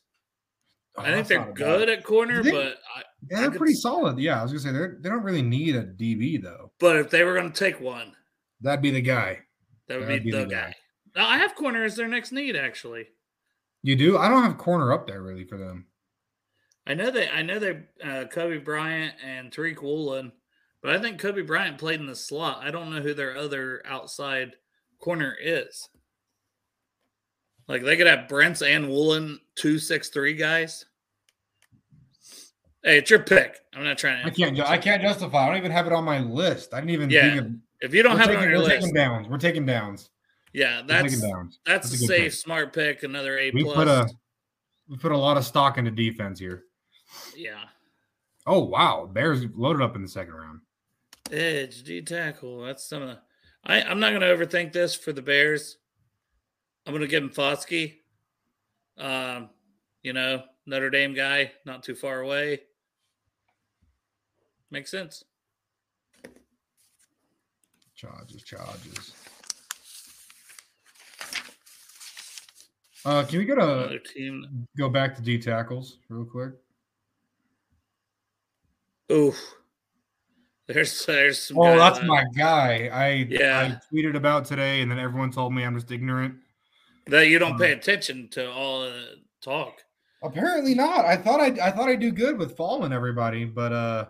oh, 0.98 1.04
I 1.04 1.14
think 1.14 1.28
they're 1.28 1.40
not 1.40 1.50
a 1.50 1.54
bad- 1.54 1.58
good 1.58 1.90
at 1.90 2.04
corner. 2.04 2.42
Think- 2.42 2.56
But 2.56 2.78
I, 2.96 3.04
they're 3.22 3.50
could 3.50 3.58
pretty 3.58 3.74
solid. 3.76 4.18
Yeah, 4.20 4.40
I 4.40 4.44
was 4.44 4.52
gonna 4.52 4.62
say 4.62 4.72
they 4.72 4.94
they 5.02 5.10
don't 5.10 5.24
really 5.24 5.42
need 5.42 5.76
a 5.76 5.84
DB 5.84 6.42
though. 6.42 6.72
but 6.80 6.96
if 6.96 7.10
they 7.10 7.24
were 7.24 7.34
going 7.34 7.52
to 7.52 7.58
take 7.58 7.80
one, 7.80 8.14
That'd 8.62 8.82
be 8.82 8.92
the 8.92 9.02
guy. 9.02 9.40
that 9.88 10.00
would 10.00 10.08
be, 10.08 10.20
be 10.20 10.32
the, 10.32 10.38
the 10.40 10.46
guy. 10.46 10.62
guy. 10.68 10.76
Now, 11.16 11.28
I 11.28 11.38
have 11.38 11.56
corner 11.56 11.84
as 11.84 11.96
their 11.96 12.08
next 12.08 12.32
need. 12.32 12.56
Actually, 12.56 13.08
You 13.84 13.96
do? 13.96 14.18
I 14.18 14.30
don't 14.30 14.44
have 14.44 14.58
corner 14.58 14.94
up 14.94 15.08
there 15.08 15.22
really 15.22 15.46
for 15.46 15.58
them. 15.58 15.88
I 16.88 16.94
know 16.94 17.12
they. 17.12 17.30
I 17.30 17.42
know 17.42 17.60
they. 17.60 17.72
Uh, 18.04 18.26
Coby 18.34 18.64
Bryant 18.64 19.14
and 19.24 19.52
Tariq 19.52 19.82
Woolen, 19.82 20.32
but 20.82 20.96
I 20.96 21.00
think 21.00 21.20
Coby 21.22 21.46
Bryant 21.46 21.78
played 21.78 22.00
in 22.00 22.06
the 22.08 22.16
slot. 22.16 22.60
I 22.64 22.72
don't 22.72 22.90
know 22.90 23.02
who 23.02 23.14
their 23.14 23.36
other 23.38 23.82
outside 23.86 24.54
corner 25.00 25.36
is. 25.40 25.90
Like 27.68 27.84
they 27.84 27.98
could 27.98 28.08
have 28.08 28.30
Brents 28.30 28.62
and 28.62 28.88
Woolen, 28.90 29.40
two 29.56 29.80
six 29.80 30.10
three 30.10 30.34
guys. 30.34 30.86
Hey, 32.84 33.00
it's 33.00 33.10
your 33.10 33.20
pick. 33.20 33.58
I'm 33.76 33.84
not 33.84 33.98
trying 33.98 34.22
to. 34.22 34.28
I 34.28 34.30
can't. 34.30 34.56
ju- 34.56 34.64
I 34.66 34.78
can't 34.78 35.02
justify. 35.02 35.44
I 35.44 35.48
don't 35.50 35.58
even 35.58 35.72
have 35.72 35.88
it 35.88 35.94
on 35.94 36.06
my 36.06 36.20
list. 36.20 36.74
I 36.74 36.80
didn't 36.80 36.92
even 36.92 37.10
Yeah, 37.10 37.30
think 37.36 37.42
of. 37.42 37.52
If 37.82 37.94
you 37.94 38.02
don't 38.02 38.18
have 38.18 38.28
taking, 38.28 38.44
it 38.44 38.46
on 38.46 38.50
your 38.52 38.60
we're 38.60 38.66
list, 38.66 38.76
taking 38.82 38.94
downs. 38.94 39.28
We're 39.28 39.38
taking 39.38 39.66
downs. 39.66 40.10
yeah, 40.54 40.82
that's 40.88 41.20
downs. 41.22 41.60
that's, 41.66 41.90
That's 41.90 42.02
a 42.02 42.06
a 42.06 42.08
safe, 42.08 42.24
pick. 42.24 42.32
smart 42.34 42.74
pick. 42.74 43.04
Another 43.04 43.38
A 43.38 43.52
We 43.52 43.64
plus. 43.64 43.76
put 43.76 43.88
a 43.90 44.08
we 44.88 44.96
put 44.98 45.12
a 45.12 45.18
lot 45.18 45.36
of 45.36 45.44
stock 45.46 45.78
into 45.78 45.92
defense 45.92 46.40
here. 46.40 46.64
Yeah, 47.36 47.66
Oh 48.46 48.64
wow, 48.64 49.10
Bears 49.12 49.46
loaded 49.56 49.82
up 49.82 49.96
in 49.96 50.02
the 50.02 50.08
second 50.08 50.34
round. 50.34 50.62
edge 51.32 51.84
D 51.84 52.02
tackle. 52.02 52.62
That's 52.62 52.84
some 52.88 53.02
of 53.02 53.10
the. 53.10 53.20
I 53.66 53.82
I'm 53.82 54.00
not 54.00 54.12
going 54.12 54.22
to 54.22 54.28
overthink 54.28 54.72
this 54.72 54.96
for 54.96 55.12
the 55.12 55.22
Bears. 55.22 55.78
I'm 56.86 56.94
going 56.94 57.02
to 57.02 57.08
give 57.08 57.22
him 57.24 57.30
Foskey. 57.30 57.96
Um, 58.98 59.50
you 60.02 60.14
know 60.14 60.44
Notre 60.66 60.90
Dame 60.90 61.14
guy, 61.14 61.52
not 61.66 61.84
too 61.84 61.96
far 61.96 62.22
away. 62.22 62.62
Makes 64.72 64.92
sense. 64.92 65.24
Charges, 67.96 68.44
charges. 68.44 69.14
Uh, 73.06 73.24
can 73.24 73.40
we 73.40 73.46
go 73.46 73.56
to 73.56 74.00
go 74.78 74.90
back 74.90 75.16
to 75.16 75.22
D 75.22 75.38
tackles 75.38 76.00
real 76.10 76.26
quick? 76.26 76.52
Oof. 79.12 79.38
There's 80.68 81.06
there's 81.06 81.42
some. 81.44 81.58
Oh, 81.60 81.78
that's 81.78 82.00
I- 82.00 82.06
my 82.06 82.24
guy. 82.36 82.90
I 82.92 83.10
Yeah. 83.30 83.80
I 83.80 83.96
tweeted 83.96 84.16
about 84.16 84.46
today, 84.46 84.82
and 84.82 84.92
then 84.92 85.00
everyone 85.00 85.32
told 85.32 85.54
me 85.54 85.64
I'm 85.64 85.76
just 85.76 85.92
ignorant. 85.92 86.36
that 87.06 87.28
you 87.30 87.40
don't 87.40 87.54
Um, 87.54 87.58
pay 87.60 87.72
attention 87.72 88.28
to 88.32 88.52
all 88.52 88.82
the 88.82 89.22
talk. 89.42 89.82
Apparently 90.22 90.74
not. 90.76 91.06
I 91.06 91.16
thought 91.16 91.40
I 91.40 91.46
I 91.66 91.72
thought 91.72 91.88
I'd 91.88 92.02
do 92.02 92.12
good 92.12 92.38
with 92.38 92.58
following 92.58 92.92
everybody, 92.92 93.46
but 93.46 93.72
uh, 93.72 94.06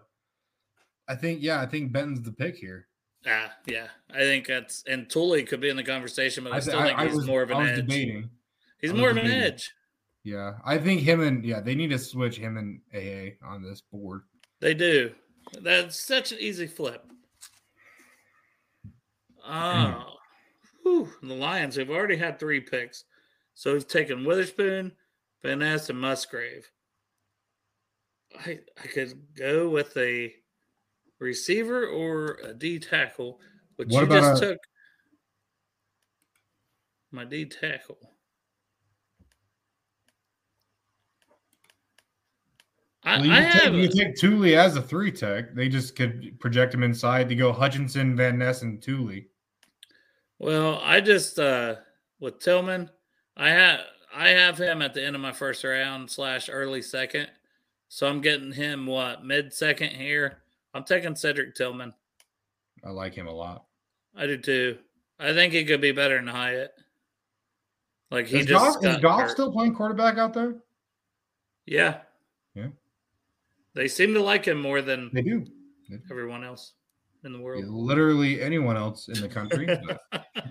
I 1.08 1.14
think 1.16 1.44
yeah, 1.44 1.62
I 1.62 1.68
think 1.68 1.92
Benton's 1.92 2.24
the 2.24 2.32
pick 2.32 2.56
here. 2.56 2.88
Ah, 3.28 3.54
yeah. 3.68 3.88
I 4.10 4.20
think 4.20 4.48
that's 4.48 4.84
and 4.88 5.08
Tuli 5.10 5.44
could 5.44 5.60
be 5.60 5.70
in 5.70 5.76
the 5.78 5.84
conversation, 5.84 6.44
but 6.44 6.54
I, 6.54 6.60
still 6.60 6.82
think 6.82 7.00
he's 7.02 7.14
was, 7.18 7.28
more 7.28 7.44
of 7.44 7.52
an 7.52 7.58
I 7.58 7.70
edge. 7.72 7.76
debating. 7.76 8.30
He's 8.82 8.92
I 8.92 8.96
more 8.96 9.10
of 9.12 9.18
an 9.18 9.28
edge. 9.28 9.72
Yeah, 10.24 10.54
I 10.66 10.78
think 10.80 11.02
him 11.02 11.22
and 11.22 11.46
yeah, 11.46 11.60
they 11.62 11.76
need 11.76 11.92
to 11.92 12.00
switch 12.00 12.38
him 12.38 12.58
and 12.58 12.82
AA 12.96 13.36
on 13.48 13.62
this 13.62 13.82
board. 13.82 14.24
They 14.60 14.74
do. 14.74 15.14
That's 15.62 16.00
such 16.00 16.32
an 16.32 16.40
easy 16.40 16.68
flip. 16.68 17.04
Oh, 19.46 20.16
whew, 20.84 21.10
the 21.24 21.34
Lions 21.34 21.76
have 21.76 21.90
already 21.90 22.18
had 22.18 22.38
three 22.40 22.60
picks. 22.60 23.06
So 23.54 23.74
we've 23.74 23.88
taken 23.88 24.26
Witherspoon, 24.26 24.92
Van 25.42 25.60
Ness, 25.60 25.90
and 25.90 26.00
Musgrave. 26.00 26.70
I 28.46 28.60
I 28.84 28.88
could 28.88 29.14
go 29.36 29.70
with 29.70 29.96
a 29.98 30.34
receiver 31.20 31.88
or 31.88 32.40
a 32.44 32.54
D 32.54 32.78
tackle, 32.78 33.40
which 33.78 33.90
What 33.90 34.02
you 34.02 34.08
just 34.10 34.44
a- 34.44 34.48
took. 34.48 34.60
My 37.12 37.24
D 37.24 37.46
tackle. 37.46 37.98
I, 43.08 43.18
Well, 43.18 43.26
you, 43.26 43.32
I 43.32 43.40
take, 43.44 43.52
have. 43.64 43.74
you 43.76 43.88
take 43.90 44.16
Tuli 44.18 44.56
as 44.58 44.76
a 44.76 44.82
three 44.82 45.12
tech. 45.12 45.56
They 45.56 45.70
just 45.70 45.96
could 45.96 46.38
project 46.42 46.74
him 46.74 46.84
inside 46.84 47.30
to 47.30 47.36
go 47.36 47.54
Hutchinson, 47.54 48.16
Van 48.18 48.38
Ness, 48.38 48.64
and 48.64 48.82
Tuli. 48.82 49.28
Well, 50.40 50.82
I 50.84 51.00
just 51.00 51.40
uh 51.40 51.76
with 52.20 52.40
Tillman, 52.40 52.90
I 53.38 53.50
have 53.50 53.80
I 54.14 54.30
have 54.30 54.58
him 54.58 54.82
at 54.82 54.94
the 54.94 55.04
end 55.06 55.16
of 55.16 55.22
my 55.22 55.32
first 55.32 55.64
round 55.64 56.12
slash 56.12 56.50
early 56.52 56.82
second. 56.82 57.30
So 57.88 58.08
I'm 58.08 58.20
getting 58.20 58.52
him 58.52 58.86
what 58.86 59.24
mid 59.24 59.54
second 59.54 59.92
here. 59.92 60.40
I'm 60.74 60.84
taking 60.84 61.16
Cedric 61.16 61.56
Tillman. 61.56 61.94
I 62.84 62.90
like 62.90 63.14
him 63.14 63.28
a 63.28 63.32
lot. 63.34 63.66
I 64.16 64.28
do 64.28 64.38
too. 64.38 64.78
I 65.20 65.34
think 65.34 65.54
he 65.54 65.64
could 65.64 65.82
be 65.82 65.92
better 65.94 66.18
than 66.18 66.28
Hyatt. 66.28 66.72
Like 68.12 68.28
he 68.28 68.40
Is 68.40 68.46
just 68.48 68.82
Goff, 68.82 68.86
is 68.96 69.02
Goff 69.02 69.22
hurt. 69.22 69.32
still 69.32 69.52
playing 69.52 69.76
quarterback 69.76 70.18
out 70.18 70.34
there? 70.34 70.56
yeah. 71.66 71.78
Yeah. 71.84 71.98
They 73.78 73.88
seem 73.88 74.16
to 74.16 74.22
like 74.24 74.46
him 74.46 74.60
more 74.60 74.82
than 74.82 75.12
They 75.14 75.22
do. 75.22 75.46
everyone 76.10 76.44
else 76.44 76.74
in 77.24 77.32
the 77.32 77.38
Yeah, 77.38 77.44
world. 77.44 77.66
Literally 77.68 78.42
anyone 78.42 78.76
else 78.76 79.08
in 79.08 79.22
the 79.22 79.30
country. 79.30 79.68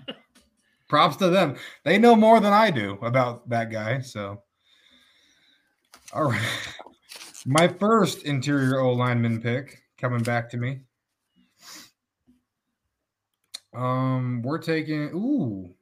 props 0.87 1.17
to 1.17 1.27
them. 1.27 1.57
They 1.83 1.97
know 1.97 2.15
more 2.15 2.39
than 2.39 2.53
I 2.53 2.71
do 2.71 2.97
about 3.01 3.49
that 3.49 3.69
guy. 3.69 3.99
So, 3.99 4.41
all 6.13 6.31
right. 6.31 6.41
My 7.45 7.67
first 7.67 8.23
interior 8.23 8.79
O 8.79 8.93
lineman 8.93 9.41
pick 9.41 9.77
coming 9.97 10.23
back 10.23 10.49
to 10.51 10.57
me. 10.57 10.79
Um, 13.75 14.41
we're 14.41 14.57
taking. 14.57 15.09
Ooh, 15.13 15.75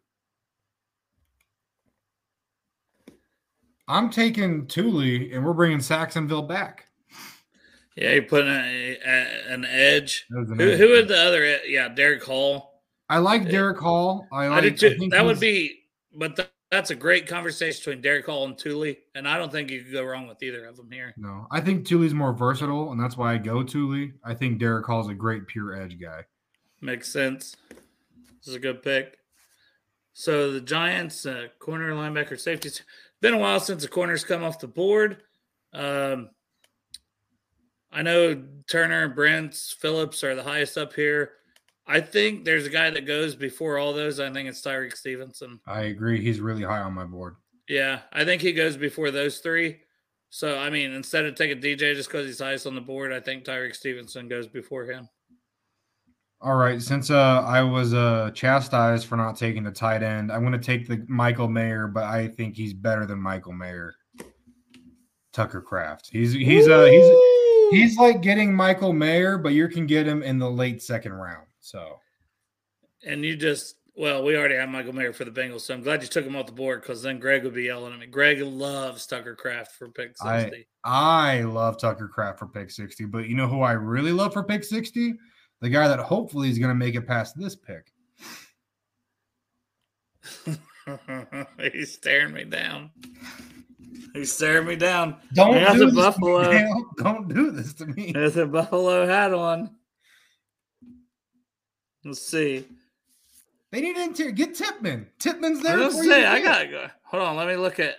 I'm 3.87 4.09
taking 4.09 4.65
Tuli, 4.65 5.31
and 5.31 5.45
we're 5.45 5.53
bringing 5.53 5.77
Saxonville 5.77 6.47
back. 6.47 6.84
Yeah, 7.95 8.11
you 8.11 8.21
put 8.23 8.29
putting 8.29 8.49
a, 8.49 8.97
a, 9.05 9.53
an 9.53 9.65
edge. 9.65 10.25
An 10.29 10.45
Who, 10.45 10.71
edge. 10.71 10.77
who 10.77 11.05
the 11.05 11.17
other? 11.17 11.59
Yeah, 11.65 11.87
Derick 11.87 12.23
Hall. 12.23 12.81
I 13.09 13.19
like 13.19 13.49
Derick 13.49 13.77
Hall. 13.77 14.27
I 14.33 14.45
I 14.45 14.47
like. 14.49 14.63
did 14.63 14.77
too. 14.79 14.99
think 14.99 15.13
that 15.13 15.23
would 15.23 15.39
be, 15.39 15.83
but 16.13 16.35
th- 16.35 16.49
that's 16.71 16.89
a 16.89 16.95
great 16.95 17.27
conversation 17.27 17.79
between 17.79 18.01
Derick 18.01 18.25
Hall 18.25 18.45
and 18.45 18.57
Tuli, 18.57 18.97
and 19.13 19.27
I 19.27 19.37
don't 19.37 19.51
think 19.51 19.69
you 19.71 19.83
could 19.83 19.93
go 19.93 20.03
wrong 20.03 20.27
with 20.27 20.41
either 20.43 20.65
of 20.65 20.75
them 20.75 20.91
here. 20.91 21.13
No, 21.15 21.47
I 21.51 21.61
think 21.61 21.85
Tuli's 21.85 22.13
more 22.13 22.33
versatile, 22.33 22.91
and 22.91 22.99
that's 22.99 23.15
why 23.15 23.33
I 23.33 23.37
go 23.37 23.63
Tuli. 23.63 24.13
I 24.23 24.33
think 24.33 24.59
Derick 24.59 24.85
Hall's 24.87 25.07
a 25.07 25.13
great 25.13 25.47
pure 25.47 25.79
edge 25.81 25.99
guy. 25.99 26.23
Makes 26.81 27.09
sense. 27.11 27.55
This 27.69 28.47
is 28.47 28.55
a 28.55 28.59
good 28.59 28.83
pick. 28.83 29.17
So 30.13 30.51
the 30.51 30.61
Giants, 30.61 31.25
uh, 31.25 31.47
corner, 31.59 31.91
linebacker, 31.93 32.39
safeties. 32.39 32.81
Been 33.21 33.33
a 33.33 33.37
while 33.37 33.59
since 33.59 33.83
the 33.83 33.87
corners 33.87 34.23
come 34.25 34.43
off 34.43 34.59
the 34.59 34.67
board. 34.67 35.17
Um, 35.73 36.29
I 37.95 38.01
know 38.01 38.43
Turner, 38.67 39.07
Brents, 39.07 39.73
Phillips 39.79 40.21
are 40.21 40.35
the 40.35 40.43
highest 40.43 40.77
up 40.77 40.91
here. 40.91 41.31
I 41.87 42.01
think 42.01 42.43
there's 42.43 42.65
a 42.65 42.69
guy 42.69 42.89
that 42.89 43.07
goes 43.07 43.35
before 43.35 43.77
all 43.77 43.93
those. 43.93 44.19
I 44.19 44.29
think 44.33 44.49
it's 44.49 44.61
Tyrique 44.61 44.97
Stevenson. 44.97 45.61
I 45.65 45.83
agree. 45.83 46.21
He's 46.21 46.41
really 46.41 46.63
high 46.63 46.81
on 46.81 46.93
my 46.93 47.05
board. 47.05 47.35
Yeah, 47.69 48.01
I 48.11 48.25
think 48.25 48.41
he 48.41 48.51
goes 48.51 48.75
before 48.75 49.11
those 49.11 49.39
three. 49.39 49.77
So, 50.29 50.59
I 50.59 50.69
mean, 50.69 50.91
instead 50.91 51.25
of 51.25 51.35
taking 51.35 51.61
DJ 51.61 51.95
just 51.95 52.09
because 52.09 52.25
he's 52.25 52.39
highest 52.39 52.67
on 52.67 52.75
the 52.75 52.81
board, 52.81 53.13
I 53.13 53.21
think 53.21 53.45
Tyrique 53.45 53.75
Stevenson 53.75 54.27
goes 54.27 54.47
before 54.47 54.85
him. 54.85 55.07
All 56.41 56.55
right. 56.55 56.81
Since 56.81 57.11
uh, 57.11 57.43
I 57.47 57.61
was 57.61 57.93
uh, 57.93 58.31
chastised 58.33 59.07
for 59.07 59.15
not 59.15 59.37
taking 59.37 59.63
the 59.63 59.71
tight 59.71 60.03
end, 60.03 60.33
I'm 60.33 60.41
going 60.41 60.51
to 60.51 60.59
take 60.59 60.85
the 60.85 61.05
Michael 61.07 61.47
Mayer, 61.47 61.87
but 61.87 62.03
I 62.03 62.27
think 62.27 62.57
he's 62.57 62.73
better 62.73 63.05
than 63.05 63.19
Michael 63.19 63.53
Mayer. 63.53 63.95
Tucker 65.35 65.61
Kraft. 65.61 66.09
He's 66.11 66.31
he's 66.31 66.69
uh 66.69 66.85
he's 66.85 67.05
he's 67.71 67.97
like 67.97 68.21
getting 68.21 68.53
Michael 68.53 68.93
Mayer, 68.93 69.37
but 69.37 69.53
you 69.53 69.67
can 69.67 69.85
get 69.85 70.07
him 70.07 70.23
in 70.23 70.39
the 70.39 70.49
late 70.49 70.81
second 70.81 71.13
round. 71.13 71.47
So, 71.59 71.99
and 73.05 73.23
you 73.23 73.35
just 73.35 73.75
well, 73.97 74.23
we 74.23 74.35
already 74.35 74.55
have 74.55 74.67
Michael 74.67 74.93
Mayer 74.93 75.13
for 75.13 75.23
the 75.23 75.31
Bengals, 75.31 75.61
so 75.61 75.73
I'm 75.73 75.81
glad 75.81 76.01
you 76.01 76.09
took 76.09 76.25
him 76.25 76.35
off 76.35 76.47
the 76.47 76.51
board 76.51 76.81
because 76.81 77.01
then 77.01 77.17
Greg 77.17 77.45
would 77.45 77.53
be 77.53 77.63
yelling 77.63 77.93
at 77.93 77.99
me. 77.99 78.07
Greg 78.07 78.41
loves 78.41 79.05
Tucker 79.07 79.35
Kraft 79.35 79.71
for 79.71 79.87
pick 79.87 80.17
60. 80.17 80.67
I, 80.83 81.37
I 81.37 81.41
love 81.43 81.79
Tucker 81.79 82.09
Kraft 82.09 82.39
for 82.39 82.47
pick 82.47 82.71
60, 82.71 83.05
but 83.05 83.29
you 83.29 83.37
know 83.37 83.47
who 83.47 83.61
I 83.61 83.71
really 83.71 84.11
love 84.11 84.33
for 84.33 84.43
pick 84.43 84.65
60? 84.65 85.13
The 85.61 85.69
guy 85.69 85.87
that 85.87 85.99
hopefully 85.99 86.49
is 86.49 86.59
going 86.59 86.69
to 86.69 86.75
make 86.75 86.95
it 86.95 87.07
past 87.07 87.39
this 87.39 87.55
pick. 87.55 87.93
He's 91.73 91.93
staring 91.93 92.33
me 92.33 92.43
down. 92.43 92.91
He's 94.15 94.31
staring 94.31 94.65
me 94.65 94.77
down. 94.77 95.17
Don't 95.33 95.73
do 95.73 95.85
this 95.85 95.93
buffalo. 95.93 96.49
Don't 96.97 97.27
do 97.27 97.51
this 97.51 97.73
to 97.75 97.85
me. 97.85 98.13
There's 98.13 98.37
a 98.37 98.45
buffalo 98.45 99.05
hat 99.05 99.33
on. 99.33 99.71
Let's 102.05 102.21
see. 102.21 102.65
They 103.71 103.81
need 103.81 103.97
an 103.97 104.03
interior. 104.03 104.31
Get 104.31 104.55
Tippmann. 104.55 105.07
Tippmann's 105.19 105.61
there. 105.61 105.75
Let's 105.75 105.99
see. 105.99 106.13
I 106.13 106.41
got. 106.41 106.59
To 106.59 106.67
go. 106.67 106.87
Hold 107.03 107.23
on. 107.23 107.35
Let 107.35 107.47
me 107.47 107.57
look 107.57 107.79
at. 107.81 107.97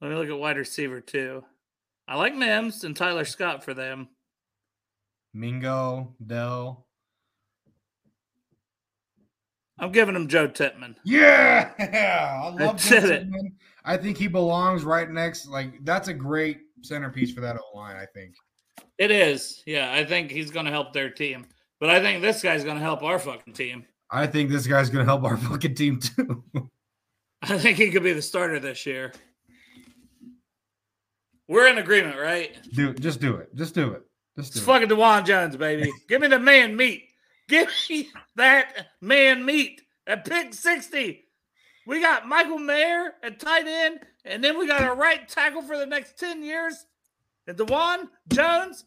Let 0.00 0.10
me 0.10 0.16
look 0.16 0.30
at 0.30 0.38
wide 0.38 0.56
receiver 0.56 1.02
too. 1.02 1.44
I 2.08 2.16
like 2.16 2.34
Mims 2.34 2.84
and 2.84 2.96
Tyler 2.96 3.26
Scott 3.26 3.64
for 3.64 3.74
them. 3.74 4.08
Mingo, 5.34 6.14
Dell. 6.24 6.86
I'm 9.78 9.92
giving 9.92 10.14
him 10.14 10.28
Joe 10.28 10.46
Tippmann. 10.46 10.96
Yeah, 11.04 11.72
I 11.78 12.64
love 12.64 12.78
Joe 12.78 13.00
Tippmann. 13.00 13.52
I 13.84 13.96
think 13.96 14.16
he 14.16 14.28
belongs 14.28 14.84
right 14.84 15.10
next. 15.10 15.46
Like 15.46 15.84
that's 15.84 16.08
a 16.08 16.14
great 16.14 16.60
centerpiece 16.82 17.32
for 17.32 17.40
that 17.40 17.56
O 17.56 17.76
line. 17.76 17.96
I 17.96 18.06
think 18.06 18.34
it 18.98 19.10
is. 19.10 19.62
Yeah, 19.66 19.92
I 19.92 20.04
think 20.04 20.30
he's 20.30 20.50
going 20.50 20.66
to 20.66 20.72
help 20.72 20.92
their 20.92 21.10
team. 21.10 21.46
But 21.80 21.90
I 21.90 22.00
think 22.00 22.22
this 22.22 22.42
guy's 22.42 22.64
going 22.64 22.76
to 22.76 22.82
help 22.82 23.02
our 23.02 23.18
fucking 23.18 23.52
team. 23.52 23.84
I 24.10 24.26
think 24.26 24.50
this 24.50 24.66
guy's 24.66 24.90
going 24.90 25.04
to 25.04 25.10
help 25.10 25.24
our 25.24 25.36
fucking 25.48 25.74
team 25.74 26.00
too. 26.00 26.44
I 27.42 27.58
think 27.58 27.76
he 27.76 27.90
could 27.90 28.02
be 28.02 28.12
the 28.12 28.22
starter 28.22 28.58
this 28.58 28.86
year. 28.86 29.12
We're 31.46 31.68
in 31.68 31.76
agreement, 31.78 32.18
right? 32.18 32.56
Do 32.72 32.94
just 32.94 33.20
do 33.20 33.36
it. 33.36 33.54
Just 33.54 33.74
do 33.74 33.90
it. 33.92 34.02
Just 34.38 34.54
do 34.54 34.58
it's 34.58 34.66
it. 34.66 34.70
fucking 34.70 34.88
Dawand 34.88 35.26
Jones, 35.26 35.56
baby. 35.56 35.92
Give 36.08 36.22
me 36.22 36.28
the 36.28 36.38
man 36.38 36.74
meat. 36.74 37.04
Give 37.48 37.68
me 37.90 38.08
that 38.36 38.86
man 39.02 39.44
meat 39.44 39.82
at 40.06 40.24
pick 40.24 40.54
60. 40.54 41.23
We 41.86 42.00
got 42.00 42.26
Michael 42.26 42.58
Mayer 42.58 43.14
at 43.22 43.40
tight 43.40 43.66
end, 43.66 44.00
and 44.24 44.42
then 44.42 44.58
we 44.58 44.66
got 44.66 44.82
our 44.82 44.96
right 44.96 45.28
tackle 45.28 45.62
for 45.62 45.76
the 45.76 45.86
next 45.86 46.18
10 46.18 46.42
years. 46.42 46.86
And 47.46 47.56
Dawand 47.56 48.08
Jones. 48.28 48.84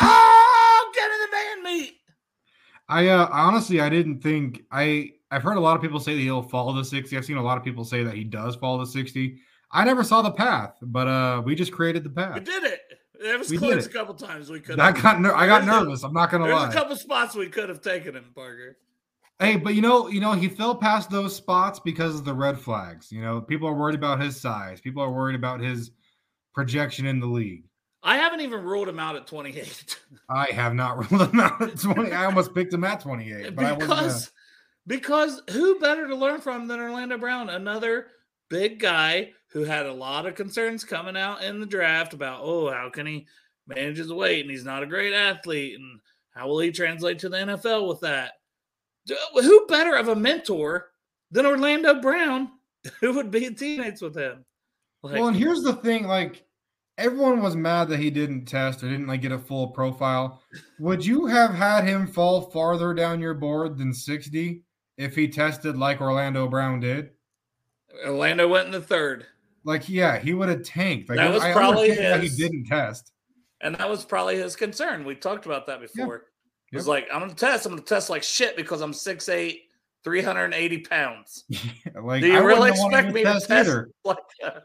Oh, 0.00 0.92
get 0.94 1.10
in 1.10 1.18
the 1.20 1.70
man 1.70 1.78
meat. 1.78 1.96
I 2.88 3.06
uh, 3.06 3.28
honestly 3.30 3.80
I 3.80 3.88
didn't 3.88 4.20
think 4.20 4.64
I 4.70 5.12
I've 5.30 5.42
heard 5.42 5.56
a 5.56 5.60
lot 5.60 5.76
of 5.76 5.82
people 5.82 6.00
say 6.00 6.14
that 6.14 6.20
he'll 6.20 6.42
fall 6.42 6.74
to 6.74 6.84
60. 6.84 7.16
I've 7.16 7.24
seen 7.24 7.36
a 7.36 7.42
lot 7.42 7.56
of 7.56 7.62
people 7.62 7.84
say 7.84 8.02
that 8.02 8.14
he 8.14 8.24
does 8.24 8.56
fall 8.56 8.80
to 8.80 8.86
60. 8.86 9.36
I 9.70 9.84
never 9.84 10.02
saw 10.02 10.22
the 10.22 10.32
path, 10.32 10.76
but 10.82 11.06
uh 11.06 11.42
we 11.44 11.54
just 11.54 11.72
created 11.72 12.02
the 12.02 12.10
path. 12.10 12.34
We 12.34 12.40
did 12.40 12.64
it. 12.64 12.80
It 13.20 13.38
was 13.38 13.50
we 13.50 13.58
close 13.58 13.86
a 13.86 13.90
couple 13.90 14.14
times. 14.14 14.50
We 14.50 14.60
could. 14.60 14.80
I 14.80 14.92
got 14.92 15.20
ner- 15.20 15.34
I 15.34 15.46
got 15.46 15.64
nervous. 15.64 16.02
I'm 16.02 16.14
not 16.14 16.30
gonna 16.30 16.44
There's 16.44 16.54
lie. 16.54 16.64
There's 16.64 16.74
a 16.74 16.78
couple 16.78 16.96
spots 16.96 17.34
we 17.34 17.48
could 17.48 17.68
have 17.68 17.82
taken 17.82 18.16
him, 18.16 18.32
Parker. 18.34 18.78
Hey, 19.40 19.56
but 19.56 19.74
you 19.74 19.80
know, 19.80 20.08
you 20.08 20.20
know, 20.20 20.32
he 20.32 20.48
fell 20.48 20.74
past 20.74 21.08
those 21.08 21.34
spots 21.34 21.80
because 21.80 22.14
of 22.14 22.26
the 22.26 22.34
red 22.34 22.60
flags. 22.60 23.10
You 23.10 23.22
know, 23.22 23.40
people 23.40 23.66
are 23.66 23.74
worried 23.74 23.94
about 23.94 24.20
his 24.20 24.38
size. 24.38 24.80
People 24.82 25.02
are 25.02 25.10
worried 25.10 25.34
about 25.34 25.60
his 25.60 25.92
projection 26.54 27.06
in 27.06 27.20
the 27.20 27.26
league. 27.26 27.64
I 28.02 28.16
haven't 28.16 28.42
even 28.42 28.62
ruled 28.62 28.88
him 28.88 28.98
out 28.98 29.16
at 29.16 29.26
28. 29.26 29.98
I 30.28 30.46
have 30.52 30.74
not 30.74 30.98
ruled 31.10 31.32
him 31.32 31.40
out 31.40 31.60
at 31.62 31.78
20. 31.78 32.12
I 32.12 32.26
almost 32.26 32.54
picked 32.54 32.74
him 32.74 32.84
at 32.84 33.00
28, 33.00 33.56
but 33.56 33.78
because, 33.78 34.30
because 34.86 35.42
who 35.50 35.78
better 35.78 36.06
to 36.06 36.14
learn 36.14 36.40
from 36.40 36.68
than 36.68 36.80
Orlando 36.80 37.16
Brown? 37.16 37.48
Another 37.48 38.08
big 38.50 38.78
guy 38.78 39.30
who 39.52 39.64
had 39.64 39.86
a 39.86 39.92
lot 39.92 40.26
of 40.26 40.34
concerns 40.34 40.84
coming 40.84 41.16
out 41.16 41.42
in 41.42 41.60
the 41.60 41.66
draft 41.66 42.12
about, 42.12 42.40
oh, 42.42 42.70
how 42.70 42.90
can 42.90 43.06
he 43.06 43.26
manage 43.66 43.96
his 43.96 44.12
weight 44.12 44.42
and 44.42 44.50
he's 44.50 44.64
not 44.64 44.82
a 44.82 44.86
great 44.86 45.14
athlete 45.14 45.78
and 45.78 46.00
how 46.30 46.46
will 46.48 46.60
he 46.60 46.70
translate 46.70 47.18
to 47.20 47.28
the 47.28 47.36
NFL 47.36 47.88
with 47.88 48.00
that? 48.00 48.32
Who 49.34 49.66
better 49.66 49.96
of 49.96 50.08
a 50.08 50.16
mentor 50.16 50.90
than 51.30 51.46
Orlando 51.46 52.00
Brown, 52.00 52.50
who 53.00 53.12
would 53.14 53.30
be 53.30 53.50
teammates 53.50 54.00
with 54.00 54.16
him? 54.16 54.44
Like, 55.02 55.14
well, 55.14 55.28
and 55.28 55.36
here's 55.36 55.62
the 55.62 55.74
thing, 55.76 56.06
like 56.06 56.44
everyone 57.00 57.42
was 57.42 57.56
mad 57.56 57.88
that 57.88 57.98
he 57.98 58.10
didn't 58.10 58.44
test 58.44 58.82
or 58.82 58.88
didn't 58.88 59.06
like 59.06 59.22
get 59.22 59.32
a 59.32 59.38
full 59.38 59.68
profile. 59.68 60.42
Would 60.78 61.04
you 61.04 61.26
have 61.26 61.54
had 61.54 61.84
him 61.84 62.06
fall 62.06 62.50
farther 62.50 62.92
down 62.92 63.20
your 63.20 63.34
board 63.34 63.78
than 63.78 63.94
60 63.94 64.62
if 64.98 65.16
he 65.16 65.26
tested 65.28 65.76
like 65.76 66.00
Orlando 66.00 66.46
Brown 66.46 66.80
did? 66.80 67.10
Orlando 68.06 68.46
went 68.46 68.66
in 68.66 68.72
the 68.72 68.80
third. 68.80 69.26
Like, 69.64 69.88
yeah, 69.88 70.18
he 70.18 70.34
would 70.34 70.48
have 70.48 70.62
tanked. 70.62 71.08
Like, 71.08 71.18
that 71.18 71.32
was 71.32 71.42
I 71.42 71.52
probably 71.52 71.90
his, 71.90 72.22
he 72.22 72.42
didn't 72.42 72.66
test. 72.66 73.12
And 73.60 73.74
that 73.76 73.88
was 73.88 74.04
probably 74.04 74.36
his 74.36 74.56
concern. 74.56 75.04
We 75.04 75.14
talked 75.14 75.46
about 75.46 75.66
that 75.66 75.80
before. 75.80 76.26
Yep. 76.72 76.78
Was 76.78 76.86
like, 76.88 77.08
I'm 77.12 77.20
gonna 77.20 77.34
test, 77.34 77.66
I'm 77.66 77.72
gonna 77.72 77.82
test 77.82 78.10
like 78.10 78.22
shit 78.22 78.56
because 78.56 78.80
I'm 78.80 78.92
6'8, 78.92 79.58
380 80.04 80.78
pounds. 80.78 81.44
Like, 82.02 82.22
Do 82.22 82.28
you 82.28 82.36
I 82.36 82.40
really 82.40 82.70
expect 82.70 83.12
me 83.12 83.24
to 83.24 83.32
test, 83.32 83.48
test 83.48 83.68
either. 83.68 83.90
like 84.04 84.18
uh, 84.44 84.60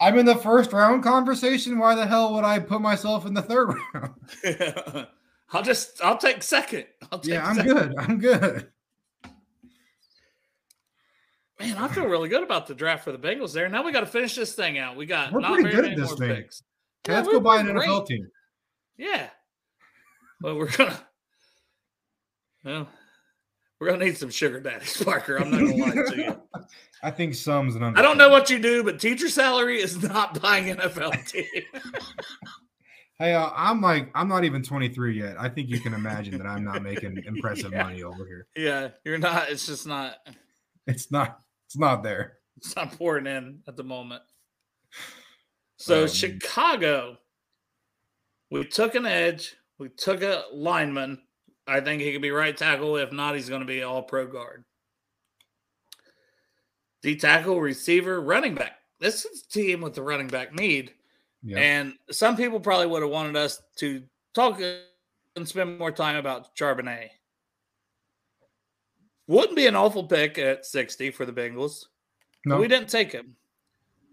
I'm 0.00 0.16
in 0.18 0.24
the 0.24 0.36
first 0.36 0.72
round 0.72 1.02
conversation. 1.02 1.78
Why 1.78 1.94
the 1.94 2.06
hell 2.06 2.32
would 2.34 2.44
I 2.44 2.58
put 2.58 2.80
myself 2.80 3.26
in 3.26 3.34
the 3.34 3.42
third 3.42 3.74
round? 3.94 5.06
I'll 5.52 5.62
just 5.62 6.02
I'll 6.02 6.16
take 6.16 6.42
second. 6.42 6.86
I'll 7.10 7.18
take 7.18 7.34
yeah, 7.34 7.46
I'm 7.46 7.56
second. 7.56 7.74
good. 7.74 7.94
I'm 7.98 8.18
good. 8.18 8.68
Man, 11.58 11.76
I 11.76 11.88
feel 11.88 12.06
really 12.06 12.30
good 12.30 12.42
about 12.42 12.66
the 12.66 12.74
draft 12.74 13.04
for 13.04 13.12
the 13.12 13.18
Bengals 13.18 13.52
there. 13.52 13.68
Now 13.68 13.84
we 13.84 13.92
got 13.92 14.00
to 14.00 14.06
finish 14.06 14.34
this 14.34 14.54
thing 14.54 14.78
out. 14.78 14.96
We 14.96 15.04
got 15.04 15.30
we're 15.32 15.42
pretty 15.42 15.68
good 15.70 15.84
at 15.84 15.96
this 15.96 16.14
thing. 16.14 16.44
Yeah, 17.06 17.16
let's 17.16 17.28
go 17.28 17.40
buy 17.40 17.60
an 17.60 17.66
great. 17.66 17.86
NFL 17.88 18.06
team. 18.06 18.26
Yeah, 18.96 19.28
but 20.40 20.56
we're 20.56 20.70
gonna. 20.70 20.98
Well, 22.64 22.88
we're 23.80 23.90
gonna 23.90 24.04
need 24.04 24.18
some 24.18 24.30
sugar 24.30 24.60
daddies, 24.60 25.02
Parker. 25.04 25.36
I'm 25.36 25.50
not 25.50 25.60
gonna 25.60 25.74
lie 25.74 26.10
to 26.10 26.16
you. 26.16 26.40
I 27.02 27.10
think 27.10 27.34
some's 27.34 27.74
an. 27.76 27.82
I 27.82 28.02
don't 28.02 28.18
know 28.18 28.28
what 28.28 28.50
you 28.50 28.58
do, 28.58 28.84
but 28.84 29.00
teacher 29.00 29.28
salary 29.28 29.80
is 29.80 30.02
not 30.02 30.40
buying 30.42 30.76
NFL 30.76 31.26
team. 31.26 31.46
hey, 33.18 33.34
uh, 33.34 33.50
I'm 33.56 33.80
like 33.80 34.10
I'm 34.14 34.28
not 34.28 34.44
even 34.44 34.62
23 34.62 35.18
yet. 35.18 35.36
I 35.38 35.48
think 35.48 35.70
you 35.70 35.80
can 35.80 35.94
imagine 35.94 36.36
that 36.36 36.46
I'm 36.46 36.62
not 36.62 36.82
making 36.82 37.22
impressive 37.26 37.72
yeah. 37.72 37.84
money 37.84 38.02
over 38.02 38.26
here. 38.26 38.46
Yeah, 38.54 38.88
you're 39.04 39.18
not. 39.18 39.50
It's 39.50 39.66
just 39.66 39.86
not. 39.86 40.16
It's 40.86 41.10
not. 41.10 41.40
It's 41.66 41.78
not 41.78 42.02
there. 42.02 42.34
It's 42.58 42.76
not 42.76 42.92
pouring 42.98 43.26
in 43.26 43.60
at 43.66 43.76
the 43.76 43.84
moment. 43.84 44.22
So 45.78 46.02
um, 46.02 46.08
Chicago, 46.08 47.16
we 48.50 48.66
took 48.66 48.94
an 48.94 49.06
edge. 49.06 49.56
We 49.78 49.88
took 49.88 50.22
a 50.22 50.44
lineman. 50.52 51.22
I 51.70 51.80
think 51.80 52.02
he 52.02 52.12
could 52.12 52.22
be 52.22 52.30
right 52.30 52.56
tackle. 52.56 52.96
If 52.96 53.12
not, 53.12 53.36
he's 53.36 53.48
going 53.48 53.60
to 53.60 53.66
be 53.66 53.82
all 53.82 54.02
pro 54.02 54.26
guard. 54.26 54.64
D 57.02 57.16
tackle, 57.16 57.60
receiver, 57.60 58.20
running 58.20 58.54
back. 58.54 58.72
This 58.98 59.24
is 59.24 59.44
a 59.44 59.48
team 59.48 59.80
with 59.80 59.94
the 59.94 60.02
running 60.02 60.28
back 60.28 60.52
need. 60.54 60.92
And 61.56 61.94
some 62.10 62.36
people 62.36 62.60
probably 62.60 62.86
would 62.86 63.02
have 63.02 63.10
wanted 63.10 63.36
us 63.36 63.62
to 63.76 64.02
talk 64.34 64.60
and 64.60 65.48
spend 65.48 65.78
more 65.78 65.92
time 65.92 66.16
about 66.16 66.54
Charbonnet. 66.54 67.08
Wouldn't 69.26 69.56
be 69.56 69.66
an 69.66 69.76
awful 69.76 70.04
pick 70.04 70.38
at 70.38 70.66
60 70.66 71.12
for 71.12 71.24
the 71.24 71.32
Bengals. 71.32 71.86
No. 72.44 72.58
We 72.58 72.68
didn't 72.68 72.88
take 72.88 73.12
him. 73.12 73.36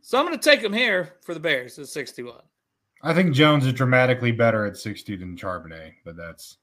So 0.02 0.18
I'm 0.18 0.26
going 0.26 0.38
to 0.38 0.50
take 0.50 0.62
him 0.62 0.72
here 0.72 1.16
for 1.26 1.34
the 1.34 1.40
Bears 1.40 1.78
at 1.80 1.88
61. 1.88 2.36
I 3.02 3.14
think 3.14 3.34
Jones 3.34 3.66
is 3.66 3.74
dramatically 3.74 4.32
better 4.32 4.66
at 4.66 4.78
60 4.78 5.18
than 5.18 5.36
Charbonnet, 5.36 5.94
but 6.06 6.16
that's 6.16 6.58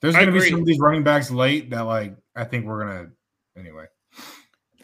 there's 0.00 0.14
going 0.14 0.26
to 0.26 0.32
be 0.32 0.50
some 0.50 0.60
of 0.60 0.66
these 0.66 0.78
running 0.78 1.02
backs 1.02 1.30
late 1.30 1.70
that 1.70 1.82
like 1.82 2.16
I 2.36 2.44
think 2.44 2.66
we're 2.66 2.84
going 2.84 3.06
to 3.06 3.60
anyway. 3.60 3.86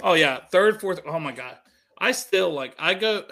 Oh 0.03 0.15
yeah, 0.15 0.41
third, 0.51 0.81
fourth. 0.81 1.01
Oh 1.07 1.21
my 1.21 1.33
god, 1.33 1.57
I 1.99 2.13
still 2.13 2.53
like. 2.53 2.75
I 2.79 2.95
go. 2.95 3.25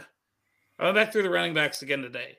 I 0.79 0.85
went 0.85 0.97
back 0.97 1.13
through 1.13 1.23
the 1.23 1.31
running 1.31 1.55
backs 1.55 1.83
again 1.83 2.03
today. 2.03 2.37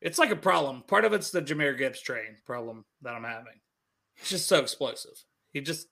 It's 0.00 0.18
like 0.18 0.30
a 0.30 0.36
problem. 0.36 0.82
Part 0.82 1.04
of 1.04 1.12
it's 1.12 1.30
the 1.30 1.40
Jahmyr 1.40 1.78
Gibbs 1.78 2.00
train 2.00 2.36
problem 2.44 2.84
that 3.02 3.14
I'm 3.14 3.24
having. 3.24 3.60
He's 4.16 4.30
just 4.30 4.48
so 4.48 4.58
explosive. 4.58 5.12
He 5.52 5.60
just 5.60 5.86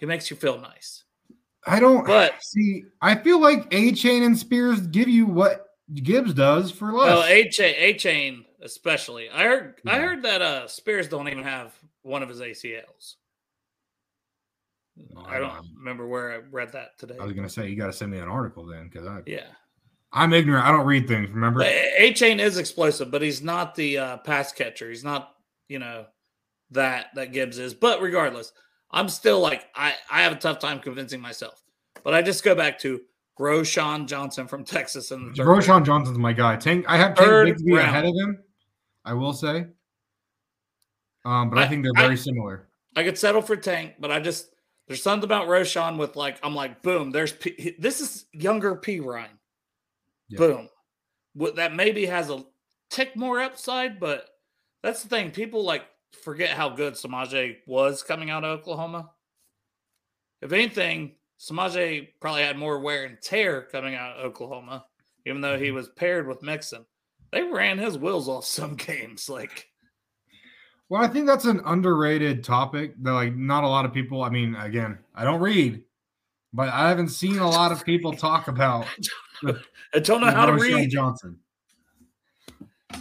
he 0.00 0.06
makes 0.06 0.30
you 0.30 0.36
feel 0.36 0.60
nice. 0.60 1.04
I 1.66 1.78
don't 1.78 2.04
but 2.06 2.34
see. 2.42 2.84
I 3.00 3.14
feel 3.14 3.40
like 3.40 3.70
Achane 3.70 4.26
and 4.26 4.36
Spears 4.36 4.80
give 4.88 5.08
you 5.08 5.26
what 5.26 5.66
Gibbs 5.94 6.34
does 6.34 6.70
for 6.70 6.92
less. 6.92 7.18
Oh, 7.18 7.28
Achane, 7.28 7.74
A 7.76 7.94
chain 7.94 8.44
especially. 8.62 9.28
I 9.28 9.44
heard. 9.44 9.80
Yeah. 9.84 9.92
I 9.92 9.98
heard 9.98 10.22
that 10.22 10.42
uh 10.42 10.68
Spears 10.68 11.08
don't 11.08 11.28
even 11.28 11.44
have 11.44 11.72
one 12.02 12.22
of 12.22 12.28
his 12.28 12.40
ACLs. 12.40 13.16
No, 14.96 15.24
I, 15.26 15.38
don't, 15.38 15.48
don't 15.48 15.66
remember 15.78 16.06
where 16.06 16.32
I 16.32 16.36
read 16.50 16.72
that 16.72 16.98
today. 16.98 17.16
I 17.20 17.24
was 17.24 17.32
gonna 17.32 17.48
say 17.48 17.68
you 17.68 17.76
got 17.76 17.86
to 17.86 17.92
send 17.92 18.10
me 18.10 18.18
an 18.18 18.28
article 18.28 18.66
then, 18.66 18.88
because 18.88 19.06
I 19.06 19.20
yeah. 19.26 19.46
I'm 20.12 20.34
ignorant. 20.34 20.66
I 20.66 20.70
don't 20.70 20.86
read 20.86 21.08
things. 21.08 21.30
Remember, 21.30 21.60
Achane 21.60 22.38
is 22.38 22.58
explosive, 22.58 23.10
but 23.10 23.22
he's 23.22 23.40
not 23.40 23.74
the 23.74 23.96
uh, 23.96 24.16
pass 24.18 24.52
catcher. 24.52 24.90
He's 24.90 25.02
not, 25.02 25.34
you 25.68 25.78
know, 25.78 26.04
that 26.70 27.06
that 27.14 27.32
Gibbs 27.32 27.58
is. 27.58 27.72
But 27.72 28.02
regardless, 28.02 28.52
I'm 28.90 29.08
still 29.08 29.40
like 29.40 29.64
I 29.74 29.94
I 30.10 30.22
have 30.22 30.32
a 30.32 30.36
tough 30.36 30.58
time 30.58 30.80
convincing 30.80 31.20
myself. 31.20 31.62
But 32.04 32.14
I 32.14 32.20
just 32.20 32.44
go 32.44 32.54
back 32.54 32.78
to 32.80 33.00
Roschon 33.40 34.06
Johnson 34.06 34.46
from 34.46 34.64
Texas 34.64 35.10
and 35.10 35.34
Roschon 35.34 35.84
Johnson's 35.84 36.18
my 36.18 36.32
guy. 36.32 36.56
Tank, 36.56 36.84
I 36.88 36.96
have 36.96 37.14
Tank 37.14 37.30
Bigsby 37.30 37.78
ahead 37.78 38.04
of 38.04 38.14
him. 38.14 38.38
I 39.04 39.14
will 39.14 39.32
say, 39.32 39.66
um, 41.24 41.50
but 41.50 41.58
I, 41.58 41.64
I 41.64 41.68
think 41.68 41.82
they're 41.82 41.92
very 41.96 42.12
I, 42.12 42.16
similar. 42.16 42.68
I 42.94 43.02
could 43.04 43.18
settle 43.18 43.42
for 43.42 43.56
Tank, 43.56 43.94
but 43.98 44.10
I 44.10 44.20
just 44.20 44.50
there's 44.86 45.02
something 45.02 45.24
about 45.24 45.48
Roschon 45.48 45.96
with 45.96 46.16
like 46.16 46.38
I'm 46.42 46.54
like 46.54 46.82
boom. 46.82 47.10
There's 47.10 47.32
P, 47.32 47.74
this 47.78 48.00
is 48.00 48.26
younger 48.32 48.76
Perine. 48.76 49.26
Yep. 50.28 50.38
Boom. 50.38 50.68
What 51.34 51.56
that 51.56 51.74
maybe 51.74 52.06
has 52.06 52.30
a 52.30 52.44
tick 52.90 53.16
more 53.16 53.40
upside, 53.40 53.98
but 53.98 54.28
that's 54.82 55.02
the 55.02 55.08
thing. 55.08 55.30
People 55.30 55.64
like 55.64 55.84
forget 56.22 56.50
how 56.50 56.68
good 56.68 56.94
Samaje 56.94 57.56
was 57.66 58.02
coming 58.02 58.30
out 58.30 58.44
of 58.44 58.60
Oklahoma. 58.60 59.10
If 60.42 60.52
anything, 60.52 61.12
Samaje 61.42 62.08
probably 62.20 62.42
had 62.42 62.56
more 62.56 62.78
wear 62.78 63.04
and 63.04 63.20
tear 63.20 63.62
coming 63.62 63.96
out 63.96 64.16
of 64.16 64.24
Oklahoma, 64.24 64.84
even 65.26 65.40
though 65.40 65.58
he 65.58 65.66
mm-hmm. 65.66 65.76
was 65.76 65.88
paired 65.88 66.28
with 66.28 66.42
Mixon. 66.42 66.86
They 67.32 67.42
ran 67.42 67.78
his 67.78 67.98
wheels 67.98 68.28
off 68.28 68.44
some 68.44 68.76
games. 68.76 69.28
Like, 69.28 69.66
well, 70.88 71.02
I 71.02 71.08
think 71.08 71.26
that's 71.26 71.44
an 71.44 71.60
underrated 71.64 72.44
topic 72.44 72.94
that, 73.02 73.12
like, 73.12 73.34
not 73.34 73.64
a 73.64 73.68
lot 73.68 73.84
of 73.84 73.92
people. 73.92 74.22
I 74.22 74.30
mean, 74.30 74.54
again, 74.54 74.98
I 75.16 75.24
don't 75.24 75.40
read, 75.40 75.82
but 76.52 76.68
I 76.68 76.88
haven't 76.88 77.08
seen 77.08 77.38
a 77.38 77.50
lot 77.50 77.72
of 77.72 77.84
people 77.84 78.12
talk 78.16 78.46
about. 78.46 78.86
I 79.94 79.98
don't 79.98 80.20
know 80.20 80.30
how 80.30 80.46
to 80.46 80.52
read 80.52 80.90
Johnson. 80.90 81.40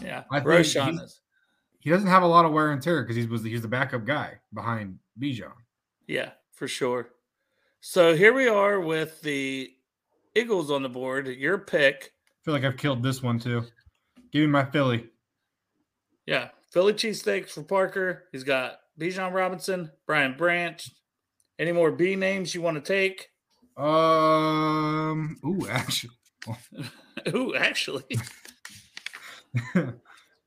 Yeah, 0.01 0.23
I 0.31 0.39
Roschon 0.39 1.03
is. 1.03 1.19
He 1.79 1.89
doesn't 1.89 2.07
have 2.07 2.23
a 2.23 2.27
lot 2.27 2.45
of 2.45 2.53
wear 2.53 2.71
and 2.71 2.81
tear 2.81 3.03
because 3.03 3.15
he 3.15 3.25
was 3.25 3.43
he's 3.43 3.61
the 3.61 3.67
backup 3.67 4.05
guy 4.05 4.39
behind 4.53 4.97
Bijan. 5.19 5.51
Yeah, 6.07 6.31
for 6.53 6.67
sure. 6.67 7.09
So 7.83 8.15
here 8.15 8.31
we 8.31 8.47
are 8.47 8.79
with 8.79 9.19
the 9.23 9.73
Eagles 10.35 10.69
on 10.69 10.83
the 10.83 10.89
board. 10.89 11.25
Your 11.25 11.57
pick. 11.57 12.13
I 12.29 12.37
feel 12.45 12.53
like 12.53 12.63
I've 12.63 12.77
killed 12.77 13.01
this 13.01 13.23
one 13.23 13.39
too. 13.39 13.63
Give 14.31 14.41
me 14.41 14.47
my 14.47 14.63
Philly. 14.63 15.07
Yeah, 16.27 16.49
Philly 16.71 16.93
cheesesteaks 16.93 17.49
for 17.49 17.63
Parker. 17.63 18.25
He's 18.31 18.43
got 18.43 18.81
Bijan 18.99 19.33
Robinson, 19.33 19.91
Brian 20.05 20.37
Branch. 20.37 20.87
Any 21.57 21.71
more 21.71 21.91
B 21.91 22.15
names 22.15 22.53
you 22.53 22.61
want 22.61 22.75
to 22.75 22.81
take? 22.81 23.29
Um. 23.75 25.39
Ooh, 25.43 25.67
actually. 25.69 26.13
ooh, 27.33 27.55
actually. 27.55 28.03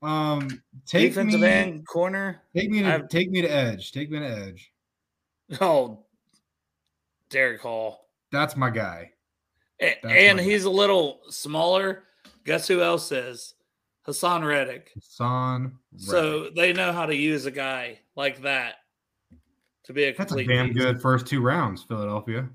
um. 0.01 0.63
Take 0.85 1.09
defensive 1.09 1.41
me, 1.41 1.47
end 1.47 1.85
corner. 1.85 2.43
Take 2.55 2.69
me 2.69 2.81
to 2.83 2.93
I've, 2.93 3.09
take 3.09 3.29
me 3.29 3.41
to 3.41 3.49
edge. 3.49 3.91
Take 3.91 4.09
me 4.09 4.19
to 4.19 4.25
edge. 4.25 4.71
Oh, 5.59 6.04
Derick 7.35 7.59
Hall. 7.59 8.07
That's 8.31 8.55
my 8.55 8.69
guy. 8.69 9.11
That's 9.81 9.97
and, 10.05 10.37
my 10.37 10.43
he's 10.43 10.63
guy. 10.63 10.69
a 10.69 10.73
little 10.73 11.19
smaller. 11.29 12.03
Guess 12.45 12.69
who 12.69 12.81
else 12.81 13.11
is? 13.11 13.55
Haason 14.07 14.47
Reddick. 14.47 14.93
Haason. 14.97 15.63
Reddick. 15.63 15.75
So 15.97 16.49
they 16.55 16.71
know 16.71 16.93
how 16.93 17.05
to 17.05 17.13
use 17.13 17.45
a 17.45 17.51
guy 17.51 17.99
like 18.15 18.41
that 18.43 18.75
to 19.83 19.91
be 19.91 20.05
a 20.05 20.13
That's 20.15 20.31
a 20.31 20.45
damn 20.45 20.71
good 20.71 21.01
first 21.01 21.27
two 21.27 21.41
rounds, 21.41 21.83
Philadelphia. 21.83 22.47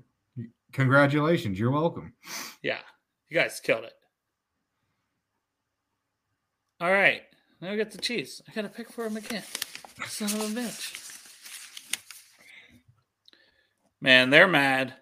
Congratulations. 0.73 1.59
You're 1.59 1.71
welcome. 1.71 2.13
Yeah. 2.63 2.79
You 3.29 3.35
guys 3.39 3.59
killed 3.59 3.85
it. 3.85 3.93
All 6.79 6.91
right. 6.91 7.21
Now 7.61 7.71
we 7.71 7.77
got 7.77 7.91
the 7.91 7.97
Chiefs. 7.97 8.41
I 8.47 8.51
got 8.51 8.63
to 8.63 8.69
pick 8.69 8.91
for 8.91 9.05
him 9.05 9.17
again. 9.17 9.43
Son 10.05 10.27
of 10.27 10.41
a 10.41 10.59
bitch. 10.59 11.00
Man, 14.01 14.29
they're 14.29 14.47
mad. 14.47 14.95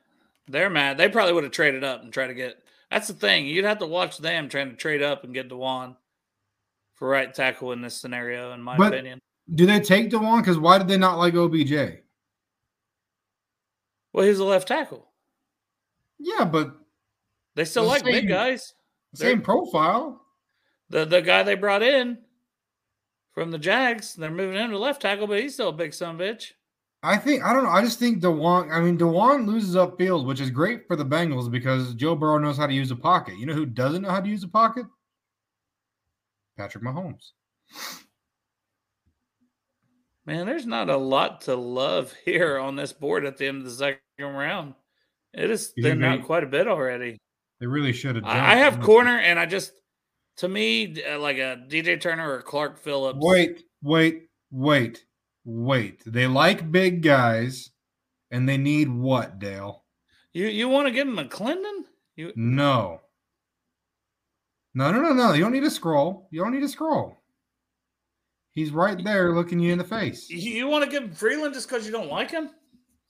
They're 0.47 0.69
mad. 0.69 0.97
They 0.97 1.09
probably 1.09 1.33
would 1.33 1.43
have 1.43 1.53
traded 1.53 1.83
up 1.83 2.03
and 2.03 2.11
tried 2.11 2.27
to 2.27 2.33
get. 2.33 2.61
That's 2.91 3.07
the 3.07 3.13
thing. 3.13 3.45
You'd 3.45 3.65
have 3.65 3.79
to 3.79 3.85
watch 3.85 4.17
them 4.17 4.49
trying 4.49 4.71
to 4.71 4.75
trade 4.75 5.01
up 5.01 5.23
and 5.23 5.33
get 5.33 5.49
Dawand 5.49 5.95
for 6.95 7.07
right 7.07 7.33
tackle 7.33 7.71
in 7.71 7.81
this 7.81 7.95
scenario, 7.95 8.51
in 8.51 8.61
my 8.61 8.77
but 8.77 8.93
opinion. 8.93 9.19
Do 9.55 9.65
they 9.65 9.79
take 9.79 10.09
Dawand? 10.09 10.41
Because 10.41 10.57
why 10.57 10.77
did 10.77 10.87
they 10.87 10.97
not 10.97 11.17
like 11.17 11.33
OBJ? 11.33 12.01
Well, 14.11 14.25
he's 14.25 14.39
a 14.39 14.43
left 14.43 14.67
tackle. 14.67 15.07
Yeah, 16.17 16.43
but 16.45 16.75
they 17.55 17.65
still 17.65 17.83
the 17.83 17.89
like 17.89 18.03
same, 18.03 18.11
big 18.11 18.27
guys. 18.27 18.73
Same 19.13 19.37
they're, 19.37 19.41
profile. 19.41 20.21
The 20.89 21.05
the 21.05 21.21
guy 21.21 21.43
they 21.43 21.55
brought 21.55 21.83
in 21.83 22.17
from 23.33 23.51
the 23.51 23.59
Jags, 23.59 24.15
they're 24.15 24.29
moving 24.29 24.59
him 24.59 24.71
to 24.71 24.77
left 24.77 25.01
tackle, 25.01 25.27
but 25.27 25.39
he's 25.39 25.53
still 25.53 25.69
a 25.69 25.73
big 25.73 25.93
son 25.93 26.17
bitch. 26.17 26.51
I 27.01 27.17
think 27.17 27.43
I 27.43 27.53
don't 27.53 27.63
know. 27.63 27.69
I 27.69 27.81
just 27.81 27.97
think 27.97 28.21
Dawand. 28.21 28.71
I 28.71 28.81
mean, 28.81 28.97
Dawand 28.97 29.47
loses 29.47 29.75
upfield, 29.75 30.25
which 30.25 30.41
is 30.41 30.49
great 30.49 30.85
for 30.87 30.97
the 30.97 31.05
Bengals 31.05 31.49
because 31.49 31.93
Joe 31.95 32.15
Burrow 32.15 32.39
knows 32.39 32.57
how 32.57 32.67
to 32.67 32.73
use 32.73 32.91
a 32.91 32.95
pocket. 32.95 33.37
You 33.37 33.45
know 33.45 33.53
who 33.53 33.65
doesn't 33.65 34.01
know 34.01 34.09
how 34.09 34.19
to 34.19 34.27
use 34.27 34.43
a 34.43 34.49
pocket? 34.49 34.85
Patrick 36.57 36.83
Mahomes. 36.83 37.31
Man, 40.25 40.45
there's 40.45 40.65
not 40.65 40.89
a 40.89 40.97
lot 40.97 41.41
to 41.41 41.55
love 41.55 42.13
here 42.25 42.59
on 42.59 42.75
this 42.75 42.91
board 42.91 43.25
at 43.25 43.37
the 43.37 43.47
end 43.47 43.59
of 43.59 43.63
the 43.63 43.71
second 43.71 44.01
round. 44.19 44.75
It 45.33 45.49
has 45.49 45.71
been 45.75 46.03
out 46.03 46.25
quite 46.25 46.43
a 46.43 46.47
bit 46.47 46.67
already. 46.67 47.17
They 47.61 47.65
really 47.65 47.93
should 47.93 48.15
have. 48.15 48.25
I, 48.25 48.53
I 48.53 48.55
have 48.57 48.81
corner, 48.81 49.17
and 49.17 49.39
I 49.39 49.45
just, 49.45 49.71
to 50.37 50.47
me, 50.47 51.01
uh, 51.03 51.19
like 51.19 51.37
a 51.37 51.63
DJ 51.67 51.99
Turner 51.99 52.33
or 52.33 52.41
Clark 52.41 52.77
Phillips. 52.79 53.19
Wait, 53.21 53.63
wait, 53.81 54.23
wait 54.51 55.05
wait. 55.45 56.01
They 56.05 56.27
like 56.27 56.71
big 56.71 57.01
guys, 57.01 57.69
and 58.31 58.47
they 58.47 58.57
need 58.57 58.89
what, 58.89 59.39
Dale? 59.39 59.83
You 60.33 60.47
you 60.47 60.69
want 60.69 60.87
to 60.87 60.93
give 60.93 61.07
him 61.07 61.17
McClendon? 61.17 61.85
You 62.15 62.33
no. 62.35 63.01
No, 64.73 64.91
no, 64.91 65.01
no, 65.01 65.13
no. 65.13 65.33
You 65.33 65.41
don't 65.41 65.51
need 65.51 65.63
to 65.63 65.71
scroll. 65.71 66.27
You 66.31 66.41
don't 66.41 66.53
need 66.53 66.61
to 66.61 66.69
scroll. 66.69 67.17
He's 68.51 68.71
right 68.71 69.01
there 69.03 69.33
looking 69.33 69.59
you 69.59 69.71
in 69.71 69.77
the 69.77 69.83
face. 69.83 70.29
You 70.29 70.67
want 70.67 70.83
to 70.83 70.89
give 70.89 71.03
him 71.03 71.11
Freeland 71.11 71.53
just 71.53 71.67
because 71.67 71.85
you 71.85 71.91
don't 71.91 72.09
like 72.09 72.31
him? 72.31 72.49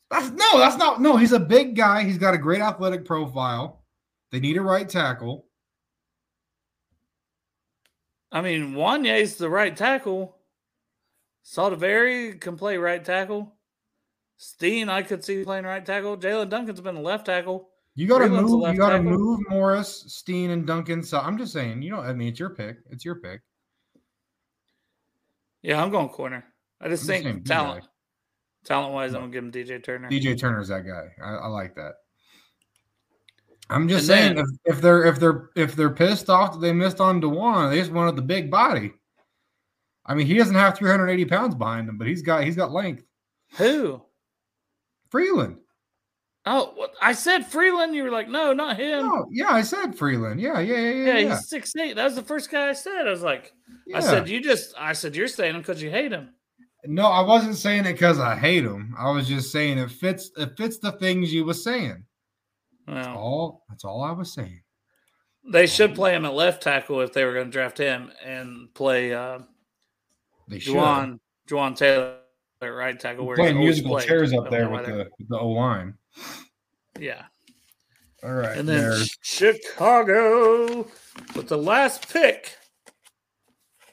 That's 0.10 0.30
no, 0.32 0.58
that's 0.58 0.78
not 0.78 1.02
no. 1.02 1.18
He's 1.18 1.34
a 1.34 1.40
big 1.40 1.76
guy. 1.76 2.04
He's 2.04 2.18
got 2.18 2.34
a 2.34 2.38
great 2.38 2.62
athletic 2.62 3.06
profile. 3.06 3.84
They 4.32 4.40
need 4.40 4.58
a 4.58 4.62
right 4.62 4.88
tackle. 4.88 5.46
I 8.32 8.42
mean, 8.42 8.74
Wanya's 8.74 9.38
the 9.38 9.50
right 9.50 9.76
tackle. 9.76 10.39
Saldiveri 11.46 12.40
can 12.40 12.58
play 12.58 12.78
right 12.78 13.04
tackle. 13.04 13.56
Steen, 14.38 14.88
I 14.90 15.02
could 15.02 15.24
see 15.24 15.44
playing 15.44 15.66
right 15.66 15.86
tackle. 15.86 16.18
Jaelyn 16.18 16.50
Duncan's 16.50 16.80
been 16.82 16.96
a 16.96 17.02
left 17.02 17.26
tackle. 17.26 17.70
You 17.96 18.08
got 18.08 18.20
to 18.20 18.30
move. 18.30 18.72
You 18.72 18.78
got 18.78 18.92
to 18.92 19.02
move 19.02 19.42
Morris, 19.50 20.06
Steen, 20.08 20.52
and 20.52 20.66
Duncan. 20.66 21.04
So 21.04 21.20
I'm 21.20 21.38
just 21.38 21.52
saying, 21.52 21.82
you 21.82 21.92
know, 21.92 22.00
I 22.00 22.14
mean, 22.14 22.30
it's 22.30 22.40
your 22.40 22.52
pick. 22.52 22.78
It's 22.90 23.04
your 23.04 23.16
pick. 23.16 23.42
Yeah, 25.62 25.84
I'm 25.84 25.90
going 25.90 26.08
corner. 26.08 26.46
I 26.80 26.88
just 26.88 27.04
I'm 27.04 27.08
think 27.08 27.26
just 27.26 27.46
talent, 27.46 27.86
talent 28.64 28.94
wise, 28.94 29.14
I'm 29.14 29.22
gonna 29.22 29.34
give 29.34 29.44
him 29.44 29.52
DJ 29.52 29.84
Turner. 29.84 30.10
DJ 30.10 30.40
Turner's 30.40 30.70
that 30.70 30.88
guy. 30.88 31.10
I, 31.22 31.34
I 31.36 31.48
like 31.48 31.76
that. 31.76 31.96
I'm 33.70 33.88
just 33.88 34.02
and 34.02 34.08
saying, 34.08 34.36
then, 34.36 34.46
if, 34.66 34.78
if, 34.78 34.82
they're 34.82 35.04
if 35.04 35.20
they're 35.20 35.50
if 35.56 35.76
they're 35.76 35.90
pissed 35.90 36.30
off 36.30 36.54
that 36.54 36.60
they 36.60 36.72
missed 36.72 37.02
on 37.02 37.22
Dawand, 37.22 37.72
they 37.72 37.80
just 37.80 37.92
wanted 37.92 38.16
the 38.16 38.22
big 38.22 38.50
body. 38.50 38.94
I 40.10 40.16
mean, 40.16 40.26
he 40.26 40.34
doesn't 40.34 40.56
have 40.56 40.76
380 40.76 41.26
pounds 41.26 41.56
behind 41.56 41.88
him, 41.88 41.98
but 41.98 42.08
he's 42.08 42.24
got 42.24 42.44
he's 42.44 42.56
got 42.56 42.72
length. 42.72 43.04
Who? 43.58 44.02
Freeland. 45.10 45.58
Oh, 46.46 46.88
I 47.02 47.14
said 47.14 47.46
Freeland. 47.46 47.94
You 47.96 48.04
were 48.04 48.10
like, 48.12 48.28
no, 48.28 48.54
not 48.54 48.78
him. 48.78 49.06
Oh, 49.06 49.28
yeah, 49.32 49.50
I 49.50 49.62
said 49.62 49.96
Freeland. 49.96 50.42
Yeah, 50.42 50.60
yeah, 50.60 50.78
yeah, 50.78 50.90
yeah. 50.90 51.06
yeah, 51.06 51.18
yeah. 51.20 51.30
he's 51.36 51.48
six 51.48 51.76
eight. 51.76 51.96
That 51.96 52.06
was 52.06 52.16
the 52.16 52.24
first 52.24 52.50
guy 52.50 52.70
I 52.70 52.74
said. 52.74 53.08
I 53.08 53.12
was 53.12 53.22
like, 53.22 53.54
I 53.94 54.00
said 54.00 54.28
you 54.28 54.42
just. 54.42 54.74
I 54.78 54.94
said 54.94 55.16
you're 55.16 55.28
saying 55.28 55.54
him 55.56 55.62
because 55.62 55.82
you 55.82 55.92
hate 55.92 56.12
him. 56.12 56.34
No, 56.86 57.06
I 57.06 57.22
wasn't 57.22 57.58
saying 57.58 57.86
it 57.86 57.94
because 57.94 58.20
I 58.20 58.36
hate 58.36 58.64
him. 58.64 58.96
I 58.98 59.12
was 59.12 59.28
just 59.28 59.52
saying 59.52 59.78
it 59.78 59.92
fits. 59.92 60.32
It 60.38 60.58
fits 60.58 60.80
the 60.80 60.94
things 60.94 61.32
you 61.32 61.46
were 61.46 61.54
saying. 61.54 62.04
Well, 62.88 63.18
All 63.18 63.64
that's 63.70 63.84
all 63.86 64.02
I 64.02 64.12
was 64.12 64.34
saying. 64.34 64.62
they 65.52 65.68
should 65.68 65.94
play 65.94 66.16
him 66.16 66.26
at 66.26 66.34
left 66.34 66.64
tackle 66.64 67.02
if 67.02 67.14
they 67.14 67.26
were 67.26 67.34
going 67.34 67.48
to 67.48 67.52
draft 67.52 67.78
him, 67.78 68.12
and 68.26 68.74
play 68.74 69.14
uh, 69.14 69.40
They 70.50 70.60
should. 70.60 70.76
Jawaan 70.76 71.20
Jawaan 71.48 71.76
Taylor 71.78 72.18
right 72.62 73.00
tackle. 73.00 73.26
Where 73.26 73.36
playing 73.36 73.60
musical 73.60 73.92
played. 73.92 74.08
chairs 74.08 74.34
up 74.34 74.50
there 74.50 74.70
with 74.70 74.86
the 74.86 75.10
with 75.18 75.30
the 75.30 75.38
O 75.38 75.50
line. 75.50 75.94
yeah. 77.00 77.24
All 78.22 78.34
right, 78.34 78.58
And 78.58 78.68
then 78.68 78.82
there's 78.82 79.18
Chicago 79.22 80.86
with 81.36 81.48
the 81.48 81.58
last 81.58 82.12
pick. 82.12 82.58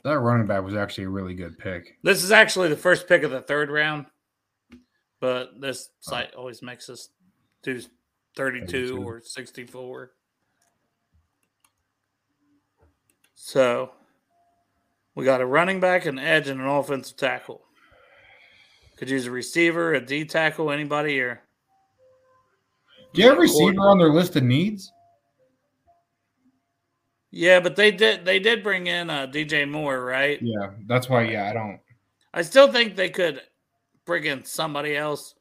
that 0.03 0.19
running 0.19 0.49
back 0.49 0.65
was 0.65 0.75
actually 0.75 1.05
a 1.05 1.11
really 1.11 1.35
good 1.35 1.57
pick. 1.59 1.97
This 2.03 2.25
is 2.25 2.33
actually 2.33 2.69
the 2.69 2.77
first 2.77 3.07
pick 3.07 3.23
of 3.23 3.31
the 3.31 3.41
third 3.41 3.71
round, 3.71 4.07
but 5.21 5.61
this 5.61 5.91
oh. 6.09 6.11
site 6.11 6.35
always 6.35 6.61
makes 6.61 6.91
us 6.91 7.11
do 7.63 7.81
32, 8.35 8.67
32. 8.67 9.05
or 9.05 9.23
64. 9.25 10.11
So 13.37 13.93
we 15.17 15.25
got 15.25 15.41
a 15.41 15.47
running 15.47 15.81
back, 15.81 16.07
an 16.07 16.19
edge, 16.21 16.47
and 16.47 16.61
an 16.61 16.67
offensive 16.69 17.17
tackle. 17.17 17.63
Could 18.99 19.11
use 19.11 19.27
a 19.27 19.31
receiver, 19.31 19.95
a 19.95 20.01
D 20.01 20.25
tackle, 20.25 20.71
anybody, 20.71 21.11
here. 21.13 21.43
Do 23.13 23.23
you 23.23 23.29
have 23.29 23.39
a 23.39 23.41
receiver 23.41 23.81
on 23.91 23.99
their 23.99 24.11
list 24.11 24.37
of 24.37 24.45
needs? 24.45 24.93
yeah, 27.31 27.61
but 27.61 27.77
they 27.77 27.91
did 27.91 28.25
they 28.25 28.39
did 28.39 28.63
bring 28.63 28.87
in 28.87 29.11
uh, 29.11 29.27
DJ 29.27 29.69
Moore, 29.69 30.03
right? 30.05 30.39
Yeah, 30.41 30.71
that's 30.87 31.09
why. 31.09 31.25
Yeah, 31.25 31.49
I 31.49 31.53
don't. 31.53 31.81
I 32.33 32.43
still 32.43 32.71
think 32.71 32.95
they 32.95 33.11
could 33.11 33.41
bring 34.05 34.25
in 34.25 34.45
somebody 34.45 34.97
else. 34.97 35.35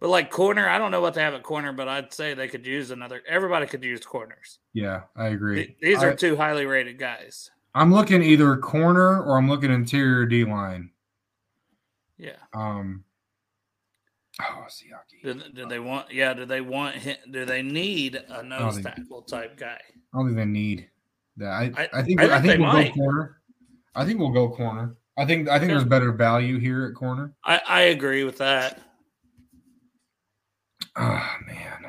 But 0.00 0.10
like 0.10 0.30
corner, 0.30 0.68
I 0.68 0.76
don't 0.76 0.90
know 0.90 1.00
what 1.00 1.14
they 1.14 1.22
have 1.22 1.32
at 1.34 1.42
corner, 1.42 1.72
but 1.72 1.88
I'd 1.88 2.12
say 2.12 2.34
they 2.34 2.48
could 2.48 2.66
use 2.66 2.90
another. 2.90 3.22
Everybody 3.26 3.66
could 3.66 3.82
use 3.82 4.04
corners. 4.04 4.58
Yeah, 4.74 5.02
I 5.16 5.28
agree. 5.28 5.56
Th- 5.56 5.76
These 5.80 6.02
are 6.02 6.10
I, 6.10 6.14
two 6.14 6.36
highly 6.36 6.66
rated 6.66 6.98
guys. 6.98 7.50
I'm 7.74 7.92
looking 7.92 8.22
either 8.22 8.56
corner 8.56 9.22
or 9.22 9.36
I'm 9.36 9.48
looking 9.48 9.72
interior 9.72 10.26
D 10.26 10.44
line. 10.44 10.90
Yeah. 12.18 12.36
Um. 12.52 13.04
Oh, 14.40 14.64
Siaki. 14.68 15.22
Do, 15.22 15.40
do 15.54 15.66
they 15.68 15.78
want? 15.78 16.12
Yeah. 16.12 16.34
Do 16.34 16.44
they 16.44 16.60
want? 16.60 16.96
Do 17.30 17.44
they 17.44 17.62
need 17.62 18.22
a 18.28 18.42
nose 18.42 18.80
tackle 18.80 19.22
type 19.22 19.56
guy? 19.56 19.80
I 20.12 20.16
don't 20.18 20.26
think 20.26 20.36
they 20.36 20.44
need 20.44 20.88
that. 21.36 21.48
I, 21.48 21.72
I- 21.76 21.88
I, 21.92 22.02
think 22.02 22.20
I 22.20 22.24
I 22.36 22.40
think 22.40 22.44
think, 22.52 22.60
we'll 22.60 22.72
might. 22.72 22.88
go 22.94 23.00
corner. 23.02 23.40
I 23.96 24.04
think 24.04 24.18
we'll 24.20 24.30
go 24.32 24.48
corner. 24.50 24.96
I 25.18 25.24
think 25.24 25.48
I 25.48 25.58
think 25.58 25.70
Yeah. 25.70 25.76
there's 25.78 25.88
better 25.88 26.12
value 26.12 26.58
here 26.58 26.86
at 26.86 26.94
corner. 26.94 27.32
I, 27.44 27.60
I 27.66 27.80
agree 27.82 28.24
with 28.24 28.38
that. 28.38 28.80
Oh 30.96 31.30
man, 31.46 31.86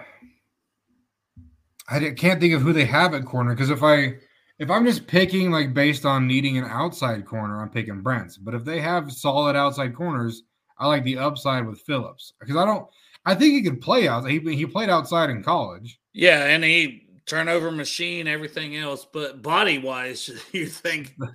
I 1.89 2.11
can't 2.11 2.39
think 2.41 2.53
of 2.55 2.61
who 2.61 2.73
they 2.73 2.85
have 2.85 3.13
at 3.13 3.25
corner 3.25 3.53
because 3.53 3.69
if 3.69 3.83
I 3.83 4.15
if 4.59 4.69
I'm 4.69 4.85
just 4.85 5.07
picking 5.07 5.51
like 5.51 5.73
based 5.73 6.05
on 6.05 6.27
needing 6.27 6.57
an 6.57 6.65
outside 6.65 7.25
corner, 7.25 7.61
I'm 7.61 7.69
picking 7.69 8.01
Brents. 8.01 8.37
But 8.37 8.53
if 8.53 8.63
they 8.63 8.79
have 8.79 9.11
solid 9.11 9.55
outside 9.55 9.95
corners, 9.95 10.43
I 10.77 10.87
like 10.87 11.03
the 11.03 11.17
upside 11.17 11.65
with 11.65 11.81
Phillips 11.81 12.33
because 12.39 12.55
I 12.55 12.65
don't. 12.65 12.87
I 13.25 13.33
think 13.33 13.53
he 13.53 13.63
could 13.63 13.81
play 13.81 14.07
out. 14.07 14.29
He 14.29 14.39
he 14.39 14.65
played 14.65 14.89
outside 14.89 15.29
in 15.29 15.43
college. 15.43 15.99
Yeah, 16.13 16.45
and 16.45 16.63
he 16.63 17.05
turnover 17.25 17.71
machine, 17.71 18.27
everything 18.27 18.75
else, 18.75 19.05
but 19.11 19.41
body 19.41 19.79
wise, 19.79 20.29
you 20.51 20.67
think 20.67 21.15
eh, 21.23 21.27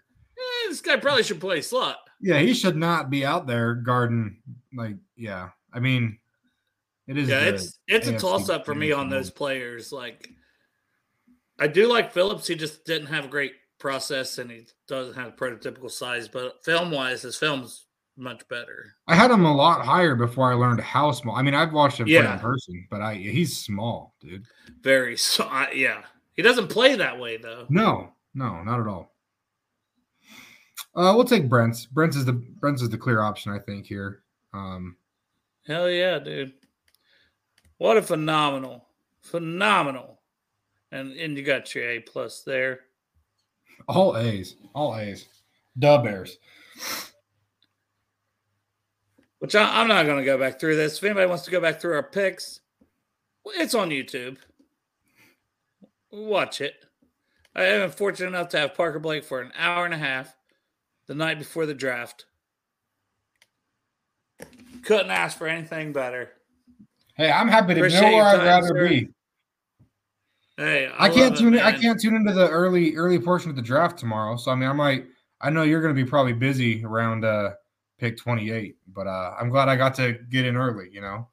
this 0.68 0.80
guy 0.80 0.96
probably 0.96 1.22
should 1.22 1.40
play 1.40 1.60
slot. 1.60 1.98
Yeah, 2.20 2.38
he 2.38 2.54
should 2.54 2.76
not 2.76 3.10
be 3.10 3.24
out 3.24 3.46
there 3.46 3.74
guarding. 3.74 4.38
Like, 4.74 4.96
yeah, 5.16 5.50
I 5.72 5.80
mean, 5.80 6.18
it 7.06 7.18
is. 7.18 7.28
Yeah, 7.28 7.40
it's 7.40 7.78
it's 7.86 8.08
a 8.08 8.18
toss 8.18 8.48
up 8.48 8.66
for 8.66 8.74
me 8.74 8.92
on 8.92 9.08
those 9.08 9.30
players. 9.30 9.90
Like, 9.90 10.28
I 11.60 11.66
do 11.66 11.86
like 11.88 12.12
Phillips. 12.12 12.46
He 12.46 12.54
just 12.54 12.84
didn't 12.84 13.08
have 13.08 13.26
a 13.26 13.28
great 13.28 13.52
process, 13.78 14.38
and 14.38 14.50
he 14.50 14.66
doesn't 14.88 15.14
have 15.14 15.36
prototypical 15.36 15.90
size. 15.90 16.26
But 16.28 16.64
film 16.64 16.90
wise, 16.90 17.22
his 17.22 17.36
film's 17.36 17.86
much 18.16 18.46
better. 18.48 18.94
I 19.06 19.14
had 19.14 19.30
him 19.30 19.44
a 19.44 19.54
lot 19.54 19.84
higher 19.84 20.14
before 20.14 20.50
I 20.50 20.54
learned 20.54 20.80
how 20.80 21.12
small. 21.12 21.36
I 21.36 21.42
mean, 21.42 21.54
I've 21.54 21.72
watched 21.72 21.98
him 22.00 22.06
Yeah. 22.08 22.34
in 22.34 22.40
person, 22.40 22.86
but 22.90 23.00
I 23.02 23.14
he's 23.14 23.56
small, 23.58 24.14
dude. 24.20 24.44
Very 24.82 25.16
so. 25.18 25.44
I, 25.44 25.70
yeah, 25.72 26.02
he 26.34 26.42
doesn't 26.42 26.68
play 26.68 26.96
that 26.96 27.18
way 27.18 27.36
though. 27.36 27.66
No, 27.68 28.12
no, 28.34 28.62
not 28.62 28.80
at 28.80 28.86
all. 28.86 29.14
Uh, 30.94 31.12
we'll 31.14 31.24
take 31.24 31.48
Brents. 31.48 31.86
Brents 31.86 32.16
is 32.16 32.24
the 32.24 32.32
Brents 32.32 32.82
is 32.82 32.88
the 32.90 32.98
clear 32.98 33.20
option, 33.20 33.52
I 33.52 33.58
think 33.58 33.86
here. 33.86 34.22
Um, 34.52 34.96
Hell 35.66 35.88
yeah, 35.90 36.18
dude! 36.18 36.52
What 37.78 37.96
a 37.96 38.02
phenomenal, 38.02 38.86
phenomenal, 39.22 40.19
and 40.92 41.12
and 41.12 41.36
you 41.36 41.42
got 41.42 41.74
your 41.74 41.88
A 41.88 42.00
plus 42.00 42.42
there. 42.42 42.80
all 43.88 44.16
A's, 44.16 44.56
all 44.74 44.96
A's. 44.96 45.26
Dub 45.78 46.04
Bears. 46.04 46.36
Which 49.38 49.54
I, 49.54 49.80
I'm 49.80 49.88
not 49.88 50.04
going 50.04 50.18
to 50.18 50.24
go 50.24 50.36
back 50.36 50.60
through 50.60 50.76
this. 50.76 50.98
If 50.98 51.04
anybody 51.04 51.26
wants 51.26 51.44
to 51.44 51.50
go 51.50 51.60
back 51.60 51.80
through 51.80 51.94
our 51.94 52.02
picks, 52.02 52.60
it's 53.46 53.74
on 53.74 53.88
YouTube. 53.90 54.36
Watch 56.10 56.60
it. 56.60 56.74
I 57.54 57.64
am 57.64 57.90
fortunate 57.90 58.28
enough 58.28 58.50
to 58.50 58.58
have 58.58 58.74
Parker 58.74 58.98
Blake 58.98 59.24
for 59.24 59.40
an 59.40 59.52
hour 59.56 59.84
and 59.84 59.94
a 59.94 59.98
half 59.98 60.36
the 61.06 61.14
night 61.14 61.38
before 61.38 61.64
the 61.66 61.74
draft. 61.74 62.26
Couldn't 64.84 65.10
ask 65.10 65.38
for 65.38 65.46
anything 65.46 65.92
better. 65.92 66.30
Hey, 67.16 67.30
I'm 67.30 67.48
happy 67.48 67.74
to 67.74 67.80
Appreciate 67.80 68.10
know 68.10 68.16
where 68.16 68.24
I'd 68.26 68.44
rather 68.44 68.68
sir. 68.68 68.88
be. 68.88 69.08
Hey, 70.60 70.92
I, 70.98 71.08
can't 71.08 71.20
love 71.20 71.32
it, 71.32 71.38
tune 71.38 71.54
in. 71.54 71.60
I 71.60 71.72
can't 71.72 71.98
tune 71.98 72.14
into 72.14 72.34
the 72.34 72.46
early 72.46 72.94
early 72.94 73.18
portion 73.18 73.48
of 73.48 73.56
the 73.56 73.62
draft 73.62 73.98
tomorrow. 73.98 74.36
So 74.36 74.50
I 74.50 74.54
mean, 74.54 74.68
I 74.68 74.74
might. 74.74 75.06
I 75.40 75.48
know 75.48 75.62
you're 75.62 75.80
going 75.80 75.94
to 75.94 76.04
be 76.04 76.06
probably 76.06 76.34
busy 76.34 76.84
around 76.84 77.24
uh 77.24 77.52
pick 77.98 78.18
28, 78.18 78.76
but 78.88 79.06
uh 79.06 79.36
I'm 79.40 79.48
glad 79.48 79.70
I 79.70 79.76
got 79.76 79.94
to 79.94 80.18
get 80.28 80.44
in 80.44 80.56
early. 80.56 80.90
You 80.92 81.00
know. 81.00 81.28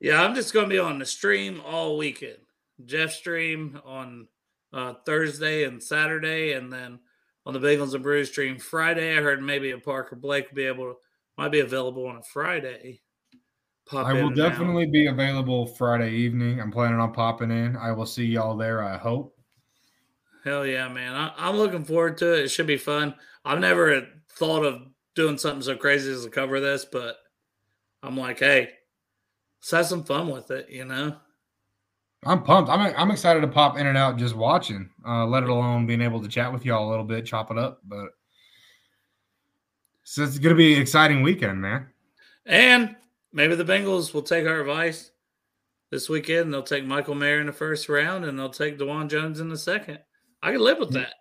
Yeah, 0.00 0.22
I'm 0.22 0.34
just 0.34 0.52
going 0.52 0.66
to 0.66 0.70
be 0.70 0.78
on 0.78 0.98
the 0.98 1.06
stream 1.06 1.62
all 1.64 1.96
weekend. 1.96 2.36
Jeff 2.84 3.10
stream 3.10 3.80
on 3.86 4.28
uh, 4.70 4.92
Thursday 5.06 5.64
and 5.64 5.82
Saturday, 5.82 6.52
and 6.52 6.70
then 6.70 6.98
on 7.46 7.54
the 7.54 7.60
Bagels 7.60 7.94
and 7.94 8.02
Brews 8.02 8.28
stream 8.28 8.58
Friday. 8.58 9.16
I 9.16 9.22
heard 9.22 9.42
maybe 9.42 9.70
a 9.70 9.78
Parker 9.78 10.16
Blake 10.16 10.52
be 10.54 10.64
able 10.64 10.84
to, 10.84 10.94
might 11.38 11.52
be 11.52 11.60
available 11.60 12.06
on 12.06 12.16
a 12.16 12.22
Friday. 12.22 13.00
Pop 13.86 14.06
I 14.06 14.14
will 14.14 14.26
out. 14.28 14.36
definitely 14.36 14.86
be 14.86 15.06
available 15.06 15.66
Friday 15.66 16.12
evening. 16.12 16.60
I'm 16.60 16.72
planning 16.72 17.00
on 17.00 17.12
popping 17.12 17.50
in. 17.50 17.76
I 17.76 17.92
will 17.92 18.06
see 18.06 18.24
y'all 18.24 18.56
there. 18.56 18.82
I 18.82 18.96
hope. 18.96 19.36
Hell 20.44 20.66
yeah, 20.66 20.88
man! 20.88 21.14
I, 21.14 21.32
I'm 21.36 21.56
looking 21.56 21.84
forward 21.84 22.18
to 22.18 22.34
it. 22.34 22.44
It 22.44 22.48
should 22.48 22.66
be 22.66 22.76
fun. 22.76 23.14
I've 23.44 23.60
never 23.60 24.06
thought 24.36 24.64
of 24.64 24.82
doing 25.14 25.38
something 25.38 25.62
so 25.62 25.76
crazy 25.76 26.12
as 26.12 26.24
to 26.24 26.30
cover 26.30 26.60
this, 26.60 26.84
but 26.84 27.16
I'm 28.02 28.16
like, 28.16 28.40
hey, 28.40 28.70
let's 29.60 29.70
have 29.70 29.86
some 29.86 30.04
fun 30.04 30.28
with 30.28 30.50
it, 30.50 30.68
you 30.68 30.84
know? 30.84 31.16
I'm 32.26 32.42
pumped. 32.42 32.70
I'm 32.70 32.94
I'm 32.96 33.10
excited 33.10 33.40
to 33.40 33.48
pop 33.48 33.76
in 33.78 33.86
and 33.86 33.98
out 33.98 34.16
just 34.16 34.34
watching. 34.34 34.88
Uh, 35.06 35.26
let 35.26 35.42
it 35.42 35.48
alone 35.50 35.86
being 35.86 36.00
able 36.00 36.22
to 36.22 36.28
chat 36.28 36.52
with 36.52 36.64
y'all 36.64 36.88
a 36.88 36.90
little 36.90 37.04
bit, 37.04 37.26
chop 37.26 37.50
it 37.50 37.58
up. 37.58 37.80
But 37.84 38.08
so 40.04 40.22
it's 40.22 40.38
gonna 40.38 40.54
be 40.54 40.74
an 40.74 40.80
exciting 40.80 41.22
weekend, 41.22 41.60
man. 41.60 41.88
And 42.46 42.96
maybe 43.34 43.54
the 43.54 43.64
Bengals 43.64 44.14
will 44.14 44.22
take 44.22 44.46
our 44.46 44.60
advice 44.60 45.10
this 45.90 46.08
weekend. 46.08 46.52
They'll 46.54 46.62
take 46.62 46.86
Michael 46.86 47.14
Mayer 47.14 47.40
in 47.40 47.46
the 47.46 47.52
first 47.52 47.88
round, 47.90 48.24
and 48.24 48.38
they'll 48.38 48.48
take 48.48 48.78
Dawand 48.78 49.10
Jones 49.10 49.40
in 49.40 49.48
the 49.50 49.58
second. 49.58 49.98
I 50.42 50.52
can 50.52 50.60
live 50.60 50.78
with 50.78 50.92
that. 50.92 51.14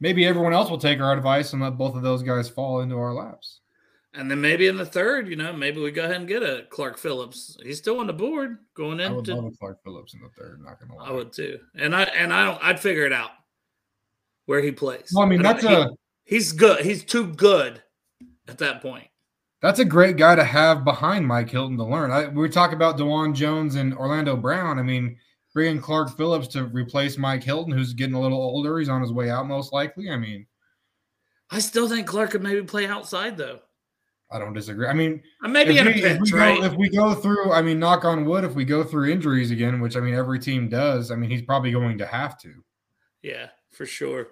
Maybe 0.00 0.26
everyone 0.26 0.52
else 0.52 0.68
will 0.68 0.78
take 0.78 1.00
our 1.00 1.12
advice 1.16 1.52
and 1.52 1.62
let 1.62 1.78
both 1.78 1.94
of 1.94 2.02
those 2.02 2.22
guys 2.22 2.48
fall 2.48 2.80
into 2.80 2.96
our 2.96 3.14
laps. 3.14 3.60
And 4.14 4.30
then 4.30 4.40
maybe 4.42 4.66
in 4.66 4.76
the 4.76 4.84
third, 4.84 5.26
you 5.28 5.36
know, 5.36 5.54
maybe 5.54 5.80
we 5.80 5.90
go 5.90 6.04
ahead 6.04 6.16
and 6.16 6.28
get 6.28 6.42
a 6.42 6.66
Clark 6.68 6.98
Phillips. 6.98 7.56
He's 7.62 7.78
still 7.78 7.98
on 8.00 8.06
the 8.06 8.12
board 8.12 8.58
going 8.74 9.00
I 9.00 9.08
would 9.10 9.20
into. 9.26 9.34
love 9.40 9.52
a 9.54 9.56
Clark 9.56 9.82
Phillips 9.82 10.12
in 10.12 10.20
the 10.20 10.28
third. 10.36 10.60
Not 10.62 10.78
gonna 10.80 10.94
lie. 10.96 11.06
I 11.08 11.12
would 11.12 11.32
too, 11.32 11.60
and 11.76 11.96
I 11.96 12.02
and 12.02 12.30
I 12.32 12.44
don't. 12.44 12.62
I'd 12.62 12.78
figure 12.80 13.06
it 13.06 13.12
out 13.12 13.30
where 14.44 14.60
he 14.60 14.70
plays. 14.70 15.10
Well, 15.14 15.24
I 15.24 15.28
mean, 15.28 15.40
don't- 15.40 15.58
that's 15.62 15.66
he- 15.66 15.96
he's 16.24 16.52
good. 16.52 16.84
He's 16.84 17.04
too 17.04 17.26
good 17.28 17.82
at 18.48 18.58
that 18.58 18.82
point. 18.82 19.06
That's 19.62 19.78
a 19.78 19.84
great 19.84 20.16
guy 20.16 20.34
to 20.34 20.44
have 20.44 20.84
behind 20.84 21.26
Mike 21.26 21.48
Hilton 21.48 21.76
to 21.76 21.84
learn. 21.84 22.10
I, 22.10 22.26
we 22.26 22.48
talk 22.48 22.72
about 22.72 22.98
Dawand 22.98 23.34
Jones 23.34 23.76
and 23.76 23.94
Orlando 23.94 24.36
Brown. 24.36 24.78
I 24.80 24.82
mean, 24.82 25.16
bringing 25.54 25.80
Clark 25.80 26.16
Phillips 26.16 26.48
to 26.48 26.64
replace 26.64 27.16
Mike 27.16 27.44
Hilton, 27.44 27.72
who's 27.72 27.94
getting 27.94 28.16
a 28.16 28.20
little 28.20 28.42
older. 28.42 28.78
He's 28.78 28.88
on 28.88 29.00
his 29.00 29.12
way 29.12 29.30
out, 29.30 29.46
most 29.46 29.72
likely. 29.72 30.10
I 30.10 30.16
mean, 30.16 30.46
I 31.50 31.60
still 31.60 31.88
think 31.88 32.08
Clark 32.08 32.30
could 32.30 32.42
maybe 32.42 32.62
play 32.62 32.86
outside 32.86 33.36
though. 33.36 33.60
I 34.32 34.38
don't 34.38 34.54
disagree. 34.54 34.86
I 34.86 34.94
mean, 34.94 35.22
Maybe 35.42 35.76
if 35.76 35.80
in 35.82 35.86
a 35.88 35.90
we, 35.90 36.02
if 36.02 36.16
pinch, 36.16 36.32
we 36.32 36.38
right? 36.38 36.58
Go, 36.58 36.64
if 36.64 36.74
we 36.74 36.88
go 36.88 37.14
through, 37.14 37.52
I 37.52 37.60
mean, 37.60 37.78
knock 37.78 38.06
on 38.06 38.24
wood, 38.24 38.44
if 38.44 38.54
we 38.54 38.64
go 38.64 38.82
through 38.82 39.12
injuries 39.12 39.50
again, 39.50 39.78
which 39.78 39.94
I 39.94 40.00
mean 40.00 40.14
every 40.14 40.38
team 40.38 40.68
does, 40.68 41.10
I 41.10 41.16
mean 41.16 41.30
he's 41.30 41.42
probably 41.42 41.70
going 41.70 41.98
to 41.98 42.06
have 42.06 42.38
to. 42.40 42.64
Yeah, 43.22 43.48
for 43.70 43.86
sure. 43.86 44.28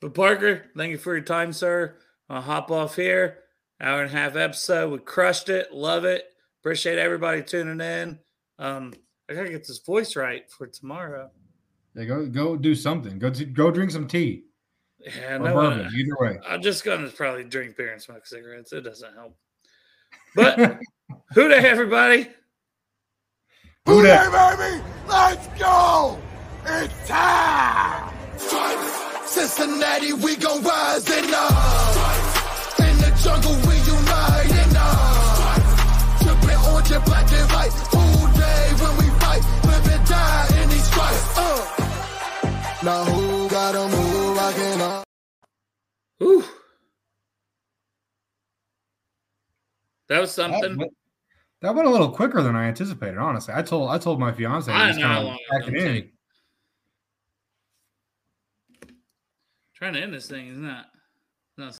But 0.00 0.14
Parker, 0.14 0.70
thank 0.76 0.92
you 0.92 0.98
for 0.98 1.14
your 1.14 1.24
time, 1.24 1.52
sir. 1.52 1.96
I'll 2.30 2.40
hop 2.40 2.70
off 2.70 2.96
here. 2.96 3.40
Hour 3.80 4.02
and 4.02 4.10
a 4.14 4.16
half 4.16 4.36
episode. 4.36 4.90
We 4.92 4.98
crushed 4.98 5.48
it. 5.48 5.72
Love 5.72 6.04
it. 6.04 6.24
Appreciate 6.60 6.98
everybody 6.98 7.42
tuning 7.42 7.80
in. 7.80 8.18
Um, 8.58 8.92
I 9.30 9.34
gotta 9.34 9.48
get 9.50 9.66
this 9.66 9.78
voice 9.78 10.16
right 10.16 10.42
for 10.50 10.66
tomorrow. 10.66 11.30
Yeah, 11.94 12.04
go 12.04 12.26
go 12.26 12.56
do 12.56 12.74
something. 12.74 13.18
Go 13.18 13.30
go 13.30 13.70
drink 13.70 13.90
some 13.90 14.06
tea 14.06 14.44
Yeah, 14.98 15.38
no, 15.38 15.54
bourbon. 15.54 15.86
uh, 15.86 15.90
Either 15.94 16.16
way. 16.20 16.38
I'm 16.46 16.60
just 16.62 16.84
gonna 16.84 17.08
probably 17.08 17.44
drink 17.44 17.76
beer 17.76 17.92
and 17.92 18.02
smoke 18.02 18.26
cigarettes. 18.26 18.72
It 18.72 18.82
doesn't 18.82 19.14
help. 19.14 19.36
But 20.36 20.58
who 21.34 21.48
day, 21.48 21.58
everybody? 21.66 22.28
Who 23.86 23.94
Who 23.98 24.02
dat? 24.02 24.30
dat, 24.30 24.58
baby? 24.58 24.84
Let's 25.08 25.46
go! 25.58 26.18
It's 26.66 27.08
time! 27.08 28.14
Cincinnati, 29.26 30.12
we 30.12 30.36
gon' 30.36 30.62
rise 30.62 31.08
and 31.10 31.32
up. 31.34 32.29
In 33.20 33.26
the 33.26 33.28
jungle, 33.28 33.56
we 33.68 33.76
unite 33.76 34.50
and 34.50 34.76
up. 34.76 35.60
Trippin' 36.22 36.56
orange 36.72 36.90
and 36.90 37.04
black 37.04 37.30
and 37.32 37.50
white. 37.52 37.72
Full 37.92 38.26
day 38.32 38.72
when 38.80 38.96
we 38.96 39.10
fight. 39.20 39.42
Live 39.64 39.86
and 39.92 40.08
die 40.08 40.62
in 40.62 40.68
these 40.70 40.84
stripes. 40.84 41.36
Uh. 41.36 42.80
Now 42.82 43.04
who 43.04 43.48
got 43.50 43.74
'em 43.74 43.90
who 43.90 44.34
rockin' 44.34 44.80
up? 44.80 45.04
Ooh. 46.22 46.44
That 50.08 50.20
was 50.20 50.34
That 50.36 50.50
something. 50.50 50.78
went, 50.78 50.92
that 51.60 51.74
went 51.74 51.88
a 51.88 51.90
little 51.90 52.10
quicker 52.10 52.42
than 52.42 52.56
I 52.56 52.64
anticipated. 52.68 53.18
Honestly, 53.18 53.52
I 53.54 53.60
told 53.62 53.90
I 53.90 53.98
told 53.98 54.18
my 54.18 54.32
fiance 54.32 54.72
I 54.72 54.88
just 54.88 54.98
know 54.98 55.06
how 55.08 55.20
long 55.22 55.34
of 55.34 55.38
it's 55.40 55.50
pack 55.66 55.68
it 55.68 55.74
in. 55.76 55.92
take. 55.92 56.14
Trying 59.74 59.92
to 59.94 60.00
end 60.00 60.12
this 60.14 60.26
thing, 60.26 60.48
isn't 60.48 60.66
that? 60.66 60.86